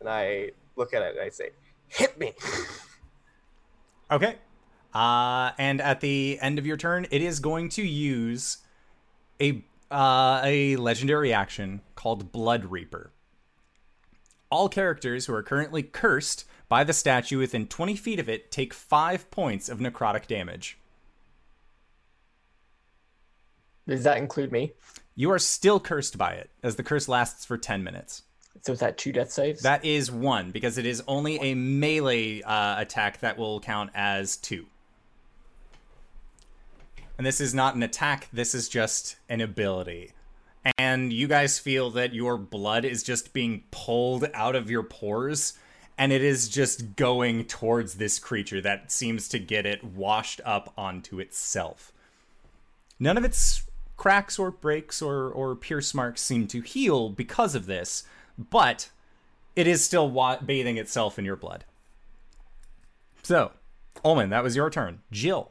And 0.00 0.08
I 0.08 0.50
look 0.74 0.92
at 0.92 1.02
it 1.02 1.16
and 1.16 1.24
I 1.24 1.28
say, 1.28 1.50
hit 1.86 2.18
me! 2.18 2.34
Okay. 4.12 4.36
Uh, 4.92 5.52
and 5.58 5.80
at 5.80 6.00
the 6.00 6.38
end 6.40 6.58
of 6.58 6.66
your 6.66 6.76
turn, 6.76 7.06
it 7.10 7.22
is 7.22 7.40
going 7.40 7.70
to 7.70 7.82
use 7.82 8.58
a 9.40 9.64
uh, 9.90 10.40
a 10.44 10.76
legendary 10.76 11.32
action 11.32 11.80
called 11.94 12.32
Blood 12.32 12.66
Reaper. 12.66 13.10
All 14.50 14.68
characters 14.68 15.26
who 15.26 15.34
are 15.34 15.42
currently 15.42 15.82
cursed 15.82 16.44
by 16.68 16.84
the 16.84 16.92
statue 16.92 17.38
within 17.38 17.66
20 17.66 17.96
feet 17.96 18.18
of 18.18 18.28
it 18.28 18.50
take 18.50 18.72
5 18.72 19.30
points 19.30 19.68
of 19.68 19.80
necrotic 19.80 20.26
damage. 20.26 20.78
Does 23.86 24.04
that 24.04 24.16
include 24.16 24.52
me? 24.52 24.72
You 25.14 25.30
are 25.30 25.38
still 25.38 25.78
cursed 25.78 26.16
by 26.16 26.32
it, 26.32 26.50
as 26.62 26.76
the 26.76 26.82
curse 26.82 27.08
lasts 27.08 27.44
for 27.44 27.58
10 27.58 27.84
minutes. 27.84 28.22
So 28.60 28.72
is 28.72 28.80
that 28.80 28.98
two 28.98 29.12
death 29.12 29.32
saves? 29.32 29.62
That 29.62 29.84
is 29.84 30.10
one, 30.10 30.50
because 30.50 30.78
it 30.78 30.86
is 30.86 31.02
only 31.08 31.40
a 31.40 31.54
melee 31.54 32.42
uh, 32.42 32.80
attack 32.80 33.20
that 33.20 33.38
will 33.38 33.58
count 33.60 33.90
as 33.94 34.36
two. 34.36 34.66
And 37.18 37.26
this 37.26 37.40
is 37.40 37.54
not 37.54 37.74
an 37.74 37.82
attack, 37.82 38.28
this 38.32 38.54
is 38.54 38.68
just 38.68 39.16
an 39.28 39.40
ability. 39.40 40.12
And 40.78 41.12
you 41.12 41.26
guys 41.26 41.58
feel 41.58 41.90
that 41.90 42.14
your 42.14 42.38
blood 42.38 42.84
is 42.84 43.02
just 43.02 43.32
being 43.32 43.64
pulled 43.70 44.28
out 44.32 44.54
of 44.54 44.70
your 44.70 44.84
pores 44.84 45.54
and 45.98 46.12
it 46.12 46.22
is 46.22 46.48
just 46.48 46.96
going 46.96 47.44
towards 47.44 47.94
this 47.94 48.18
creature 48.18 48.60
that 48.60 48.90
seems 48.90 49.28
to 49.28 49.38
get 49.38 49.66
it 49.66 49.84
washed 49.84 50.40
up 50.44 50.72
onto 50.76 51.20
itself. 51.20 51.92
None 52.98 53.16
of 53.16 53.24
its 53.24 53.62
cracks 53.96 54.38
or 54.38 54.50
breaks 54.50 55.02
or, 55.02 55.28
or 55.28 55.54
pierce 55.54 55.94
marks 55.94 56.20
seem 56.20 56.46
to 56.48 56.60
heal 56.60 57.10
because 57.10 57.54
of 57.54 57.66
this, 57.66 58.04
but 58.38 58.90
it 59.56 59.66
is 59.66 59.84
still 59.84 60.08
wa- 60.10 60.40
bathing 60.40 60.78
itself 60.78 61.18
in 61.18 61.24
your 61.24 61.36
blood. 61.36 61.64
So, 63.22 63.52
Ulman, 64.04 64.30
that 64.30 64.42
was 64.42 64.56
your 64.56 64.70
turn. 64.70 65.00
Jill. 65.10 65.50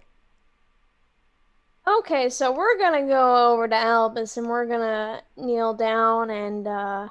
Okay, 1.87 2.29
so 2.29 2.51
we're 2.51 2.77
gonna 2.77 3.07
go 3.07 3.51
over 3.51 3.67
to 3.67 3.75
Albus 3.75 4.37
and 4.37 4.47
we're 4.47 4.65
gonna 4.67 5.21
kneel 5.35 5.73
down 5.73 6.29
and 6.29 6.67
uh, 6.67 7.07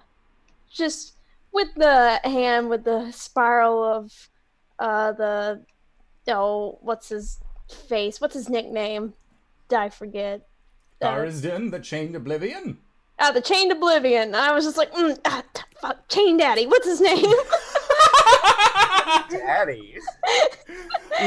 just 0.71 1.15
with 1.53 1.75
the 1.75 2.21
hand 2.23 2.71
with 2.71 2.85
the 2.85 3.11
spiral 3.11 3.83
of 3.83 4.29
uh, 4.79 5.13
the 5.13 5.63
oh 6.29 6.79
what's 6.83 7.09
his 7.09 7.41
face? 7.89 8.21
What's 8.21 8.35
his 8.35 8.49
nickname? 8.49 9.15
I 9.73 9.89
forget. 9.89 10.47
Uh, 11.03 11.07
Tharizdun, 11.07 11.71
the 11.71 11.81
Chained 11.81 12.15
Oblivion. 12.15 12.79
Uh, 13.21 13.31
the 13.31 13.41
Chained 13.41 13.71
Oblivion. 13.71 14.35
I 14.35 14.53
was 14.53 14.65
just 14.65 14.77
like, 14.77 14.93
mm, 14.93 15.17
ah, 15.25 15.45
t- 15.55 15.63
fuck, 15.81 16.09
Chain 16.09 16.37
Daddy. 16.37 16.67
What's 16.67 16.87
his 16.87 17.01
name? 17.01 17.25
Daddy. 19.31 19.99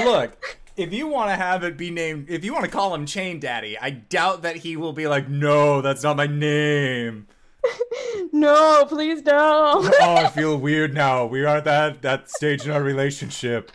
Look, 0.03 0.57
if 0.75 0.91
you 0.91 1.07
want 1.07 1.29
to 1.29 1.35
have 1.35 1.63
it 1.63 1.77
be 1.77 1.91
named, 1.91 2.29
if 2.29 2.43
you 2.43 2.53
want 2.53 2.65
to 2.65 2.71
call 2.71 2.93
him 2.93 3.05
Chain 3.05 3.39
Daddy, 3.39 3.77
I 3.77 3.91
doubt 3.91 4.41
that 4.41 4.57
he 4.57 4.75
will 4.75 4.93
be 4.93 5.07
like, 5.07 5.29
no, 5.29 5.81
that's 5.81 6.03
not 6.03 6.17
my 6.17 6.27
name. 6.27 7.27
no, 8.31 8.85
please 8.87 9.21
don't. 9.21 9.93
oh, 10.01 10.15
I 10.15 10.27
feel 10.29 10.57
weird 10.57 10.93
now. 10.93 11.25
We 11.25 11.43
are 11.43 11.57
at 11.57 11.65
that 11.65 12.01
that 12.01 12.29
stage 12.29 12.65
in 12.65 12.71
our 12.71 12.83
relationship. 12.83 13.71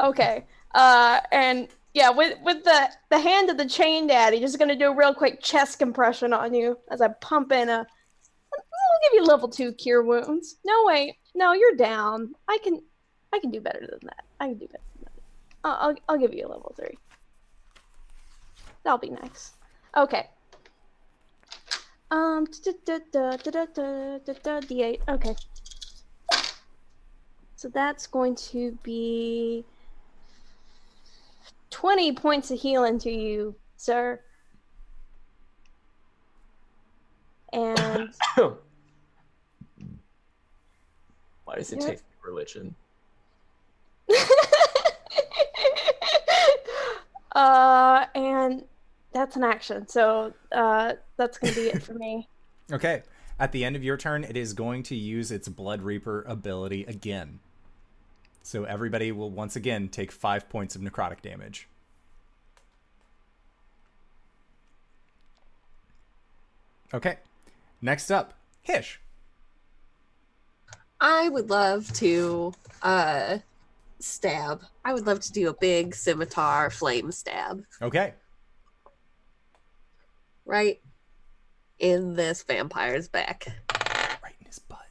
Okay. 0.00 0.44
Uh, 0.74 1.20
and 1.30 1.68
yeah, 1.94 2.10
with 2.10 2.38
with 2.42 2.64
the 2.64 2.90
the 3.10 3.18
hand 3.18 3.50
of 3.50 3.58
the 3.58 3.68
chain 3.68 4.06
daddy, 4.06 4.40
just 4.40 4.58
gonna 4.58 4.76
do 4.76 4.90
a 4.90 4.96
real 4.96 5.14
quick 5.14 5.42
chest 5.42 5.78
compression 5.78 6.32
on 6.32 6.54
you 6.54 6.78
as 6.90 7.00
I 7.00 7.08
pump 7.08 7.52
in 7.52 7.68
a. 7.68 7.86
I'll 8.54 9.10
give 9.10 9.14
you 9.14 9.24
level 9.24 9.48
two 9.48 9.72
cure 9.72 10.02
wounds. 10.02 10.56
No 10.64 10.84
wait, 10.84 11.16
no, 11.34 11.52
you're 11.52 11.76
down. 11.76 12.34
I 12.48 12.58
can, 12.62 12.82
I 13.32 13.38
can 13.38 13.50
do 13.50 13.60
better 13.60 13.80
than 13.80 14.00
that. 14.04 14.24
I 14.40 14.48
can 14.48 14.58
do 14.58 14.66
better 14.66 14.82
than 14.94 15.04
that. 15.04 15.12
I'll 15.64 15.88
I'll, 15.88 15.96
I'll 16.08 16.18
give 16.18 16.34
you 16.34 16.46
a 16.46 16.48
level 16.48 16.74
three. 16.76 16.98
That'll 18.84 18.98
be 18.98 19.10
nice. 19.10 19.52
Okay. 19.96 20.28
Um, 22.10 22.46
d8. 22.46 24.98
Okay. 25.08 25.36
So 27.56 27.68
that's 27.68 28.06
going 28.06 28.34
to 28.34 28.76
be 28.82 29.64
20 31.72 32.12
points 32.12 32.50
of 32.52 32.60
healing 32.60 32.98
to 33.00 33.10
you, 33.10 33.56
sir. 33.76 34.20
And 37.52 38.10
Why 41.44 41.56
does 41.56 41.72
it 41.72 41.80
Yeah. 41.80 41.86
take 41.88 41.98
religion? 42.24 42.74
uh 47.34 48.06
and 48.14 48.64
that's 49.12 49.36
an 49.36 49.44
action. 49.44 49.88
So 49.88 50.32
uh 50.52 50.94
that's 51.16 51.38
going 51.38 51.52
to 51.54 51.60
be 51.60 51.68
it 51.68 51.82
for 51.82 51.94
me. 51.94 52.28
Okay. 52.70 53.02
At 53.38 53.52
the 53.52 53.64
end 53.64 53.76
of 53.76 53.82
your 53.84 53.96
turn, 53.98 54.24
it 54.24 54.36
is 54.36 54.52
going 54.54 54.82
to 54.84 54.94
use 54.96 55.30
its 55.30 55.46
Blood 55.48 55.82
Reaper 55.82 56.24
ability 56.26 56.84
again. 56.84 57.40
So 58.42 58.64
everybody 58.64 59.12
will 59.12 59.30
once 59.30 59.56
again 59.56 59.88
take 59.88 60.10
five 60.12 60.48
points 60.48 60.74
of 60.74 60.82
necrotic 60.82 61.22
damage. 61.22 61.68
Okay. 66.94 67.16
Next 67.80 68.10
up, 68.10 68.34
Hish. 68.62 69.00
I 71.00 71.28
would 71.28 71.50
love 71.50 71.92
to 71.94 72.52
uh 72.82 73.38
stab. 73.98 74.62
I 74.84 74.92
would 74.92 75.06
love 75.06 75.20
to 75.20 75.32
do 75.32 75.48
a 75.48 75.54
big 75.54 75.94
scimitar 75.94 76.70
flame 76.70 77.12
stab 77.12 77.64
Okay. 77.80 78.14
right 80.44 80.80
in 81.78 82.14
this 82.14 82.42
vampire's 82.42 83.08
back. 83.08 83.46
Right 84.22 84.34
in 84.40 84.46
his 84.46 84.58
butt. 84.60 84.86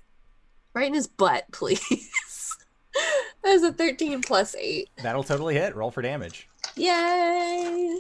Right 0.73 0.88
in 0.88 0.94
his 0.94 1.07
butt, 1.07 1.45
please. 1.52 2.10
That's 3.43 3.63
a 3.63 3.73
13 3.73 4.22
plus 4.22 4.55
8. 4.55 4.89
That'll 5.01 5.23
totally 5.23 5.55
hit. 5.55 5.76
Roll 5.76 5.91
for 5.91 6.01
damage. 6.01 6.47
Yay! 6.76 7.97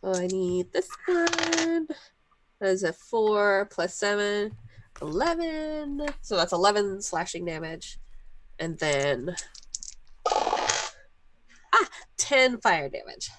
So 0.00 0.14
I 0.14 0.26
need 0.28 0.72
this 0.72 0.88
one. 1.06 1.88
That 2.60 2.68
is 2.68 2.84
a 2.84 2.92
4 2.92 3.68
plus 3.70 3.94
7, 3.94 4.52
11. 5.02 6.06
So 6.22 6.36
that's 6.36 6.52
11 6.52 7.02
slashing 7.02 7.44
damage. 7.44 7.98
And 8.58 8.78
then. 8.78 9.34
Ah! 10.28 11.88
10 12.16 12.60
fire 12.60 12.88
damage. 12.88 13.30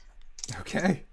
Okay. 0.59 1.03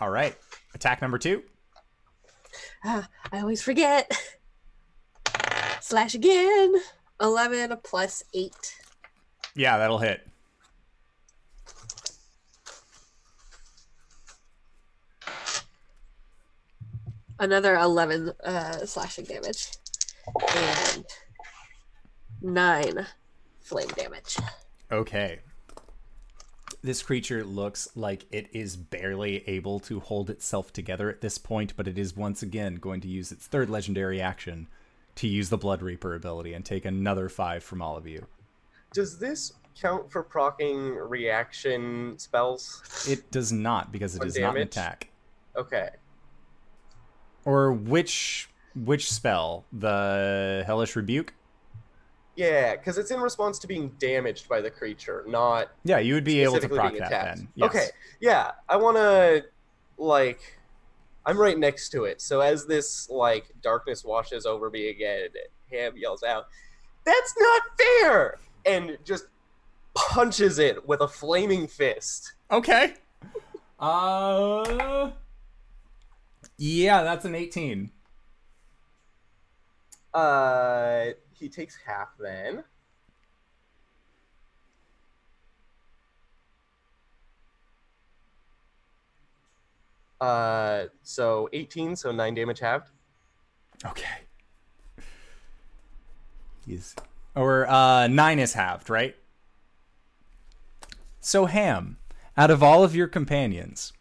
All 0.00 0.10
right. 0.10 0.36
Attack 0.74 1.00
number 1.00 1.18
two. 1.18 1.42
Ah, 2.84 3.08
I 3.32 3.40
always 3.40 3.62
forget. 3.62 4.10
Slash 5.88 6.16
again. 6.16 6.74
11 7.20 7.78
plus 7.84 8.24
8. 8.34 8.52
Yeah, 9.54 9.78
that'll 9.78 9.98
hit. 10.00 10.26
Another 17.38 17.76
11 17.76 18.32
uh, 18.42 18.84
slashing 18.84 19.26
damage. 19.26 19.68
And 20.56 21.04
9 22.42 23.06
flame 23.60 23.88
damage. 23.90 24.38
Okay. 24.90 25.38
This 26.82 27.00
creature 27.00 27.44
looks 27.44 27.86
like 27.94 28.26
it 28.32 28.48
is 28.52 28.74
barely 28.74 29.48
able 29.48 29.78
to 29.80 30.00
hold 30.00 30.30
itself 30.30 30.72
together 30.72 31.08
at 31.08 31.20
this 31.20 31.38
point, 31.38 31.74
but 31.76 31.86
it 31.86 31.96
is 31.96 32.16
once 32.16 32.42
again 32.42 32.74
going 32.74 33.00
to 33.02 33.08
use 33.08 33.30
its 33.30 33.46
third 33.46 33.70
legendary 33.70 34.20
action 34.20 34.66
to 35.16 35.26
use 35.26 35.48
the 35.48 35.58
Blood 35.58 35.82
Reaper 35.82 36.14
ability 36.14 36.54
and 36.54 36.64
take 36.64 36.84
another 36.84 37.28
five 37.28 37.62
from 37.62 37.82
all 37.82 37.96
of 37.96 38.06
you. 38.06 38.26
Does 38.92 39.18
this 39.18 39.52
count 39.78 40.10
for 40.10 40.22
procking 40.22 40.94
reaction 40.94 42.18
spells? 42.18 42.82
It 43.08 43.30
does 43.30 43.52
not 43.52 43.92
because 43.92 44.16
it 44.16 44.24
is 44.24 44.38
not 44.38 44.56
an 44.56 44.62
attack. 44.62 45.10
Okay. 45.56 45.90
Or 47.44 47.72
which 47.72 48.48
which 48.74 49.10
spell? 49.10 49.64
The 49.72 50.64
Hellish 50.66 50.96
Rebuke? 50.96 51.32
Yeah, 52.36 52.76
because 52.76 52.98
it's 52.98 53.10
in 53.10 53.20
response 53.20 53.58
to 53.60 53.66
being 53.66 53.88
damaged 53.98 54.48
by 54.48 54.60
the 54.60 54.70
creature, 54.70 55.24
not 55.26 55.70
Yeah, 55.84 55.98
you 55.98 56.12
would 56.14 56.24
be 56.24 56.42
able 56.42 56.60
to 56.60 56.68
proc 56.68 56.96
that 56.98 57.10
then. 57.10 57.48
Yes. 57.54 57.70
Okay, 57.70 57.86
yeah, 58.20 58.50
I 58.68 58.76
want 58.76 58.98
to 58.98 59.46
like, 59.96 60.58
I'm 61.26 61.36
right 61.38 61.58
next 61.58 61.90
to 61.90 62.04
it, 62.04 62.22
so 62.22 62.40
as 62.40 62.66
this 62.66 63.10
like 63.10 63.50
darkness 63.60 64.04
washes 64.04 64.46
over 64.46 64.70
me 64.70 64.88
again, 64.88 65.28
Ham 65.72 65.94
yells 65.96 66.22
out, 66.22 66.46
"That's 67.04 67.34
not 67.38 67.62
fair!" 67.76 68.38
and 68.64 68.96
just 69.04 69.26
punches 69.94 70.58
it 70.58 70.86
with 70.86 71.00
a 71.00 71.08
flaming 71.08 71.66
fist. 71.66 72.34
Okay. 72.50 72.94
Uh 73.78 75.10
Yeah, 76.56 77.02
that's 77.02 77.24
an 77.24 77.34
18. 77.34 77.90
Uh, 80.14 81.08
he 81.34 81.48
takes 81.48 81.76
half 81.84 82.08
then. 82.18 82.64
Uh, 90.20 90.84
so 91.02 91.48
18, 91.52 91.96
so 91.96 92.10
9 92.12 92.34
damage 92.34 92.60
halved. 92.60 92.90
Okay. 93.84 94.26
He's 96.66 96.94
or 97.34 97.68
uh 97.68 98.08
nine 98.08 98.38
is 98.38 98.54
halved, 98.54 98.90
right? 98.90 99.14
So 101.20 101.46
Ham, 101.46 101.98
out 102.36 102.50
of 102.50 102.62
all 102.62 102.82
of 102.82 102.94
your 102.94 103.06
companions, 103.06 103.92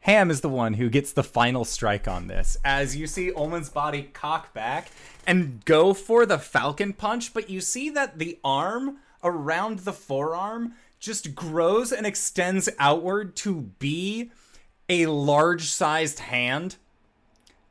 Ham 0.00 0.30
is 0.30 0.40
the 0.40 0.48
one 0.48 0.74
who 0.74 0.88
gets 0.88 1.12
the 1.12 1.24
final 1.24 1.64
strike 1.64 2.06
on 2.06 2.28
this. 2.28 2.56
As 2.64 2.94
you 2.96 3.06
see 3.06 3.32
Ulman's 3.32 3.68
body 3.68 4.10
cock 4.12 4.54
back 4.54 4.90
and 5.26 5.64
go 5.64 5.94
for 5.94 6.26
the 6.26 6.38
falcon 6.38 6.92
punch, 6.92 7.34
but 7.34 7.50
you 7.50 7.60
see 7.60 7.90
that 7.90 8.18
the 8.18 8.38
arm 8.44 8.98
around 9.24 9.80
the 9.80 9.92
forearm 9.92 10.74
just 11.00 11.34
grows 11.34 11.92
and 11.92 12.06
extends 12.06 12.68
outward 12.78 13.34
to 13.36 13.62
be 13.78 14.30
a 14.88 15.06
large 15.06 15.68
sized 15.68 16.20
hand 16.20 16.76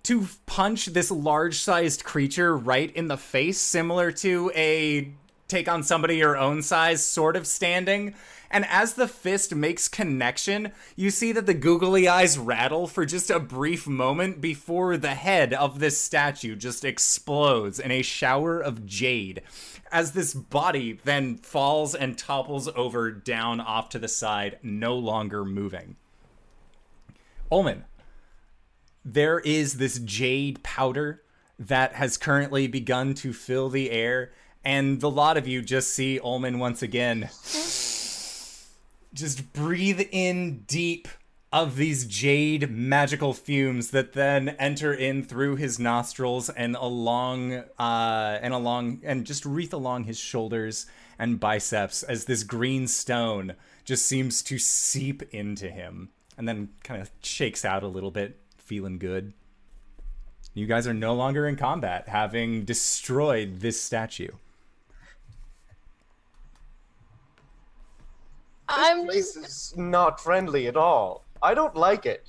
to 0.03 0.27
punch 0.45 0.87
this 0.87 1.09
large 1.09 1.59
sized 1.59 2.03
creature 2.03 2.55
right 2.55 2.95
in 2.95 3.07
the 3.07 3.17
face, 3.17 3.59
similar 3.59 4.11
to 4.11 4.51
a 4.55 5.11
take 5.47 5.67
on 5.67 5.83
somebody 5.83 6.17
your 6.17 6.37
own 6.37 6.61
size 6.61 7.03
sort 7.03 7.35
of 7.35 7.47
standing. 7.47 8.13
And 8.51 8.65
as 8.65 8.93
the 8.93 9.07
fist 9.07 9.53
makes 9.53 9.87
connection, 9.87 10.71
you 10.95 11.09
see 11.09 11.31
that 11.31 11.45
the 11.45 11.53
googly 11.53 12.07
eyes 12.07 12.37
rattle 12.37 12.87
for 12.87 13.05
just 13.05 13.29
a 13.29 13.39
brief 13.39 13.87
moment 13.87 14.39
before 14.39 14.97
the 14.97 15.15
head 15.15 15.53
of 15.53 15.79
this 15.79 15.99
statue 15.99 16.55
just 16.55 16.85
explodes 16.85 17.79
in 17.79 17.91
a 17.91 18.01
shower 18.01 18.59
of 18.59 18.85
jade. 18.85 19.41
As 19.91 20.11
this 20.11 20.33
body 20.33 20.99
then 21.03 21.37
falls 21.37 21.95
and 21.95 22.17
topples 22.17 22.69
over 22.75 23.11
down 23.11 23.59
off 23.59 23.89
to 23.89 23.99
the 23.99 24.07
side, 24.07 24.59
no 24.61 24.95
longer 24.95 25.43
moving. 25.43 25.95
Ullman, 27.51 27.85
there 29.03 29.39
is 29.39 29.77
this 29.77 29.99
jade 29.99 30.63
powder 30.63 31.21
that 31.59 31.93
has 31.93 32.17
currently 32.17 32.67
begun 32.67 33.13
to 33.15 33.33
fill 33.33 33.69
the 33.69 33.91
air, 33.91 34.31
and 34.63 34.99
the 34.99 35.09
lot 35.09 35.37
of 35.37 35.47
you 35.47 35.61
just 35.61 35.93
see 35.93 36.19
Ullman 36.19 36.59
once 36.59 36.81
again 36.81 37.29
just 39.15 39.53
breathe 39.53 40.01
in 40.11 40.59
deep 40.67 41.07
of 41.51 41.77
these 41.77 42.05
jade 42.05 42.69
magical 42.69 43.33
fumes 43.33 43.91
that 43.91 44.11
then 44.11 44.49
enter 44.59 44.93
in 44.93 45.23
through 45.23 45.55
his 45.55 45.79
nostrils 45.79 46.49
and 46.49 46.75
along 46.75 47.53
uh 47.79 48.37
and 48.41 48.53
along 48.53 48.99
and 49.05 49.25
just 49.25 49.45
wreath 49.45 49.73
along 49.73 50.03
his 50.03 50.19
shoulders 50.19 50.85
and 51.17 51.39
biceps 51.39 52.03
as 52.03 52.25
this 52.25 52.43
green 52.43 52.87
stone 52.87 53.55
just 53.85 54.05
seems 54.05 54.41
to 54.41 54.59
seep 54.59 55.23
into 55.33 55.69
him 55.69 56.09
and 56.37 56.47
then 56.47 56.69
kind 56.83 57.01
of 57.01 57.11
shakes 57.21 57.65
out 57.65 57.83
a 57.83 57.87
little 57.87 58.11
bit 58.11 58.39
feeling 58.57 58.97
good 58.97 59.33
you 60.53 60.65
guys 60.65 60.87
are 60.87 60.93
no 60.93 61.13
longer 61.13 61.47
in 61.47 61.55
combat 61.55 62.07
having 62.07 62.63
destroyed 62.63 63.59
this 63.59 63.81
statue 63.81 64.29
I'm 68.67 69.05
This 69.07 69.33
place 69.33 69.35
is 69.35 69.77
not 69.77 70.19
friendly 70.19 70.67
at 70.67 70.75
all. 70.75 71.23
I 71.41 71.53
don't 71.53 71.75
like 71.75 72.05
it. 72.05 72.25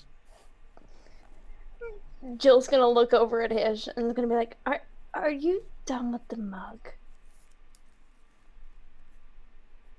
Jill's 2.36 2.68
gonna 2.68 2.88
look 2.88 3.12
over 3.14 3.40
at 3.42 3.50
Hish 3.50 3.88
and 3.96 4.06
is 4.06 4.12
gonna 4.12 4.28
be 4.28 4.34
like, 4.34 4.56
"Are 4.66 4.82
are 5.14 5.30
you 5.30 5.64
done 5.84 6.12
with 6.12 6.26
the 6.28 6.36
mug?" 6.36 6.92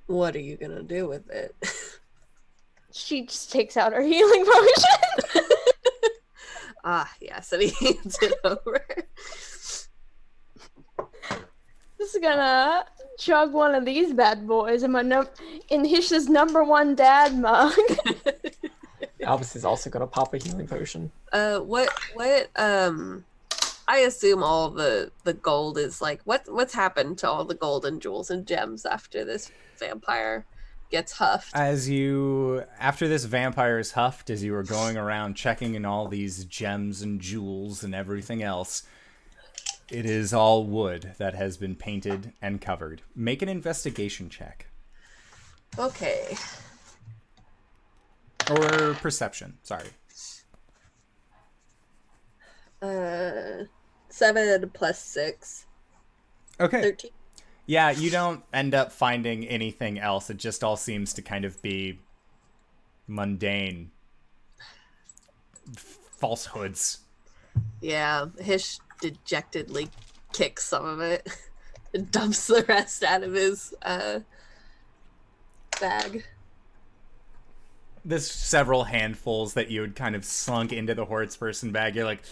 What 0.07 0.35
are 0.35 0.41
you 0.41 0.57
gonna 0.57 0.83
do 0.83 1.07
with 1.07 1.29
it? 1.29 1.55
She 2.97 3.25
just 3.25 3.51
takes 3.51 3.77
out 3.77 3.93
her 3.93 4.01
healing 4.13 4.45
potion. 4.45 5.43
ah, 6.83 7.11
yes, 7.21 7.53
and 7.53 7.61
he 7.63 7.69
hands 7.85 8.17
it 8.21 8.33
over. 8.43 8.83
Just 11.97 12.21
gonna 12.21 12.85
chug 13.17 13.53
one 13.53 13.75
of 13.75 13.85
these 13.85 14.13
bad 14.13 14.47
boys 14.47 14.83
in 14.83 14.91
my 14.91 15.01
num- 15.01 15.29
in 15.69 15.83
Hish's 15.83 16.29
number 16.29 16.63
one 16.63 16.95
dad 16.95 17.37
mug. 17.37 17.73
Albus 19.23 19.55
is 19.55 19.65
also 19.65 19.89
gonna 19.89 20.07
pop 20.07 20.33
a 20.33 20.37
healing 20.37 20.67
potion. 20.67 21.11
Uh, 21.31 21.59
what 21.59 21.89
what 22.13 22.49
um, 22.55 23.25
I 23.87 23.99
assume 23.99 24.43
all 24.43 24.69
the 24.69 25.11
the 25.23 25.33
gold 25.33 25.77
is 25.77 26.01
like 26.01 26.21
what 26.23 26.43
what's 26.47 26.73
happened 26.73 27.17
to 27.19 27.29
all 27.29 27.43
the 27.45 27.55
gold 27.55 27.85
and 27.85 28.01
jewels 28.01 28.29
and 28.29 28.45
gems 28.45 28.85
after 28.85 29.25
this 29.25 29.51
vampire 29.77 30.45
gets 30.89 31.13
huffed. 31.13 31.55
as 31.55 31.89
you 31.89 32.63
after 32.79 33.07
this 33.07 33.25
vampire 33.25 33.79
is 33.79 33.91
huffed 33.91 34.29
as 34.29 34.43
you 34.43 34.53
were 34.53 34.63
going 34.63 34.97
around 34.97 35.35
checking 35.35 35.75
in 35.75 35.85
all 35.85 36.07
these 36.07 36.45
gems 36.45 37.01
and 37.01 37.19
jewels 37.19 37.83
and 37.83 37.93
everything 37.93 38.41
else 38.41 38.83
it 39.89 40.05
is 40.05 40.33
all 40.33 40.65
wood 40.65 41.13
that 41.17 41.33
has 41.33 41.55
been 41.55 41.75
painted 41.75 42.33
and 42.41 42.59
covered. 42.59 43.03
Make 43.15 43.41
an 43.41 43.47
investigation 43.47 44.29
check. 44.29 44.67
Okay, 45.79 46.35
or 48.49 48.93
perception 48.95 49.57
sorry. 49.63 49.89
Uh, 52.81 53.63
seven 54.09 54.69
plus 54.73 54.99
six, 54.99 55.65
okay. 56.59 56.81
Thirteen. 56.81 57.11
Yeah 57.67 57.91
you 57.91 58.09
don't 58.11 58.43
end 58.53 58.75
up 58.75 58.91
finding 58.91 59.45
anything 59.47 59.99
else 59.99 60.29
it 60.31 60.37
just 60.37 60.63
all 60.63 60.77
seems 60.77 61.13
to 61.13 61.23
kind 61.23 61.45
of 61.45 61.61
be 61.63 61.99
mundane 63.07 63.91
falsehoods 65.75 66.99
Yeah, 67.81 68.27
Hish 68.39 68.79
dejectedly 69.01 69.91
kicks 70.33 70.65
some 70.65 70.85
of 70.85 71.01
it 71.01 71.27
and 71.93 72.11
dumps 72.11 72.47
the 72.47 72.63
rest 72.67 73.03
out 73.03 73.23
of 73.23 73.33
his 73.33 73.73
uh 73.83 74.21
bag. 75.79 76.25
there's 78.05 78.29
several 78.29 78.85
handfuls 78.85 79.53
that 79.53 79.69
you 79.69 79.81
had 79.81 79.95
kind 79.95 80.15
of 80.15 80.23
slunk 80.25 80.71
into 80.71 80.95
the 80.95 81.05
horse 81.05 81.35
person 81.35 81.71
bag. 81.71 81.95
You're 81.95 82.05
like, 82.05 82.23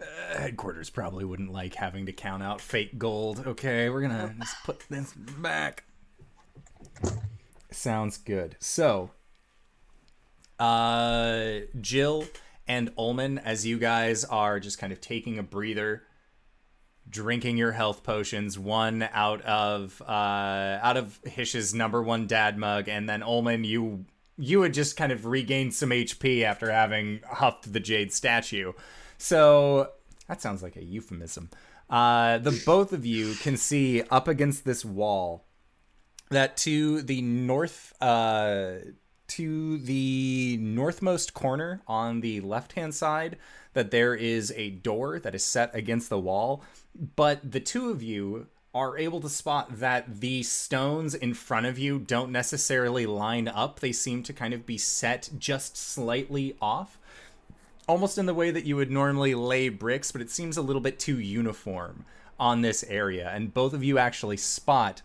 "Uh, 0.00 0.38
headquarters 0.38 0.90
probably 0.90 1.24
wouldn't 1.24 1.52
like 1.52 1.74
having 1.74 2.06
to 2.06 2.12
count 2.12 2.42
out 2.42 2.60
fake 2.60 2.98
gold. 2.98 3.46
Okay, 3.46 3.88
we're 3.88 4.02
gonna 4.02 4.34
just 4.38 4.56
put 4.64 4.80
this 4.88 5.12
back. 5.12 5.84
Sounds 7.70 8.16
good. 8.16 8.56
So, 8.60 9.10
uh, 10.58 11.60
Jill 11.80 12.26
and 12.66 12.90
Ullman, 12.96 13.38
as 13.38 13.66
you 13.66 13.78
guys 13.78 14.24
are 14.24 14.60
just 14.60 14.78
kind 14.78 14.92
of 14.92 15.00
taking 15.00 15.38
a 15.38 15.42
breather, 15.42 16.02
drinking 17.08 17.56
your 17.56 17.72
health 17.72 18.02
potions, 18.02 18.58
one 18.58 19.08
out 19.12 19.42
of 19.42 20.02
uh, 20.06 20.78
out 20.82 20.96
of 20.96 21.18
Hish's 21.24 21.74
number 21.74 22.02
one 22.02 22.26
dad 22.26 22.58
mug, 22.58 22.88
and 22.88 23.08
then 23.08 23.22
Ullman, 23.22 23.64
you 23.64 24.06
you 24.36 24.62
had 24.62 24.74
just 24.74 24.96
kind 24.96 25.12
of 25.12 25.26
regained 25.26 25.74
some 25.74 25.90
HP 25.90 26.42
after 26.42 26.70
having 26.70 27.20
huffed 27.28 27.72
the 27.72 27.80
jade 27.80 28.12
statue. 28.12 28.72
So 29.18 29.90
that 30.28 30.40
sounds 30.40 30.62
like 30.62 30.76
a 30.76 30.84
euphemism. 30.84 31.50
Uh, 31.90 32.38
the 32.38 32.62
both 32.64 32.92
of 32.92 33.04
you 33.04 33.34
can 33.34 33.56
see 33.56 34.02
up 34.10 34.28
against 34.28 34.64
this 34.64 34.84
wall 34.84 35.44
that 36.30 36.56
to 36.58 37.02
the 37.02 37.22
north 37.22 37.94
uh, 38.00 38.74
to 39.28 39.78
the 39.78 40.58
northmost 40.60 41.34
corner 41.34 41.82
on 41.86 42.20
the 42.20 42.40
left 42.40 42.72
hand 42.72 42.94
side 42.94 43.36
that 43.74 43.90
there 43.90 44.14
is 44.14 44.52
a 44.56 44.70
door 44.70 45.18
that 45.18 45.34
is 45.34 45.44
set 45.44 45.74
against 45.74 46.08
the 46.08 46.18
wall. 46.18 46.62
But 47.16 47.52
the 47.52 47.60
two 47.60 47.90
of 47.90 48.02
you 48.02 48.48
are 48.74 48.98
able 48.98 49.20
to 49.20 49.28
spot 49.28 49.80
that 49.80 50.20
the 50.20 50.42
stones 50.42 51.14
in 51.14 51.34
front 51.34 51.66
of 51.66 51.78
you 51.78 51.98
don't 51.98 52.32
necessarily 52.32 53.06
line 53.06 53.48
up. 53.48 53.80
They 53.80 53.92
seem 53.92 54.22
to 54.24 54.32
kind 54.32 54.52
of 54.52 54.66
be 54.66 54.78
set 54.78 55.30
just 55.38 55.76
slightly 55.76 56.56
off 56.60 56.97
almost 57.88 58.18
in 58.18 58.26
the 58.26 58.34
way 58.34 58.50
that 58.50 58.64
you 58.64 58.76
would 58.76 58.90
normally 58.90 59.34
lay 59.34 59.68
bricks 59.68 60.12
but 60.12 60.20
it 60.20 60.30
seems 60.30 60.56
a 60.56 60.62
little 60.62 60.82
bit 60.82 60.98
too 60.98 61.18
uniform 61.18 62.04
on 62.38 62.60
this 62.60 62.84
area 62.84 63.30
and 63.34 63.52
both 63.52 63.72
of 63.72 63.82
you 63.82 63.98
actually 63.98 64.36
spot 64.36 65.02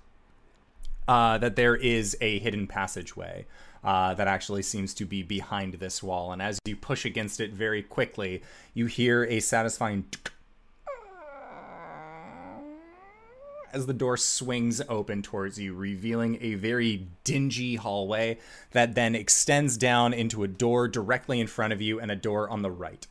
uh, 1.07 1.38
that 1.38 1.55
there 1.55 1.76
is 1.76 2.15
a 2.22 2.39
hidden 2.39 2.68
passageway 2.68 3.45
uh, 3.84 4.14
that 4.14 4.27
actually 4.27 4.64
seems 4.64 4.93
to 4.93 5.05
be 5.05 5.23
behind 5.23 5.73
this 5.76 6.01
wall. 6.01 6.31
And 6.31 6.41
as 6.41 6.60
you 6.65 6.76
push 6.76 7.05
against 7.05 7.41
it 7.41 7.51
very 7.51 7.84
quickly, 7.84 8.41
you 8.73 8.85
hear 8.85 9.26
a 9.26 9.39
satisfying 9.39 10.05
as 13.73 13.85
the 13.85 13.93
door 13.93 14.17
swings 14.17 14.81
open 14.87 15.21
towards 15.21 15.59
you, 15.59 15.73
revealing 15.73 16.37
a 16.41 16.55
very 16.55 17.07
dingy 17.23 17.75
hallway 17.75 18.37
that 18.71 18.95
then 18.95 19.15
extends 19.15 19.77
down 19.77 20.13
into 20.13 20.43
a 20.43 20.47
door 20.47 20.87
directly 20.87 21.39
in 21.39 21.47
front 21.47 21.73
of 21.73 21.81
you 21.81 21.99
and 21.99 22.11
a 22.11 22.15
door 22.15 22.49
on 22.49 22.61
the 22.61 22.71
right. 22.71 23.07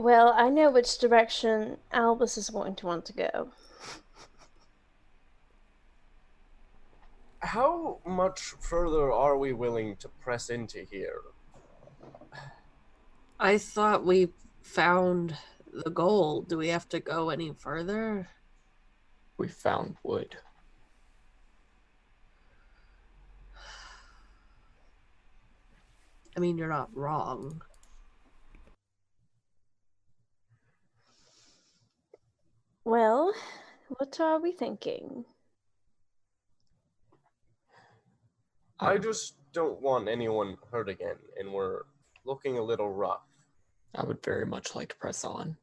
well, 0.00 0.32
I 0.34 0.48
know 0.48 0.70
which 0.70 0.96
direction 0.96 1.76
Albus 1.92 2.38
is 2.38 2.48
going 2.48 2.74
to 2.76 2.86
want 2.86 3.04
to 3.04 3.12
go. 3.12 3.50
How 7.40 7.98
much 8.06 8.40
further 8.60 9.12
are 9.12 9.36
we 9.36 9.52
willing 9.52 9.96
to 9.96 10.08
press 10.08 10.48
into 10.48 10.86
here? 10.90 11.20
I 13.38 13.58
thought 13.58 14.06
we 14.06 14.30
found 14.62 15.36
the 15.72 15.90
goal. 15.90 16.42
Do 16.42 16.58
we 16.58 16.68
have 16.68 16.88
to 16.90 17.00
go 17.00 17.30
any 17.30 17.52
further? 17.58 18.28
We 19.38 19.48
found 19.48 19.96
wood. 20.02 20.36
I 26.36 26.40
mean, 26.40 26.58
you're 26.58 26.68
not 26.68 26.90
wrong. 26.94 27.62
Well, 32.84 33.34
What 33.98 34.20
are 34.20 34.38
we 34.40 34.52
thinking? 34.52 35.24
I 38.78 38.98
just 38.98 39.34
don't 39.52 39.80
want 39.82 40.08
anyone 40.08 40.56
hurt 40.70 40.88
again, 40.88 41.16
and 41.38 41.52
we're 41.52 41.82
looking 42.24 42.56
a 42.56 42.62
little 42.62 42.88
rough. 42.88 43.29
I 43.94 44.04
would 44.04 44.22
very 44.24 44.46
much 44.46 44.74
like 44.74 44.90
to 44.90 44.96
press 44.96 45.24
on. 45.24 45.56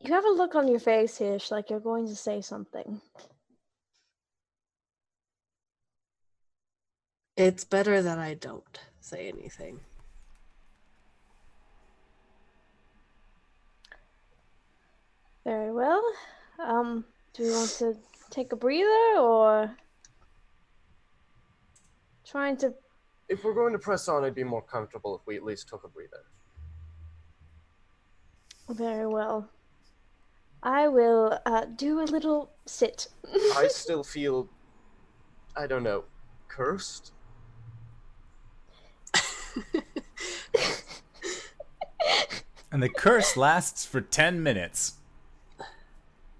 You 0.00 0.12
have 0.12 0.24
a 0.24 0.30
look 0.30 0.54
on 0.56 0.66
your 0.66 0.80
face, 0.80 1.18
Hish, 1.18 1.50
like 1.50 1.70
you're 1.70 1.78
going 1.78 2.08
to 2.08 2.16
say 2.16 2.40
something. 2.40 3.00
It's 7.36 7.64
better 7.64 8.02
that 8.02 8.18
I 8.18 8.34
don't 8.34 8.80
say 9.00 9.28
anything. 9.28 9.80
Very 15.44 15.72
well. 15.72 16.02
Um, 16.58 17.04
do 17.34 17.44
we 17.44 17.50
want 17.50 17.70
to 17.78 17.96
take 18.32 18.52
a 18.52 18.56
breather 18.56 19.18
or 19.18 19.76
trying 22.24 22.56
to 22.56 22.74
If 23.28 23.44
we're 23.44 23.54
going 23.54 23.72
to 23.72 23.78
press 23.78 24.08
on, 24.08 24.24
I'd 24.24 24.34
be 24.34 24.42
more 24.42 24.62
comfortable 24.62 25.14
if 25.14 25.26
we 25.26 25.36
at 25.36 25.44
least 25.44 25.68
took 25.68 25.84
a 25.84 25.88
breather. 25.88 26.24
very 28.68 29.06
well. 29.06 29.48
I 30.62 30.88
will 30.88 31.38
uh, 31.44 31.66
do 31.76 32.00
a 32.00 32.06
little 32.06 32.50
sit. 32.66 33.08
I 33.56 33.68
still 33.68 34.02
feel, 34.02 34.48
I 35.56 35.66
don't 35.66 35.82
know, 35.82 36.04
cursed. 36.48 37.12
And 42.72 42.82
the 42.82 42.88
curse 42.88 43.36
lasts 43.36 43.84
for 43.84 44.00
10 44.00 44.42
minutes. 44.42 44.94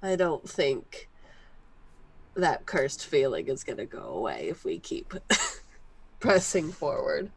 I 0.02 0.16
don't 0.16 0.48
think 0.48 1.10
that 2.34 2.66
cursed 2.66 3.06
feeling 3.06 3.48
is 3.48 3.64
going 3.64 3.78
to 3.78 3.86
go 3.86 4.02
away 4.02 4.48
if 4.48 4.64
we 4.64 4.78
keep 4.78 5.14
pressing 6.20 6.72
forward. 6.72 7.30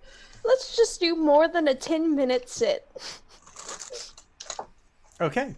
Let's 0.43 0.76
just 0.76 0.99
do 0.99 1.15
more 1.15 1.47
than 1.47 1.67
a 1.67 1.76
10 1.76 2.15
minute 2.15 2.49
sit. 2.49 2.88
Okay. 5.19 5.55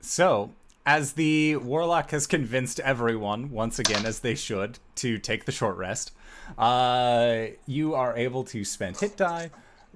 So, 0.00 0.50
as 0.86 1.14
the 1.14 1.56
warlock 1.56 2.10
has 2.10 2.26
convinced 2.26 2.80
everyone, 2.80 3.50
once 3.50 3.78
again, 3.78 4.06
as 4.06 4.20
they 4.20 4.34
should, 4.34 4.78
to 4.96 5.18
take 5.18 5.44
the 5.44 5.52
short 5.52 5.76
rest, 5.76 6.12
uh, 6.58 7.46
you 7.66 7.94
are 7.94 8.16
able 8.16 8.44
to 8.44 8.64
spend 8.64 8.98
hit 8.98 9.16
die. 9.16 9.50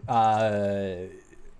Uh, 0.06 1.09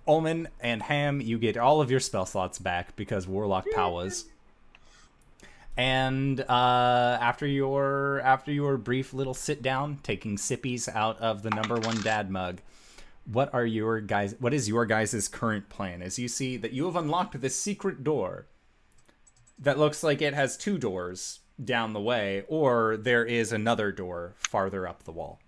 Ulman 0.07 0.47
and 0.59 0.81
Ham, 0.81 1.21
you 1.21 1.37
get 1.37 1.57
all 1.57 1.81
of 1.81 1.91
your 1.91 1.99
spell 1.99 2.25
slots 2.25 2.57
back 2.57 2.95
because 2.95 3.27
warlock 3.27 3.65
powers. 3.73 4.25
And 5.79 6.41
uh, 6.41 7.17
after 7.21 7.47
your 7.47 8.19
after 8.19 8.51
your 8.51 8.75
brief 8.75 9.13
little 9.13 9.33
sit 9.33 9.61
down, 9.61 9.99
taking 10.03 10.35
sippies 10.35 10.93
out 10.93 11.17
of 11.21 11.41
the 11.41 11.51
number 11.51 11.75
one 11.75 12.01
dad 12.01 12.29
mug, 12.29 12.59
what 13.23 13.53
are 13.53 13.65
your 13.65 14.01
guys? 14.01 14.35
What 14.39 14.53
is 14.53 14.67
your 14.67 14.85
guys' 14.85 15.29
current 15.29 15.69
plan? 15.69 16.01
As 16.01 16.19
you 16.19 16.27
see 16.27 16.57
that 16.57 16.73
you 16.73 16.83
have 16.83 16.97
unlocked 16.97 17.39
this 17.39 17.55
secret 17.55 18.03
door 18.03 18.47
that 19.57 19.79
looks 19.79 20.03
like 20.03 20.21
it 20.21 20.33
has 20.33 20.57
two 20.57 20.77
doors 20.77 21.39
down 21.63 21.93
the 21.93 22.01
way, 22.01 22.43
or 22.49 22.97
there 22.97 23.23
is 23.23 23.53
another 23.53 23.93
door 23.93 24.35
farther 24.35 24.85
up 24.85 25.05
the 25.05 25.13
wall. 25.13 25.39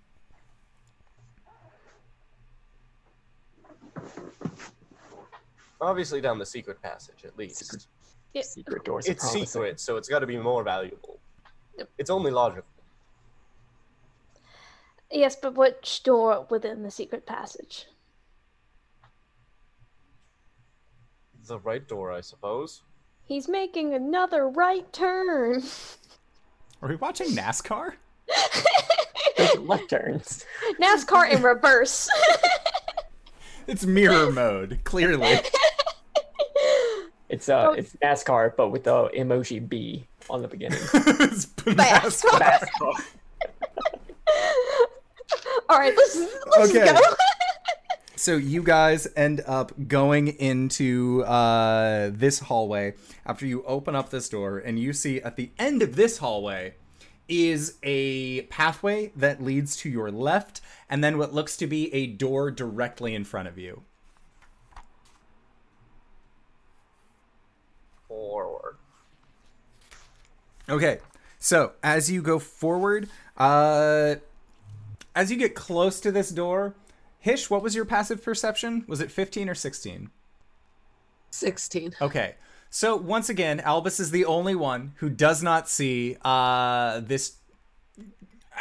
Obviously, 5.82 6.22
down 6.22 6.40
the 6.40 6.46
secret 6.46 6.82
passage, 6.82 7.26
at 7.26 7.38
least. 7.38 7.66
Secret- 7.66 7.86
Yeah. 8.34 8.44
Secret 8.44 8.84
doors. 8.84 9.08
It's 9.08 9.30
secret, 9.30 9.80
so 9.80 9.98
it's 9.98 10.08
got 10.08 10.20
to 10.20 10.28
be 10.28 10.38
more 10.38 10.64
valuable. 10.64 11.20
Yep. 11.78 11.90
It's 11.98 12.10
only 12.10 12.32
logical. 12.32 12.66
Yes, 15.12 15.36
but 15.36 15.56
which 15.56 16.04
door 16.04 16.48
within 16.50 16.84
the 16.84 16.92
secret 16.92 17.26
passage? 17.26 17.88
The 21.48 21.60
right 21.60 21.86
door, 21.86 22.12
I 22.12 22.22
suppose. 22.22 22.84
He's 23.26 23.48
making 23.48 23.94
another 23.94 24.48
right 24.48 24.92
turn. 24.94 25.64
Are 26.82 26.90
we 26.90 26.96
watching 26.96 27.28
NASCAR? 27.30 27.94
Left 29.60 29.90
turns. 29.90 30.46
NASCAR 30.80 31.32
in 31.32 31.42
reverse. 31.42 32.10
It's 33.68 33.86
mirror 33.86 34.32
mode, 34.32 34.80
clearly. 34.84 35.40
It's 37.32 37.48
uh, 37.50 37.68
Oh. 37.70 37.74
it's 37.74 37.96
NASCAR, 38.04 38.56
but 38.58 38.70
with 38.70 38.84
the 38.84 39.10
emoji 39.18 39.68
B 39.68 40.06
on 40.30 40.42
the 40.42 40.48
beginning. 40.48 40.80
it's 40.94 41.46
NASCAR. 41.48 42.40
NASCAR. 42.40 42.94
All 45.70 45.78
right, 45.80 45.94
let's, 45.96 46.16
let's 46.58 46.76
Okay. 46.76 46.86
go. 46.92 47.00
So 48.18 48.36
you 48.36 48.62
guys 48.62 49.08
end 49.16 49.42
up 49.48 49.72
going 49.88 50.28
into 50.28 51.24
uh, 51.24 52.12
this 52.14 52.40
hallway 52.40 52.94
after 53.26 53.46
you 53.48 53.64
open 53.64 53.96
up 53.96 54.10
this 54.10 54.30
door, 54.30 54.60
and 54.60 54.78
you 54.78 54.94
see 54.94 55.22
at 55.22 55.38
the 55.38 55.52
end 55.58 55.82
of 55.82 55.96
this 55.96 56.18
hallway 56.20 56.76
is 57.28 57.78
a 57.82 58.42
pathway 58.44 59.12
that 59.16 59.42
leads 59.42 59.76
to 59.78 59.90
your 59.90 60.12
left, 60.12 60.62
and 60.90 61.04
then 61.04 61.18
what 61.18 61.34
looks 61.34 61.56
to 61.58 61.66
be 61.66 61.92
a 61.94 62.06
door 62.08 62.52
directly 62.52 63.16
in 63.16 63.24
front 63.24 63.48
of 63.48 63.58
you. 63.58 63.82
Forward. 68.12 68.76
Okay, 70.68 71.00
so 71.40 71.72
as 71.82 72.12
you 72.12 72.22
go 72.22 72.40
forward, 72.40 73.08
uh, 73.38 74.16
as 75.16 75.32
you 75.32 75.38
get 75.38 75.56
close 75.56 76.02
to 76.02 76.12
this 76.12 76.30
door, 76.30 76.76
Hish, 77.20 77.50
what 77.50 77.64
was 77.64 77.74
your 77.74 77.86
passive 77.86 78.22
perception? 78.22 78.84
Was 78.86 79.00
it 79.00 79.12
15 79.12 79.48
or 79.48 79.56
16? 79.56 80.10
16. 81.30 81.96
Okay. 82.02 82.36
So 82.70 82.98
once 82.98 83.30
again, 83.30 83.62
Albus 83.62 84.00
is 84.02 84.12
the 84.12 84.26
only 84.26 84.56
one 84.56 84.92
who 84.98 85.10
does 85.10 85.42
not 85.42 85.70
see 85.70 86.18
uh 86.26 87.00
this 87.00 87.38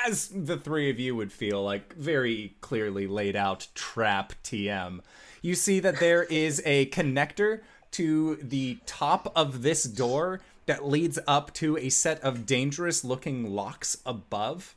as 0.07 0.29
the 0.29 0.57
three 0.57 0.91
of 0.91 1.01
you 1.01 1.17
would 1.17 1.33
feel 1.33 1.63
like 1.63 1.93
very 1.95 2.55
clearly 2.61 3.09
laid 3.09 3.35
out 3.35 3.67
trap 3.75 4.33
TM. 4.45 5.01
You 5.43 5.57
see 5.57 5.81
that 5.81 5.99
there 5.99 6.23
is 6.23 6.63
a 6.65 6.87
connector 6.87 7.63
to 7.93 8.37
the 8.37 8.79
top 8.87 9.33
of 9.35 9.63
this 9.63 9.85
door 9.85 10.41
that 10.67 10.87
leads 10.87 11.19
up 11.27 11.53
to 11.55 11.77
a 11.79 11.89
set 11.89 12.21
of 12.23 12.47
dangerous 12.47 13.05
looking 13.05 13.51
locks 13.51 13.99
above. 14.07 14.77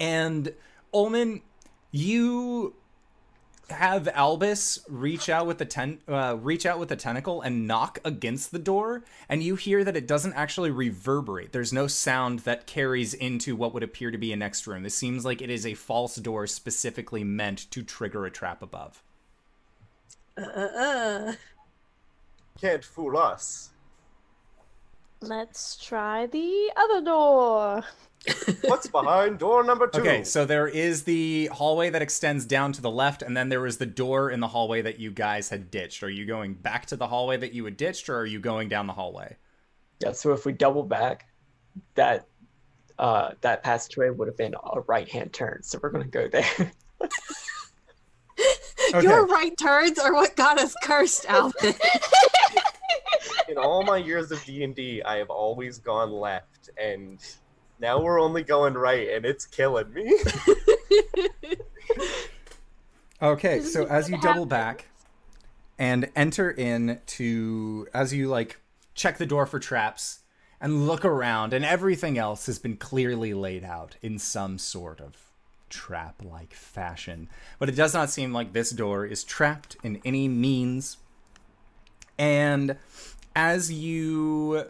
And 0.00 0.54
Ulman, 0.94 1.42
you 1.90 2.74
have 3.68 4.06
Albus 4.08 4.78
reach 4.88 5.28
out 5.28 5.46
with 5.46 5.58
the 5.58 5.64
ten 5.64 5.98
uh, 6.06 6.36
reach 6.40 6.64
out 6.64 6.78
with 6.78 6.88
the 6.88 6.96
tentacle 6.96 7.42
and 7.42 7.66
knock 7.66 7.98
against 8.04 8.52
the 8.52 8.58
door, 8.58 9.02
and 9.28 9.42
you 9.42 9.56
hear 9.56 9.82
that 9.82 9.96
it 9.96 10.06
doesn't 10.06 10.34
actually 10.34 10.70
reverberate. 10.70 11.52
There's 11.52 11.72
no 11.72 11.86
sound 11.86 12.40
that 12.40 12.66
carries 12.66 13.12
into 13.12 13.56
what 13.56 13.74
would 13.74 13.82
appear 13.82 14.10
to 14.10 14.18
be 14.18 14.32
a 14.32 14.36
next 14.36 14.66
room. 14.66 14.82
This 14.82 14.94
seems 14.94 15.24
like 15.24 15.42
it 15.42 15.50
is 15.50 15.66
a 15.66 15.74
false 15.74 16.16
door 16.16 16.46
specifically 16.46 17.24
meant 17.24 17.70
to 17.72 17.82
trigger 17.82 18.24
a 18.24 18.30
trap 18.30 18.62
above. 18.62 19.02
Uh, 20.38 20.42
uh, 20.42 20.68
uh. 20.78 21.32
Can't 22.60 22.84
fool 22.84 23.16
us. 23.16 23.70
Let's 25.20 25.76
try 25.76 26.26
the 26.26 26.72
other 26.76 27.02
door. 27.02 27.84
What's 28.62 28.86
behind 28.86 29.38
door 29.38 29.62
number 29.62 29.86
two? 29.86 30.00
Okay, 30.00 30.24
so 30.24 30.44
there 30.44 30.68
is 30.68 31.04
the 31.04 31.46
hallway 31.52 31.90
that 31.90 32.02
extends 32.02 32.44
down 32.44 32.72
to 32.72 32.82
the 32.82 32.90
left, 32.90 33.22
and 33.22 33.36
then 33.36 33.48
there 33.48 33.66
is 33.66 33.78
the 33.78 33.86
door 33.86 34.30
in 34.30 34.40
the 34.40 34.48
hallway 34.48 34.82
that 34.82 34.98
you 34.98 35.10
guys 35.10 35.48
had 35.48 35.70
ditched. 35.70 36.02
Are 36.02 36.10
you 36.10 36.26
going 36.26 36.54
back 36.54 36.86
to 36.86 36.96
the 36.96 37.06
hallway 37.06 37.36
that 37.36 37.52
you 37.52 37.64
had 37.64 37.76
ditched, 37.76 38.08
or 38.08 38.18
are 38.18 38.26
you 38.26 38.40
going 38.40 38.68
down 38.68 38.86
the 38.86 38.92
hallway? 38.92 39.36
Yeah, 40.00 40.12
so 40.12 40.32
if 40.32 40.44
we 40.44 40.52
double 40.52 40.82
back, 40.82 41.28
that 41.94 42.26
uh, 42.98 43.32
that 43.42 43.62
passageway 43.62 44.10
would 44.10 44.28
have 44.28 44.36
been 44.36 44.54
a 44.54 44.80
right 44.80 45.08
hand 45.08 45.32
turn. 45.32 45.62
So 45.62 45.78
we're 45.82 45.90
gonna 45.90 46.06
go 46.06 46.28
there. 46.28 46.72
Your 49.02 49.26
right 49.26 49.56
turns 49.58 49.98
are 49.98 50.14
what 50.14 50.36
got 50.36 50.58
us 50.58 50.74
cursed, 50.82 51.26
Alvin. 51.26 51.74
In 53.48 53.58
all 53.58 53.82
my 53.84 53.98
years 53.98 54.30
of 54.32 54.44
D 54.44 54.64
and 54.64 54.74
D, 54.74 55.02
I 55.02 55.16
have 55.16 55.30
always 55.30 55.78
gone 55.78 56.12
left, 56.12 56.70
and 56.82 57.18
now 57.80 58.00
we're 58.00 58.20
only 58.20 58.42
going 58.42 58.74
right, 58.74 59.10
and 59.10 59.24
it's 59.24 59.46
killing 59.46 59.92
me. 59.92 60.18
Okay, 63.20 63.62
so 63.62 63.86
as 63.86 64.10
you 64.10 64.20
double 64.20 64.44
back 64.44 64.88
and 65.78 66.10
enter 66.14 66.50
in 66.50 67.00
to 67.06 67.88
as 67.94 68.12
you 68.12 68.28
like 68.28 68.60
check 68.94 69.16
the 69.16 69.24
door 69.24 69.46
for 69.46 69.58
traps 69.58 70.20
and 70.60 70.86
look 70.86 71.02
around 71.02 71.54
and 71.54 71.64
everything 71.64 72.18
else 72.18 72.44
has 72.44 72.58
been 72.58 72.76
clearly 72.76 73.32
laid 73.32 73.64
out 73.64 73.96
in 74.02 74.18
some 74.18 74.58
sort 74.58 75.00
of 75.00 75.16
trap 75.70 76.22
like 76.22 76.52
fashion. 76.52 77.28
But 77.58 77.70
it 77.70 77.74
does 77.74 77.94
not 77.94 78.10
seem 78.10 78.34
like 78.34 78.52
this 78.52 78.70
door 78.70 79.06
is 79.06 79.24
trapped 79.24 79.78
in 79.82 80.00
any 80.04 80.28
means. 80.28 80.98
And 82.18 82.76
as 83.36 83.70
you 83.70 84.64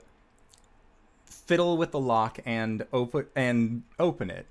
fiddle 1.25 1.79
with 1.79 1.93
the 1.93 2.01
lock 2.01 2.41
and 2.45 2.85
open 2.93 3.27
and 3.37 3.85
open 3.99 4.29
it, 4.29 4.47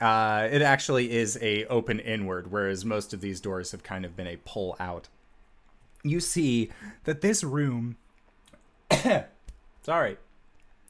uh, 0.00 0.48
it 0.50 0.60
actually 0.60 1.12
is 1.12 1.38
a 1.40 1.64
open 1.66 2.00
inward, 2.00 2.50
whereas 2.50 2.84
most 2.84 3.14
of 3.14 3.20
these 3.20 3.40
doors 3.40 3.70
have 3.70 3.84
kind 3.84 4.04
of 4.04 4.16
been 4.16 4.26
a 4.26 4.36
pull 4.44 4.76
out. 4.80 5.08
You 6.02 6.20
see 6.20 6.70
that 7.04 7.22
this 7.22 7.42
room. 7.44 7.96
sorry. 9.82 10.18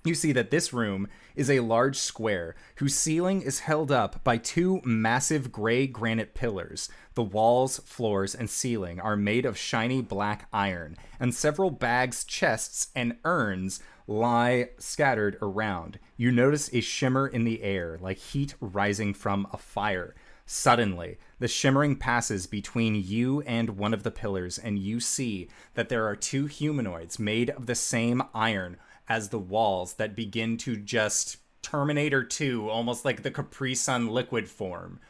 You 0.07 0.15
see 0.15 0.33
that 0.33 0.51
this 0.51 0.75
room 0.75 1.09
is 1.35 1.49
a 1.49 1.61
large 1.61 1.97
square 1.97 2.55
whose 2.77 2.95
ceiling 2.95 3.41
is 3.41 3.61
held 3.61 3.91
up 3.91 4.23
by 4.23 4.37
two 4.37 4.83
massive 4.85 5.51
gray 5.51 5.87
granite 5.87 6.35
pillars. 6.35 6.91
The 7.15 7.23
walls, 7.23 7.79
floors, 7.87 8.35
and 8.35 8.51
ceiling 8.51 9.01
are 9.01 9.17
made 9.17 9.47
of 9.47 9.57
shiny 9.57 10.03
black 10.03 10.47
iron, 10.53 10.99
and 11.19 11.35
several 11.35 11.71
bags, 11.71 12.23
chests, 12.23 12.89
and 12.95 13.17
urns 13.25 13.81
lie 14.07 14.69
scattered 14.77 15.39
around. 15.41 15.99
You 16.19 16.31
notice 16.31 16.69
a 16.75 16.83
shimmer 16.83 17.27
in 17.27 17.45
the 17.45 17.63
air, 17.63 17.97
like 17.99 18.19
heat 18.19 18.55
rising 18.61 19.15
from 19.15 19.47
a 19.55 19.57
fire. 19.57 20.15
Suddenly, 20.45 21.17
the 21.39 21.49
shimmering 21.49 21.97
passes 21.97 22.47
between 22.47 22.95
you 22.95 23.41
and 23.47 23.79
one 23.79 23.95
of 23.95 24.03
the 24.03 24.11
pillars, 24.11 24.59
and 24.59 24.79
you 24.79 25.01
see 25.01 25.49
that 25.73 25.89
there 25.89 26.07
are 26.07 26.15
two 26.15 26.45
humanoids 26.45 27.19
made 27.19 27.49
of 27.49 27.65
the 27.65 27.75
same 27.75 28.23
iron 28.35 28.77
as 29.09 29.29
the 29.29 29.39
walls 29.39 29.95
that 29.95 30.17
begin 30.17 30.57
to 30.59 30.77
just 30.77 31.39
Terminator 31.63 32.23
2, 32.23 32.69
almost 32.69 33.05
like 33.05 33.23
the 33.23 33.31
Capri 33.31 33.75
Sun 33.75 34.09
liquid 34.09 34.49
form, 34.49 35.01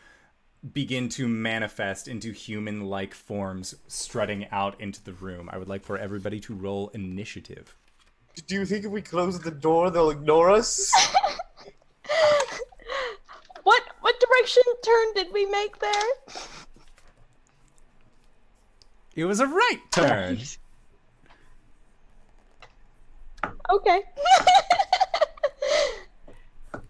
begin 0.72 1.08
to 1.10 1.28
manifest 1.28 2.08
into 2.08 2.32
human 2.32 2.86
like 2.86 3.12
forms 3.12 3.74
strutting 3.86 4.46
out 4.50 4.80
into 4.80 5.02
the 5.02 5.12
room. 5.12 5.50
I 5.52 5.58
would 5.58 5.68
like 5.68 5.84
for 5.84 5.98
everybody 5.98 6.40
to 6.40 6.54
roll 6.54 6.88
initiative. 6.88 7.76
Do 8.46 8.54
you 8.54 8.66
think 8.66 8.84
if 8.84 8.90
we 8.90 9.02
close 9.02 9.38
the 9.38 9.50
door, 9.50 9.90
they'll 9.90 10.10
ignore 10.10 10.50
us? 10.50 10.90
What 13.64 13.82
what 14.02 14.20
direction 14.20 14.62
turn 14.84 15.14
did 15.14 15.32
we 15.32 15.46
make 15.46 15.78
there? 15.78 15.90
It 19.16 19.24
was 19.24 19.40
a 19.40 19.46
right 19.46 19.80
turn. 19.90 20.38
Okay. 23.70 24.02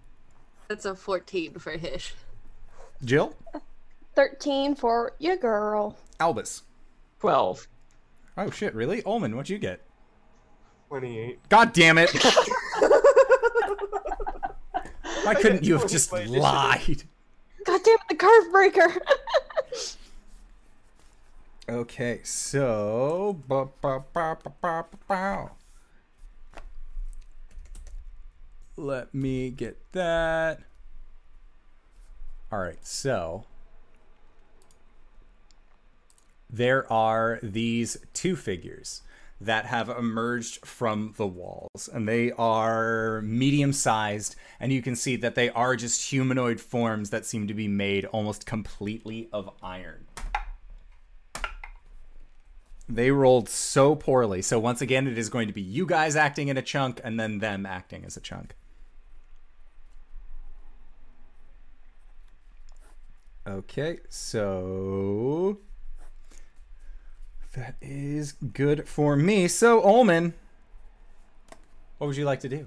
That's 0.68 0.84
a 0.84 0.94
14 0.94 1.54
for 1.58 1.72
Hish. 1.72 2.14
Jill? 3.04 3.34
13 4.16 4.74
for 4.74 5.12
your 5.18 5.36
girl. 5.36 5.96
Albus. 6.18 6.62
12. 7.20 7.68
Oh 8.36 8.50
shit, 8.50 8.74
really? 8.74 9.02
Ullman, 9.04 9.36
what'd 9.36 9.50
you 9.50 9.58
get? 9.58 9.80
28. 10.88 11.38
God 11.48 11.72
damn 11.72 11.98
it! 11.98 12.10
Why 15.24 15.34
couldn't 15.34 15.64
you 15.64 15.78
have 15.78 15.88
just 15.88 16.12
lied? 16.12 17.04
God 17.64 17.80
damn 17.84 17.94
it, 17.94 18.00
the 18.08 18.14
curve 18.16 18.50
breaker. 18.52 18.92
Okay, 21.66 22.20
so 22.24 23.40
ba- 23.48 23.68
ba- 23.80 24.04
ba- 24.12 24.36
ba- 24.44 24.52
ba- 24.60 24.84
ba- 24.90 24.98
bow. 25.08 25.52
Let 28.76 29.14
me 29.14 29.50
get 29.50 29.78
that. 29.92 30.60
All 32.52 32.58
right, 32.60 32.84
so 32.86 33.44
there 36.50 36.90
are 36.92 37.40
these 37.42 37.96
two 38.12 38.36
figures 38.36 39.02
that 39.40 39.66
have 39.66 39.88
emerged 39.88 40.64
from 40.64 41.14
the 41.16 41.26
walls, 41.26 41.88
and 41.92 42.08
they 42.08 42.30
are 42.32 43.20
medium 43.22 43.72
sized, 43.72 44.36
and 44.60 44.72
you 44.72 44.80
can 44.80 44.94
see 44.94 45.16
that 45.16 45.34
they 45.34 45.50
are 45.50 45.74
just 45.74 46.10
humanoid 46.10 46.60
forms 46.60 47.10
that 47.10 47.26
seem 47.26 47.48
to 47.48 47.54
be 47.54 47.68
made 47.68 48.04
almost 48.06 48.46
completely 48.46 49.28
of 49.32 49.50
iron. 49.62 50.06
They 52.88 53.10
rolled 53.10 53.48
so 53.48 53.94
poorly. 53.96 54.42
So 54.42 54.58
once 54.58 54.82
again, 54.82 55.06
it 55.06 55.16
is 55.16 55.30
going 55.30 55.48
to 55.48 55.54
be 55.54 55.62
you 55.62 55.86
guys 55.86 56.16
acting 56.16 56.48
in 56.48 56.56
a 56.56 56.62
chunk 56.62 57.00
and 57.02 57.18
then 57.18 57.38
them 57.38 57.64
acting 57.64 58.04
as 58.04 58.16
a 58.16 58.20
chunk. 58.20 58.54
Okay, 63.46 63.98
so 64.08 65.58
that 67.54 67.74
is 67.82 68.32
good 68.32 68.88
for 68.88 69.16
me. 69.16 69.48
So 69.48 69.84
Ullman, 69.84 70.32
what 71.98 72.06
would 72.06 72.16
you 72.16 72.24
like 72.24 72.40
to 72.40 72.48
do? 72.48 72.66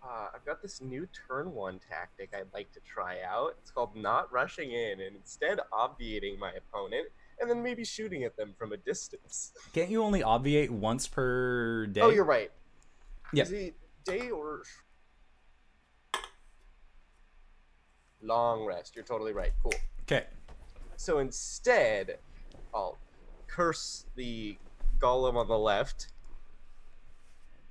Uh, 0.00 0.28
I've 0.32 0.44
got 0.44 0.62
this 0.62 0.80
new 0.80 1.08
turn 1.26 1.52
one 1.52 1.80
tactic 1.90 2.30
I'd 2.32 2.54
like 2.54 2.70
to 2.74 2.80
try 2.80 3.16
out. 3.22 3.56
It's 3.60 3.72
called 3.72 3.96
not 3.96 4.32
rushing 4.32 4.70
in 4.70 5.00
and 5.00 5.16
instead 5.16 5.58
obviating 5.72 6.38
my 6.38 6.52
opponent 6.52 7.08
and 7.40 7.50
then 7.50 7.60
maybe 7.60 7.84
shooting 7.84 8.22
at 8.22 8.36
them 8.36 8.54
from 8.56 8.72
a 8.72 8.76
distance. 8.76 9.54
Can't 9.72 9.90
you 9.90 10.04
only 10.04 10.22
obviate 10.22 10.70
once 10.70 11.08
per 11.08 11.86
day? 11.86 12.00
Oh, 12.00 12.10
you're 12.10 12.24
right. 12.24 12.52
Yeah. 13.32 13.42
Is 13.42 13.50
it 13.50 13.74
day 14.04 14.30
or 14.30 14.62
long 18.24 18.64
rest? 18.64 18.94
You're 18.96 19.04
totally 19.04 19.32
right. 19.32 19.52
Cool. 19.62 19.74
Okay. 20.02 20.24
So 20.96 21.18
instead, 21.18 22.18
I'll 22.74 22.98
curse 23.46 24.06
the 24.16 24.56
golem 24.98 25.34
on 25.36 25.48
the 25.48 25.58
left, 25.58 26.08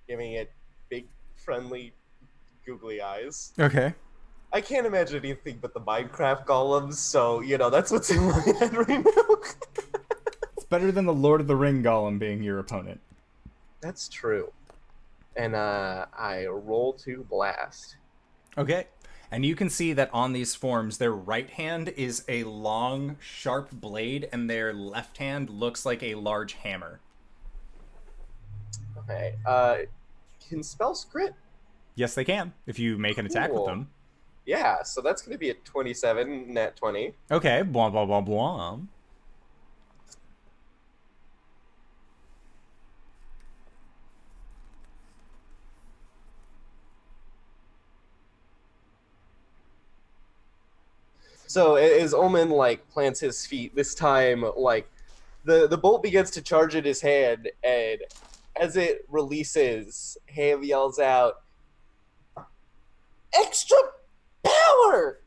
giving 0.08 0.34
it 0.34 0.52
big, 0.90 1.08
friendly, 1.36 1.94
googly 2.66 3.02
eyes. 3.02 3.54
Okay. 3.60 3.94
I 4.52 4.62
can't 4.62 4.86
imagine 4.86 5.18
anything 5.18 5.58
but 5.62 5.74
the 5.74 5.80
Minecraft 5.82 6.46
golems, 6.46 6.94
so 6.96 7.40
you 7.42 7.58
know 7.58 7.70
that's 7.72 7.90
what's 7.92 8.12
in 8.12 8.22
my 8.24 8.40
head 8.60 8.76
right 8.76 9.04
now. 9.04 9.36
It's 10.56 10.66
better 10.70 10.92
than 10.92 11.06
the 11.06 11.14
Lord 11.14 11.42
of 11.42 11.48
the 11.48 11.56
Ring 11.56 11.82
golem 11.84 12.20
being 12.20 12.42
your 12.44 12.60
opponent. 12.60 13.02
that's 13.82 14.08
true. 14.08 14.52
And 15.36 15.56
uh, 15.56 16.06
I 16.18 16.46
roll 16.46 16.94
to 17.04 17.26
blast. 17.30 17.98
Okay. 18.58 18.86
And 19.34 19.44
you 19.44 19.56
can 19.56 19.68
see 19.68 19.94
that 19.94 20.12
on 20.14 20.32
these 20.34 20.54
forms, 20.54 21.00
their 21.00 21.12
right 21.12 21.50
hand 21.50 21.90
is 21.98 22.24
a 22.28 22.44
long, 22.44 23.18
sharp 23.20 23.72
blade, 23.72 24.30
and 24.32 24.48
their 24.48 24.72
left 24.74 25.18
hand 25.18 25.50
looks 25.50 25.88
like 25.88 26.04
a 26.04 26.14
large 26.14 26.54
hammer. 26.54 27.00
Okay. 29.00 29.34
Uh, 29.44 29.78
can 30.48 30.62
spells 30.62 31.08
crit? 31.12 31.34
Yes, 31.96 32.14
they 32.14 32.24
can, 32.24 32.54
if 32.68 32.78
you 32.78 33.00
make 33.00 33.18
an 33.18 33.26
attack 33.26 33.52
with 33.52 33.66
them. 33.66 33.90
Yeah. 34.46 34.84
So 34.84 35.02
that's 35.02 35.24
gonna 35.24 35.40
be 35.40 35.50
a 35.50 35.56
twenty-seven 35.56 36.54
net 36.54 36.76
twenty. 36.76 37.16
Okay, 37.32 37.64
blah, 37.64 37.90
blah, 37.90 38.06
blah, 38.06 38.22
blah. 38.22 38.78
So 51.54 51.76
as 51.76 52.16
Omen 52.16 52.50
like 52.50 52.90
plants 52.90 53.20
his 53.20 53.46
feet 53.46 53.76
this 53.76 53.94
time, 53.94 54.44
like 54.58 54.90
the 55.46 55.68
the 55.68 55.78
bolt 55.78 56.02
begins 56.02 56.32
to 56.32 56.42
charge 56.42 56.76
at 56.76 56.84
his 56.84 57.00
hand, 57.00 57.48
and 57.64 58.00
as 58.56 58.76
it 58.76 59.06
releases, 59.08 60.18
Ham 60.30 60.64
yells 60.64 60.98
out, 60.98 61.44
"Extra 63.36 63.78
power!" 64.42 65.22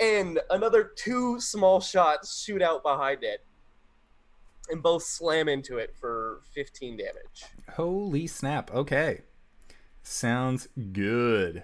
And 0.00 0.40
another 0.50 0.82
two 0.82 1.40
small 1.40 1.80
shots 1.80 2.42
shoot 2.42 2.62
out 2.62 2.82
behind 2.82 3.22
it, 3.22 3.44
and 4.70 4.82
both 4.82 5.04
slam 5.04 5.48
into 5.48 5.78
it 5.78 5.94
for 5.94 6.40
15 6.52 6.96
damage. 6.96 7.44
Holy 7.74 8.26
snap. 8.26 8.74
Okay. 8.74 9.20
Sounds 10.02 10.66
good. 10.90 11.62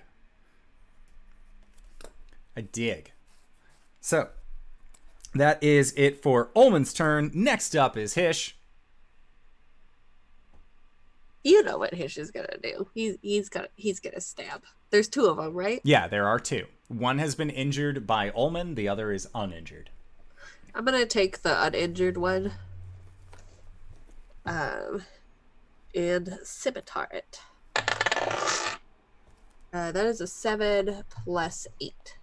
I 2.57 2.61
dig. 2.61 3.11
So, 4.07 4.29
that 5.35 5.61
is 5.61 5.93
it 5.97 6.23
for 6.23 6.53
Ullman's 6.55 6.95
turn. 6.95 7.33
Next 7.35 7.75
up 7.75 7.97
is 7.97 8.15
Hish. 8.15 8.57
You 11.43 11.65
know 11.65 11.77
what 11.77 11.93
Hish 11.93 12.17
is 12.17 12.31
gonna 12.31 12.57
do. 12.63 12.87
He's 12.95 13.17
he's 13.21 13.49
gonna 13.49 13.67
he's 13.75 13.99
gonna 13.99 14.21
stab. 14.21 14.63
There's 14.91 15.09
two 15.09 15.27
of 15.27 15.39
them, 15.39 15.55
right? 15.55 15.81
Yeah, 15.83 16.07
there 16.07 16.29
are 16.29 16.39
two. 16.39 16.67
One 16.87 17.19
has 17.19 17.35
been 17.35 17.51
injured 17.51 18.07
by 18.07 18.31
Ullman, 18.31 18.77
the 18.77 18.89
other 18.89 19.11
is 19.11 19.27
uninjured. 19.35 19.91
I'm 20.73 20.85
gonna 20.85 21.05
take 21.05 21.43
the 21.43 21.61
uninjured 21.61 22.17
one. 22.17 22.53
Um, 24.45 25.03
and 25.97 26.39
scimitar 26.45 27.09
it. 27.11 27.41
Uh, 27.75 29.91
that 29.91 30.07
is 30.07 30.21
a 30.21 30.29
seven 30.29 31.03
plus 31.25 31.67
eight. 31.81 32.19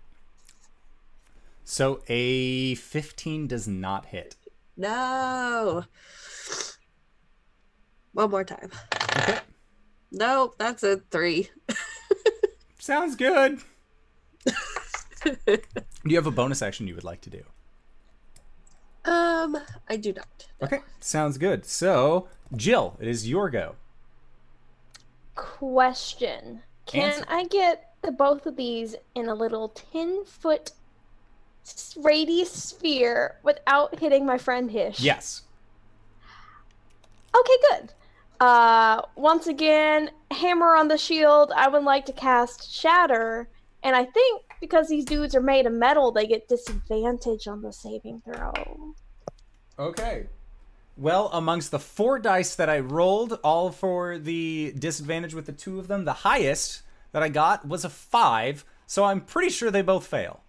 So 1.64 2.02
a 2.07 2.76
15 2.76 3.48
does 3.48 3.68
not 3.68 4.07
hit. 4.07 4.35
No. 4.76 5.85
One 8.14 8.30
more 8.30 8.44
time. 8.44 8.69
Okay. 9.18 9.40
Nope, 10.11 10.56
that's 10.57 10.84
a 10.84 10.98
three. 11.10 11.49
Sounds 12.80 13.15
good. 13.15 13.60
do 14.45 15.57
you 16.06 16.15
have 16.15 16.27
a 16.27 16.31
bonus 16.31 16.61
action 16.61 16.88
you 16.88 16.95
would 16.95 17.03
like 17.03 17.22
to 17.22 17.30
do? 17.30 17.44
Um, 19.06 19.57
I 19.90 19.95
do 19.95 20.14
not. 20.14 20.48
Okay, 20.61 20.80
sounds 20.99 21.38
good. 21.38 21.65
So, 21.65 22.27
Jill, 22.56 22.98
it 22.99 23.07
is 23.07 23.27
your 23.27 23.49
go. 23.49 23.76
Question: 25.35 26.61
Can 26.85 27.11
Answer. 27.11 27.26
I 27.27 27.45
get 27.45 27.94
the 28.02 28.11
both 28.11 28.45
of 28.45 28.56
these 28.56 28.95
in 29.15 29.27
a 29.27 29.35
little 29.35 29.69
ten 29.69 30.23
foot 30.26 30.72
radius 32.02 32.52
sphere 32.52 33.35
without 33.44 33.99
hitting 33.99 34.26
my 34.26 34.38
friend 34.38 34.72
Hish? 34.72 34.99
Yes. 34.99 35.44
Okay, 37.35 37.57
good. 37.69 37.94
Uh, 38.40 39.02
once 39.15 39.48
again, 39.48 40.11
hammer 40.31 40.76
on 40.76 40.88
the 40.88 40.98
shield. 40.98 41.52
I 41.56 41.68
would 41.68 41.84
like 41.84 42.06
to 42.07 42.14
cast 42.14 42.72
Shatter, 42.72 43.48
and 43.84 43.95
I 43.95 44.06
think 44.06 44.44
because 44.60 44.88
these 44.88 45.06
dudes 45.06 45.35
are 45.35 45.41
made 45.41 45.65
of 45.65 45.73
metal, 45.73 46.11
they 46.11 46.27
get 46.27 46.48
disadvantage 46.48 47.48
on 47.48 47.61
the 47.61 47.72
saving 47.72 48.22
throw. 48.26 48.53
Okay. 49.80 50.27
Well, 50.95 51.30
amongst 51.34 51.72
the 51.72 51.80
four 51.80 52.19
dice 52.19 52.53
that 52.56 52.69
I 52.69 52.80
rolled, 52.80 53.40
all 53.44 53.72
for 53.72 54.19
the 54.19 54.73
disadvantage 54.77 55.34
with 55.34 55.48
the 55.48 55.52
two 55.52 55.80
of 55.80 55.88
them, 55.88 56.06
the 56.06 56.14
highest 56.14 56.84
that 57.14 57.23
I 57.23 57.30
got 57.30 57.68
was 57.68 57.84
a 57.84 57.90
five, 57.90 58.64
so 58.85 59.06
I'm 59.06 59.22
pretty 59.22 59.49
sure 59.49 59.72
they 59.72 59.81
both 59.81 60.06
fail. 60.06 60.43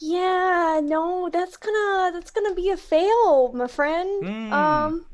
Yeah, 0.00 0.80
no, 0.82 1.28
that's 1.32 1.56
gonna 1.56 2.10
that's 2.12 2.30
gonna 2.30 2.54
be 2.54 2.70
a 2.70 2.76
fail, 2.76 3.52
my 3.52 3.66
friend. 3.66 4.24
Mm. 4.24 4.52
Um, 4.52 5.06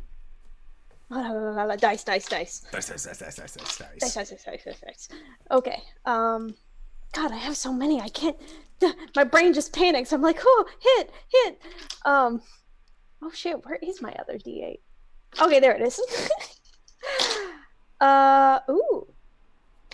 dice, 1.79 2.05
dice, 2.05 2.29
dice. 2.29 2.65
Dice, 2.73 2.89
dice, 2.89 3.05
dice, 3.05 3.19
dice, 3.19 3.37
dice, 3.37 3.57
dice, 3.57 3.79
Dice, 4.01 4.15
dice. 4.15 4.15
dice, 4.15 4.31
dice, 4.31 4.45
dice, 4.45 4.65
dice, 4.65 4.81
dice. 4.81 5.09
Okay. 5.51 5.83
Um, 6.07 6.55
God, 7.13 7.33
I 7.33 7.37
have 7.37 7.57
so 7.57 7.73
many. 7.73 8.01
I 8.01 8.09
can't. 8.09 8.37
My 9.17 9.25
brain 9.25 9.53
just 9.53 9.73
panics. 9.73 10.13
I'm 10.13 10.23
like, 10.23 10.41
oh, 10.43 10.65
hit, 10.81 11.11
hit. 11.29 11.61
Um, 12.05 12.41
oh 13.23 13.31
shit, 13.33 13.65
where 13.65 13.79
is 13.83 14.01
my 14.01 14.15
other 14.19 14.39
D8? 14.39 14.79
Okay, 15.41 15.61
there 15.61 15.73
it 15.73 15.83
is. 15.83 16.01
uh, 18.01 18.61
ooh, 18.71 19.07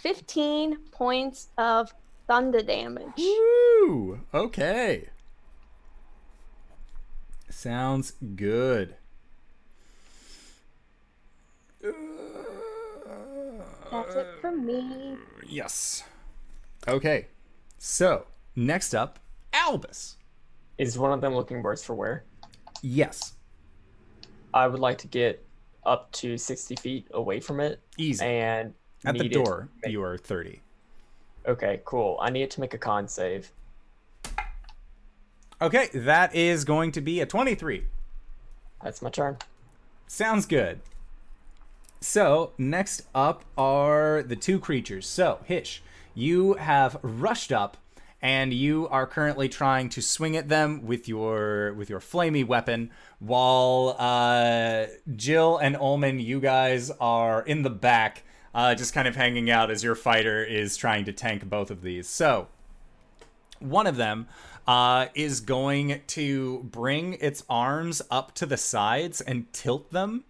fifteen 0.01 0.79
points 0.93 1.49
of 1.59 1.93
thunder 2.27 2.63
damage. 2.63 3.13
Woo! 3.19 4.21
Okay. 4.35 5.09
Sounds 7.49 8.13
good. 8.35 8.97
That's 13.91 14.15
it 14.15 14.27
for 14.41 14.51
me. 14.51 15.17
Yes. 15.47 16.03
Okay. 16.89 17.27
So, 17.79 18.27
next 18.57 18.95
up, 18.95 19.19
Albus. 19.53 20.17
Is 20.79 20.99
one 20.99 21.13
of 21.13 21.21
them 21.21 21.35
looking 21.35 21.63
worse 21.63 21.83
for 21.83 21.95
wear? 21.95 22.25
Yes. 22.83 23.35
I 24.53 24.67
would 24.67 24.81
like 24.81 24.99
to 24.99 25.07
get 25.07 25.45
up 25.85 26.11
to 26.13 26.37
60 26.37 26.77
feet 26.77 27.07
away 27.13 27.41
from 27.41 27.61
it 27.61 27.81
Easy. 27.97 28.25
and 28.25 28.75
At 29.05 29.17
the 29.17 29.23
need 29.25 29.33
it 29.33 29.39
to 29.39 29.45
door, 29.45 29.69
you 29.87 30.03
are 30.03 30.19
30. 30.19 30.61
Okay, 31.47 31.81
cool. 31.85 32.19
I 32.21 32.31
need 32.31 32.51
to 32.53 32.61
make 32.61 32.75
a 32.75 32.79
con 32.79 33.09
save. 33.09 33.53
Okay, 35.61 35.89
that 35.95 36.35
is 36.35 36.65
going 36.65 36.93
to 36.93 37.01
be 37.01 37.21
a 37.21 37.27
23. 37.27 37.85
That's 38.83 39.01
my 39.01 39.11
turn. 39.11 39.39
Sounds 40.07 40.45
good. 40.45 40.81
So, 42.01 42.53
next 42.59 43.03
up 43.15 43.45
are 43.57 44.23
the 44.23 44.37
two 44.37 44.59
creatures. 44.59 45.07
So, 45.07 45.41
Hish, 45.45 45.83
you 46.15 46.55
have 46.55 46.99
rushed 47.03 47.53
up 47.53 47.79
and 48.21 48.53
you 48.53 48.89
are 48.89 49.07
currently 49.07 49.49
trying 49.49 49.89
to 49.91 50.03
swing 50.03 50.37
at 50.37 50.49
them 50.49 50.87
with 50.87 51.07
your 51.09 51.73
with 51.75 51.91
your 51.91 52.01
flamey 52.01 52.47
weapon 52.47 52.91
while 53.19 53.95
uh, 53.99 54.87
Jill 55.15 55.59
and 55.59 55.77
Ullman 55.77 56.19
you 56.19 56.41
guys 56.41 56.91
are 57.01 57.43
in 57.43 57.63
the 57.63 57.71
back 57.71 58.23
uh, 58.57 58.75
just 58.75 58.95
kind 58.95 59.07
of 59.07 59.15
hanging 59.15 59.51
out 59.51 59.71
as 59.71 59.85
your 59.85 59.95
fighter 59.95 60.43
is 60.43 60.77
trying 60.77 61.05
to 61.05 61.13
tank 61.13 61.49
both 61.49 61.71
of 61.71 61.83
these. 61.83 62.09
So, 62.09 62.49
one 63.61 63.87
of 63.87 63.97
them 63.97 64.27
uh, 64.67 65.07
is 65.15 65.41
going 65.41 66.01
to 66.09 66.61
bring 66.65 67.15
its 67.21 67.45
arms 67.49 68.03
up 68.11 68.35
to 68.35 68.47
the 68.47 68.57
sides 68.57 69.21
and 69.21 69.53
tilt 69.53 69.93
them 69.93 70.25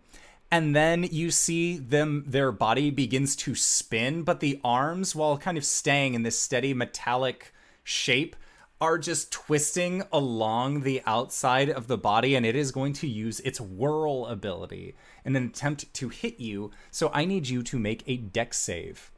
and 0.51 0.77
then 0.77 1.03
you 1.05 1.31
see 1.31 1.77
them 1.77 2.25
their 2.27 2.53
body 2.53 2.91
begins 2.91 3.35
to 3.35 3.55
spin 3.55 4.23
but 4.23 4.41
the 4.41 4.61
arms 4.63 5.15
while 5.15 5.37
kind 5.39 5.59
of 5.59 5.65
staying 5.65 6.15
in 6.15 6.23
this 6.23 6.39
steady 6.39 6.73
metallic 6.73 7.53
shape 7.83 8.37
are 8.81 8.99
just 8.99 9.33
twisting 9.33 10.03
along 10.13 10.83
the 10.83 11.03
outside 11.07 11.71
of 11.71 11.87
the 11.87 11.97
body 11.97 12.35
and 12.35 12.45
it 12.45 12.55
is 12.55 12.71
going 12.71 12.93
to 12.93 13.07
use 13.07 13.41
its 13.41 13.61
whirl 13.61 14.27
ability 14.27 14.95
in 15.25 15.35
an 15.35 15.47
attempt 15.47 15.93
to 15.95 16.09
hit 16.09 16.39
you 16.39 16.71
so 16.91 17.11
i 17.15 17.25
need 17.25 17.49
you 17.49 17.63
to 17.63 17.79
make 17.79 18.03
a 18.07 18.17
dex 18.17 18.59
save 18.59 19.11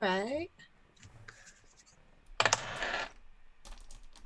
Right. 0.00 0.50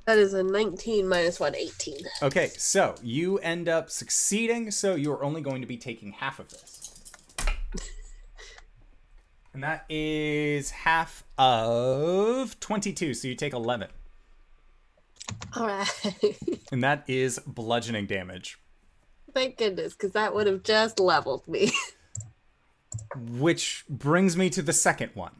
That 0.05 0.19
is 0.19 0.33
a 0.33 0.43
19 0.43 1.07
minus 1.07 1.39
1, 1.39 1.55
18. 1.55 1.97
Okay, 2.21 2.51
so 2.55 2.95
you 3.01 3.39
end 3.39 3.67
up 3.67 3.89
succeeding, 3.89 4.71
so 4.71 4.95
you 4.95 5.11
are 5.11 5.23
only 5.23 5.41
going 5.41 5.61
to 5.61 5.67
be 5.67 5.77
taking 5.77 6.11
half 6.11 6.39
of 6.39 6.49
this. 6.49 6.74
And 9.55 9.63
that 9.63 9.85
is 9.87 10.69
half 10.69 11.23
of 11.37 12.59
22, 12.59 13.13
so 13.13 13.29
you 13.29 13.35
take 13.35 13.53
11. 13.53 13.87
All 15.55 15.65
right. 15.65 15.89
And 16.73 16.83
that 16.83 17.05
is 17.07 17.39
bludgeoning 17.47 18.05
damage, 18.05 18.59
Thank 19.33 19.55
goodness, 19.57 19.93
because 19.93 20.11
that 20.11 20.35
would 20.35 20.45
have 20.45 20.63
just 20.63 20.99
leveled 20.99 21.47
me. 21.47 21.71
which 23.15 23.85
brings 23.87 24.35
me 24.35 24.49
to 24.49 24.61
the 24.61 24.73
second 24.73 25.11
one. 25.13 25.31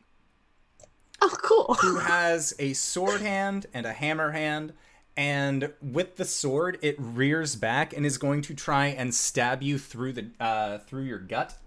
Oh, 1.22 1.36
cool. 1.42 1.76
who 1.82 1.98
has 2.00 2.54
a 2.58 2.72
sword 2.72 3.20
hand 3.20 3.66
and 3.74 3.86
a 3.86 3.92
hammer 3.92 4.32
hand 4.32 4.72
and 5.18 5.74
with 5.82 6.16
the 6.16 6.26
sword 6.26 6.78
it 6.82 6.96
rears 6.98 7.58
back 7.58 7.92
and 7.94 8.06
is 8.06 8.18
going 8.18 8.42
to 8.44 8.54
try 8.54 8.88
and 8.88 9.14
stab 9.14 9.62
you 9.62 9.78
through 9.78 10.12
the 10.14 10.30
uh 10.42 10.78
through 10.80 11.04
your 11.04 11.20
gut 11.20 11.58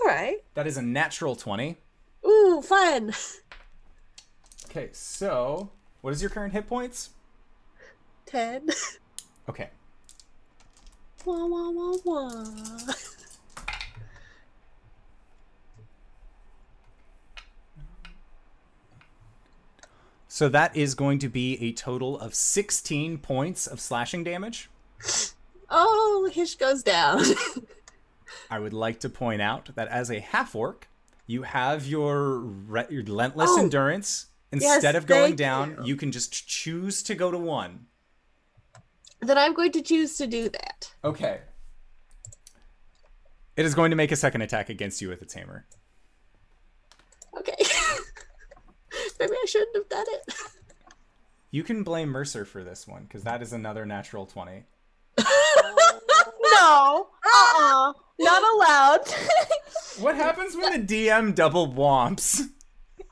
All 0.00 0.06
right. 0.06 0.36
that 0.54 0.66
is 0.66 0.76
a 0.76 0.82
natural 0.82 1.36
20 1.36 1.76
Ooh, 2.26 2.62
fun. 2.62 3.12
okay 4.66 4.88
so 4.92 5.70
what 6.00 6.12
is 6.12 6.20
your 6.22 6.30
current 6.30 6.52
hit 6.52 6.66
points 6.66 7.10
10. 8.26 8.68
okay 9.48 9.70
Wah, 11.24 11.46
wah, 11.46 11.70
wah, 11.70 11.96
wah. 12.04 12.44
so 20.28 20.48
that 20.48 20.76
is 20.76 20.94
going 20.94 21.18
to 21.20 21.28
be 21.28 21.56
a 21.62 21.72
total 21.72 22.18
of 22.18 22.34
16 22.34 23.18
points 23.18 23.66
of 23.66 23.80
slashing 23.80 24.24
damage 24.24 24.70
Oh, 25.70 26.30
Hish 26.32 26.54
goes 26.56 26.82
down. 26.82 27.22
I 28.54 28.60
would 28.60 28.72
like 28.72 29.00
to 29.00 29.08
point 29.08 29.42
out 29.42 29.70
that 29.74 29.88
as 29.88 30.10
a 30.12 30.20
half 30.20 30.54
orc, 30.54 30.86
you 31.26 31.42
have 31.42 31.86
your, 31.88 32.38
re- 32.38 32.86
relentless 32.88 33.50
Oh. 33.52 33.58
endurance. 33.60 34.26
Instead 34.52 34.94
of 34.94 35.06
going 35.06 35.34
down, 35.34 35.70
you. 35.80 35.86
you 35.86 35.96
can 35.96 36.12
just 36.12 36.46
choose 36.46 37.02
to 37.02 37.16
go 37.16 37.32
to 37.32 37.38
one. 37.38 37.86
then 39.20 39.36
I'm 39.36 39.54
going 39.54 39.72
to 39.72 39.82
choose 39.82 40.16
to 40.18 40.28
do 40.28 40.48
that. 40.50 40.92
Okay. 41.02 41.40
It 43.56 43.64
is 43.66 43.74
going 43.74 43.90
to 43.90 43.96
make 43.96 44.12
a 44.12 44.16
second 44.16 44.42
attack 44.42 44.68
against 44.68 45.02
you 45.02 45.08
with 45.08 45.20
its 45.20 45.34
hammer. 45.34 45.66
Okay. 47.36 47.56
Maybe 49.18 49.32
I 49.32 49.44
shouldn't 49.48 49.74
have 49.74 49.88
done 49.88 50.06
it. 50.08 50.34
You 51.50 51.64
can 51.64 51.82
blame 51.82 52.08
Mercer 52.10 52.44
for 52.44 52.62
this 52.62 52.86
one 52.86 53.02
because 53.04 53.24
that 53.24 53.42
is 53.42 53.52
another 53.52 53.84
natural 53.84 54.26
20. 54.26 54.62
No, 56.54 57.08
uh-uh, 57.24 57.92
not 58.20 58.42
allowed. 58.54 59.00
What 60.00 60.16
happens 60.16 60.56
when 60.56 60.72
the 60.72 60.94
DM 61.12 61.36
double 61.36 61.68
womps? 61.68 62.40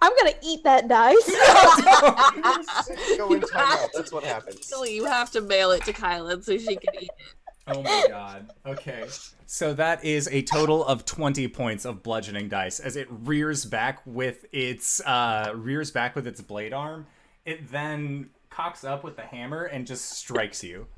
I'm 0.01 0.13
gonna 0.19 0.35
eat 0.43 0.65
that 0.65 0.89
dice. 0.89 1.31
Go 3.17 3.33
in 3.33 3.41
timeout. 3.41 3.89
That's 3.95 4.11
what 4.11 4.25
happens. 4.25 4.67
So 4.67 4.85
you 4.85 5.05
have 5.05 5.31
to 5.31 5.41
mail 5.41 5.71
it 5.71 5.85
to 5.85 5.93
Kylan 5.93 6.43
so 6.43 6.59
she 6.59 6.75
can 6.75 6.95
eat 7.01 7.03
it. 7.03 7.35
Oh 7.69 7.83
my 7.83 8.07
god. 8.09 8.51
Okay. 8.67 9.07
So 9.47 9.73
that 9.75 10.05
is 10.05 10.29
a 10.33 10.43
total 10.43 10.85
of 10.85 11.05
20 11.05 11.47
points 11.49 11.85
of 11.85 12.03
bludgeoning 12.03 12.49
dice 12.49 12.81
as 12.81 12.97
it 12.97 13.07
rears 13.09 13.65
back 13.65 14.01
with 14.05 14.45
its 14.53 15.01
uh 15.03 15.53
rears 15.55 15.93
back 15.93 16.17
with 16.17 16.27
its 16.27 16.41
blade 16.41 16.73
arm. 16.73 17.07
It 17.47 17.71
then 17.71 18.31
cocks 18.51 18.83
up 18.83 19.05
with 19.05 19.15
the 19.15 19.23
hammer 19.23 19.65
and 19.65 19.87
just 19.87 20.11
strikes 20.11 20.65
you, 20.65 20.89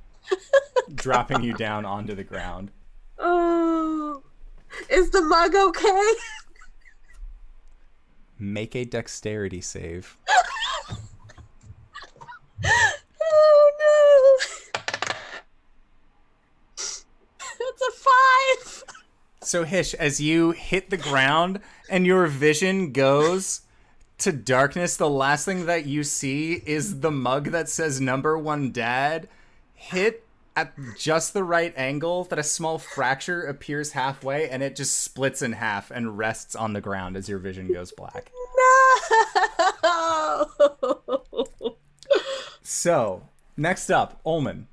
dropping 0.95 1.43
you 1.43 1.55
down 1.55 1.85
onto 1.85 2.15
the 2.15 2.25
ground. 2.25 2.71
Oh, 3.19 4.23
is 4.89 5.11
the 5.11 5.23
mug 5.23 5.55
okay? 5.55 6.13
Make 8.39 8.75
a 8.75 8.85
dexterity 8.85 9.61
save. 9.61 10.17
oh 12.65 13.71
no. 13.81 14.39
That's 16.77 17.83
a 17.89 17.93
five. 17.93 18.85
So 19.43 19.65
Hish, 19.65 19.95
as 19.95 20.21
you 20.21 20.51
hit 20.51 20.91
the 20.91 20.97
ground 20.97 21.61
and 21.89 22.07
your 22.07 22.27
vision 22.27 22.93
goes 22.93 23.61
to 24.19 24.33
darkness, 24.33 24.97
the 24.97 25.09
last 25.09 25.45
thing 25.45 25.67
that 25.67 25.87
you 25.87 26.03
see 26.03 26.55
is 26.67 27.01
the 27.01 27.11
mug 27.11 27.51
that 27.51 27.69
says 27.69 28.01
number 28.01 28.37
one 28.39 28.73
dad 28.73 29.29
hit 29.85 30.25
at 30.57 30.73
just 30.99 31.35
the 31.35 31.45
right 31.45 31.75
angle 31.77 32.25
that 32.25 32.39
a 32.39 32.43
small 32.43 32.79
fracture 32.79 33.43
appears 33.43 33.93
halfway 33.93 34.49
and 34.49 34.63
it 34.63 34.77
just 34.77 35.01
splits 35.01 35.43
in 35.43 35.53
half 35.53 35.91
and 35.91 36.17
rests 36.17 36.55
on 36.55 36.73
the 36.73 36.81
ground 36.81 37.17
as 37.17 37.29
your 37.29 37.39
vision 37.39 37.73
goes 37.73 37.93
black. 37.93 38.31
No. 39.83 40.47
So, 42.67 43.29
next 43.57 43.91
up, 43.91 44.23
Ulman. 44.25 44.65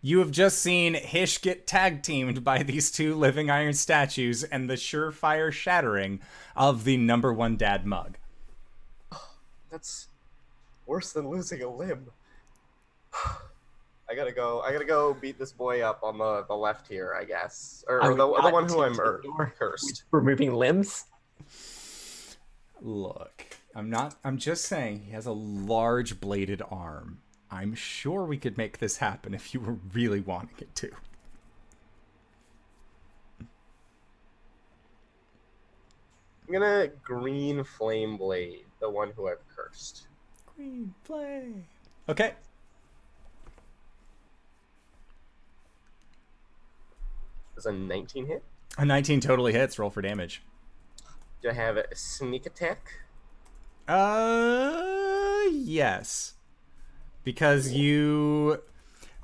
You 0.00 0.20
have 0.20 0.30
just 0.30 0.58
seen 0.58 0.94
Hish 0.94 1.40
get 1.40 1.66
tag 1.66 2.02
teamed 2.02 2.44
by 2.44 2.62
these 2.62 2.92
two 2.92 3.16
living 3.16 3.50
iron 3.50 3.74
statues 3.74 4.44
and 4.44 4.70
the 4.70 4.74
surefire 4.74 5.50
shattering 5.50 6.20
of 6.54 6.84
the 6.84 6.96
number 6.96 7.32
one 7.32 7.56
dad 7.56 7.84
mug. 7.84 8.16
That's 9.70 10.06
worse 10.86 11.12
than 11.12 11.28
losing 11.28 11.62
a 11.62 11.68
limb. 11.68 12.10
I 14.08 14.14
gotta 14.14 14.32
go. 14.32 14.60
I 14.60 14.72
gotta 14.72 14.84
go 14.84 15.14
beat 15.14 15.38
this 15.38 15.52
boy 15.52 15.82
up 15.82 16.00
on 16.02 16.18
the, 16.18 16.44
the 16.46 16.54
left 16.54 16.86
here, 16.86 17.16
I 17.18 17.24
guess, 17.24 17.84
or, 17.88 18.02
or 18.02 18.10
we 18.10 18.16
the, 18.16 18.42
the 18.42 18.50
one 18.50 18.68
who 18.68 18.82
I'm 18.82 18.98
er, 19.00 19.22
cursed. 19.58 20.04
Removing 20.12 20.54
limbs? 20.54 21.06
Look, 22.80 23.44
I'm 23.74 23.90
not. 23.90 24.14
I'm 24.22 24.38
just 24.38 24.64
saying 24.64 25.02
he 25.06 25.12
has 25.12 25.26
a 25.26 25.32
large 25.32 26.20
bladed 26.20 26.62
arm. 26.70 27.18
I'm 27.50 27.74
sure 27.74 28.24
we 28.24 28.38
could 28.38 28.56
make 28.56 28.78
this 28.78 28.98
happen 28.98 29.34
if 29.34 29.52
you 29.54 29.60
were 29.60 29.78
really 29.92 30.20
wanting 30.20 30.56
it 30.60 30.74
to. 30.76 30.90
I'm 36.46 36.52
gonna 36.52 36.88
green 37.02 37.64
flame 37.64 38.16
blade 38.16 38.66
the 38.80 38.88
one 38.88 39.10
who 39.16 39.28
I've 39.28 39.46
cursed. 39.48 40.06
Green 40.54 40.94
flame. 41.02 41.64
Okay. 42.08 42.34
Does 47.56 47.66
a 47.66 47.72
19 47.72 48.26
hit? 48.26 48.44
A 48.78 48.84
19 48.84 49.20
totally 49.20 49.52
hits. 49.52 49.78
Roll 49.78 49.90
for 49.90 50.02
damage. 50.02 50.42
Do 51.42 51.50
I 51.50 51.54
have 51.54 51.76
a 51.76 51.84
sneak 51.94 52.46
attack? 52.46 52.92
Uh, 53.88 55.44
yes. 55.50 56.34
Because 57.24 57.72
you 57.72 58.62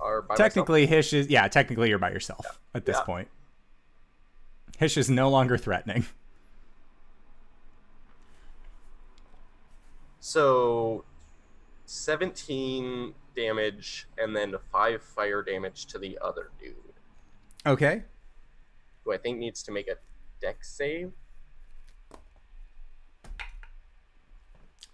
are 0.01 0.23
by 0.23 0.35
technically 0.35 0.87
Hish 0.87 1.13
is 1.13 1.29
yeah, 1.29 1.47
technically 1.49 1.89
you're 1.91 1.99
by 1.99 2.11
yourself 2.11 2.59
at 2.75 2.85
this 2.87 2.97
Yeah. 2.97 3.05
point. 3.05 3.29
Hish 4.79 4.97
is 4.97 5.09
no 5.09 5.29
longer 5.31 5.57
threatening. 5.57 6.07
So, 10.25 11.05
17 11.87 13.13
damage 13.35 14.07
and 14.17 14.37
then 14.37 14.55
5 14.71 15.03
fire 15.03 15.43
damage 15.43 15.87
to 15.87 15.99
the 15.99 16.17
other 16.23 16.51
dude. 16.61 16.75
Okay. 17.67 18.05
Who 19.05 19.13
I 19.13 19.19
think 19.19 19.39
needs 19.39 19.63
to 19.65 19.73
make 19.73 19.89
a 19.89 19.97
dex 20.41 20.71
save. 20.77 21.13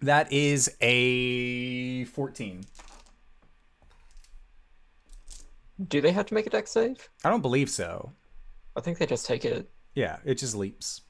That 0.01 0.31
is 0.31 0.75
a 0.79 2.05
14. 2.05 2.61
Do 5.87 6.01
they 6.01 6.11
have 6.11 6.25
to 6.27 6.33
make 6.33 6.47
a 6.47 6.49
dex 6.49 6.71
save? 6.71 7.09
I 7.23 7.29
don't 7.29 7.41
believe 7.41 7.69
so. 7.69 8.13
I 8.75 8.81
think 8.81 8.97
they 8.97 9.05
just 9.05 9.25
take 9.25 9.43
it. 9.45 9.69
Yeah, 9.95 10.17
it 10.23 10.35
just 10.35 10.55
leaps. 10.55 11.01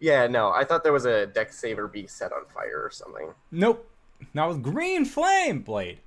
Yeah, 0.00 0.26
no, 0.26 0.50
I 0.50 0.64
thought 0.64 0.82
there 0.82 0.92
was 0.92 1.04
a 1.04 1.26
dex 1.26 1.58
save 1.58 1.78
or 1.78 1.86
be 1.86 2.08
set 2.08 2.32
on 2.32 2.44
fire 2.52 2.82
or 2.82 2.90
something. 2.90 3.32
Nope. 3.52 3.88
Not 4.34 4.48
with 4.48 4.62
green 4.62 5.04
flame 5.04 5.60
blade. 5.60 6.00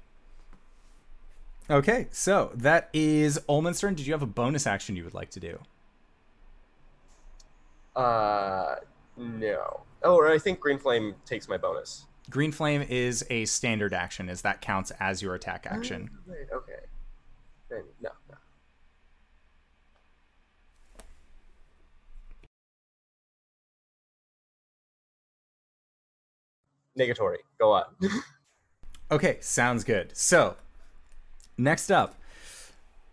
Okay, 1.69 2.07
so 2.11 2.51
that 2.55 2.89
is 2.93 3.39
Ulman's 3.49 3.79
turn. 3.79 3.95
Did 3.95 4.05
you 4.05 4.13
have 4.13 4.21
a 4.21 4.27
bonus 4.27 4.67
action 4.67 4.95
you 4.95 5.03
would 5.03 5.13
like 5.13 5.31
to 5.31 5.39
do? 5.39 5.59
Uh, 7.95 8.75
no. 9.17 9.81
Oh, 10.03 10.25
I 10.27 10.37
think 10.37 10.59
green 10.59 10.77
flame 10.77 11.15
takes 11.25 11.47
my 11.47 11.57
bonus. 11.57 12.05
Green 12.29 12.51
flame 12.51 12.81
is 12.81 13.25
a 13.29 13.45
standard 13.45 13.93
action, 13.93 14.29
as 14.29 14.41
that 14.41 14.61
counts 14.61 14.91
as 14.99 15.21
your 15.21 15.35
attack 15.35 15.67
action. 15.69 16.09
Right, 16.25 16.47
okay. 16.53 16.73
Then 17.69 17.83
no, 18.01 18.09
no. 18.29 18.35
Negatory. 26.97 27.37
Go 27.59 27.73
on. 27.73 27.83
Okay, 29.11 29.37
sounds 29.39 29.83
good. 29.83 30.17
So, 30.17 30.55
next 31.59 31.91
up, 31.91 32.15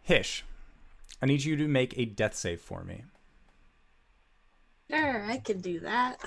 Hish. 0.02 0.42
I 1.20 1.26
need 1.26 1.44
you 1.44 1.54
to 1.56 1.68
make 1.68 1.96
a 1.98 2.06
death 2.06 2.34
save 2.34 2.62
for 2.62 2.82
me. 2.82 3.04
Sure, 4.92 5.24
I 5.24 5.38
can 5.38 5.60
do 5.60 5.80
that. 5.80 6.18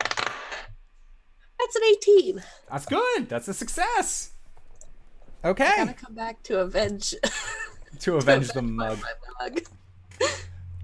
That's 0.00 1.76
an 1.76 1.82
18. 1.84 2.42
That's 2.70 2.86
good. 2.86 3.28
That's 3.28 3.48
a 3.48 3.54
success. 3.54 4.30
Okay. 5.44 5.64
I 5.64 5.68
Okay. 5.72 5.84
gotta 5.86 5.94
come 5.94 6.14
back 6.14 6.42
to 6.44 6.60
avenge, 6.60 7.14
To 8.00 8.16
avenge 8.16 8.48
the 8.48 8.62
mug. 8.62 8.98
my 9.00 9.48
mug. 9.48 9.60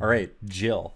All 0.00 0.08
right, 0.08 0.32
Jill. 0.46 0.94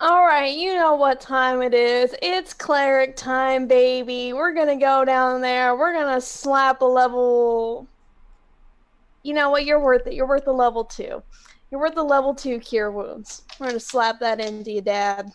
All 0.00 0.24
right, 0.24 0.52
you 0.56 0.74
know 0.74 0.96
what 0.96 1.20
time 1.20 1.62
it 1.62 1.74
is. 1.74 2.12
It's 2.22 2.52
cleric 2.52 3.14
time, 3.16 3.68
baby. 3.68 4.32
We're 4.32 4.52
gonna 4.52 4.76
go 4.78 5.04
down 5.04 5.40
there. 5.42 5.76
We're 5.76 5.92
gonna 5.92 6.20
slap 6.20 6.80
a 6.80 6.84
level. 6.84 7.86
You 9.22 9.34
know 9.34 9.50
what? 9.50 9.64
You're 9.64 9.80
worth 9.80 10.06
it. 10.06 10.14
You're 10.14 10.28
worth 10.28 10.46
a 10.46 10.52
level 10.52 10.84
two. 10.84 11.22
You're 11.70 11.80
worth 11.80 11.96
a 11.96 12.02
level 12.02 12.34
two 12.34 12.58
cure 12.58 12.90
wounds. 12.90 13.42
We're 13.58 13.68
gonna 13.68 13.80
slap 13.80 14.20
that 14.20 14.40
into 14.40 14.72
you, 14.72 14.80
Dad. 14.80 15.32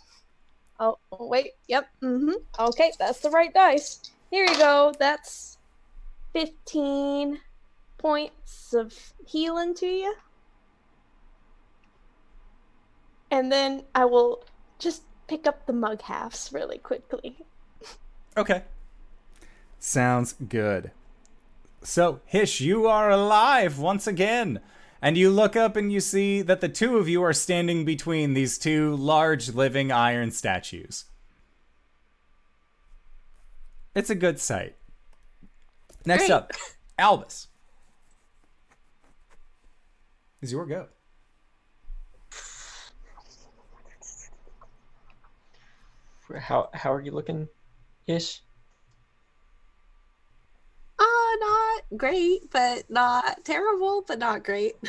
Oh, 0.79 0.97
wait. 1.11 1.53
Yep. 1.67 1.87
Mm-hmm. 2.03 2.33
Okay, 2.59 2.91
that's 2.99 3.19
the 3.19 3.29
right 3.29 3.53
dice. 3.53 4.11
Here 4.29 4.45
you 4.45 4.57
go. 4.57 4.93
That's 4.99 5.57
fifteen 6.33 7.39
points 7.97 8.73
of 8.73 8.93
healing 9.25 9.73
to 9.75 9.87
you. 9.87 10.15
And 13.31 13.51
then 13.51 13.83
I 13.95 14.05
will 14.05 14.43
just 14.79 15.03
pick 15.27 15.47
up 15.47 15.65
the 15.65 15.73
mug 15.73 16.01
halves 16.01 16.51
really 16.53 16.77
quickly. 16.77 17.37
Okay. 18.37 18.63
Sounds 19.79 20.33
good. 20.47 20.91
So, 21.87 22.19
Hish, 22.25 22.59
you 22.59 22.85
are 22.85 23.09
alive 23.09 23.79
once 23.79 24.07
again. 24.07 24.59
And 25.01 25.17
you 25.17 25.29
look 25.29 25.55
up 25.55 25.77
and 25.77 25.89
you 25.89 26.01
see 26.01 26.41
that 26.41 26.59
the 26.59 26.67
two 26.67 26.97
of 26.97 27.07
you 27.07 27.23
are 27.23 27.31
standing 27.31 27.85
between 27.85 28.33
these 28.33 28.57
two 28.57 28.93
large 28.97 29.53
living 29.53 29.89
iron 29.89 30.31
statues. 30.31 31.05
It's 33.95 34.09
a 34.09 34.15
good 34.15 34.37
sight. 34.37 34.75
Next 36.05 36.27
Great. 36.27 36.31
up, 36.31 36.51
Albus. 36.99 37.47
Is 40.41 40.51
your 40.51 40.65
go. 40.65 40.87
How 46.37 46.69
how 46.73 46.91
are 46.91 47.01
you 47.01 47.11
looking, 47.11 47.47
Ish? 48.07 48.41
Not 51.39 51.83
great, 51.95 52.51
but 52.51 52.89
not 52.89 53.43
terrible, 53.43 54.03
but 54.07 54.19
not 54.19 54.43
great. 54.43 54.75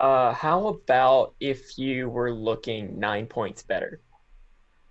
Uh, 0.00 0.34
how 0.34 0.66
about 0.66 1.34
if 1.40 1.78
you 1.78 2.10
were 2.10 2.30
looking 2.30 2.98
nine 2.98 3.26
points 3.26 3.62
better? 3.62 4.02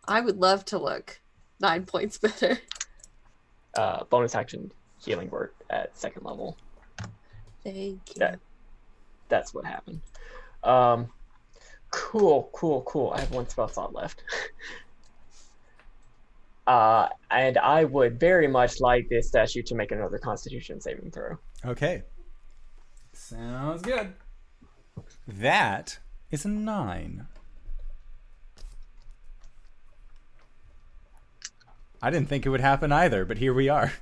I 0.07 0.21
would 0.21 0.37
love 0.37 0.65
to 0.65 0.79
look 0.79 1.19
nine 1.59 1.85
points 1.85 2.17
better. 2.19 2.57
Uh, 3.75 4.05
bonus 4.05 4.33
action 4.33 4.71
healing 4.97 5.29
word 5.29 5.51
at 5.69 5.95
second 5.95 6.25
level. 6.25 6.57
Thank 7.63 7.75
you. 7.75 8.15
That 8.17 8.39
that's 9.29 9.53
what 9.53 9.65
happened. 9.65 10.01
Um, 10.63 11.09
cool, 11.91 12.49
cool, 12.53 12.81
cool. 12.83 13.11
I 13.15 13.19
have 13.19 13.31
one 13.31 13.47
spell 13.47 13.67
slot 13.67 13.93
left. 13.93 14.23
uh, 16.67 17.07
and 17.31 17.57
I 17.57 17.83
would 17.83 18.19
very 18.19 18.47
much 18.47 18.79
like 18.79 19.09
this 19.09 19.27
statue 19.27 19.61
to 19.63 19.75
make 19.75 19.91
another 19.91 20.17
Constitution 20.17 20.79
saving 20.79 21.11
throw. 21.11 21.37
Okay. 21.65 22.03
Sounds 23.13 23.81
good. 23.81 24.13
That 25.27 25.99
is 26.31 26.45
a 26.45 26.49
nine. 26.49 27.27
I 32.01 32.09
didn't 32.09 32.27
think 32.27 32.45
it 32.45 32.49
would 32.49 32.59
happen 32.61 32.91
either, 32.91 33.23
but 33.23 33.37
here 33.37 33.53
we 33.53 33.69
are. 33.69 33.93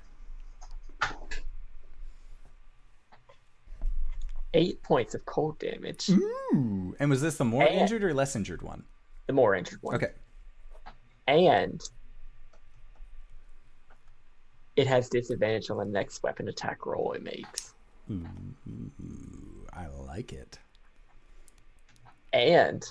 Eight 4.53 4.81
points 4.83 5.13
of 5.15 5.23
cold 5.25 5.59
damage. 5.59 6.09
Ooh. 6.09 6.95
And 6.99 7.09
was 7.09 7.21
this 7.21 7.37
the 7.37 7.45
more 7.45 7.63
And- 7.63 7.73
injured 7.81 8.03
or 8.03 8.13
less 8.13 8.35
injured 8.35 8.61
one? 8.61 8.83
The 9.27 9.33
more 9.33 9.55
injured 9.55 9.79
one. 9.81 9.95
Okay. 9.95 10.11
And 11.27 11.81
it 14.75 14.87
has 14.87 15.09
disadvantage 15.09 15.69
on 15.69 15.77
the 15.77 15.85
next 15.85 16.23
weapon 16.23 16.47
attack 16.47 16.85
roll 16.85 17.13
it 17.13 17.23
makes. 17.23 17.73
Ooh, 18.09 18.25
I 19.73 19.87
like 20.07 20.33
it. 20.33 20.59
And 22.33 22.83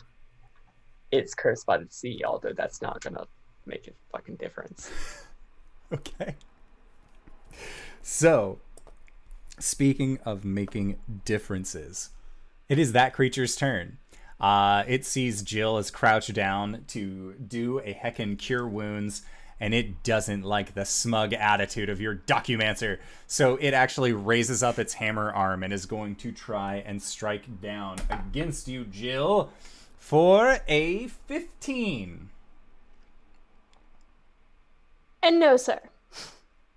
it's 1.11 1.35
cursed 1.35 1.67
by 1.67 1.79
the 1.79 1.87
sea, 1.91 2.23
although 2.25 2.53
that's 2.53 2.83
not 2.83 3.01
gonna 3.01 3.27
make 3.67 3.89
a 3.89 3.93
fucking 4.13 4.37
difference. 4.37 4.91
Okay. 5.93 6.37
So, 8.01 8.61
speaking 9.59 10.21
of 10.25 10.45
making 10.45 11.01
differences, 11.25 12.11
it 12.69 12.79
is 12.79 12.93
that 12.93 13.13
creature's 13.13 13.57
turn. 13.57 13.99
Uh, 14.41 14.85
it 14.87 15.05
sees 15.05 15.43
Jill 15.43 15.79
is 15.79 15.91
crouched 15.91 16.33
down 16.33 16.85
to 16.89 17.35
do 17.35 17.81
a 17.81 17.93
heckin' 17.93 18.39
cure 18.39 18.67
wounds, 18.67 19.23
and 19.61 19.75
it 19.75 20.03
doesn't 20.03 20.43
like 20.43 20.75
the 20.75 20.85
smug 20.85 21.35
attitude 21.35 21.91
of 21.91 22.01
your 22.01 22.17
documancer. 22.17 22.99
So 23.27 23.57
it 23.57 23.75
actually 23.75 24.13
raises 24.13 24.63
up 24.63 24.79
its 24.79 24.95
hammer 24.95 25.31
arm 25.31 25.63
and 25.63 25.73
is 25.73 25.85
going 25.87 26.17
to 26.17 26.33
try 26.33 26.77
and 26.77 27.03
strike 27.03 27.61
down 27.61 27.99
against 28.09 28.67
you, 28.67 28.85
Jill, 28.85 29.51
for 29.99 30.61
a 30.67 31.09
15. 31.27 32.31
And 35.23 35.39
no, 35.39 35.59
sir. 35.59 35.81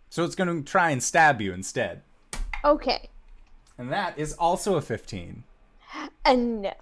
So 0.10 0.26
it's 0.26 0.36
going 0.36 0.64
to 0.64 0.70
try 0.70 0.92
and 0.92 1.02
stab 1.02 1.42
you 1.42 1.54
instead. 1.54 2.02
Okay. 2.66 3.10
And 3.78 3.92
that 3.92 4.20
is 4.20 4.34
also 4.34 4.76
a 4.76 4.82
15. 4.82 5.44
And 6.26 6.62
no. 6.62 6.74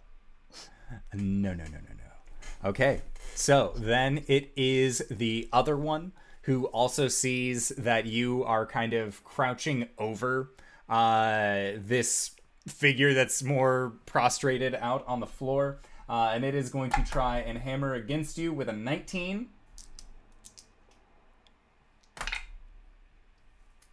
No, 1.14 1.54
no, 1.54 1.54
no, 1.54 1.64
no, 1.64 1.64
no. 1.64 2.70
Okay. 2.70 3.02
So 3.36 3.74
then 3.76 4.24
it 4.28 4.52
is 4.56 5.04
the 5.10 5.50
other 5.52 5.76
one 5.76 6.12
who 6.44 6.66
also 6.68 7.08
sees 7.08 7.70
that 7.70 8.06
you 8.06 8.44
are 8.44 8.66
kind 8.66 8.94
of 8.94 9.24
crouching 9.24 9.88
over 9.98 10.52
uh, 10.90 11.72
this 11.78 12.32
figure 12.68 13.14
that's 13.14 13.44
more 13.44 13.94
prostrated 14.06 14.76
out 14.76 15.06
on 15.08 15.20
the 15.20 15.28
floor. 15.28 15.80
Uh, 16.10 16.32
and 16.34 16.44
it 16.44 16.54
is 16.54 16.70
going 16.70 16.92
to 16.92 17.04
try 17.04 17.40
and 17.40 17.58
hammer 17.60 17.94
against 17.94 18.38
you 18.38 18.52
with 18.52 18.68
a 18.68 18.74
19. 18.74 19.48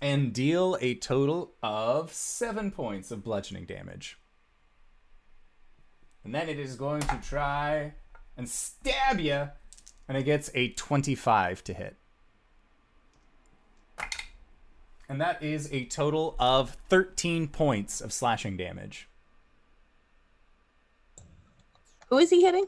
And 0.01 0.33
deal 0.33 0.77
a 0.81 0.95
total 0.95 1.53
of 1.63 2.13
seven 2.13 2.71
points 2.71 3.11
of 3.11 3.23
bludgeoning 3.23 3.67
damage. 3.67 4.19
And 6.25 6.35
then 6.35 6.49
it 6.49 6.59
is 6.59 6.77
going 6.77 7.03
to 7.03 7.21
try 7.23 7.95
and 8.39 8.49
stab 8.49 9.21
you. 9.21 9.51
And 10.09 10.17
it 10.17 10.23
gets 10.23 10.51
a 10.55 10.71
25 10.71 11.63
to 11.65 11.75
hit. 11.75 11.97
And 15.11 15.21
that 15.21 15.43
is 15.43 15.69
a 15.73 15.85
total 15.85 16.35
of 16.39 16.77
13 16.89 17.49
points 17.49 18.01
of 18.01 18.13
slashing 18.13 18.57
damage. 18.57 19.09
Who 22.09 22.17
is 22.19 22.31
he 22.31 22.43
hitting? 22.43 22.67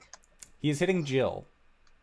He 0.61 0.69
is 0.69 0.81
hitting 0.81 1.05
Jill. 1.07 1.47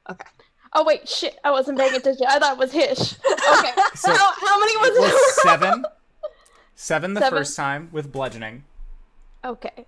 Okay. 0.09 0.25
Oh 0.73 0.83
wait, 0.83 1.07
shit! 1.07 1.39
I 1.43 1.51
wasn't 1.51 1.77
paying 1.79 1.95
attention. 1.95 2.25
I 2.27 2.39
thought 2.39 2.53
it 2.53 2.59
was 2.59 2.71
Hish. 2.71 3.15
Okay. 3.59 3.71
So 3.95 4.11
how, 4.13 4.33
how 4.33 4.59
many 4.59 4.75
was 4.77 4.89
it 4.89 4.99
was 4.99 5.41
seven. 5.43 5.85
Seven 6.75 7.13
the 7.13 7.21
Seven. 7.21 7.39
first 7.39 7.55
time 7.55 7.89
with 7.93 8.11
bludgeoning. 8.11 8.65
okay. 9.45 9.85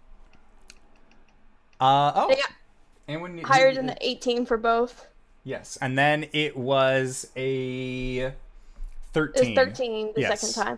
Uh 1.81 2.11
oh. 2.15 2.27
They 2.29 2.35
got 2.35 2.51
And 3.09 3.21
when 3.23 3.39
higher 3.39 3.73
than 3.73 3.87
the 3.87 3.97
18 3.99 4.45
for 4.45 4.55
both. 4.55 5.07
Yes, 5.43 5.77
and 5.81 5.97
then 5.97 6.27
it 6.31 6.55
was 6.55 7.27
a 7.35 8.17
It 8.19 8.35
13. 9.13 9.55
was 9.55 9.55
13 9.55 10.13
the 10.13 10.21
Yes. 10.21 10.41
second 10.41 10.63
time. 10.63 10.77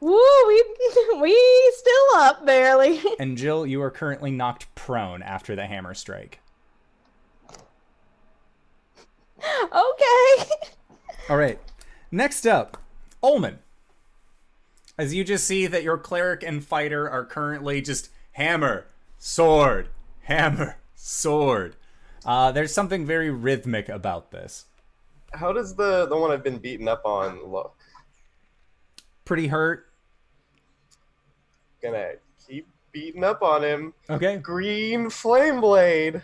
Woo! 0.00 0.20
We 0.46 0.62
we 1.20 1.72
still 1.76 2.16
up 2.20 2.44
barely. 2.44 3.00
And 3.18 3.36
Jill, 3.38 3.66
you 3.66 3.80
are 3.82 3.90
currently 3.90 4.30
knocked 4.30 4.72
prone 4.74 5.22
after 5.22 5.56
the 5.56 5.66
hammer 5.66 5.94
strike. 5.94 6.40
okay. 9.42 10.50
All 11.30 11.36
right. 11.36 11.58
Next 12.10 12.46
up, 12.46 12.76
Ulman. 13.22 13.56
As 14.98 15.14
you 15.14 15.24
just 15.24 15.46
see 15.46 15.66
that 15.66 15.82
your 15.82 15.96
cleric 15.98 16.42
and 16.42 16.64
fighter 16.64 17.08
are 17.08 17.24
currently 17.24 17.80
just 17.80 18.10
hammer, 18.32 18.86
sword, 19.18 19.88
hammer, 20.22 20.76
sword. 20.98 21.76
Uh, 22.24 22.50
there's 22.52 22.74
something 22.74 23.06
very 23.06 23.30
rhythmic 23.30 23.88
about 23.88 24.30
this. 24.30 24.66
How 25.32 25.52
does 25.52 25.74
the 25.74 26.06
the 26.06 26.16
one 26.16 26.30
I've 26.30 26.42
been 26.42 26.58
beaten 26.58 26.88
up 26.88 27.02
on 27.04 27.46
look? 27.46 27.76
Pretty 29.24 29.46
hurt. 29.46 29.86
Gonna 31.82 32.12
keep 32.46 32.66
beating 32.92 33.24
up 33.24 33.42
on 33.42 33.62
him. 33.62 33.94
Okay. 34.10 34.38
Green 34.38 35.08
flame 35.10 35.60
blade. 35.60 36.22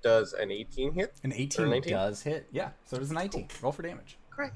Does 0.00 0.32
an 0.32 0.50
18 0.50 0.92
hit? 0.92 1.14
An 1.24 1.32
18 1.32 1.68
19? 1.68 1.92
does 1.92 2.22
hit. 2.22 2.46
Yeah, 2.52 2.70
so 2.86 2.98
does 2.98 3.10
a 3.10 3.14
19. 3.14 3.48
Roll 3.60 3.72
for 3.72 3.82
damage. 3.82 4.16
Correct. 4.30 4.54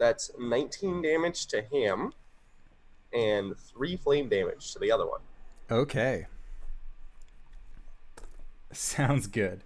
That's 0.00 0.30
19 0.38 1.02
damage 1.02 1.46
to 1.48 1.60
him 1.60 2.14
and 3.12 3.54
3 3.56 3.96
flame 3.98 4.30
damage 4.30 4.72
to 4.72 4.78
the 4.78 4.90
other 4.90 5.06
one. 5.06 5.20
Okay. 5.70 6.26
Sounds 8.72 9.26
good. 9.26 9.62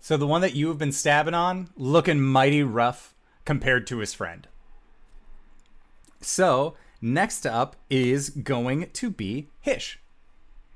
So 0.00 0.16
the 0.16 0.26
one 0.26 0.40
that 0.40 0.54
you 0.54 0.68
have 0.68 0.78
been 0.78 0.90
stabbing 0.90 1.34
on, 1.34 1.68
looking 1.76 2.22
mighty 2.22 2.62
rough 2.62 3.14
compared 3.44 3.86
to 3.88 3.98
his 3.98 4.14
friend. 4.14 4.48
So 6.22 6.74
next 7.02 7.46
up 7.46 7.76
is 7.90 8.30
going 8.30 8.88
to 8.90 9.10
be 9.10 9.48
Hish. 9.60 10.00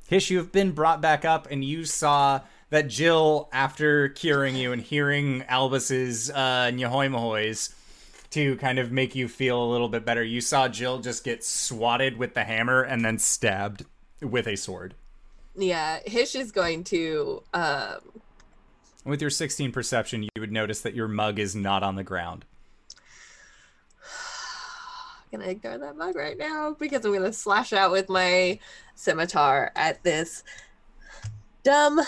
Hish, 0.06 0.30
you 0.30 0.36
have 0.36 0.52
been 0.52 0.72
brought 0.72 1.00
back 1.00 1.24
up, 1.24 1.48
and 1.50 1.64
you 1.64 1.86
saw 1.86 2.42
that 2.68 2.88
Jill, 2.88 3.48
after 3.54 4.10
curing 4.10 4.54
you 4.54 4.70
and 4.70 4.82
hearing 4.82 5.42
Albus's 5.48 6.30
uh, 6.30 6.70
Nyahoimahois 6.74 7.74
to 8.35 8.56
kind 8.56 8.81
of 8.81 8.90
make 8.90 9.15
you 9.15 9.28
feel 9.28 9.62
a 9.62 9.70
little 9.70 9.89
bit 9.89 10.05
better, 10.05 10.24
you 10.24 10.40
saw 10.40 10.66
Jill 10.66 10.98
just 10.98 11.23
get 11.23 11.44
swatted 11.44 12.16
with 12.16 12.35
the 12.35 12.43
hammer 12.43 12.82
and 12.82 13.05
then 13.05 13.16
stabbed 13.16 13.85
with 14.20 14.48
a 14.48 14.56
sword. 14.56 14.94
Yeah, 15.55 16.01
Hish 16.05 16.35
is 16.35 16.51
going 16.51 16.82
to 16.85 17.44
um 17.55 18.01
With 19.05 19.20
your 19.20 19.31
16 19.31 19.70
perception, 19.70 20.24
you 20.24 20.40
would 20.40 20.51
notice 20.51 20.81
that 20.81 20.94
your 20.94 21.06
mug 21.06 21.39
is 21.39 21.55
not 21.55 21.85
on 21.85 21.94
the 21.94 22.02
ground. 22.02 22.44
I'm 25.32 25.39
gonna 25.40 25.52
ignore 25.52 25.78
that 25.78 25.97
mug 25.97 26.16
right 26.16 26.36
now 26.36 26.74
because 26.77 27.05
I'm 27.05 27.12
gonna 27.12 27.32
slash 27.32 27.73
out 27.73 27.93
with 27.93 28.09
my 28.09 28.59
scimitar 28.97 29.70
at 29.77 30.02
this 30.02 30.43
dumb 31.62 32.01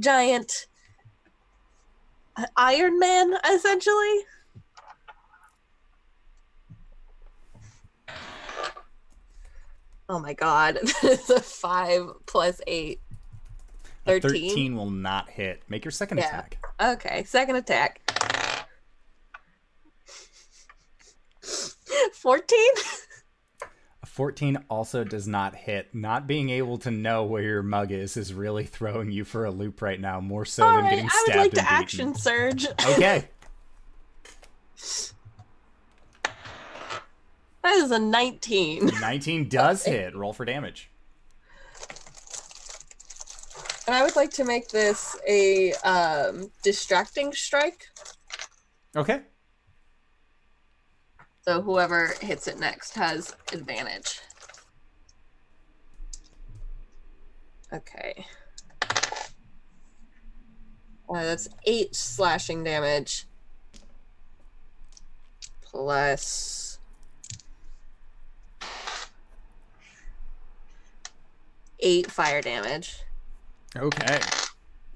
giant 0.00 0.66
uh, 2.34 2.46
Iron 2.56 2.98
Man, 2.98 3.32
essentially. 3.48 4.24
Oh 10.12 10.18
my 10.18 10.34
god, 10.34 10.76
it's 11.02 11.30
a 11.30 11.40
five 11.40 12.06
plus 12.26 12.60
eight. 12.66 13.00
13. 14.04 14.50
13 14.50 14.76
will 14.76 14.90
not 14.90 15.30
hit. 15.30 15.62
Make 15.70 15.86
your 15.86 15.92
second 15.92 16.18
Yeah. 16.18 16.26
attack. 16.28 16.58
Okay, 16.80 17.24
second 17.24 17.56
attack. 17.56 18.00
14? 22.12 22.58
A 24.02 24.06
14 24.06 24.58
also 24.68 25.04
does 25.04 25.26
not 25.26 25.54
hit. 25.54 25.94
Not 25.94 26.26
being 26.26 26.50
able 26.50 26.76
to 26.78 26.90
know 26.90 27.24
where 27.24 27.42
your 27.42 27.62
mug 27.62 27.90
is 27.90 28.16
is 28.18 28.34
really 28.34 28.64
throwing 28.64 29.10
you 29.10 29.24
for 29.24 29.44
a 29.46 29.50
loop 29.50 29.80
right 29.80 30.00
now, 30.00 30.20
more 30.20 30.44
so 30.44 30.64
All 30.64 30.74
than 30.76 30.84
right, 30.84 30.90
getting 30.90 31.06
I 31.06 31.08
stabbed 31.08 31.28
would 31.28 31.36
like 31.36 31.50
to 31.52 31.56
beaten. 31.56 31.66
action 31.74 32.14
surge. 32.14 32.66
Okay. 32.86 33.28
That 37.62 37.74
is 37.76 37.90
a 37.90 37.98
19. 37.98 38.90
19 39.00 39.48
does 39.48 39.84
hit. 39.84 40.16
Roll 40.16 40.32
for 40.32 40.44
damage. 40.44 40.90
And 43.86 43.96
I 43.96 44.02
would 44.04 44.16
like 44.16 44.30
to 44.34 44.44
make 44.44 44.68
this 44.68 45.16
a 45.28 45.72
um, 45.84 46.50
distracting 46.62 47.32
strike. 47.32 47.88
Okay. 48.96 49.22
So 51.42 51.60
whoever 51.60 52.14
hits 52.20 52.46
it 52.46 52.60
next 52.60 52.94
has 52.94 53.34
advantage. 53.52 54.20
Okay. 57.72 58.24
Uh, 61.08 61.24
that's 61.24 61.48
eight 61.66 61.94
slashing 61.94 62.62
damage. 62.62 63.26
Plus. 65.62 66.61
Eight 71.82 72.10
fire 72.10 72.40
damage. 72.40 73.02
Okay. 73.76 74.20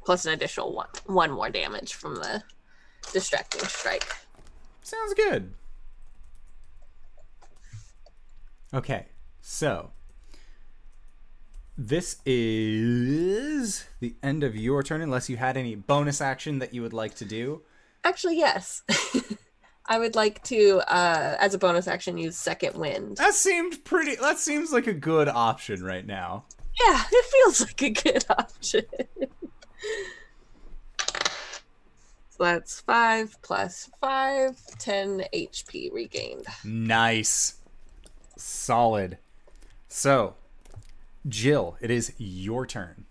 Plus 0.05 0.25
an 0.25 0.33
additional 0.33 0.73
one. 0.73 0.89
One 1.07 1.33
more 1.33 1.51
damage 1.51 1.95
from 1.95 2.15
the 2.15 2.43
distracting 3.13 3.63
strike. 3.63 4.07
Sounds 4.83 5.15
good. 5.15 5.53
Okay, 8.73 9.07
so 9.41 9.91
this 11.79 12.17
is 12.25 13.85
the 14.01 14.15
end 14.23 14.43
of 14.43 14.57
your 14.57 14.83
turn, 14.83 15.03
unless 15.03 15.29
you 15.29 15.37
had 15.37 15.57
any 15.57 15.75
bonus 15.75 16.21
action 16.21 16.59
that 16.59 16.73
you 16.73 16.83
would 16.83 16.93
like 16.93 17.15
to 17.17 17.25
do. 17.25 17.63
Actually, 18.05 18.39
yes. 18.39 18.83
I 19.87 19.99
would 19.99 20.15
like 20.15 20.43
to, 20.45 20.79
uh, 20.89 21.37
as 21.39 21.55
a 21.55 21.59
bonus 21.59 21.87
action, 21.87 22.19
use 22.19 22.37
Second 22.37 22.77
Wind. 22.77 23.19
That 23.19 23.35
seemed 23.35 23.85
pretty. 23.85 24.17
That 24.17 24.39
seems 24.39 24.73
like 24.73 24.87
a 24.87 24.93
good 24.93 25.29
option 25.29 25.83
right 25.83 26.05
now. 26.07 26.45
Yeah, 26.85 27.03
it 27.11 27.25
feels 27.25 27.61
like 27.63 27.83
a 27.83 27.91
good 27.91 28.25
option. 28.31 28.85
so 32.31 32.45
that's 32.45 32.81
5 32.81 33.37
plus 33.43 33.91
5, 34.01 34.57
10 34.79 35.25
HP 35.33 35.93
regained. 35.93 36.47
Nice, 36.65 37.57
solid. 38.37 39.19
So, 39.89 40.35
Jill, 41.29 41.77
it 41.81 41.91
is 41.91 42.13
your 42.19 42.67
turn. 42.67 43.07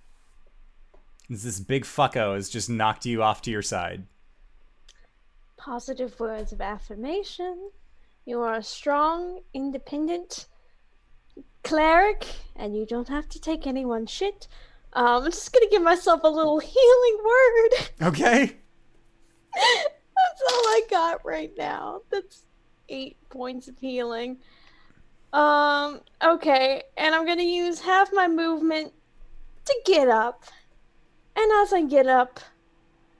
This 1.27 1.59
big 1.59 1.85
fucko 1.85 2.35
has 2.35 2.49
just 2.49 2.69
knocked 2.69 3.05
you 3.05 3.23
off 3.23 3.41
to 3.43 3.51
your 3.51 3.63
side. 3.63 4.03
Positive 5.57 6.17
words 6.19 6.51
of 6.51 6.61
affirmation. 6.61 7.71
You 8.25 8.41
are 8.41 8.55
a 8.55 8.63
strong, 8.63 9.39
independent 9.53 10.45
cleric, 11.65 12.25
and 12.55 12.77
you 12.77 12.85
don't 12.85 13.09
have 13.09 13.27
to 13.29 13.41
take 13.41 13.67
anyone's 13.67 14.11
shit. 14.11 14.47
Um, 14.93 15.23
I'm 15.23 15.31
just 15.31 15.51
gonna 15.51 15.65
give 15.69 15.81
myself 15.81 16.21
a 16.23 16.29
little 16.29 16.59
healing 16.59 17.17
word. 17.25 17.89
Okay. 18.01 18.57
That's 19.53 20.41
all 20.51 20.67
I 20.67 20.81
got 20.89 21.25
right 21.25 21.51
now. 21.57 22.01
That's 22.09 22.43
eight 22.87 23.17
points 23.29 23.67
of 23.67 23.77
healing. 23.79 24.37
Um, 25.33 26.01
okay, 26.23 26.83
and 26.95 27.13
I'm 27.13 27.25
gonna 27.25 27.43
use 27.43 27.79
half 27.81 28.09
my 28.13 28.27
movement 28.27 28.93
to 29.65 29.75
get 29.85 30.07
up. 30.07 30.45
And 31.35 31.51
as 31.61 31.73
I 31.73 31.83
get 31.83 32.07
up, 32.07 32.39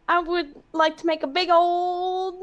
I 0.08 0.20
would 0.20 0.56
like 0.72 0.98
to 0.98 1.08
make 1.08 1.24
a 1.24 1.28
big 1.28 1.50
old 1.50 2.36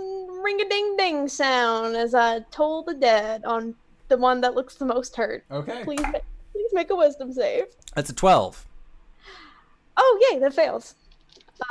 ring 0.43 0.61
a 0.61 0.69
ding 0.69 0.97
ding 0.97 1.29
sound 1.29 1.97
as 1.97 2.15
I 2.15 2.41
toll 2.51 2.83
the 2.83 2.95
dead 2.95 3.45
on 3.45 3.75
the 4.13 4.19
one 4.19 4.43
that 4.43 4.55
looks 4.55 4.75
the 4.75 4.85
most 4.85 5.17
hurt. 5.17 5.43
Okay. 5.51 5.83
Please, 5.85 6.05
please 6.53 6.71
make 6.75 6.91
a 6.91 6.95
wisdom 6.95 7.33
save. 7.33 7.65
That's 7.95 8.11
a 8.11 8.13
12. 8.13 8.67
Oh, 9.97 10.29
yay, 10.31 10.39
that 10.39 10.53
fails. 10.53 10.97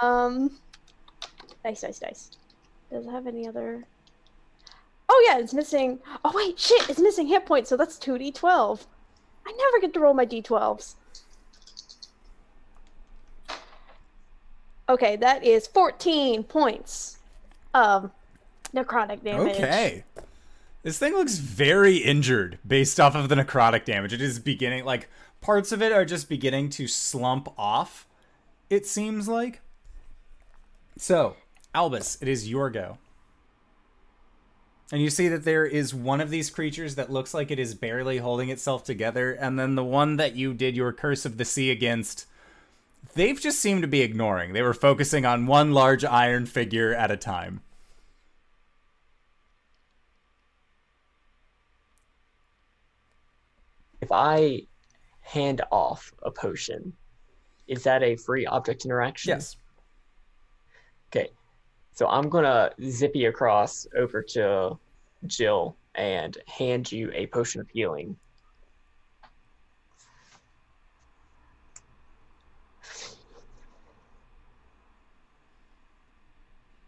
Um, 0.01 0.57
nice, 1.63 1.83
nice, 1.83 2.01
nice. 2.01 2.31
Does 2.91 3.05
it 3.05 3.11
have 3.11 3.27
any 3.27 3.47
other? 3.47 3.85
Oh 5.07 5.27
yeah, 5.27 5.37
it's 5.37 5.53
missing. 5.53 5.99
Oh 6.25 6.31
wait, 6.33 6.57
shit, 6.57 6.89
it's 6.89 6.99
missing 6.99 7.27
hit 7.27 7.45
points, 7.45 7.69
so 7.69 7.77
that's 7.77 7.99
two 7.99 8.13
d12. 8.13 8.85
I 9.45 9.51
never 9.51 9.81
get 9.81 9.93
to 9.93 9.99
roll 9.99 10.13
my 10.13 10.25
d12s. 10.25 10.95
Okay, 14.89 15.15
that 15.17 15.43
is 15.43 15.67
14 15.67 16.43
points 16.43 17.19
of 17.73 18.09
necrotic 18.73 19.23
damage. 19.23 19.55
Okay. 19.55 20.03
This 20.83 20.97
thing 20.97 21.13
looks 21.13 21.37
very 21.37 21.97
injured 21.97 22.57
based 22.65 22.99
off 22.99 23.15
of 23.15 23.29
the 23.29 23.35
necrotic 23.35 23.85
damage. 23.85 24.13
It 24.13 24.21
is 24.21 24.39
beginning, 24.39 24.83
like, 24.83 25.09
parts 25.39 25.71
of 25.71 25.81
it 25.81 25.91
are 25.91 26.05
just 26.05 26.27
beginning 26.27 26.69
to 26.71 26.87
slump 26.87 27.53
off, 27.57 28.07
it 28.69 28.87
seems 28.87 29.27
like. 29.27 29.61
So, 30.97 31.35
Albus, 31.75 32.17
it 32.21 32.27
is 32.27 32.49
your 32.49 32.69
go. 32.69 32.97
And 34.91 35.01
you 35.01 35.09
see 35.09 35.27
that 35.29 35.45
there 35.45 35.65
is 35.65 35.93
one 35.93 36.19
of 36.19 36.29
these 36.29 36.49
creatures 36.49 36.95
that 36.95 37.11
looks 37.11 37.33
like 37.33 37.49
it 37.49 37.59
is 37.59 37.75
barely 37.75 38.17
holding 38.17 38.49
itself 38.49 38.83
together, 38.83 39.31
and 39.31 39.57
then 39.57 39.75
the 39.75 39.83
one 39.83 40.17
that 40.17 40.35
you 40.35 40.53
did 40.53 40.75
your 40.75 40.91
Curse 40.91 41.25
of 41.25 41.37
the 41.37 41.45
Sea 41.45 41.71
against, 41.71 42.25
they've 43.13 43.39
just 43.39 43.59
seemed 43.59 43.83
to 43.83 43.87
be 43.87 44.01
ignoring. 44.01 44.51
They 44.51 44.61
were 44.61 44.73
focusing 44.73 45.25
on 45.25 45.47
one 45.47 45.71
large 45.71 46.03
iron 46.03 46.45
figure 46.45 46.93
at 46.93 47.11
a 47.11 47.17
time. 47.17 47.61
I 54.11 54.67
hand 55.21 55.61
off 55.71 56.13
a 56.23 56.31
potion, 56.31 56.93
is 57.67 57.83
that 57.83 58.03
a 58.03 58.15
free 58.15 58.45
object 58.45 58.85
interaction? 58.85 59.29
Yes. 59.29 59.55
Okay. 61.09 61.29
So 61.93 62.07
I'm 62.07 62.29
gonna 62.29 62.71
zippy 62.89 63.25
across 63.25 63.85
over 63.95 64.21
to 64.29 64.77
Jill 65.27 65.77
and 65.95 66.37
hand 66.47 66.91
you 66.91 67.11
a 67.13 67.27
potion 67.27 67.61
of 67.61 67.69
healing. 67.69 68.17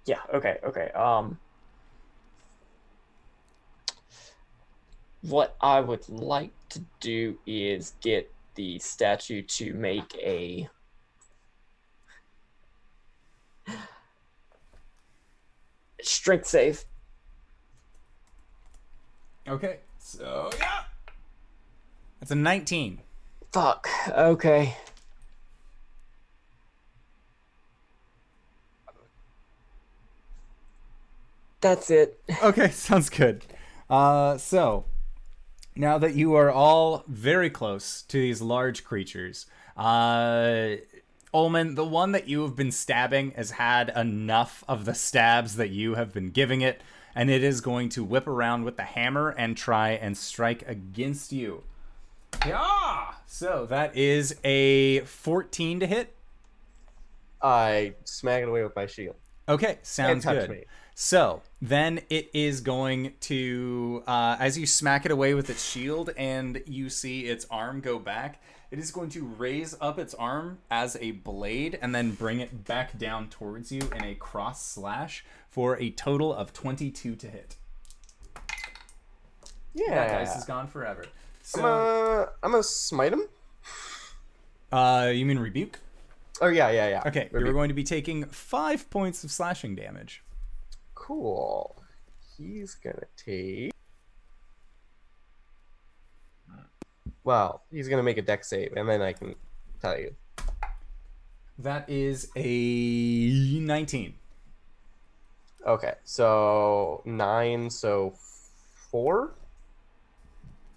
Yeah, 0.06 0.20
okay, 0.34 0.58
okay. 0.66 0.90
Um 0.92 1.38
what 5.22 5.56
I 5.62 5.80
would 5.80 6.08
like 6.10 6.52
to 6.74 6.82
do 7.00 7.38
is 7.46 7.94
get 8.02 8.32
the 8.56 8.80
statue 8.80 9.42
to 9.42 9.74
make 9.74 10.16
a 10.18 10.70
strength 16.02 16.48
save. 16.48 16.86
Okay, 19.48 19.80
so 19.98 20.50
yeah. 20.58 20.84
That's 22.20 22.32
a 22.32 22.36
19. 22.36 23.02
Fuck. 23.52 23.90
Okay. 24.08 24.78
That's 31.60 31.90
it. 31.90 32.20
Okay, 32.42 32.70
sounds 32.72 33.10
good. 33.10 33.46
Uh, 33.90 34.38
so 34.38 34.86
now 35.76 35.98
that 35.98 36.16
you 36.16 36.36
are 36.36 36.52
all 36.52 37.04
very 37.08 37.50
close 37.50 38.02
to 38.04 38.18
these 38.18 38.42
large 38.42 38.84
creatures, 38.84 39.46
uh, 39.76 40.76
Olman, 41.34 41.76
the 41.76 41.86
one 41.86 42.12
that 42.12 42.28
you 42.28 42.44
have 42.44 42.56
been 42.56 42.72
stabbing 42.72 43.32
has 43.32 43.52
had 43.52 43.92
enough 43.96 44.64
of 44.68 44.86
the 44.86 44.94
stabs 44.94 45.56
that 45.56 45.70
you 45.70 45.96
have 45.96 46.14
been 46.14 46.30
giving 46.30 46.62
it, 46.62 46.82
and 47.16 47.30
it 47.30 47.44
is 47.44 47.60
going 47.60 47.90
to 47.90 48.04
whip 48.04 48.28
around 48.28 48.66
with 48.66 48.78
the 48.78 48.84
hammer 48.84 49.30
and 49.30 49.58
try 49.58 49.92
and 49.92 50.16
strike 50.16 50.68
against 50.68 51.32
you. 51.32 51.64
Yeah. 52.46 53.14
So 53.26 53.66
that 53.68 53.98
is 53.98 54.36
a 54.44 55.00
14 55.02 55.80
to 55.80 55.88
hit. 55.88 56.16
I 57.42 57.96
smack 58.04 58.44
it 58.44 58.50
away 58.50 58.64
with 58.64 58.76
my 58.76 58.86
shield. 58.86 59.16
Okay, 59.50 59.80
sounds 59.82 60.24
touch 60.24 60.48
good. 60.48 60.50
me. 60.50 60.64
So 60.96 61.42
then 61.62 62.02
it 62.10 62.30
is 62.34 62.62
going 62.62 63.14
to, 63.22 64.04
uh, 64.06 64.38
as 64.40 64.58
you 64.58 64.66
smack 64.68 65.06
it 65.06 65.12
away 65.12 65.34
with 65.34 65.50
its 65.50 65.64
shield 65.68 66.12
and 66.18 66.62
you 66.68 66.90
see 66.90 67.22
its 67.22 67.46
arm 67.50 67.82
go 67.82 67.98
back, 68.00 68.42
It 68.72 68.80
is 68.80 68.90
going 68.90 69.10
to 69.12 69.24
raise 69.24 69.76
up 69.80 70.00
its 70.00 70.16
arm 70.16 70.58
as 70.72 70.98
a 71.00 71.12
blade 71.12 71.78
and 71.80 71.94
then 71.94 72.12
bring 72.12 72.40
it 72.40 72.66
back 72.66 72.98
down 72.98 73.30
towards 73.30 73.72
you 73.72 73.82
in 73.96 74.04
a 74.04 74.16
cross 74.16 74.66
slash 74.66 75.24
for 75.50 75.80
a 75.80 75.92
total 75.92 76.34
of 76.34 76.54
22 76.54 77.16
to 77.16 77.28
hit. 77.28 77.56
Yeah. 79.76 79.90
That 79.94 80.08
dice 80.26 80.36
is 80.36 80.46
gone 80.46 80.68
forever. 80.68 81.04
I'm 81.04 81.10
So 81.44 82.30
I'm 82.42 82.52
gonna 82.52 82.64
smite 82.64 83.14
him. 83.14 83.24
uh, 84.72 85.12
you 85.14 85.26
mean 85.26 85.38
rebuke? 85.40 85.80
Oh 86.42 86.48
yeah, 86.48 86.70
yeah, 86.72 86.88
yeah. 86.88 87.04
Okay, 87.06 87.26
Rebuke. 87.32 87.46
you're 87.46 87.54
going 87.54 87.68
to 87.70 87.76
be 87.76 87.84
taking 87.84 88.26
five 88.26 88.90
points 88.90 89.24
of 89.24 89.32
slashing 89.32 89.76
damage. 89.76 90.24
Cool. 91.08 91.76
He's 92.38 92.76
gonna 92.76 93.04
take. 93.18 93.74
Well, 97.26 97.62
he's 97.72 97.90
gonna 97.90 98.04
make 98.04 98.18
a 98.18 98.22
dex 98.22 98.48
save, 98.48 98.72
and 98.78 98.88
then 98.88 99.02
I 99.02 99.12
can 99.12 99.36
tell 99.82 100.00
you. 100.00 100.16
That 101.60 101.90
is 101.90 102.30
a 102.38 103.60
19. 103.60 104.14
Okay, 105.68 105.94
so 106.06 107.02
nine, 107.04 107.70
so 107.70 108.14
four. 108.90 109.34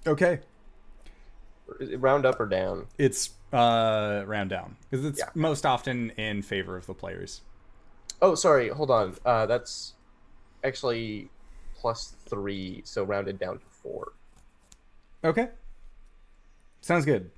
Okay. 0.09 0.41
Is 1.79 1.91
it 1.91 2.01
Round 2.01 2.27
up 2.27 2.41
or 2.41 2.47
down? 2.47 2.87
It's 2.99 3.31
uh 3.53 4.25
round 4.27 4.51
down 4.51 4.77
because 4.91 5.05
it's 5.07 5.21
Yeah. 5.21 5.29
most 5.37 5.65
often 5.65 6.11
in 6.17 6.43
favor 6.43 6.77
of 6.77 6.87
the 6.87 6.95
players. 6.95 7.43
Oh, 8.21 8.35
sorry. 8.35 8.71
Hold 8.71 8.91
on. 8.91 9.15
Uh, 9.25 9.47
that's 9.47 9.93
actually 10.67 11.29
plus 11.77 12.15
three, 12.29 12.83
so 12.85 13.05
rounded 13.05 13.39
down 13.39 13.59
to 13.59 13.67
four. 13.83 14.13
Okay. 15.25 15.49
Sounds 16.81 17.05
good. 17.05 17.31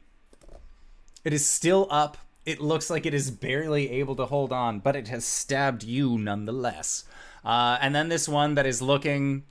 It 1.25 1.33
is 1.33 1.47
still 1.47 1.87
up. 1.91 2.17
It 2.47 2.61
looks 2.61 2.89
like 2.89 3.05
it 3.05 3.15
is 3.15 3.31
barely 3.31 3.91
able 3.91 4.17
to 4.17 4.27
hold 4.27 4.53
on, 4.53 4.81
but 4.81 4.97
it 4.97 5.09
has 5.09 5.25
stabbed 5.25 5.83
you 5.85 6.19
nonetheless. 6.19 7.05
Uh, 7.45 7.79
and 7.81 7.95
then 7.95 8.09
this 8.09 8.29
one 8.29 8.55
that 8.55 8.67
is 8.67 8.81
looking 8.81 9.45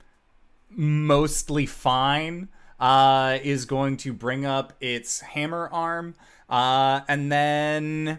mostly 0.70 1.66
fine 1.66 2.48
uh, 2.80 3.38
is 3.42 3.64
going 3.64 3.96
to 3.98 4.12
bring 4.12 4.44
up 4.44 4.72
its 4.80 5.20
hammer 5.20 5.68
arm. 5.72 6.14
Uh, 6.48 7.00
and 7.08 7.30
then 7.30 8.18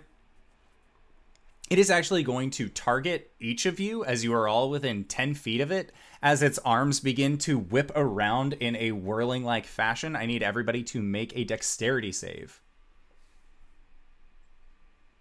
it 1.69 1.77
is 1.77 1.91
actually 1.91 2.23
going 2.23 2.49
to 2.51 2.67
target 2.69 3.31
each 3.39 3.65
of 3.65 3.79
you 3.79 4.03
as 4.03 4.23
you 4.23 4.33
are 4.33 4.47
all 4.47 4.69
within 4.69 5.03
10 5.03 5.35
feet 5.35 5.61
of 5.61 5.71
it. 5.71 5.91
As 6.21 6.41
its 6.41 6.57
arms 6.59 6.99
begin 6.99 7.37
to 7.39 7.57
whip 7.59 7.91
around 7.95 8.53
in 8.53 8.75
a 8.75 8.91
whirling 8.91 9.43
like 9.43 9.65
fashion, 9.65 10.15
I 10.15 10.25
need 10.25 10.41
everybody 10.43 10.83
to 10.85 11.01
make 11.01 11.31
a 11.35 11.43
dexterity 11.43 12.11
save. 12.11 12.61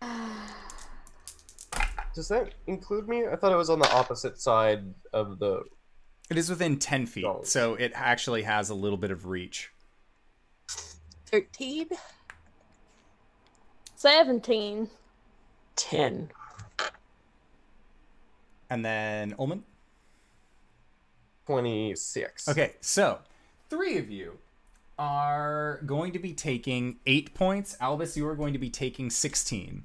Does 2.15 2.29
that 2.29 2.55
include 2.67 3.09
me? 3.09 3.27
I 3.31 3.37
thought 3.37 3.53
it 3.53 3.57
was 3.57 3.71
on 3.71 3.79
the 3.79 3.93
opposite 3.93 4.41
side 4.41 4.83
of 5.13 5.39
the. 5.39 5.63
It 6.31 6.37
is 6.39 6.51
within 6.51 6.79
10 6.79 7.07
feet, 7.07 7.25
Oh. 7.25 7.43
so 7.45 7.75
it 7.75 7.93
actually 7.95 8.43
has 8.43 8.71
a 8.71 8.75
little 8.75 8.99
bit 8.99 9.11
of 9.11 9.27
reach. 9.27 9.71
13. 11.27 11.89
17. 13.97 14.89
Ten. 15.79 16.31
And 18.69 18.85
then 18.85 19.35
Ullman? 19.39 19.63
26. 21.47 22.49
Okay, 22.49 22.75
so 22.81 23.21
three 23.71 23.97
of 23.97 24.11
you 24.11 24.39
are 24.99 25.81
going 25.87 26.13
to 26.13 26.19
be 26.19 26.35
taking 26.35 26.99
eight 27.07 27.33
points. 27.33 27.77
Albus, 27.81 28.17
you 28.17 28.27
are 28.27 28.35
going 28.35 28.53
to 28.53 28.59
be 28.59 28.69
taking 28.69 29.09
16. 29.09 29.85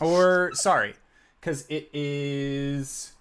Or, 0.00 0.50
sorry, 0.54 0.94
because 1.40 1.64
it 1.68 1.88
is. 1.92 3.12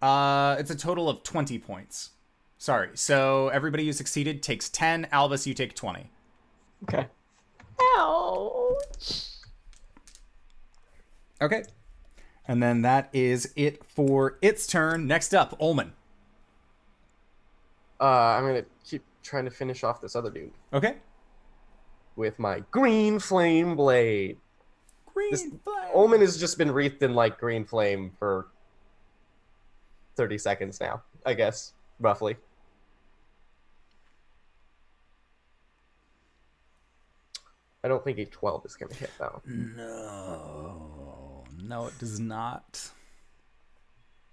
Uh, 0.00 0.56
it's 0.58 0.70
a 0.70 0.76
total 0.76 1.08
of 1.08 1.22
20 1.22 1.58
points. 1.58 2.10
Sorry. 2.58 2.90
So 2.94 3.48
everybody 3.48 3.86
who 3.86 3.92
succeeded 3.92 4.42
takes 4.42 4.68
10. 4.68 5.08
Albus, 5.12 5.46
you 5.46 5.54
take 5.54 5.74
20. 5.74 6.10
Okay. 6.84 7.06
Ouch. 7.98 9.28
Okay. 11.40 11.64
And 12.46 12.62
then 12.62 12.82
that 12.82 13.08
is 13.12 13.52
it 13.56 13.84
for 13.84 14.38
its 14.42 14.66
turn. 14.66 15.06
Next 15.06 15.34
up, 15.34 15.56
Ullman. 15.60 15.92
Uh, 18.00 18.04
I'm 18.04 18.44
gonna 18.46 18.64
keep 18.84 19.04
trying 19.22 19.44
to 19.44 19.50
finish 19.50 19.84
off 19.84 20.00
this 20.00 20.16
other 20.16 20.30
dude 20.30 20.50
Okay. 20.72 20.96
with 22.16 22.38
my 22.38 22.60
green 22.72 23.20
flame 23.20 23.76
blade. 23.76 24.38
Green 25.06 25.30
This- 25.30 25.46
flag. 25.62 25.90
Omen 25.94 26.20
has 26.20 26.38
just 26.38 26.58
been 26.58 26.72
wreathed 26.72 27.02
in 27.02 27.14
like 27.14 27.38
green 27.38 27.64
flame 27.64 28.10
for 28.18 28.48
30 30.16 30.36
seconds 30.38 30.80
now, 30.80 31.02
I 31.24 31.34
guess, 31.34 31.74
roughly. 32.00 32.36
I 37.84 37.88
don't 37.88 38.02
think 38.04 38.18
a 38.18 38.24
12 38.24 38.66
is 38.66 38.76
gonna 38.76 38.94
hit 38.94 39.10
though. 39.18 39.42
No. 39.44 41.44
No, 41.62 41.86
it 41.86 41.98
does 41.98 42.20
not. 42.20 42.90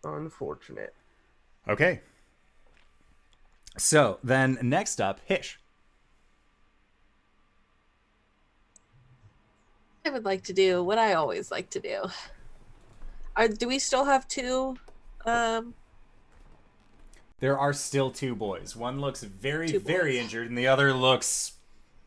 Unfortunate. 0.04 0.94
Okay. 1.68 2.02
So 3.78 4.20
then 4.24 4.58
next 4.62 5.02
up, 5.02 5.20
Hish. 5.26 5.60
I 10.06 10.10
would 10.10 10.26
like 10.26 10.44
to 10.46 10.54
do 10.54 10.84
what 10.84 10.98
I 10.98 11.14
always 11.14 11.52
like 11.52 11.70
to 11.72 11.80
do. 11.80 12.06
Are, 13.36 13.48
do 13.48 13.68
we 13.68 13.80
still 13.80 14.06
have 14.06 14.28
two? 14.28 14.78
Um, 15.26 15.74
There 17.40 17.58
are 17.58 17.74
still 17.74 18.10
two 18.10 18.36
boys. 18.36 18.76
One 18.76 19.00
looks 19.00 19.24
very, 19.24 19.78
very 19.78 20.18
injured, 20.18 20.50
and 20.50 20.58
the 20.58 20.68
other 20.68 20.94
looks 20.94 21.54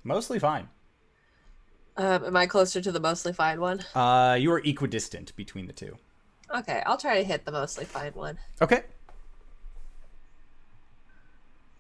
mostly 0.03 0.39
fine. 0.39 0.69
Um, 1.97 2.25
am 2.25 2.37
I 2.37 2.47
closer 2.47 2.81
to 2.81 2.93
the 2.93 3.01
mostly 3.01 3.33
fine 3.33 3.61
one? 3.61 3.85
Uh, 3.95 4.37
you 4.39 4.51
are 4.53 4.61
equidistant 4.61 5.35
between 5.37 5.67
the 5.67 5.73
two. 5.73 5.97
Okay, 6.55 6.83
I'll 6.87 6.99
try 6.99 7.19
to 7.19 7.25
hit 7.25 7.45
the 7.45 7.53
mostly 7.53 7.85
fine 7.85 8.13
one. 8.13 8.39
Okay. 8.61 8.83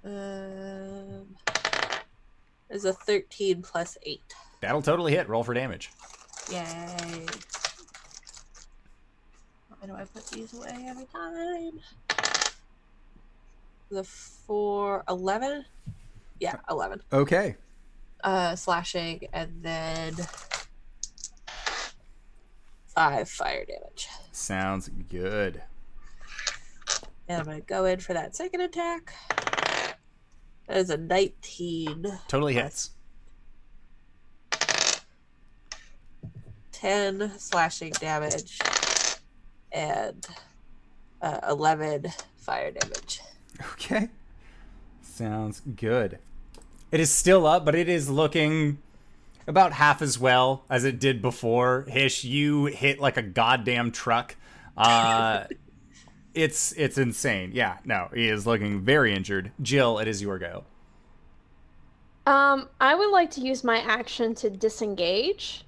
Um, 0.04 1.36
is 2.70 2.84
a 2.84 2.92
13 2.92 3.62
plus 3.62 3.96
8. 4.02 4.20
That'll 4.60 4.82
totally 4.82 5.12
hit. 5.12 5.28
Roll 5.28 5.44
for 5.44 5.54
damage. 5.54 5.90
Yay. 6.50 7.26
Why 9.78 9.86
do 9.86 9.94
I 9.94 10.04
put 10.04 10.26
these 10.28 10.52
away 10.54 10.86
every 10.88 11.06
time? 11.06 11.80
The 13.90 14.04
four 14.04 15.04
eleven. 15.08 15.64
Yeah, 16.40 16.56
11. 16.70 17.02
Okay. 17.12 17.56
Uh, 18.22 18.54
slashing, 18.54 19.26
and 19.32 19.62
then 19.62 20.14
5 22.94 23.28
fire 23.28 23.64
damage. 23.64 24.08
Sounds 24.30 24.90
good. 25.08 25.62
And 27.28 27.40
I'm 27.40 27.44
going 27.44 27.60
to 27.60 27.66
go 27.66 27.84
in 27.86 28.00
for 28.00 28.12
that 28.12 28.36
second 28.36 28.60
attack. 28.60 29.12
That 30.68 30.76
is 30.76 30.90
a 30.90 30.96
19. 30.96 32.06
Totally 32.28 32.54
hits. 32.54 32.90
10 36.72 37.38
slashing 37.38 37.92
damage 37.92 38.58
and 39.70 40.26
uh, 41.20 41.38
11 41.48 42.06
fire 42.36 42.72
damage. 42.72 43.20
Okay. 43.74 44.08
Sounds 45.00 45.62
good. 45.76 46.18
It 46.92 47.00
is 47.00 47.10
still 47.10 47.46
up, 47.46 47.64
but 47.64 47.74
it 47.74 47.88
is 47.88 48.08
looking 48.08 48.78
about 49.46 49.72
half 49.72 50.02
as 50.02 50.18
well 50.18 50.64
as 50.70 50.84
it 50.84 51.00
did 51.00 51.20
before. 51.20 51.86
Hish, 51.88 52.22
you 52.22 52.66
hit 52.66 53.00
like 53.00 53.16
a 53.16 53.22
goddamn 53.22 53.90
truck. 53.90 54.36
Uh 54.76 55.44
it's 56.34 56.72
it's 56.72 56.98
insane. 56.98 57.50
Yeah, 57.54 57.78
no, 57.84 58.08
he 58.14 58.28
is 58.28 58.46
looking 58.46 58.82
very 58.82 59.14
injured. 59.14 59.52
Jill, 59.60 59.98
it 59.98 60.06
is 60.06 60.22
your 60.22 60.38
go. 60.38 60.64
Um, 62.26 62.68
I 62.80 62.94
would 62.94 63.10
like 63.10 63.30
to 63.32 63.40
use 63.40 63.64
my 63.64 63.78
action 63.78 64.34
to 64.36 64.50
disengage. 64.50 65.64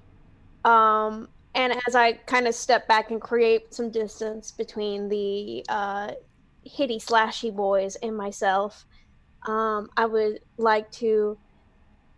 Um, 0.63 1.27
and 1.53 1.73
as 1.87 1.95
I 1.95 2.13
kind 2.13 2.47
of 2.47 2.55
step 2.55 2.87
back 2.87 3.11
and 3.11 3.21
create 3.21 3.73
some 3.73 3.89
distance 3.89 4.51
between 4.51 5.09
the 5.09 5.65
uh, 5.67 6.11
hitty 6.63 6.97
slashy 6.97 7.53
boys 7.53 7.95
and 7.97 8.15
myself, 8.15 8.85
um, 9.45 9.89
I 9.97 10.05
would 10.05 10.39
like 10.57 10.91
to 10.93 11.37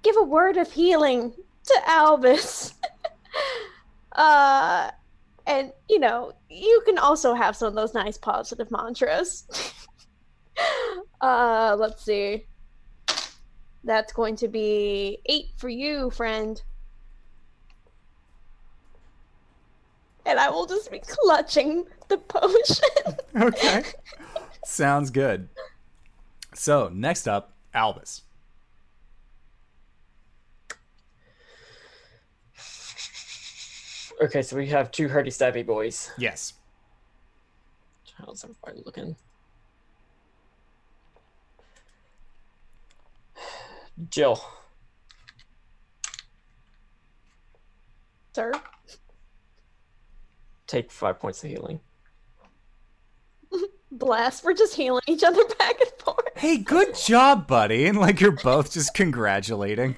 give 0.03 0.15
a 0.17 0.23
word 0.23 0.57
of 0.57 0.71
healing 0.71 1.33
to 1.63 1.81
Albus. 1.85 2.73
uh, 4.13 4.91
and 5.45 5.71
you 5.89 5.99
know, 5.99 6.33
you 6.49 6.81
can 6.85 6.97
also 6.97 7.33
have 7.33 7.55
some 7.55 7.69
of 7.69 7.75
those 7.75 7.93
nice 7.93 8.17
positive 8.17 8.69
mantras. 8.71 9.47
Uh, 11.21 11.75
let's 11.79 12.03
see. 12.03 12.45
That's 13.83 14.13
going 14.13 14.35
to 14.37 14.47
be 14.47 15.19
eight 15.25 15.47
for 15.57 15.69
you, 15.69 16.09
friend. 16.09 16.61
And 20.25 20.39
I 20.39 20.49
will 20.49 20.65
just 20.65 20.91
be 20.91 20.99
clutching 20.99 21.85
the 22.09 22.17
potion. 22.17 23.15
Okay. 23.41 23.83
Sounds 24.65 25.11
good. 25.11 25.47
So, 26.57 26.89
next 26.91 27.27
up, 27.27 27.53
Albus. 27.75 28.23
Okay, 34.19 34.41
so 34.41 34.57
we 34.57 34.65
have 34.67 34.91
two 34.91 35.07
hardy 35.07 35.29
stabby 35.29 35.63
boys. 35.63 36.11
Yes. 36.17 36.53
How's 38.15 38.43
everybody 38.43 38.81
looking? 38.83 39.15
Jill, 44.09 44.43
Sir. 48.33 48.51
take 50.65 50.91
five 50.91 51.19
points 51.19 51.43
of 51.43 51.51
healing. 51.51 51.79
Blast. 53.91 54.43
We're 54.43 54.53
just 54.53 54.75
healing 54.75 55.01
each 55.07 55.23
other 55.23 55.43
back 55.59 55.79
and 55.79 55.89
forth. 55.89 55.96
Hey, 56.37 56.57
good 56.57 56.93
job, 56.93 57.47
buddy. 57.47 57.87
And 57.87 57.97
like 57.97 58.21
you're 58.21 58.31
both 58.31 58.71
just 58.71 58.93
congratulating. 58.93 59.95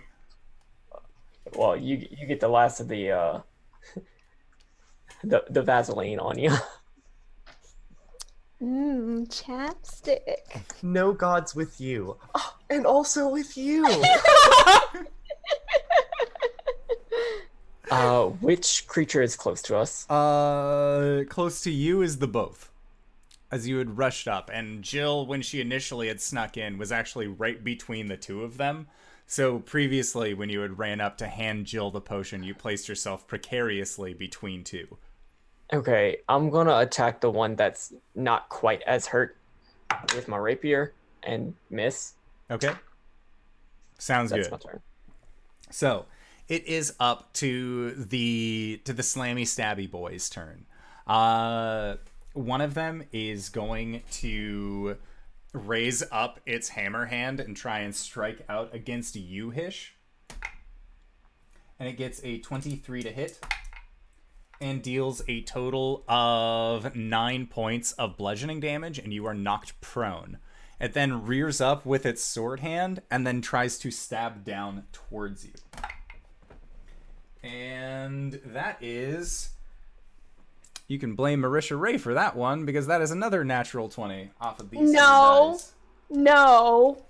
Well, 1.53 1.76
you 1.76 2.08
you 2.09 2.27
get 2.27 2.40
the 2.40 2.48
last 2.48 2.80
of 2.80 2.88
the 2.88 3.11
uh 3.11 3.42
the 5.24 5.43
the 5.50 5.61
Vaseline 5.61 6.19
on 6.19 6.40
you. 6.40 6.51
Mmm, 8.61 9.27
chapstick. 9.27 10.61
No 10.82 11.11
gods 11.11 11.56
with 11.56 11.82
you. 11.82 12.18
Oh, 12.35 12.56
and 12.69 12.85
also 12.85 13.27
with 13.27 13.58
you. 13.58 13.85
Uh, 17.92 18.26
which 18.26 18.85
creature 18.88 19.22
is 19.22 19.35
close 19.35 19.64
to 19.64 19.76
us? 19.76 20.08
Uh, 20.09 21.24
close 21.27 21.61
to 21.61 21.72
you 21.72 22.03
is 22.03 22.19
the 22.19 22.27
both. 22.27 22.69
As 23.52 23.68
you 23.68 23.78
had 23.80 23.98
rushed 23.98 24.28
up, 24.28 24.52
and 24.53 24.84
Jill, 24.84 25.26
when 25.26 25.42
she 25.42 25.60
initially 25.60 26.08
had 26.08 26.22
snuck 26.22 26.56
in, 26.56 26.78
was 26.78 26.92
actually 26.92 27.28
right 27.28 27.64
between 27.64 28.08
the 28.08 28.18
two 28.18 28.44
of 28.44 28.58
them. 28.58 28.88
So 29.26 29.60
previously, 29.60 30.34
when 30.34 30.50
you 30.50 30.61
had 30.61 30.78
ran 30.78 31.02
up 31.02 31.18
to 31.18 31.28
hand 31.28 31.66
Jill 31.66 31.92
the 31.92 32.02
potion, 32.02 32.44
you 32.44 32.53
placed 32.53 32.88
yourself 32.88 33.28
precariously 33.28 34.14
between 34.14 34.64
two. 34.64 34.98
Okay, 35.72 36.18
I'm 36.28 36.50
gonna 36.50 36.78
attack 36.80 37.22
the 37.22 37.30
one 37.30 37.56
that's 37.56 37.94
not 38.16 38.50
quite 38.50 38.82
as 38.84 39.06
hurt 39.06 39.38
with 40.16 40.28
my 40.28 40.38
rapier 40.38 40.94
and 41.24 41.53
miss. 41.69 42.14
Okay. 42.50 42.74
Sounds 44.00 44.32
That's 44.32 44.48
good. 44.48 44.52
my 44.52 44.58
turn. 44.58 44.82
So 45.69 46.06
it 46.48 46.66
is 46.66 46.94
up 47.00 47.32
to 47.34 47.92
the 47.92 48.82
to 48.86 48.94
the 48.94 49.03
slammy 49.03 49.44
stabby 49.44 49.90
boys' 49.90 50.30
turn. 50.30 50.66
Uh, 51.06 51.98
one 52.33 52.61
of 52.61 52.74
them 52.74 53.03
is 53.11 53.49
going 53.49 54.01
to 54.11 54.98
raise 55.53 56.03
up 56.11 56.40
its 56.45 56.69
hammer 56.69 57.06
hand 57.06 57.40
and 57.40 57.56
try 57.56 57.80
and 57.80 57.95
strike 57.95 58.45
out 58.48 58.74
against 58.74 59.16
you, 59.16 59.49
Hish. 59.49 59.95
And 61.80 61.88
it 61.88 61.98
gets 61.98 62.22
a 62.24 62.40
23 62.40 63.03
to 63.03 63.11
hit 63.11 63.40
and 64.61 64.82
deals 64.82 65.22
a 65.27 65.41
total 65.41 66.03
of 66.08 66.95
nine 66.95 67.48
points 67.48 67.93
of 67.93 68.17
bludgeoning 68.17 68.59
damage, 68.59 68.99
and 68.99 69.14
you 69.14 69.25
are 69.25 69.33
knocked 69.33 69.80
prone. 69.80 70.38
It 70.80 70.93
then 70.93 71.25
rears 71.25 71.59
up 71.61 71.85
with 71.85 72.06
its 72.06 72.24
sword 72.24 72.59
hand 72.59 73.01
and 73.09 73.25
then 73.25 73.41
tries 73.41 73.77
to 73.80 73.91
stab 73.91 74.43
down 74.43 74.83
towards 74.91 75.45
you. 75.45 75.53
And 77.41 78.40
that 78.45 78.77
is. 78.82 79.49
You 80.90 80.98
can 81.00 81.14
blame 81.14 81.42
Marisha 81.43 81.80
Ray 81.80 81.98
for 81.98 82.16
that 82.16 82.35
one 82.35 82.66
because 82.66 82.88
that 82.88 83.01
is 83.01 83.11
another 83.11 83.45
natural 83.45 83.88
20 83.90 84.32
off 84.42 84.59
of 84.59 84.72
these. 84.72 84.92
No. 84.92 85.58
No. 86.09 87.03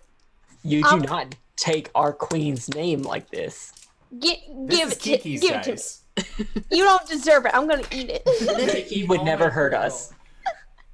You 0.63 0.83
do 0.83 0.89
Um, 0.89 1.01
not 1.01 1.33
take 1.55 1.89
our 1.95 2.11
queen's 2.11 2.67
name 2.75 3.03
like 3.03 3.29
this. 3.31 3.71
Gi- 4.19 4.43
This 4.65 4.77
give 4.79 4.87
is 4.89 4.93
it 4.93 4.99
to 5.01 5.09
Kiki's 5.17 5.41
give 5.41 5.55
it 5.55 5.63
to 5.63 5.75
me. 5.75 6.65
You 6.71 6.83
don't 6.83 7.07
deserve 7.07 7.45
it. 7.45 7.53
I'm 7.55 7.69
gonna 7.69 7.83
eat 7.91 8.09
it. 8.09 8.87
He 8.89 9.05
would 9.05 9.23
never 9.23 9.49
hurt 9.49 9.71
God. 9.71 9.85
us. 9.85 10.13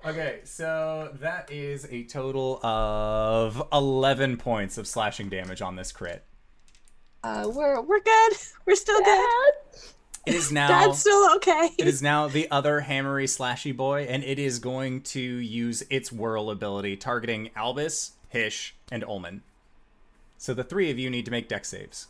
Okay, 0.06 0.42
so 0.44 1.10
that 1.20 1.52
is 1.52 1.88
a 1.90 2.04
total 2.04 2.64
of 2.64 3.68
11 3.74 4.38
points 4.38 4.78
of 4.78 4.86
slashing 4.88 5.30
damage 5.30 5.64
on 5.64 5.76
this 5.76 5.92
crit. 5.92 6.24
Uh, 7.24 7.50
we're 7.52 7.82
we're 7.82 8.02
good. 8.02 8.34
We're 8.68 8.76
still 8.76 9.00
good. 9.04 9.54
It 10.26 10.34
is 10.34 10.52
now. 10.52 10.68
Dad's 10.68 11.00
still 11.00 11.36
okay. 11.36 11.70
It 11.78 11.88
is 11.88 12.02
now 12.02 12.28
the 12.28 12.50
other 12.52 12.82
hammery 12.82 13.26
slashy 13.26 13.76
boy, 13.76 14.04
and 14.04 14.24
it 14.24 14.40
is 14.40 14.60
going 14.60 15.02
to 15.02 15.20
use 15.20 15.84
its 15.90 16.12
whirl 16.12 16.50
ability, 16.50 16.98
targeting 16.98 17.52
Albus, 17.56 18.14
Hish, 18.30 18.76
and 18.92 19.04
Ulman. 19.04 19.42
So 20.38 20.54
the 20.54 20.64
three 20.64 20.92
of 20.92 21.00
you 21.00 21.10
need 21.10 21.26
to 21.26 21.32
make 21.32 21.48
dex 21.48 21.70
saves. 21.70 22.08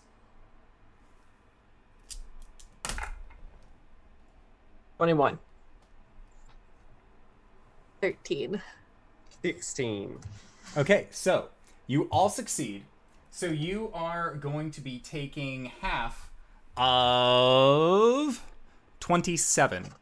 Twenty-one. 4.98 5.40
Thirteen. 8.02 8.61
16. 9.42 10.18
Okay, 10.76 11.06
so 11.11 11.50
you 11.85 12.06
all 12.11 12.30
succeed. 12.30 12.84
So 13.30 13.45
you 13.45 13.92
are 13.94 14.34
going 14.34 14.72
to 14.72 14.82
be 14.82 14.98
taking 14.98 15.66
half 15.82 16.25
of 16.78 18.42
27. 19.00 19.86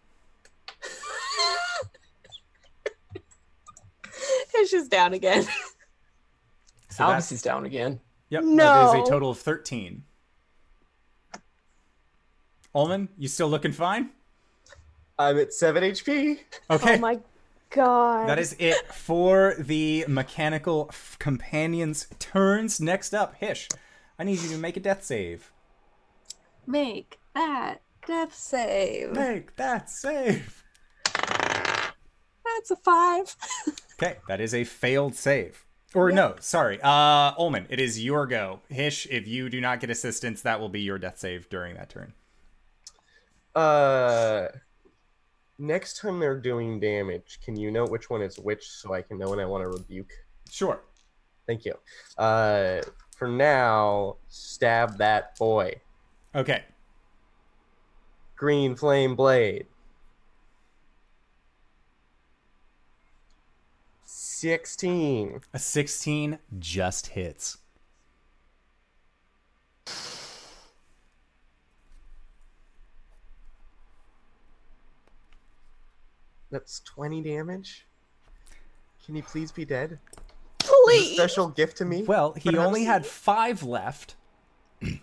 It's 4.55 4.71
just 4.71 4.89
down 4.91 5.13
again. 5.13 5.45
So 6.89 7.03
Albus 7.05 7.31
is 7.31 7.41
down 7.41 7.65
again. 7.65 7.99
yep, 8.29 8.43
that 8.43 8.47
is 8.49 8.55
No. 8.55 9.03
a 9.03 9.09
total 9.09 9.31
of 9.31 9.39
13. 9.39 10.03
Ulman, 12.75 13.07
you 13.17 13.27
still 13.27 13.49
looking 13.49 13.71
fine? 13.71 14.11
I'm 15.17 15.37
at 15.39 15.53
7 15.53 15.83
HP. 15.83 16.37
Okay. 16.69 16.95
Oh 16.95 16.99
my 16.99 17.19
god. 17.71 18.29
That 18.29 18.37
is 18.39 18.55
it 18.59 18.75
for 18.93 19.55
the 19.57 20.05
mechanical 20.07 20.87
f- 20.91 21.17
companions' 21.19 22.07
turns. 22.19 22.79
Next 22.79 23.13
up, 23.13 23.35
Hish. 23.35 23.67
I 24.19 24.23
need 24.23 24.39
you 24.39 24.49
to 24.49 24.57
make 24.57 24.77
a 24.77 24.79
death 24.79 25.03
save. 25.03 25.51
Make 26.65 27.19
that 27.35 27.81
death 28.05 28.33
save. 28.35 29.11
Make 29.11 29.55
that 29.55 29.89
save. 29.89 30.63
That's 31.13 32.71
a 32.71 32.75
five. 32.75 33.35
Okay, 34.01 34.17
that 34.27 34.41
is 34.41 34.55
a 34.55 34.63
failed 34.63 35.13
save. 35.15 35.65
Or 35.93 36.11
no, 36.11 36.35
sorry. 36.39 36.79
Uh 36.81 37.35
Ulman, 37.35 37.67
it 37.69 37.79
is 37.79 38.03
your 38.03 38.25
go. 38.25 38.59
Hish, 38.67 39.07
if 39.09 39.27
you 39.27 39.49
do 39.49 39.61
not 39.61 39.79
get 39.79 39.91
assistance, 39.91 40.41
that 40.41 40.59
will 40.59 40.67
be 40.67 40.81
your 40.81 40.97
death 40.97 41.19
save 41.19 41.47
during 41.47 41.75
that 41.75 41.89
turn. 41.89 42.13
Uh, 43.55 44.47
next 45.59 45.99
time 45.99 46.19
they're 46.19 46.39
doing 46.39 46.79
damage, 46.79 47.39
can 47.45 47.55
you 47.55 47.71
note 47.71 47.91
which 47.91 48.09
one 48.09 48.21
is 48.21 48.39
which 48.39 48.67
so 48.67 48.93
I 48.93 49.01
can 49.03 49.17
know 49.19 49.29
when 49.29 49.39
I 49.39 49.45
want 49.45 49.61
to 49.61 49.67
rebuke? 49.67 50.11
Sure. 50.49 50.81
Thank 51.45 51.65
you. 51.65 51.75
Uh, 52.17 52.81
for 53.15 53.27
now, 53.27 54.17
stab 54.27 54.97
that 54.97 55.37
boy. 55.37 55.75
Okay. 56.35 56.63
Green 58.35 58.75
flame 58.75 59.15
blade. 59.15 59.67
16. 64.05 65.41
A 65.53 65.59
16 65.59 66.39
just 66.59 67.07
hits. 67.07 67.57
That's 76.51 76.81
20 76.81 77.21
damage. 77.21 77.85
Can 79.05 79.15
you 79.15 79.23
please 79.23 79.51
be 79.51 79.65
dead? 79.65 79.99
Please. 80.59 81.15
Special 81.15 81.47
gift 81.49 81.77
to 81.77 81.85
me? 81.85 82.03
Well, 82.03 82.33
he 82.33 82.51
Perhaps- 82.51 82.67
only 82.67 82.83
had 82.85 83.05
five 83.05 83.63
left. 83.63 84.15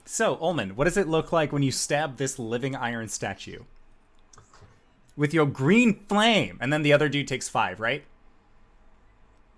So, 0.04 0.36
Ulman, 0.36 0.72
what 0.72 0.84
does 0.84 0.96
it 0.96 1.08
look 1.08 1.32
like 1.32 1.52
when 1.52 1.62
you 1.62 1.72
stab 1.72 2.16
this 2.16 2.38
living 2.38 2.74
iron 2.76 3.08
statue? 3.08 3.64
With 5.16 5.34
your 5.34 5.46
green 5.46 6.00
flame, 6.08 6.58
and 6.60 6.72
then 6.72 6.82
the 6.82 6.92
other 6.92 7.08
dude 7.08 7.28
takes 7.28 7.48
five, 7.48 7.78
right? 7.80 8.04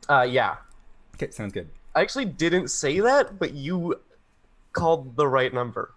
Uh, 0.09 0.27
yeah. 0.29 0.57
Okay, 1.15 1.31
sounds 1.31 1.53
good. 1.53 1.69
I 1.95 2.01
actually 2.01 2.25
didn't 2.25 2.69
say 2.69 3.01
that, 3.01 3.39
but 3.39 3.53
you 3.53 4.01
called 4.73 5.17
the 5.17 5.27
right 5.29 5.53
number. 5.53 5.95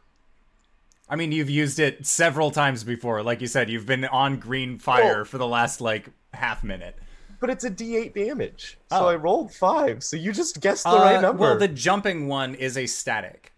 I 1.09 1.15
mean, 1.15 1.31
you've 1.31 1.49
used 1.49 1.79
it 1.79 2.05
several 2.05 2.51
times 2.51 2.83
before. 2.83 3.23
Like 3.23 3.41
you 3.41 3.47
said, 3.47 3.69
you've 3.69 3.85
been 3.85 4.05
on 4.05 4.37
green 4.37 4.77
fire 4.79 5.17
Well- 5.17 5.25
for 5.25 5.37
the 5.37 5.47
last 5.47 5.81
like 5.81 6.09
half 6.33 6.63
minute. 6.63 6.97
But 7.39 7.49
it's 7.49 7.63
a 7.63 7.69
D8 7.69 8.13
damage. 8.15 8.77
So 8.89 9.05
Oh. 9.05 9.07
I 9.07 9.15
rolled 9.15 9.53
five. 9.53 10.03
So 10.03 10.15
you 10.15 10.31
just 10.31 10.61
guessed 10.61 10.83
the 10.83 10.89
Uh, 10.91 10.99
right 11.03 11.21
number. 11.21 11.41
Well, 11.41 11.57
the 11.59 11.67
jumping 11.67 12.27
one 12.27 12.55
is 12.55 12.77
a 12.77 12.85
static. 12.87 13.51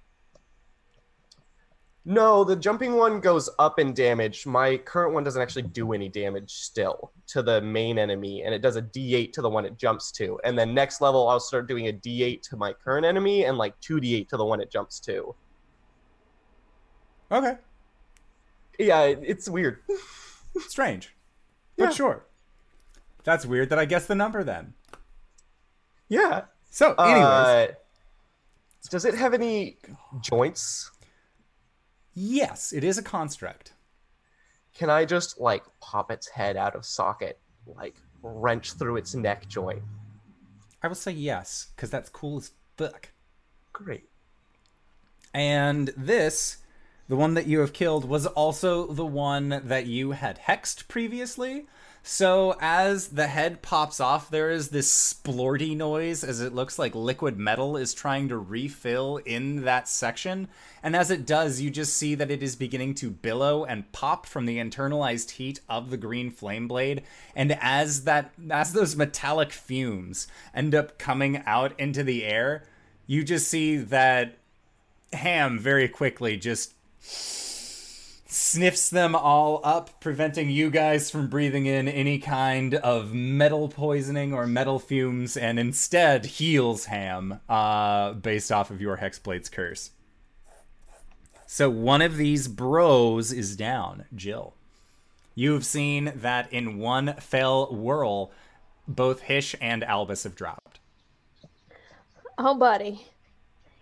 No, 2.10 2.45
the 2.45 2.56
jumping 2.56 2.94
one 2.95 3.19
goes 3.19 3.50
up 3.60 3.80
in 3.80 3.94
damage. 3.94 4.45
My 4.45 4.77
current 4.77 5.14
one 5.14 5.26
doesn't 5.26 5.42
actually 5.42 5.64
do 5.64 5.92
any 5.92 6.08
damage 6.08 6.50
still 6.53 7.11
to 7.27 7.44
the 7.44 7.60
main 7.60 8.00
enemy, 8.00 8.44
and 8.44 8.56
it 8.56 8.61
does 8.61 8.77
a 8.77 8.82
D8 8.82 9.34
to 9.34 9.42
the 9.42 9.50
one 9.50 9.66
it 9.66 9.77
jumps 9.77 10.10
to. 10.14 10.40
And 10.45 10.58
then 10.58 10.74
next 10.74 11.02
level, 11.02 11.27
I'll 11.27 11.42
start 11.42 11.68
doing 11.68 11.90
a 11.90 11.92
D8 11.92 12.42
to 12.44 12.56
my 12.56 12.72
current 12.72 13.06
enemy 13.06 13.44
and 13.44 13.58
like 13.58 13.77
2D8 13.82 14.30
to 14.30 14.38
the 14.38 14.45
one 14.45 14.61
it 14.61 14.72
jumps 14.72 15.02
to. 15.02 15.36
Okay. 17.30 17.58
Yeah, 18.80 19.02
it's 19.03 19.50
weird. 19.50 19.80
Strange. 20.69 21.14
But 21.76 21.84
Yeah. 21.84 21.90
sure. 21.90 22.26
That's 23.26 23.45
weird 23.45 23.68
that 23.72 23.80
I 23.80 23.84
guess 23.84 24.06
the 24.06 24.16
number 24.16 24.45
then. 24.45 24.76
Yeah. 26.08 26.45
So, 26.72 26.94
anyways. 26.94 27.26
Uh, 27.26 27.68
does 28.90 29.03
it 29.03 29.16
have 29.16 29.34
any 29.34 29.80
joints? 30.22 30.92
Yes, 32.18 32.74
it 32.74 32.84
is 32.84 32.98
a 32.98 33.04
construct. 33.04 33.74
Can 34.74 34.90
I 34.90 35.06
just 35.06 35.40
like 35.40 35.64
pop 35.80 36.12
its 36.12 36.28
head 36.28 36.58
out 36.58 36.76
of 36.76 36.86
socket, 36.86 37.40
like 37.66 37.96
wrench 38.24 38.74
through 38.74 38.98
its 38.98 39.14
neck 39.14 39.48
joint? 39.48 39.84
I 40.82 40.88
will 40.88 40.96
say 40.96 41.12
yes, 41.12 41.68
because 41.76 41.90
that's 41.90 42.10
cool 42.10 42.38
as 42.38 42.52
fuck. 42.76 43.10
Great. 43.72 44.10
And 45.34 45.90
this, 45.96 46.58
the 47.08 47.16
one 47.16 47.36
that 47.36 47.48
you 47.48 47.60
have 47.60 47.74
killed, 47.74 48.06
was 48.06 48.26
also 48.26 48.88
the 48.88 49.06
one 49.06 49.62
that 49.64 49.86
you 49.86 50.12
had 50.12 50.40
hexed 50.40 50.88
previously. 50.88 51.68
So 52.10 52.56
as 52.61 53.10
the 53.10 53.27
head 53.27 53.61
pops 53.61 54.00
off, 54.00 54.30
there 54.30 54.50
is 54.50 54.69
this 54.69 54.90
splorty 54.90 55.76
noise 55.76 56.24
as 56.24 56.40
it 56.40 56.56
looks 56.56 56.80
like 56.80 56.95
liquid 56.95 57.38
metal 57.38 57.76
is 57.76 57.94
trying 57.94 58.30
to 58.30 58.38
refill 58.38 59.18
in 59.18 59.66
that 59.66 59.90
section. 59.90 60.48
And 60.82 60.95
as 60.95 61.11
it 61.11 61.26
does, 61.26 61.60
you 61.60 61.69
just 61.69 61.98
see 61.98 62.16
that 62.16 62.32
it 62.32 62.42
is 62.42 62.56
beginning 62.56 62.95
to 62.95 63.10
billow 63.10 63.66
and 63.66 63.92
pop 63.92 64.26
from 64.26 64.45
the 64.45 64.58
internalized 64.58 65.32
heat 65.32 65.60
of 65.68 65.90
the 65.90 65.98
green 65.98 66.32
flame 66.32 66.66
blade. 66.66 67.03
And 67.36 67.58
as 67.60 68.06
that 68.06 68.32
as 68.50 68.72
those 68.72 68.95
metallic 68.95 69.52
fumes 69.52 70.27
end 70.56 70.74
up 70.74 70.98
coming 70.98 71.44
out 71.45 71.77
into 71.77 72.03
the 72.03 72.24
air, 72.24 72.64
you 73.06 73.26
just 73.26 73.50
see 73.50 73.76
that 73.76 74.38
Ham 75.11 75.60
very 75.60 75.90
quickly 75.90 76.38
just 76.38 76.72
sniffs 78.28 78.90
them 78.90 79.16
all 79.16 79.62
up, 79.64 80.02
preventing 80.02 80.50
you 80.50 80.70
guys 80.70 81.10
from 81.10 81.28
breathing 81.28 81.66
in 81.66 81.88
any 81.88 82.20
kind 82.20 82.76
of 82.76 83.14
metal 83.14 83.70
poisoning 83.70 84.34
or 84.34 84.46
metal 84.46 84.80
fumes, 84.80 85.38
and 85.38 85.58
instead 85.58 86.26
heals 86.26 86.86
Ham 86.86 87.40
uh, 87.48 88.14
based 88.14 88.52
off 88.52 88.70
of 88.70 88.82
your 88.82 88.98
Hexblade's 88.98 89.50
curse. 89.50 89.92
So 91.46 91.70
one 91.70 92.02
of 92.02 92.18
these 92.18 92.50
bros 92.50 93.32
is 93.32 93.56
down, 93.56 94.06
Jill. 94.14 94.54
You've 95.34 95.66
seen 95.66 96.12
that 96.16 96.52
in 96.52 96.78
one 96.78 97.14
fell 97.20 97.74
whirl, 97.74 98.32
both 98.88 99.22
Hish 99.22 99.56
and 99.62 99.84
Albus 99.84 100.24
have 100.24 100.36
dropped. 100.36 100.80
Oh, 102.38 102.56
buddy. 102.56 103.06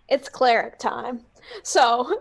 It's 0.08 0.28
cleric 0.28 0.78
time. 0.78 1.22
So, 1.62 2.04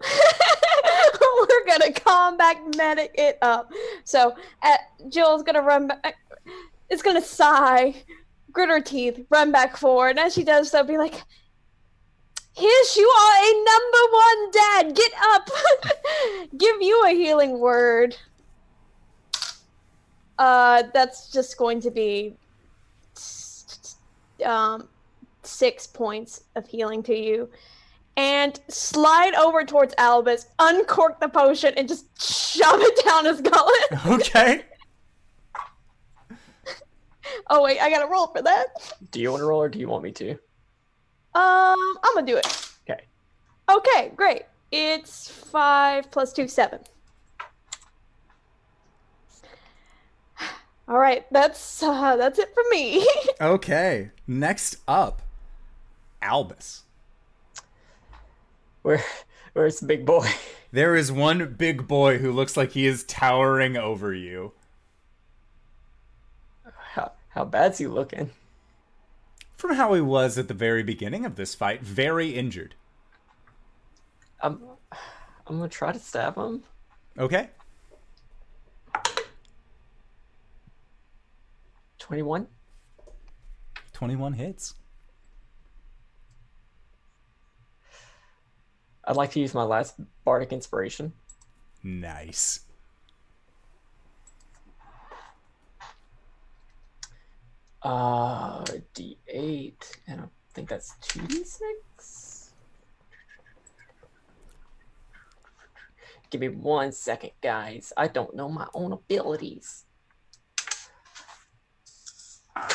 we're 1.40 1.66
to 1.82 2.02
combat 2.02 2.58
medic 2.76 3.12
it 3.16 3.38
up. 3.42 3.72
So, 4.04 4.36
uh, 4.62 4.78
Jill's 5.10 5.44
to 5.56 5.62
run 5.62 5.88
back. 5.88 6.16
It's 6.90 7.02
going 7.02 7.16
to 7.16 7.28
sigh, 7.28 7.96
grit 8.52 8.70
her 8.70 8.82
teeth, 8.82 9.26
run 9.30 9.52
back 9.52 9.78
forward. 9.78 10.12
And 10.12 10.20
as 10.20 10.34
she 10.34 10.44
does 10.44 10.72
so, 10.72 10.84
be 10.84 10.98
like, 10.98 11.24
Hish, 12.56 12.96
you 12.96 13.08
are 13.08 13.38
a 13.44 13.64
number 13.66 14.14
one 14.14 14.52
dad. 14.52 14.96
Get 14.96 15.12
up. 15.34 15.50
Give 16.58 16.82
you 16.82 17.04
a 17.06 17.10
healing 17.10 17.60
word. 17.60 18.16
Uh, 20.40 20.84
that's 20.94 21.32
just 21.32 21.58
going 21.58 21.82
to 21.82 21.92
be 21.92 22.38
um, 24.46 24.88
six 25.44 25.86
points 25.86 26.44
of 26.56 26.66
healing 26.66 27.04
to 27.04 27.16
you. 27.16 27.50
And 28.18 28.60
slide 28.70 29.34
over 29.36 29.66
towards 29.66 29.94
Albus, 29.98 30.48
uncork 30.60 31.20
the 31.20 31.28
potion, 31.28 31.74
and 31.76 31.88
just 31.88 32.06
shove 32.22 32.80
it 32.82 33.06
down 33.06 33.26
his 33.26 33.42
gullet. 33.42 33.76
Okay. 34.06 34.64
oh 37.50 37.62
wait, 37.64 37.80
I 37.80 37.90
gotta 37.90 38.08
roll 38.08 38.28
for 38.28 38.42
that. 38.42 38.68
Do 39.12 39.20
you 39.20 39.32
want 39.32 39.42
to 39.42 39.46
roll 39.46 39.62
or 39.62 39.70
do 39.70 39.80
you 39.80 39.90
want 39.90 40.04
me 40.04 40.12
to? 40.14 40.32
Um, 40.32 41.98
I'm 42.04 42.14
gonna 42.14 42.26
do 42.26 42.38
it. 42.38 42.70
Okay. 42.90 43.04
Okay, 43.70 44.12
great. 44.16 44.44
It's 44.72 45.30
five 45.30 46.10
plus 46.10 46.32
two, 46.32 46.48
seven. 46.48 46.80
All 50.88 50.98
right, 50.98 51.26
that's 51.32 51.84
uh, 51.84 52.16
that's 52.16 52.40
it 52.40 52.54
for 52.54 52.64
me. 52.72 53.06
Okay. 53.42 54.12
Next 54.28 54.78
up, 54.88 55.22
Albus. 56.22 56.85
Where, 58.86 59.04
where's 59.54 59.80
the 59.80 59.88
big 59.88 60.06
boy? 60.06 60.30
There 60.72 60.96
is 60.98 61.10
one 61.10 61.56
big 61.58 61.88
boy 61.88 62.18
who 62.18 62.34
looks 62.34 62.58
like 62.58 62.72
he 62.72 62.86
is 62.86 63.06
towering 63.06 63.78
over 63.78 64.14
you. 64.14 64.52
How, 66.92 67.14
how 67.30 67.46
bad's 67.46 67.78
he 67.78 67.88
looking? 67.88 68.32
From 69.56 69.76
how 69.76 69.94
he 69.94 70.02
was 70.02 70.38
at 70.38 70.50
the 70.50 70.54
very 70.54 70.84
beginning 70.84 71.24
of 71.24 71.38
this 71.38 71.56
fight, 71.56 71.82
very 71.82 72.32
injured. 72.32 72.76
I'm, 74.42 74.60
I'm 75.48 75.60
gonna 75.60 75.70
try 75.70 75.94
to 75.94 76.00
stab 76.00 76.36
him. 76.36 76.64
Okay. 77.18 77.52
21. 82.00 82.48
21 83.94 84.34
hits. 84.34 84.74
I'd 89.08 89.16
like 89.16 89.32
to 89.32 89.40
use 89.40 89.54
my 89.54 89.64
last 89.64 89.96
bardic 90.24 90.52
inspiration. 90.52 91.14
Nice. 91.84 92.62
Uh, 97.84 98.64
D8, 98.96 99.74
and 100.08 100.22
I 100.22 100.24
think 100.56 100.70
that's 100.70 100.96
2d6. 101.04 102.50
Give 106.32 106.42
me 106.42 106.50
one 106.50 106.92
second, 106.92 107.30
guys. 107.42 107.94
I 107.96 108.08
don't 108.08 108.36
know 108.36 108.50
my 108.50 108.68
own 108.74 108.92
abilities. 108.92 109.86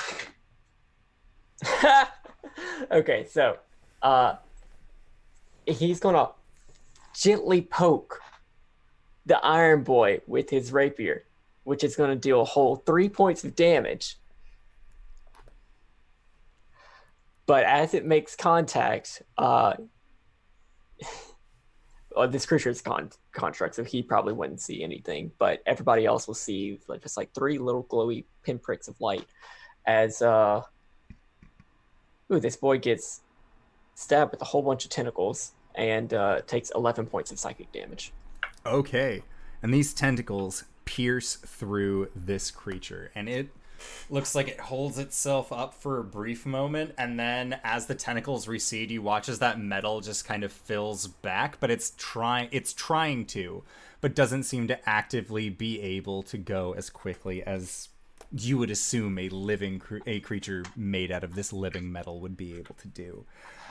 okay, 2.90 3.26
so 3.28 3.58
uh 4.02 4.36
he's 5.72 6.00
gonna 6.00 6.30
gently 7.14 7.62
poke 7.62 8.20
the 9.26 9.38
Iron 9.44 9.82
Boy 9.82 10.20
with 10.26 10.50
his 10.50 10.72
rapier, 10.72 11.24
which 11.64 11.84
is 11.84 11.96
gonna 11.96 12.16
deal 12.16 12.40
a 12.40 12.44
whole 12.44 12.76
three 12.76 13.08
points 13.08 13.44
of 13.44 13.54
damage. 13.54 14.16
But 17.46 17.64
as 17.64 17.94
it 17.94 18.04
makes 18.04 18.36
contact, 18.36 19.22
uh 19.36 19.74
well, 22.16 22.28
this 22.28 22.46
creature 22.46 22.70
is 22.70 22.82
con- 22.82 23.10
construct, 23.32 23.74
so 23.74 23.84
he 23.84 24.02
probably 24.02 24.32
wouldn't 24.32 24.60
see 24.60 24.82
anything, 24.82 25.32
but 25.38 25.62
everybody 25.66 26.06
else 26.06 26.26
will 26.26 26.34
see 26.34 26.80
like 26.88 27.02
just 27.02 27.16
like 27.16 27.32
three 27.34 27.58
little 27.58 27.84
glowy 27.84 28.24
pinpricks 28.42 28.88
of 28.88 29.00
light 29.00 29.26
as 29.86 30.22
uh 30.22 30.62
ooh, 32.32 32.40
this 32.40 32.56
boy 32.56 32.78
gets 32.78 33.22
stabbed 33.94 34.32
with 34.32 34.40
a 34.40 34.44
whole 34.44 34.62
bunch 34.62 34.84
of 34.84 34.90
tentacles 34.90 35.52
and 35.80 36.12
uh, 36.12 36.42
takes 36.46 36.70
11 36.74 37.06
points 37.06 37.32
of 37.32 37.38
psychic 37.38 37.72
damage. 37.72 38.12
Okay. 38.66 39.22
And 39.62 39.72
these 39.72 39.94
tentacles 39.94 40.64
pierce 40.84 41.36
through 41.36 42.10
this 42.14 42.50
creature, 42.50 43.10
and 43.14 43.28
it 43.28 43.48
looks 44.10 44.34
like 44.34 44.48
it 44.48 44.60
holds 44.60 44.98
itself 44.98 45.50
up 45.52 45.72
for 45.72 45.98
a 45.98 46.04
brief 46.04 46.44
moment, 46.44 46.94
and 46.98 47.18
then 47.18 47.58
as 47.64 47.86
the 47.86 47.94
tentacles 47.94 48.46
recede, 48.46 48.90
you 48.90 49.00
watch 49.00 49.28
as 49.28 49.38
that 49.38 49.58
metal 49.58 50.02
just 50.02 50.26
kind 50.26 50.44
of 50.44 50.52
fills 50.52 51.06
back, 51.06 51.58
but 51.60 51.70
it's 51.70 51.94
trying 51.96 52.48
it's 52.52 52.74
trying 52.74 53.24
to, 53.26 53.62
but 54.02 54.14
doesn't 54.14 54.42
seem 54.42 54.68
to 54.68 54.88
actively 54.88 55.48
be 55.48 55.80
able 55.80 56.22
to 56.24 56.36
go 56.36 56.74
as 56.76 56.90
quickly 56.90 57.42
as 57.42 57.88
you 58.36 58.58
would 58.58 58.70
assume 58.70 59.18
a 59.18 59.28
living 59.30 59.80
a 60.06 60.20
creature 60.20 60.64
made 60.76 61.10
out 61.10 61.24
of 61.24 61.34
this 61.34 61.52
living 61.52 61.90
metal 61.90 62.20
would 62.20 62.36
be 62.36 62.58
able 62.58 62.74
to 62.74 62.88
do. 62.88 63.24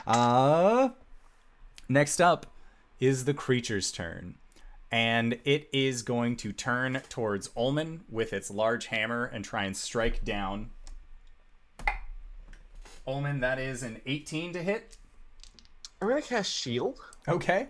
Uh 0.06 0.90
next 1.90 2.20
up 2.20 2.46
is 2.98 3.24
the 3.26 3.34
creature's 3.34 3.92
turn. 3.92 4.36
And 4.92 5.38
it 5.44 5.68
is 5.72 6.02
going 6.02 6.36
to 6.38 6.52
turn 6.52 7.00
towards 7.08 7.50
Ullman 7.56 8.00
with 8.08 8.32
its 8.32 8.50
large 8.50 8.86
hammer 8.86 9.24
and 9.24 9.44
try 9.44 9.64
and 9.64 9.76
strike 9.76 10.24
down 10.24 10.70
Ullman, 13.06 13.40
that 13.40 13.58
is 13.58 13.82
an 13.82 14.00
18 14.06 14.52
to 14.52 14.62
hit. 14.62 14.96
I'm 16.00 16.08
gonna 16.08 16.22
cast 16.22 16.52
shield 16.52 17.00
Okay. 17.26 17.68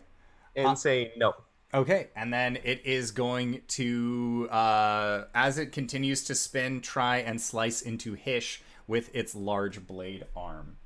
and 0.57 0.67
Uh, 0.69 0.75
say 0.75 1.13
no. 1.17 1.35
Okay, 1.73 2.09
and 2.17 2.33
then 2.33 2.57
it 2.65 2.85
is 2.85 3.11
going 3.13 3.63
to, 3.69 4.49
uh, 4.51 5.27
as 5.35 5.57
it 5.57 5.67
continues 5.73 6.25
to 6.25 6.35
spin, 6.35 6.81
try 6.81 7.19
and 7.19 7.41
slice 7.41 7.81
into 7.81 8.15
Hish 8.15 8.61
with 8.89 9.15
its 9.15 9.35
large 9.37 9.87
blade 9.87 10.27
arm. 10.37 10.77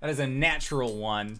That 0.00 0.10
is 0.10 0.18
a 0.18 0.26
natural 0.26 0.96
one, 0.98 1.38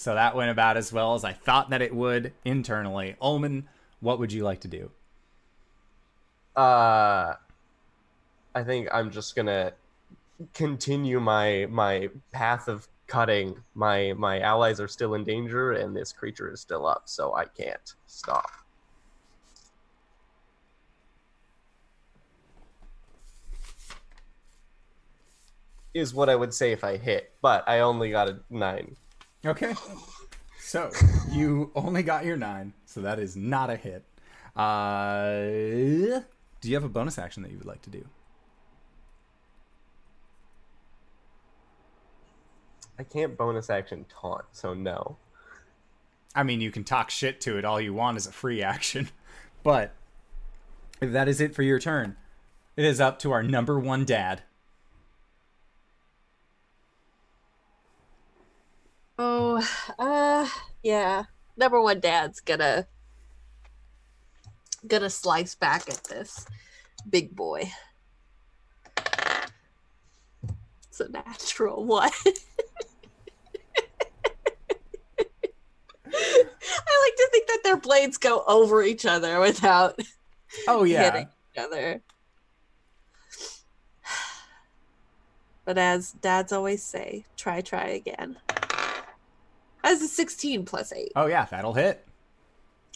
so 0.00 0.14
that 0.14 0.34
went 0.34 0.50
about 0.50 0.78
as 0.78 0.94
well 0.94 1.14
as 1.14 1.24
I 1.24 1.34
thought 1.34 1.68
that 1.68 1.82
it 1.82 1.94
would 1.94 2.32
internally. 2.42 3.16
Ullman, 3.20 3.68
what 4.00 4.18
would 4.18 4.32
you 4.32 4.44
like 4.44 4.60
to 4.60 4.68
do? 4.68 4.90
Uh, 6.56 7.34
I 8.54 8.64
think 8.64 8.88
I'm 8.94 9.10
just 9.10 9.36
gonna 9.36 9.74
continue 10.54 11.20
my 11.20 11.66
my 11.68 12.08
path 12.32 12.66
of 12.66 12.88
cutting. 13.08 13.62
My 13.74 14.14
my 14.16 14.40
allies 14.40 14.80
are 14.80 14.88
still 14.88 15.12
in 15.12 15.24
danger, 15.24 15.72
and 15.72 15.94
this 15.94 16.14
creature 16.14 16.50
is 16.50 16.60
still 16.62 16.86
up, 16.86 17.02
so 17.04 17.34
I 17.34 17.44
can't 17.44 17.94
stop. 18.06 18.50
Is 25.92 26.14
what 26.14 26.30
I 26.30 26.36
would 26.36 26.54
say 26.54 26.72
if 26.72 26.84
I 26.84 26.96
hit, 26.96 27.32
but 27.42 27.68
I 27.68 27.80
only 27.80 28.10
got 28.10 28.30
a 28.30 28.40
nine. 28.48 28.96
Okay. 29.44 29.74
So 30.58 30.90
you 31.30 31.70
only 31.74 32.02
got 32.02 32.24
your 32.24 32.36
nine, 32.36 32.74
so 32.84 33.00
that 33.00 33.18
is 33.18 33.36
not 33.36 33.70
a 33.70 33.76
hit. 33.76 34.04
Uh, 34.54 36.20
do 36.60 36.68
you 36.68 36.74
have 36.74 36.84
a 36.84 36.88
bonus 36.88 37.18
action 37.18 37.42
that 37.42 37.50
you 37.50 37.58
would 37.58 37.66
like 37.66 37.82
to 37.82 37.90
do? 37.90 38.04
I 42.98 43.02
can't 43.02 43.36
bonus 43.36 43.70
action 43.70 44.04
taunt, 44.08 44.44
so 44.52 44.74
no. 44.74 45.16
I 46.34 46.42
mean, 46.42 46.60
you 46.60 46.70
can 46.70 46.84
talk 46.84 47.10
shit 47.10 47.40
to 47.42 47.56
it 47.56 47.64
all 47.64 47.80
you 47.80 47.94
want 47.94 48.18
as 48.18 48.26
a 48.26 48.32
free 48.32 48.62
action, 48.62 49.08
but 49.62 49.94
if 51.00 51.10
that 51.12 51.26
is 51.26 51.40
it 51.40 51.54
for 51.54 51.62
your 51.62 51.78
turn, 51.78 52.16
it 52.76 52.84
is 52.84 53.00
up 53.00 53.18
to 53.20 53.32
our 53.32 53.42
number 53.42 53.80
one 53.80 54.04
dad. 54.04 54.42
Uh, 59.98 60.48
yeah. 60.82 61.24
Number 61.56 61.80
one 61.80 62.00
dad's 62.00 62.40
gonna 62.40 62.86
gonna 64.86 65.10
slice 65.10 65.54
back 65.54 65.88
at 65.88 66.04
this 66.04 66.46
big 67.08 67.36
boy. 67.36 67.70
It's 70.88 71.00
a 71.00 71.10
natural 71.10 71.84
one. 71.84 72.10
I 76.12 77.04
like 77.04 77.16
to 77.16 77.28
think 77.30 77.46
that 77.46 77.60
their 77.62 77.76
blades 77.76 78.16
go 78.16 78.42
over 78.46 78.82
each 78.82 79.04
other 79.06 79.38
without 79.40 80.00
Oh 80.66 80.84
yeah, 80.84 81.04
hitting 81.04 81.28
each 81.52 81.62
other. 81.62 82.00
But 85.66 85.76
as 85.78 86.12
dads 86.12 86.52
always 86.52 86.82
say, 86.82 87.26
try, 87.36 87.60
try 87.60 87.88
again. 87.88 88.38
As 89.82 90.02
a 90.02 90.08
16 90.08 90.64
plus 90.64 90.92
8. 90.92 91.12
oh 91.16 91.26
yeah, 91.26 91.46
that'll 91.46 91.74
hit. 91.74 92.06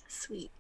Sweet. 0.08 0.50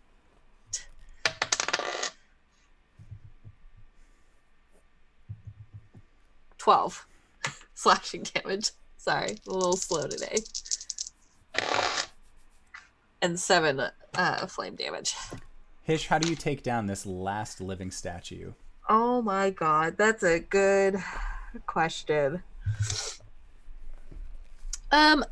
Twelve 6.58 7.06
slashing 7.74 8.22
damage. 8.22 8.70
Sorry, 8.96 9.36
a 9.46 9.50
little 9.52 9.76
slow 9.76 10.06
today. 10.06 10.38
And 13.20 13.38
seven 13.38 13.82
uh, 14.14 14.46
flame 14.46 14.74
damage. 14.74 15.14
Hish, 15.82 16.08
how 16.08 16.18
do 16.18 16.28
you 16.28 16.36
take 16.36 16.62
down 16.62 16.86
this 16.86 17.04
last 17.04 17.60
living 17.60 17.90
statue? 17.90 18.52
Oh 18.88 19.20
my 19.22 19.50
god, 19.50 19.96
that's 19.98 20.22
a 20.22 20.40
good 20.40 20.96
question. 21.66 22.42
Um 24.90 25.24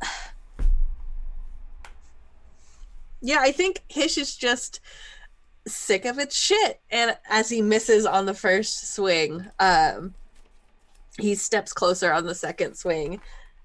Yeah, 3.23 3.39
I 3.39 3.53
think 3.53 3.81
Hish 3.87 4.17
is 4.17 4.35
just 4.35 4.81
sick 5.65 6.03
of 6.03 6.19
its 6.19 6.35
shit. 6.35 6.81
And 6.91 7.17
as 7.29 7.49
he 7.49 7.61
misses 7.61 8.05
on 8.05 8.25
the 8.25 8.33
first 8.33 8.93
swing, 8.93 9.47
um 9.59 10.13
he 11.17 11.33
steps 11.33 11.71
closer 11.71 12.11
on 12.11 12.25
the 12.25 12.35
second 12.35 12.75
swing. 12.75 13.21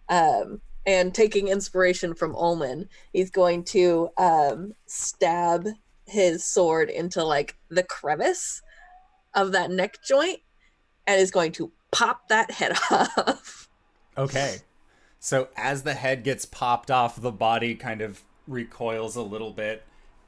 Um 0.08 0.60
and 0.86 1.12
taking 1.12 1.48
inspiration 1.48 2.14
from 2.14 2.36
Ullman, 2.36 2.88
he's 3.12 3.30
going 3.30 3.64
to 3.64 4.10
um 4.16 4.74
stab 4.86 5.66
his 6.06 6.44
sword 6.44 6.88
into 6.88 7.24
like 7.24 7.56
the 7.68 7.82
crevice 7.82 8.62
of 9.34 9.52
that 9.52 9.72
neck 9.72 9.98
joint 10.06 10.38
and 11.06 11.20
is 11.20 11.32
going 11.32 11.52
to 11.52 11.72
pop 11.90 12.28
that 12.28 12.52
head 12.52 12.72
off. 12.92 13.68
Okay. 14.16 14.58
So 15.18 15.48
as 15.56 15.82
the 15.82 15.94
head 15.94 16.22
gets 16.22 16.44
popped 16.44 16.92
off, 16.92 17.20
the 17.20 17.32
body 17.32 17.74
kind 17.74 18.00
of 18.00 18.22
recoils 18.48 19.14
a 19.14 19.22
little 19.22 19.52
bit 19.52 19.84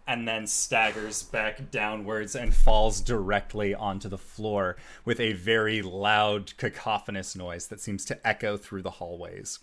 and 0.07 0.27
then 0.27 0.47
staggers 0.47 1.23
back 1.23 1.71
downwards 1.71 2.35
and 2.35 2.53
falls 2.53 3.01
directly 3.01 3.75
onto 3.75 4.09
the 4.09 4.19
floor 4.19 4.77
with 5.05 5.21
a 5.21 5.35
very 5.35 5.83
loud 5.83 6.53
cacophonous 6.57 7.37
noise 7.37 7.69
that 7.69 7.81
seems 7.81 8.05
to 8.05 8.27
echo 8.27 8.57
through 8.57 8.83
the 8.83 8.91
hallways. 8.91 9.61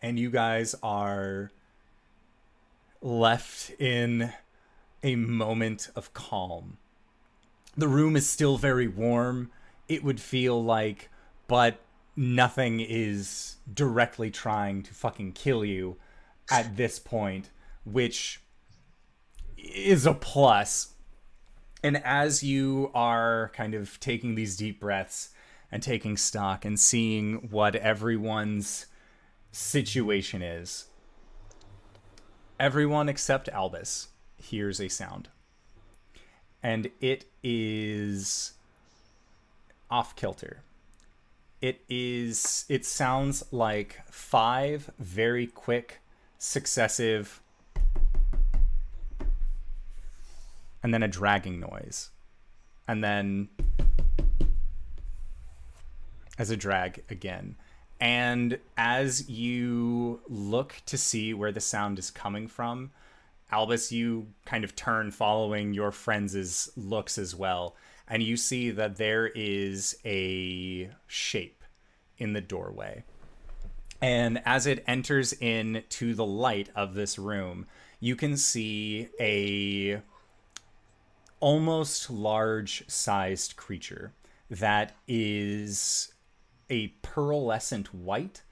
And 0.00 0.18
you 0.18 0.30
guys 0.30 0.74
are 0.82 1.50
left 3.02 3.70
in 3.80 4.32
a 5.02 5.16
moment 5.16 5.90
of 5.96 6.12
calm. 6.12 6.78
The 7.76 7.88
room 7.88 8.16
is 8.16 8.28
still 8.28 8.56
very 8.56 8.86
warm, 8.86 9.50
it 9.88 10.04
would 10.04 10.20
feel 10.20 10.62
like, 10.62 11.10
but 11.48 11.80
nothing 12.14 12.80
is 12.80 13.56
directly 13.72 14.30
trying 14.30 14.82
to 14.84 14.94
fucking 14.94 15.32
kill 15.32 15.64
you 15.64 15.96
at 16.50 16.76
this 16.76 16.98
point, 16.98 17.50
which 17.84 18.40
is 19.56 20.06
a 20.06 20.14
plus. 20.14 20.94
And 21.82 22.02
as 22.04 22.42
you 22.42 22.90
are 22.94 23.50
kind 23.54 23.74
of 23.74 23.98
taking 24.00 24.34
these 24.34 24.56
deep 24.56 24.80
breaths 24.80 25.30
and 25.72 25.82
taking 25.82 26.16
stock 26.16 26.64
and 26.64 26.78
seeing 26.78 27.48
what 27.50 27.74
everyone's 27.76 28.86
situation 29.52 30.42
is, 30.42 30.86
everyone 32.58 33.08
except 33.08 33.48
Albus 33.48 34.08
hears 34.36 34.80
a 34.80 34.88
sound. 34.88 35.28
And 36.62 36.90
it 37.00 37.24
is 37.42 38.52
off 39.90 40.14
kilter. 40.14 40.62
It 41.62 41.82
is 41.88 42.64
it 42.68 42.84
sounds 42.86 43.44
like 43.50 44.00
five 44.10 44.90
very 44.98 45.46
quick 45.46 46.00
successive 46.40 47.42
and 50.82 50.92
then 50.92 51.02
a 51.02 51.08
dragging 51.08 51.60
noise. 51.60 52.10
And 52.88 53.04
then 53.04 53.50
as 56.38 56.50
a 56.50 56.56
drag 56.56 57.04
again. 57.10 57.56
And 58.00 58.58
as 58.78 59.28
you 59.28 60.20
look 60.26 60.80
to 60.86 60.96
see 60.96 61.34
where 61.34 61.52
the 61.52 61.60
sound 61.60 61.98
is 61.98 62.10
coming 62.10 62.48
from, 62.48 62.90
Albus, 63.52 63.92
you 63.92 64.28
kind 64.46 64.64
of 64.64 64.74
turn 64.74 65.10
following 65.10 65.74
your 65.74 65.92
friends' 65.92 66.70
looks 66.74 67.18
as 67.18 67.36
well. 67.36 67.76
And 68.08 68.22
you 68.22 68.38
see 68.38 68.70
that 68.70 68.96
there 68.96 69.26
is 69.26 69.98
a 70.06 70.90
shape 71.06 71.62
in 72.16 72.32
the 72.32 72.40
doorway. 72.40 73.04
And 74.00 74.40
as 74.46 74.66
it 74.66 74.82
enters 74.86 75.32
in 75.32 75.82
to 75.90 76.14
the 76.14 76.24
light 76.24 76.70
of 76.74 76.94
this 76.94 77.18
room, 77.18 77.66
you 77.98 78.16
can 78.16 78.36
see 78.36 79.08
a 79.20 80.02
almost 81.40 82.10
large 82.10 82.84
sized 82.88 83.56
creature 83.56 84.12
that 84.50 84.96
is 85.06 86.12
a 86.68 86.88
pearlescent 87.02 87.88
white 87.88 88.42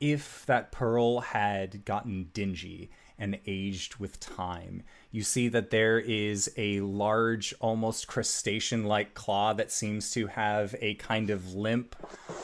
if 0.00 0.44
that 0.46 0.72
pearl 0.72 1.20
had 1.20 1.84
gotten 1.84 2.30
dingy 2.32 2.90
and 3.18 3.38
aged 3.46 3.96
with 3.96 4.20
time. 4.20 4.82
You 5.10 5.22
see 5.22 5.48
that 5.48 5.70
there 5.70 5.98
is 5.98 6.50
a 6.56 6.80
large, 6.80 7.54
almost 7.60 8.06
crustacean 8.06 8.84
like 8.84 9.14
claw 9.14 9.52
that 9.54 9.72
seems 9.72 10.10
to 10.12 10.26
have 10.28 10.74
a 10.80 10.94
kind 10.94 11.30
of 11.30 11.54
limp 11.54 11.96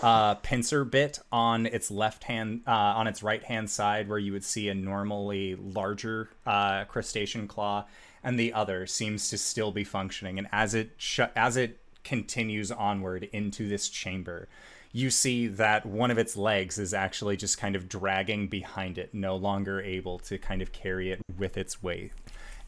uh, 0.03 0.37
pincer 0.37 0.85
bit 0.85 1.19
on 1.31 1.67
its 1.67 1.91
left 1.91 2.25
hand, 2.25 2.63
uh, 2.67 2.71
on 2.71 3.07
its 3.07 3.23
right 3.23 3.43
hand 3.43 3.71
side, 3.71 4.09
where 4.09 4.19
you 4.19 4.33
would 4.33 4.45
see 4.45 4.69
a 4.69 4.75
normally 4.75 5.55
larger 5.55 6.31
uh, 6.47 6.85
crustacean 6.85 7.47
claw, 7.47 7.87
and 8.23 8.39
the 8.39 8.53
other 8.53 8.87
seems 8.87 9.29
to 9.29 9.39
still 9.39 9.73
be 9.73 9.85
functioning. 9.85 10.39
And 10.39 10.49
as 10.51 10.75
it 10.75 10.93
sh- 10.97 11.21
as 11.37 11.57
it 11.57 11.81
continues 12.05 12.71
onward 12.71 13.29
into 13.33 13.69
this 13.69 13.89
chamber. 13.89 14.49
You 14.97 15.11
see 15.11 15.49
that 15.49 15.85
one 15.85 16.13
of 16.13 16.19
its 16.19 16.37
legs 16.37 16.79
is 16.79 16.95
actually 16.95 17.37
just 17.37 17.59
kind 17.59 17.75
of 17.75 17.89
dragging 17.89 18.47
behind 18.47 18.97
it, 18.97 19.13
no 19.13 19.35
longer 19.35 19.81
able 19.81 20.21
to 20.21 20.39
kind 20.39 20.63
of 20.63 20.71
carry 20.71 21.11
it 21.11 21.21
with 21.37 21.57
its 21.57 21.83
weight. 21.83 22.13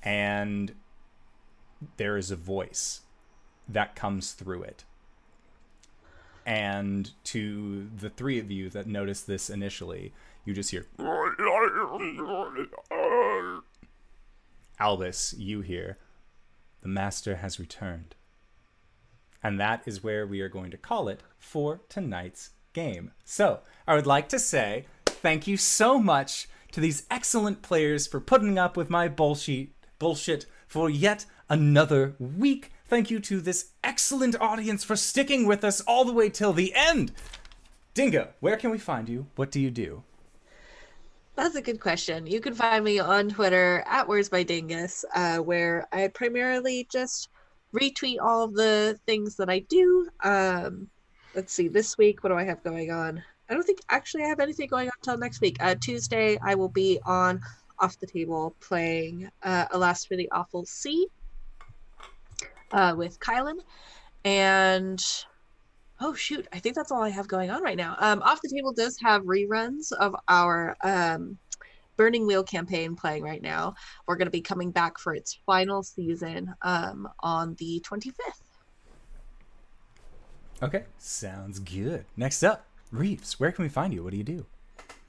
And 0.03 0.75
there 1.99 2.17
is 2.17 2.33
a 2.33 2.37
voice 2.37 3.03
that 3.69 3.95
comes 3.95 4.33
through 4.33 4.65
it. 4.65 4.83
And 6.45 7.13
to 7.27 7.89
the 7.97 8.11
three 8.11 8.41
of 8.41 8.51
you 8.51 8.71
that 8.71 8.89
notice 8.89 9.23
this 9.23 9.49
initially, 9.49 10.13
you 10.45 10.53
just 10.53 10.73
hear 10.73 10.85
Albus, 14.81 15.33
you 15.39 15.61
hear 15.61 15.99
the 16.83 16.89
master 16.89 17.37
has 17.37 17.61
returned. 17.61 18.17
And 19.45 19.61
that 19.61 19.83
is 19.87 20.03
where 20.03 20.27
we 20.27 20.41
are 20.41 20.49
going 20.49 20.73
to 20.73 20.77
call 20.77 21.07
it 21.07 21.23
for 21.47 21.81
tonight's 21.89 22.51
game. 22.73 23.13
So, 23.25 23.61
I 23.87 23.95
would 23.95 24.07
like 24.07 24.29
to 24.31 24.39
say 24.39 24.87
thank 25.07 25.47
you 25.47 25.57
so 25.57 25.99
much 25.99 26.49
to 26.73 26.81
these 26.81 27.07
excellent 27.11 27.63
players 27.63 28.07
for 28.07 28.21
putting 28.21 28.59
up 28.59 28.77
with 28.77 28.91
my 28.91 29.09
bullshit 29.09 29.69
bullshit 29.99 30.45
for 30.67 30.91
yet 30.91 31.25
another 31.49 32.15
week. 32.19 32.73
Thank 32.89 33.11
you 33.11 33.21
to 33.21 33.41
this 33.41 33.71
excellent 33.83 34.39
audience 34.41 34.85
for 34.85 34.97
sticking 34.97 35.47
with 35.47 35.65
us 35.65 35.81
all 35.81 36.05
the 36.05 36.13
way 36.13 36.29
till 36.29 36.53
the 36.53 36.75
end. 36.75 37.13
Dingo, 37.95 38.29
where 38.41 38.57
can 38.57 38.71
we 38.71 38.79
find 38.79 39.09
you? 39.09 39.27
What 39.37 39.51
do 39.51 39.61
you 39.61 39.71
do? 39.71 40.03
That's 41.35 41.55
a 41.55 41.63
good 41.63 41.81
question. 41.81 42.27
You 42.27 42.41
can 42.41 42.55
find 42.55 42.85
me 42.85 42.99
on 42.99 43.29
Twitter 43.29 43.85
at 43.87 44.09
Words 44.09 44.29
by 44.29 44.43
Dingus, 44.43 45.05
uh, 45.15 45.39
where 45.39 45.87
I 45.93 46.09
primarily 46.09 46.89
just 46.91 47.29
retweet 47.75 48.19
all 48.21 48.43
of 48.43 48.55
the 48.55 48.99
things 49.07 49.37
that 49.37 49.51
I 49.51 49.61
do. 49.61 50.09
Um, 50.23 50.89
let's 51.37 51.53
see, 51.53 51.69
this 51.69 51.99
week, 51.99 52.25
what 52.25 52.31
do 52.31 52.37
I 52.37 52.45
have 52.45 52.65
going 52.65 52.91
on? 52.91 53.23
I 53.49 53.55
don't 53.55 53.63
think 53.63 53.81
actually 53.91 54.25
I 54.25 54.29
have 54.29 54.41
anything 54.41 54.69
going 54.69 54.89
on 54.89 54.95
until 54.99 55.19
next 55.19 55.41
week. 55.41 55.59
Uh, 55.61 55.75
Tuesday, 55.79 56.39
I 56.43 56.55
will 56.55 56.71
be 56.71 56.99
on 57.05 57.41
Off 57.79 58.01
the 58.01 58.07
Table 58.07 58.57
playing 58.61 59.31
uh, 59.43 59.67
Alas 59.71 60.07
for 60.07 60.17
the 60.17 60.29
Awful 60.33 60.65
Sea 60.65 61.07
uh, 62.73 62.95
with 62.97 63.21
Kylan. 63.21 63.59
And 64.25 65.01
oh 66.01 66.15
shoot, 66.15 66.49
I 66.53 66.59
think 66.59 66.75
that's 66.75 66.91
all 66.91 67.03
I 67.03 67.11
have 67.11 67.29
going 67.29 67.51
on 67.51 67.63
right 67.63 67.77
now. 67.77 67.97
Um, 68.01 68.23
Off 68.23 68.41
the 68.43 68.49
Table 68.49 68.73
does 68.73 68.99
have 69.03 69.23
reruns 69.23 69.93
of 69.93 70.17
our 70.29 70.75
um, 70.83 71.39
Burning 71.97 72.27
Wheel 72.27 72.43
campaign 72.45 72.97
playing 72.97 73.23
right 73.23 73.43
now. 73.43 73.75
We're 74.07 74.17
going 74.17 74.27
to 74.27 74.33
be 74.33 74.41
coming 74.41 74.71
back 74.71 74.99
for 74.99 75.15
its 75.15 75.39
final 75.47 75.83
season 75.83 76.55
um, 76.63 77.07
on 77.21 77.55
the 77.59 77.85
25th. 77.87 78.46
Okay, 80.63 80.85
sounds 80.97 81.59
good. 81.59 82.07
Next 82.17 82.43
up, 82.43 82.67
Reeves, 82.91 83.39
where 83.39 83.53
can 83.53 83.65
we 83.65 83.69
find 83.69 83.93
you? 83.93 84.03
What 84.03 84.13
do 84.13 84.17
you 84.17 84.25
do? 84.25 84.47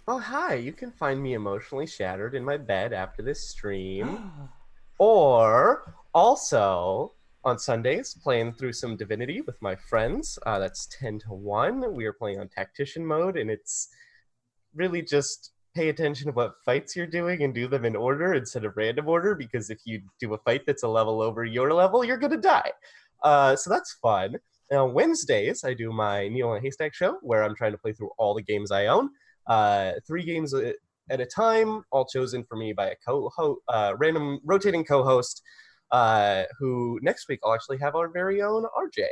Oh, 0.06 0.19
hi. 0.19 0.56
You 0.56 0.74
can 0.74 0.92
find 0.92 1.22
me 1.22 1.34
emotionally 1.35 1.88
shattered 1.88 2.35
in 2.35 2.43
my 2.43 2.58
bed 2.58 2.92
after 2.92 3.22
this 3.22 3.48
stream. 3.48 4.32
or 4.98 5.93
also 6.14 7.14
on 7.45 7.58
Sundays, 7.58 8.14
playing 8.14 8.53
through 8.53 8.74
some 8.74 8.98
Divinity 8.98 9.40
with 9.42 9.61
my 9.61 9.76
friends. 9.76 10.38
Uh, 10.45 10.59
that's 10.59 10.88
10 11.00 11.19
to 11.19 11.34
1. 11.34 11.93
We 11.93 12.06
are 12.06 12.14
playing 12.14 12.42
on 12.42 12.50
Tactician 12.50 13.06
mode, 13.06 13.38
and 13.38 13.50
it's 13.50 13.88
really 14.76 15.01
just 15.01 15.51
pay 15.74 15.88
attention 15.90 16.27
to 16.27 16.34
what 16.34 16.56
fights 16.66 16.93
you're 16.93 17.08
doing 17.08 17.43
and 17.43 17.53
do 17.53 17.67
them 17.67 17.85
in 17.85 17.95
order 17.95 18.34
instead 18.34 18.66
of 18.66 18.76
random 18.76 19.08
order, 19.08 19.34
because 19.34 19.69
if 19.69 19.80
you 19.85 20.01
do 20.19 20.34
a 20.34 20.38
fight 20.40 20.66
that's 20.66 20.84
a 20.84 20.88
level 20.88 21.22
over 21.22 21.45
your 21.45 21.74
level, 21.74 22.03
you're 22.03 22.17
going 22.17 22.32
to 22.32 22.38
die. 22.38 22.72
Uh, 23.24 23.56
so 23.56 23.69
that's 23.69 23.93
fun. 24.01 24.35
And 24.69 24.79
on 24.79 24.93
Wednesdays, 24.93 25.63
I 25.63 25.73
do 25.73 25.91
my 25.91 26.27
Needle 26.27 26.53
and 26.53 26.63
Haystack 26.63 26.93
show, 26.93 27.17
where 27.21 27.43
I'm 27.43 27.55
trying 27.55 27.71
to 27.71 27.77
play 27.77 27.93
through 27.93 28.11
all 28.17 28.33
the 28.33 28.41
games 28.41 28.71
I 28.71 28.87
own. 28.87 29.09
Uh, 29.47 29.93
three 30.05 30.23
games 30.23 30.53
at 30.53 31.21
a 31.21 31.25
time, 31.25 31.83
all 31.91 32.05
chosen 32.05 32.43
for 32.43 32.57
me 32.57 32.73
by 32.73 32.89
a 32.89 32.95
co 32.95 33.31
uh, 33.69 33.93
random 33.97 34.39
rotating 34.43 34.83
co-host. 34.83 35.41
Uh, 35.91 36.43
who 36.59 36.99
next 37.01 37.29
week 37.29 37.39
I'll 37.45 37.53
actually 37.53 37.77
have 37.77 37.95
our 37.95 38.09
very 38.09 38.41
own 38.41 38.63
RJ, 38.63 39.05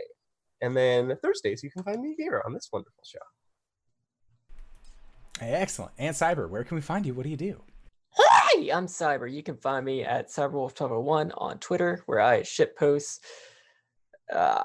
and 0.61 0.75
then 0.75 1.15
Thursdays 1.23 1.63
you 1.63 1.71
can 1.71 1.83
find 1.83 2.01
me 2.01 2.15
here 2.17 2.43
on 2.45 2.53
this 2.53 2.67
wonderful 2.71 3.01
show. 3.05 3.19
Hey, 5.39 5.53
excellent. 5.53 5.93
And 5.97 6.13
Cyber, 6.13 6.49
where 6.49 6.65
can 6.65 6.75
we 6.75 6.81
find 6.81 7.05
you? 7.05 7.13
What 7.13 7.23
do 7.23 7.29
you 7.29 7.37
do? 7.37 7.61
Hi, 8.17 8.69
I'm 8.73 8.87
Cyber. 8.87 9.31
You 9.31 9.43
can 9.43 9.57
find 9.57 9.85
me 9.85 10.03
at 10.03 10.29
CyberWolf1 10.29 11.31
on 11.37 11.59
Twitter, 11.59 12.03
where 12.05 12.19
I 12.19 12.43
ship 12.43 12.77
posts. 12.77 13.19
Uh, 14.33 14.63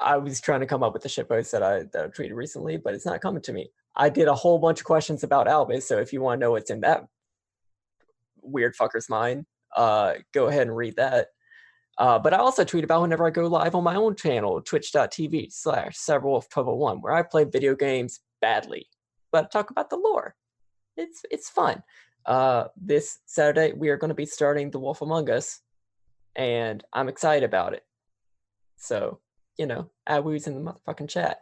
I 0.00 0.16
was 0.16 0.40
trying 0.40 0.60
to 0.60 0.66
come 0.66 0.82
up 0.82 0.92
with 0.92 1.02
the 1.02 1.08
ship 1.08 1.28
post 1.28 1.52
that 1.52 1.62
I 1.62 1.84
that 1.92 2.04
I 2.04 2.08
tweeted 2.08 2.34
recently, 2.34 2.76
but 2.76 2.94
it's 2.94 3.06
not 3.06 3.20
coming 3.20 3.42
to 3.42 3.52
me. 3.52 3.70
I 3.96 4.08
did 4.08 4.28
a 4.28 4.34
whole 4.34 4.58
bunch 4.58 4.80
of 4.80 4.86
questions 4.86 5.24
about 5.24 5.48
Albus, 5.48 5.86
so 5.86 5.98
if 5.98 6.12
you 6.12 6.20
want 6.20 6.40
to 6.40 6.46
know 6.46 6.52
what's 6.52 6.70
in 6.70 6.80
that 6.80 7.06
weird 8.42 8.74
fucker's 8.76 9.08
mind, 9.08 9.46
uh, 9.76 10.14
go 10.32 10.46
ahead 10.46 10.62
and 10.62 10.76
read 10.76 10.96
that. 10.96 11.28
Uh, 11.98 12.18
but 12.18 12.32
I 12.32 12.38
also 12.38 12.64
tweet 12.64 12.84
about 12.84 13.02
whenever 13.02 13.26
I 13.26 13.30
go 13.30 13.46
live 13.46 13.74
on 13.74 13.84
my 13.84 13.96
own 13.96 14.16
channel, 14.16 14.62
twitch.tv 14.62 15.52
slash 15.52 15.98
cyberwolf1201, 15.98 17.02
where 17.02 17.12
I 17.12 17.22
play 17.22 17.44
video 17.44 17.74
games 17.74 18.20
badly, 18.40 18.86
but 19.32 19.44
I 19.44 19.48
talk 19.48 19.70
about 19.70 19.90
the 19.90 19.96
lore. 19.96 20.34
It's 20.96 21.22
it's 21.30 21.50
fun. 21.50 21.82
Uh, 22.26 22.64
this 22.76 23.18
Saturday 23.26 23.72
we 23.72 23.88
are 23.88 23.96
going 23.96 24.10
to 24.10 24.14
be 24.14 24.26
starting 24.26 24.70
The 24.70 24.78
Wolf 24.78 25.02
Among 25.02 25.28
Us, 25.30 25.60
and 26.36 26.82
I'm 26.92 27.08
excited 27.08 27.44
about 27.44 27.74
it. 27.74 27.82
So 28.80 29.20
you 29.60 29.66
know, 29.66 29.90
add 30.06 30.24
woos 30.24 30.46
in 30.46 30.54
the 30.54 30.72
motherfucking 30.72 31.10
chat. 31.10 31.40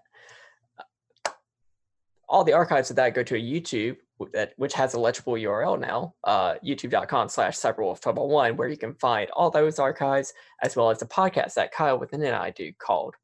All 2.29 2.43
the 2.43 2.53
archives 2.53 2.91
of 2.91 2.97
that 2.97 3.15
go 3.15 3.23
to 3.23 3.37
a 3.37 3.41
YouTube 3.41 3.97
that 4.33 4.53
which 4.57 4.75
has 4.75 4.95
a 4.95 5.01
legible 5.01 5.35
URL 5.35 5.79
now, 5.79 6.15
uh, 6.25 6.55
youtube.com 6.65 7.29
slash 7.29 7.57
cyberwolf1201, 7.57 8.57
where 8.57 8.69
you 8.69 8.77
can 8.77 8.95
find 8.95 9.31
all 9.31 9.51
those 9.51 9.79
archives, 9.79 10.33
as 10.65 10.75
well 10.75 10.91
as 10.91 11.01
a 11.01 11.07
podcast 11.07 11.55
that 11.55 11.71
Kyle 11.71 11.99
with 11.99 12.13
an 12.13 12.25
N 12.25 12.35
I 12.35 12.51
do 12.51 12.73
called 12.79 13.15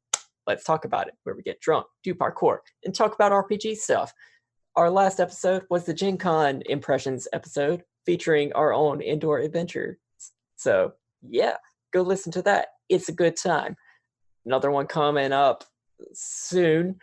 Let's 0.47 0.63
Talk 0.63 0.85
About 0.85 1.09
It, 1.09 1.15
where 1.23 1.35
we 1.35 1.43
get 1.43 1.59
drunk, 1.59 1.85
do 2.03 2.15
parkour, 2.15 2.59
and 2.85 2.95
talk 2.95 3.13
about 3.13 3.33
RPG 3.33 3.75
stuff. 3.75 4.13
Our 4.77 4.89
last 4.89 5.19
episode 5.19 5.63
was 5.69 5.85
the 5.85 5.93
Gen 5.93 6.17
Con 6.17 6.63
impressions 6.67 7.27
episode 7.33 7.83
featuring 8.05 8.53
our 8.53 8.73
own 8.73 9.01
indoor 9.01 9.39
adventure. 9.39 9.99
So 10.55 10.93
yeah, 11.21 11.57
go 11.91 12.01
listen 12.01 12.31
to 12.31 12.41
that. 12.43 12.67
It's 12.87 13.09
a 13.09 13.13
good 13.13 13.35
time. 13.35 13.75
Another 14.45 14.71
one 14.71 14.87
coming 14.87 15.31
up 15.31 15.63
soon. 16.13 16.99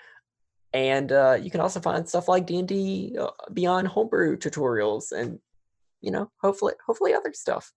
And 0.73 1.13
uh, 1.13 1.39
you 1.41 1.51
can 1.51 1.61
also 1.61 1.81
find 1.81 2.09
stuff 2.09 2.29
like 2.29 2.47
d&d 2.47 3.17
uh, 3.19 3.31
beyond 3.53 3.89
homebrew 3.89 4.37
tutorials 4.39 5.13
and 5.13 5.39
you 6.01 6.11
know 6.11 6.31
hopefully 6.41 6.75
hopefully 6.87 7.13
other 7.13 7.33
stuff 7.35 7.73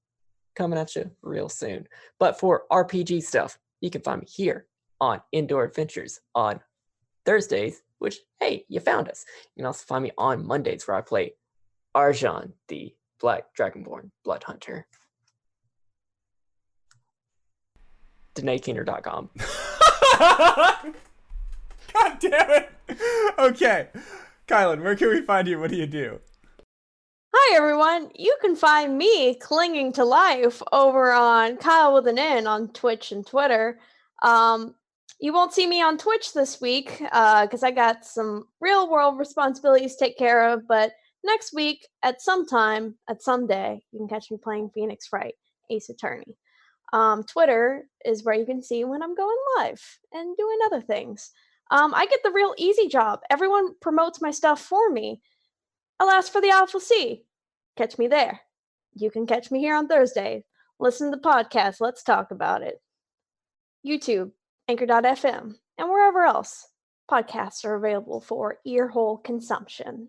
coming 0.56 0.80
at 0.80 0.96
you 0.96 1.12
real 1.22 1.50
soon. 1.50 1.88
But 2.20 2.40
for 2.40 2.64
rpg 2.72 3.22
stuff 3.24 3.60
you 3.82 3.90
can 3.90 4.02
find 4.02 4.22
me 4.22 4.28
here 4.28 4.68
on 5.02 5.22
indoor 5.34 5.66
adventures 5.66 6.22
on 6.34 6.62
thursdays 7.26 7.82
which 8.00 8.20
hey 8.40 8.66
you 8.70 8.80
found 8.80 9.10
us. 9.10 9.26
You 9.56 9.62
can 9.62 9.66
also 9.68 9.86
find 9.86 10.04
me 10.04 10.12
on 10.18 10.46
mondays 10.46 10.88
where 10.88 10.96
i 10.96 11.02
play 11.02 11.34
arjan 11.96 12.54
the 12.70 12.96
black 13.20 13.54
dragonborn 13.58 14.10
blood 14.24 14.44
hunter 14.44 14.88
DanaeKeener.com. 18.36 19.30
God 21.94 22.20
damn 22.20 22.50
it. 22.52 22.70
Okay. 23.40 23.88
Kylan, 24.48 24.84
where 24.84 24.96
can 24.96 25.10
we 25.10 25.22
find 25.22 25.48
you? 25.48 25.60
What 25.60 25.72
do 25.72 25.78
you 25.78 25.88
do? 25.88 26.20
Hi 27.34 27.58
everyone. 27.58 28.12
You 28.16 28.36
can 28.42 28.56
find 28.56 28.98
me 28.98 29.36
clinging 29.36 29.92
to 29.94 30.06
life 30.06 30.62
over 30.72 31.12
on 31.12 31.58
Kyle 31.58 31.94
with 31.94 32.08
an 32.08 32.18
N 32.18 32.48
on 32.48 32.70
Twitch 32.70 33.12
and 33.12 33.26
Twitter. 33.26 33.80
Um, 34.22 34.76
you 35.20 35.34
won't 35.34 35.54
see 35.54 35.68
me 35.68 35.82
on 35.82 35.98
Twitch 35.98 36.34
this 36.34 36.62
week 36.62 36.98
because 37.00 37.64
uh, 37.64 37.68
I 37.68 37.72
got 37.72 38.06
some 38.06 38.48
real 38.62 38.90
world 38.90 39.18
responsibilities 39.18 39.96
to 39.96 40.06
take 40.06 40.18
care 40.18 40.50
of. 40.50 40.68
But 40.68 40.94
next 41.24 41.54
week, 41.54 41.88
at 42.04 42.22
some 42.22 42.46
time, 42.46 42.96
at 43.10 43.22
some 43.22 43.48
day, 43.48 43.84
you 43.92 44.00
can 44.00 44.08
catch 44.08 44.32
me 44.32 44.38
playing 44.42 44.72
Phoenix 44.74 45.10
Wright, 45.12 45.36
Ace 45.70 45.90
Attorney. 45.90 46.36
Um, 46.96 47.24
Twitter 47.24 47.86
is 48.06 48.24
where 48.24 48.36
you 48.36 48.46
can 48.46 48.62
see 48.62 48.86
when 48.86 49.04
I'm 49.04 49.16
going 49.16 49.36
live 49.58 49.84
and 50.14 50.38
doing 50.38 50.58
other 50.66 50.80
things. 50.80 51.30
Um, 51.70 51.94
I 51.94 52.06
get 52.06 52.24
the 52.24 52.32
real 52.32 52.54
easy 52.58 52.88
job. 52.88 53.20
Everyone 53.30 53.76
promotes 53.82 54.22
my 54.22 54.32
stuff 54.32 54.62
for 54.62 54.90
me. 54.90 55.22
Alas 56.00 56.30
for 56.30 56.40
the 56.40 56.52
Awful 56.52 56.80
Sea. 56.80 57.26
Catch 57.76 57.98
me 57.98 58.08
there. 58.08 58.40
You 58.94 59.12
can 59.12 59.28
catch 59.28 59.52
me 59.52 59.60
here 59.60 59.76
on 59.76 59.90
Thursday. 59.90 60.46
Listen 60.80 61.12
to 61.12 61.18
the 61.18 61.22
podcast. 61.22 61.82
Let's 61.82 62.02
talk 62.02 62.32
about 62.32 62.62
it. 62.62 62.82
YouTube, 63.86 64.32
Anchor.fm, 64.70 65.56
and 65.78 65.90
wherever 65.90 66.24
else 66.24 66.66
podcasts 67.12 67.66
are 67.66 67.76
available 67.76 68.22
for 68.22 68.60
earhole 68.66 69.18
consumption. 69.18 70.08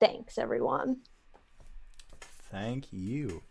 Thanks, 0.00 0.38
everyone. 0.38 1.02
Thank 2.50 2.94
you. 2.94 3.42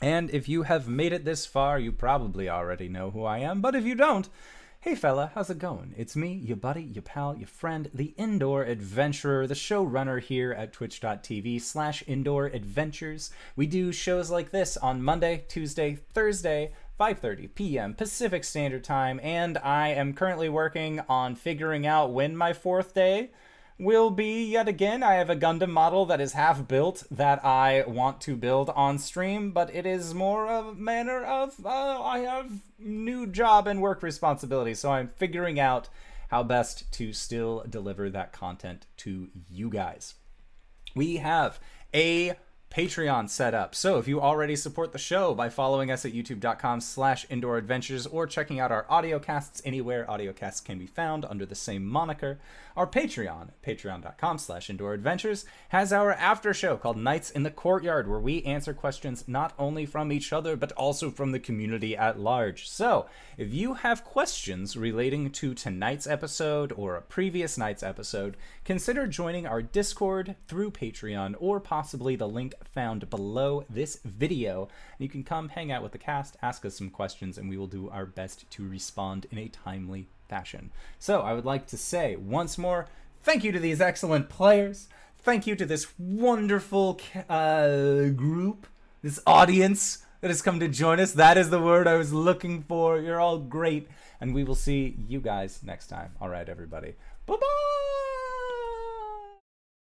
And 0.00 0.30
if 0.30 0.48
you 0.48 0.64
have 0.64 0.88
made 0.88 1.12
it 1.12 1.24
this 1.24 1.46
far, 1.46 1.78
you 1.78 1.92
probably 1.92 2.48
already 2.48 2.88
know 2.88 3.10
who 3.10 3.24
I 3.24 3.38
am. 3.38 3.60
But 3.60 3.74
if 3.74 3.84
you 3.84 3.94
don't, 3.94 4.28
Hey 4.84 4.94
fella, 4.94 5.30
how's 5.34 5.48
it 5.48 5.58
going? 5.58 5.94
It's 5.96 6.14
me, 6.14 6.34
your 6.34 6.58
buddy, 6.58 6.82
your 6.82 7.00
pal, 7.00 7.34
your 7.38 7.46
friend, 7.46 7.90
the 7.94 8.12
indoor 8.18 8.64
adventurer, 8.64 9.46
the 9.46 9.54
showrunner 9.54 10.20
here 10.20 10.52
at 10.52 10.74
twitch.tv 10.74 11.62
slash 11.62 12.04
indoor 12.06 12.48
adventures. 12.48 13.30
We 13.56 13.66
do 13.66 13.92
shows 13.92 14.30
like 14.30 14.50
this 14.50 14.76
on 14.76 15.02
Monday, 15.02 15.46
Tuesday, 15.48 16.00
Thursday, 16.12 16.74
5:30 17.00 17.54
p.m. 17.54 17.94
Pacific 17.94 18.44
Standard 18.44 18.84
Time, 18.84 19.18
and 19.22 19.56
I 19.56 19.88
am 19.88 20.12
currently 20.12 20.50
working 20.50 21.00
on 21.08 21.34
figuring 21.34 21.86
out 21.86 22.12
when 22.12 22.36
my 22.36 22.52
fourth 22.52 22.92
day 22.92 23.30
will 23.78 24.10
be 24.10 24.44
yet 24.44 24.68
again. 24.68 25.02
I 25.02 25.14
have 25.14 25.30
a 25.30 25.36
Gundam 25.36 25.70
model 25.70 26.06
that 26.06 26.20
is 26.20 26.32
half 26.32 26.66
built 26.68 27.04
that 27.10 27.44
I 27.44 27.84
want 27.86 28.20
to 28.22 28.36
build 28.36 28.70
on 28.70 28.98
stream, 28.98 29.50
but 29.50 29.74
it 29.74 29.86
is 29.86 30.14
more 30.14 30.46
a 30.46 30.74
manner 30.74 31.22
of 31.22 31.64
uh, 31.64 32.02
I 32.02 32.20
have 32.20 32.60
new 32.78 33.26
job 33.26 33.66
and 33.66 33.82
work 33.82 34.02
responsibilities, 34.02 34.78
so 34.78 34.92
I'm 34.92 35.08
figuring 35.16 35.58
out 35.58 35.88
how 36.28 36.42
best 36.42 36.90
to 36.92 37.12
still 37.12 37.64
deliver 37.68 38.08
that 38.10 38.32
content 38.32 38.86
to 38.98 39.28
you 39.50 39.70
guys. 39.70 40.14
We 40.94 41.16
have 41.16 41.58
a 41.92 42.34
Patreon 42.74 43.30
set 43.30 43.54
up. 43.54 43.72
So 43.72 43.98
if 43.98 44.08
you 44.08 44.20
already 44.20 44.56
support 44.56 44.90
the 44.90 44.98
show 44.98 45.32
by 45.32 45.48
following 45.48 45.92
us 45.92 46.04
at 46.04 46.12
youtube.com 46.12 46.80
slash 46.80 47.24
indoor 47.30 47.56
adventures 47.56 48.04
or 48.04 48.26
checking 48.26 48.58
out 48.58 48.72
our 48.72 48.84
audio 48.90 49.20
casts 49.20 49.62
anywhere 49.64 50.10
audio 50.10 50.32
casts 50.32 50.60
can 50.60 50.76
be 50.76 50.86
found 50.86 51.24
under 51.24 51.46
the 51.46 51.54
same 51.54 51.86
moniker, 51.86 52.40
our 52.76 52.88
Patreon, 52.88 53.50
patreon.com 53.64 54.38
slash 54.38 54.68
indoor 54.68 54.92
adventures, 54.92 55.44
has 55.68 55.92
our 55.92 56.12
after 56.14 56.52
show 56.52 56.76
called 56.76 56.96
Nights 56.96 57.30
in 57.30 57.44
the 57.44 57.50
Courtyard, 57.52 58.08
where 58.08 58.18
we 58.18 58.42
answer 58.42 58.74
questions 58.74 59.22
not 59.28 59.52
only 59.56 59.86
from 59.86 60.10
each 60.10 60.32
other, 60.32 60.56
but 60.56 60.72
also 60.72 61.12
from 61.12 61.30
the 61.30 61.38
community 61.38 61.96
at 61.96 62.18
large. 62.18 62.68
So 62.68 63.06
if 63.38 63.54
you 63.54 63.74
have 63.74 64.02
questions 64.02 64.76
relating 64.76 65.30
to 65.30 65.54
tonight's 65.54 66.08
episode 66.08 66.72
or 66.72 66.96
a 66.96 67.02
previous 67.02 67.56
night's 67.56 67.84
episode, 67.84 68.36
consider 68.64 69.06
joining 69.06 69.46
our 69.46 69.62
Discord 69.62 70.34
through 70.48 70.72
Patreon 70.72 71.36
or 71.38 71.60
possibly 71.60 72.16
the 72.16 72.26
link 72.26 72.54
found 72.68 73.08
below 73.10 73.64
this 73.68 74.00
video. 74.04 74.62
And 74.62 75.00
You 75.00 75.08
can 75.08 75.24
come 75.24 75.50
hang 75.50 75.70
out 75.72 75.82
with 75.82 75.92
the 75.92 75.98
cast, 75.98 76.36
ask 76.42 76.64
us 76.64 76.76
some 76.76 76.90
questions, 76.90 77.38
and 77.38 77.48
we 77.48 77.56
will 77.56 77.66
do 77.66 77.88
our 77.90 78.06
best 78.06 78.50
to 78.52 78.68
respond 78.68 79.26
in 79.30 79.38
a 79.38 79.48
timely 79.48 80.06
fashion. 80.28 80.70
So 80.98 81.20
I 81.20 81.32
would 81.32 81.44
like 81.44 81.66
to 81.68 81.76
say 81.76 82.16
once 82.16 82.58
more, 82.58 82.86
thank 83.22 83.44
you 83.44 83.52
to 83.52 83.60
these 83.60 83.80
excellent 83.80 84.28
players. 84.28 84.88
Thank 85.18 85.46
you 85.46 85.56
to 85.56 85.64
this 85.64 85.86
wonderful 85.98 87.00
uh, 87.28 88.08
group, 88.08 88.66
this 89.02 89.20
audience 89.26 90.04
that 90.20 90.28
has 90.28 90.42
come 90.42 90.60
to 90.60 90.68
join 90.68 91.00
us. 91.00 91.12
That 91.12 91.38
is 91.38 91.50
the 91.50 91.60
word 91.60 91.86
I 91.86 91.96
was 91.96 92.12
looking 92.12 92.62
for. 92.62 92.98
You're 92.98 93.20
all 93.20 93.38
great. 93.38 93.88
And 94.20 94.34
we 94.34 94.44
will 94.44 94.54
see 94.54 94.96
you 95.08 95.20
guys 95.20 95.60
next 95.62 95.88
time. 95.88 96.12
All 96.20 96.28
right, 96.28 96.48
everybody. 96.48 96.94
Bye 97.26 97.36
bye. 97.36 98.23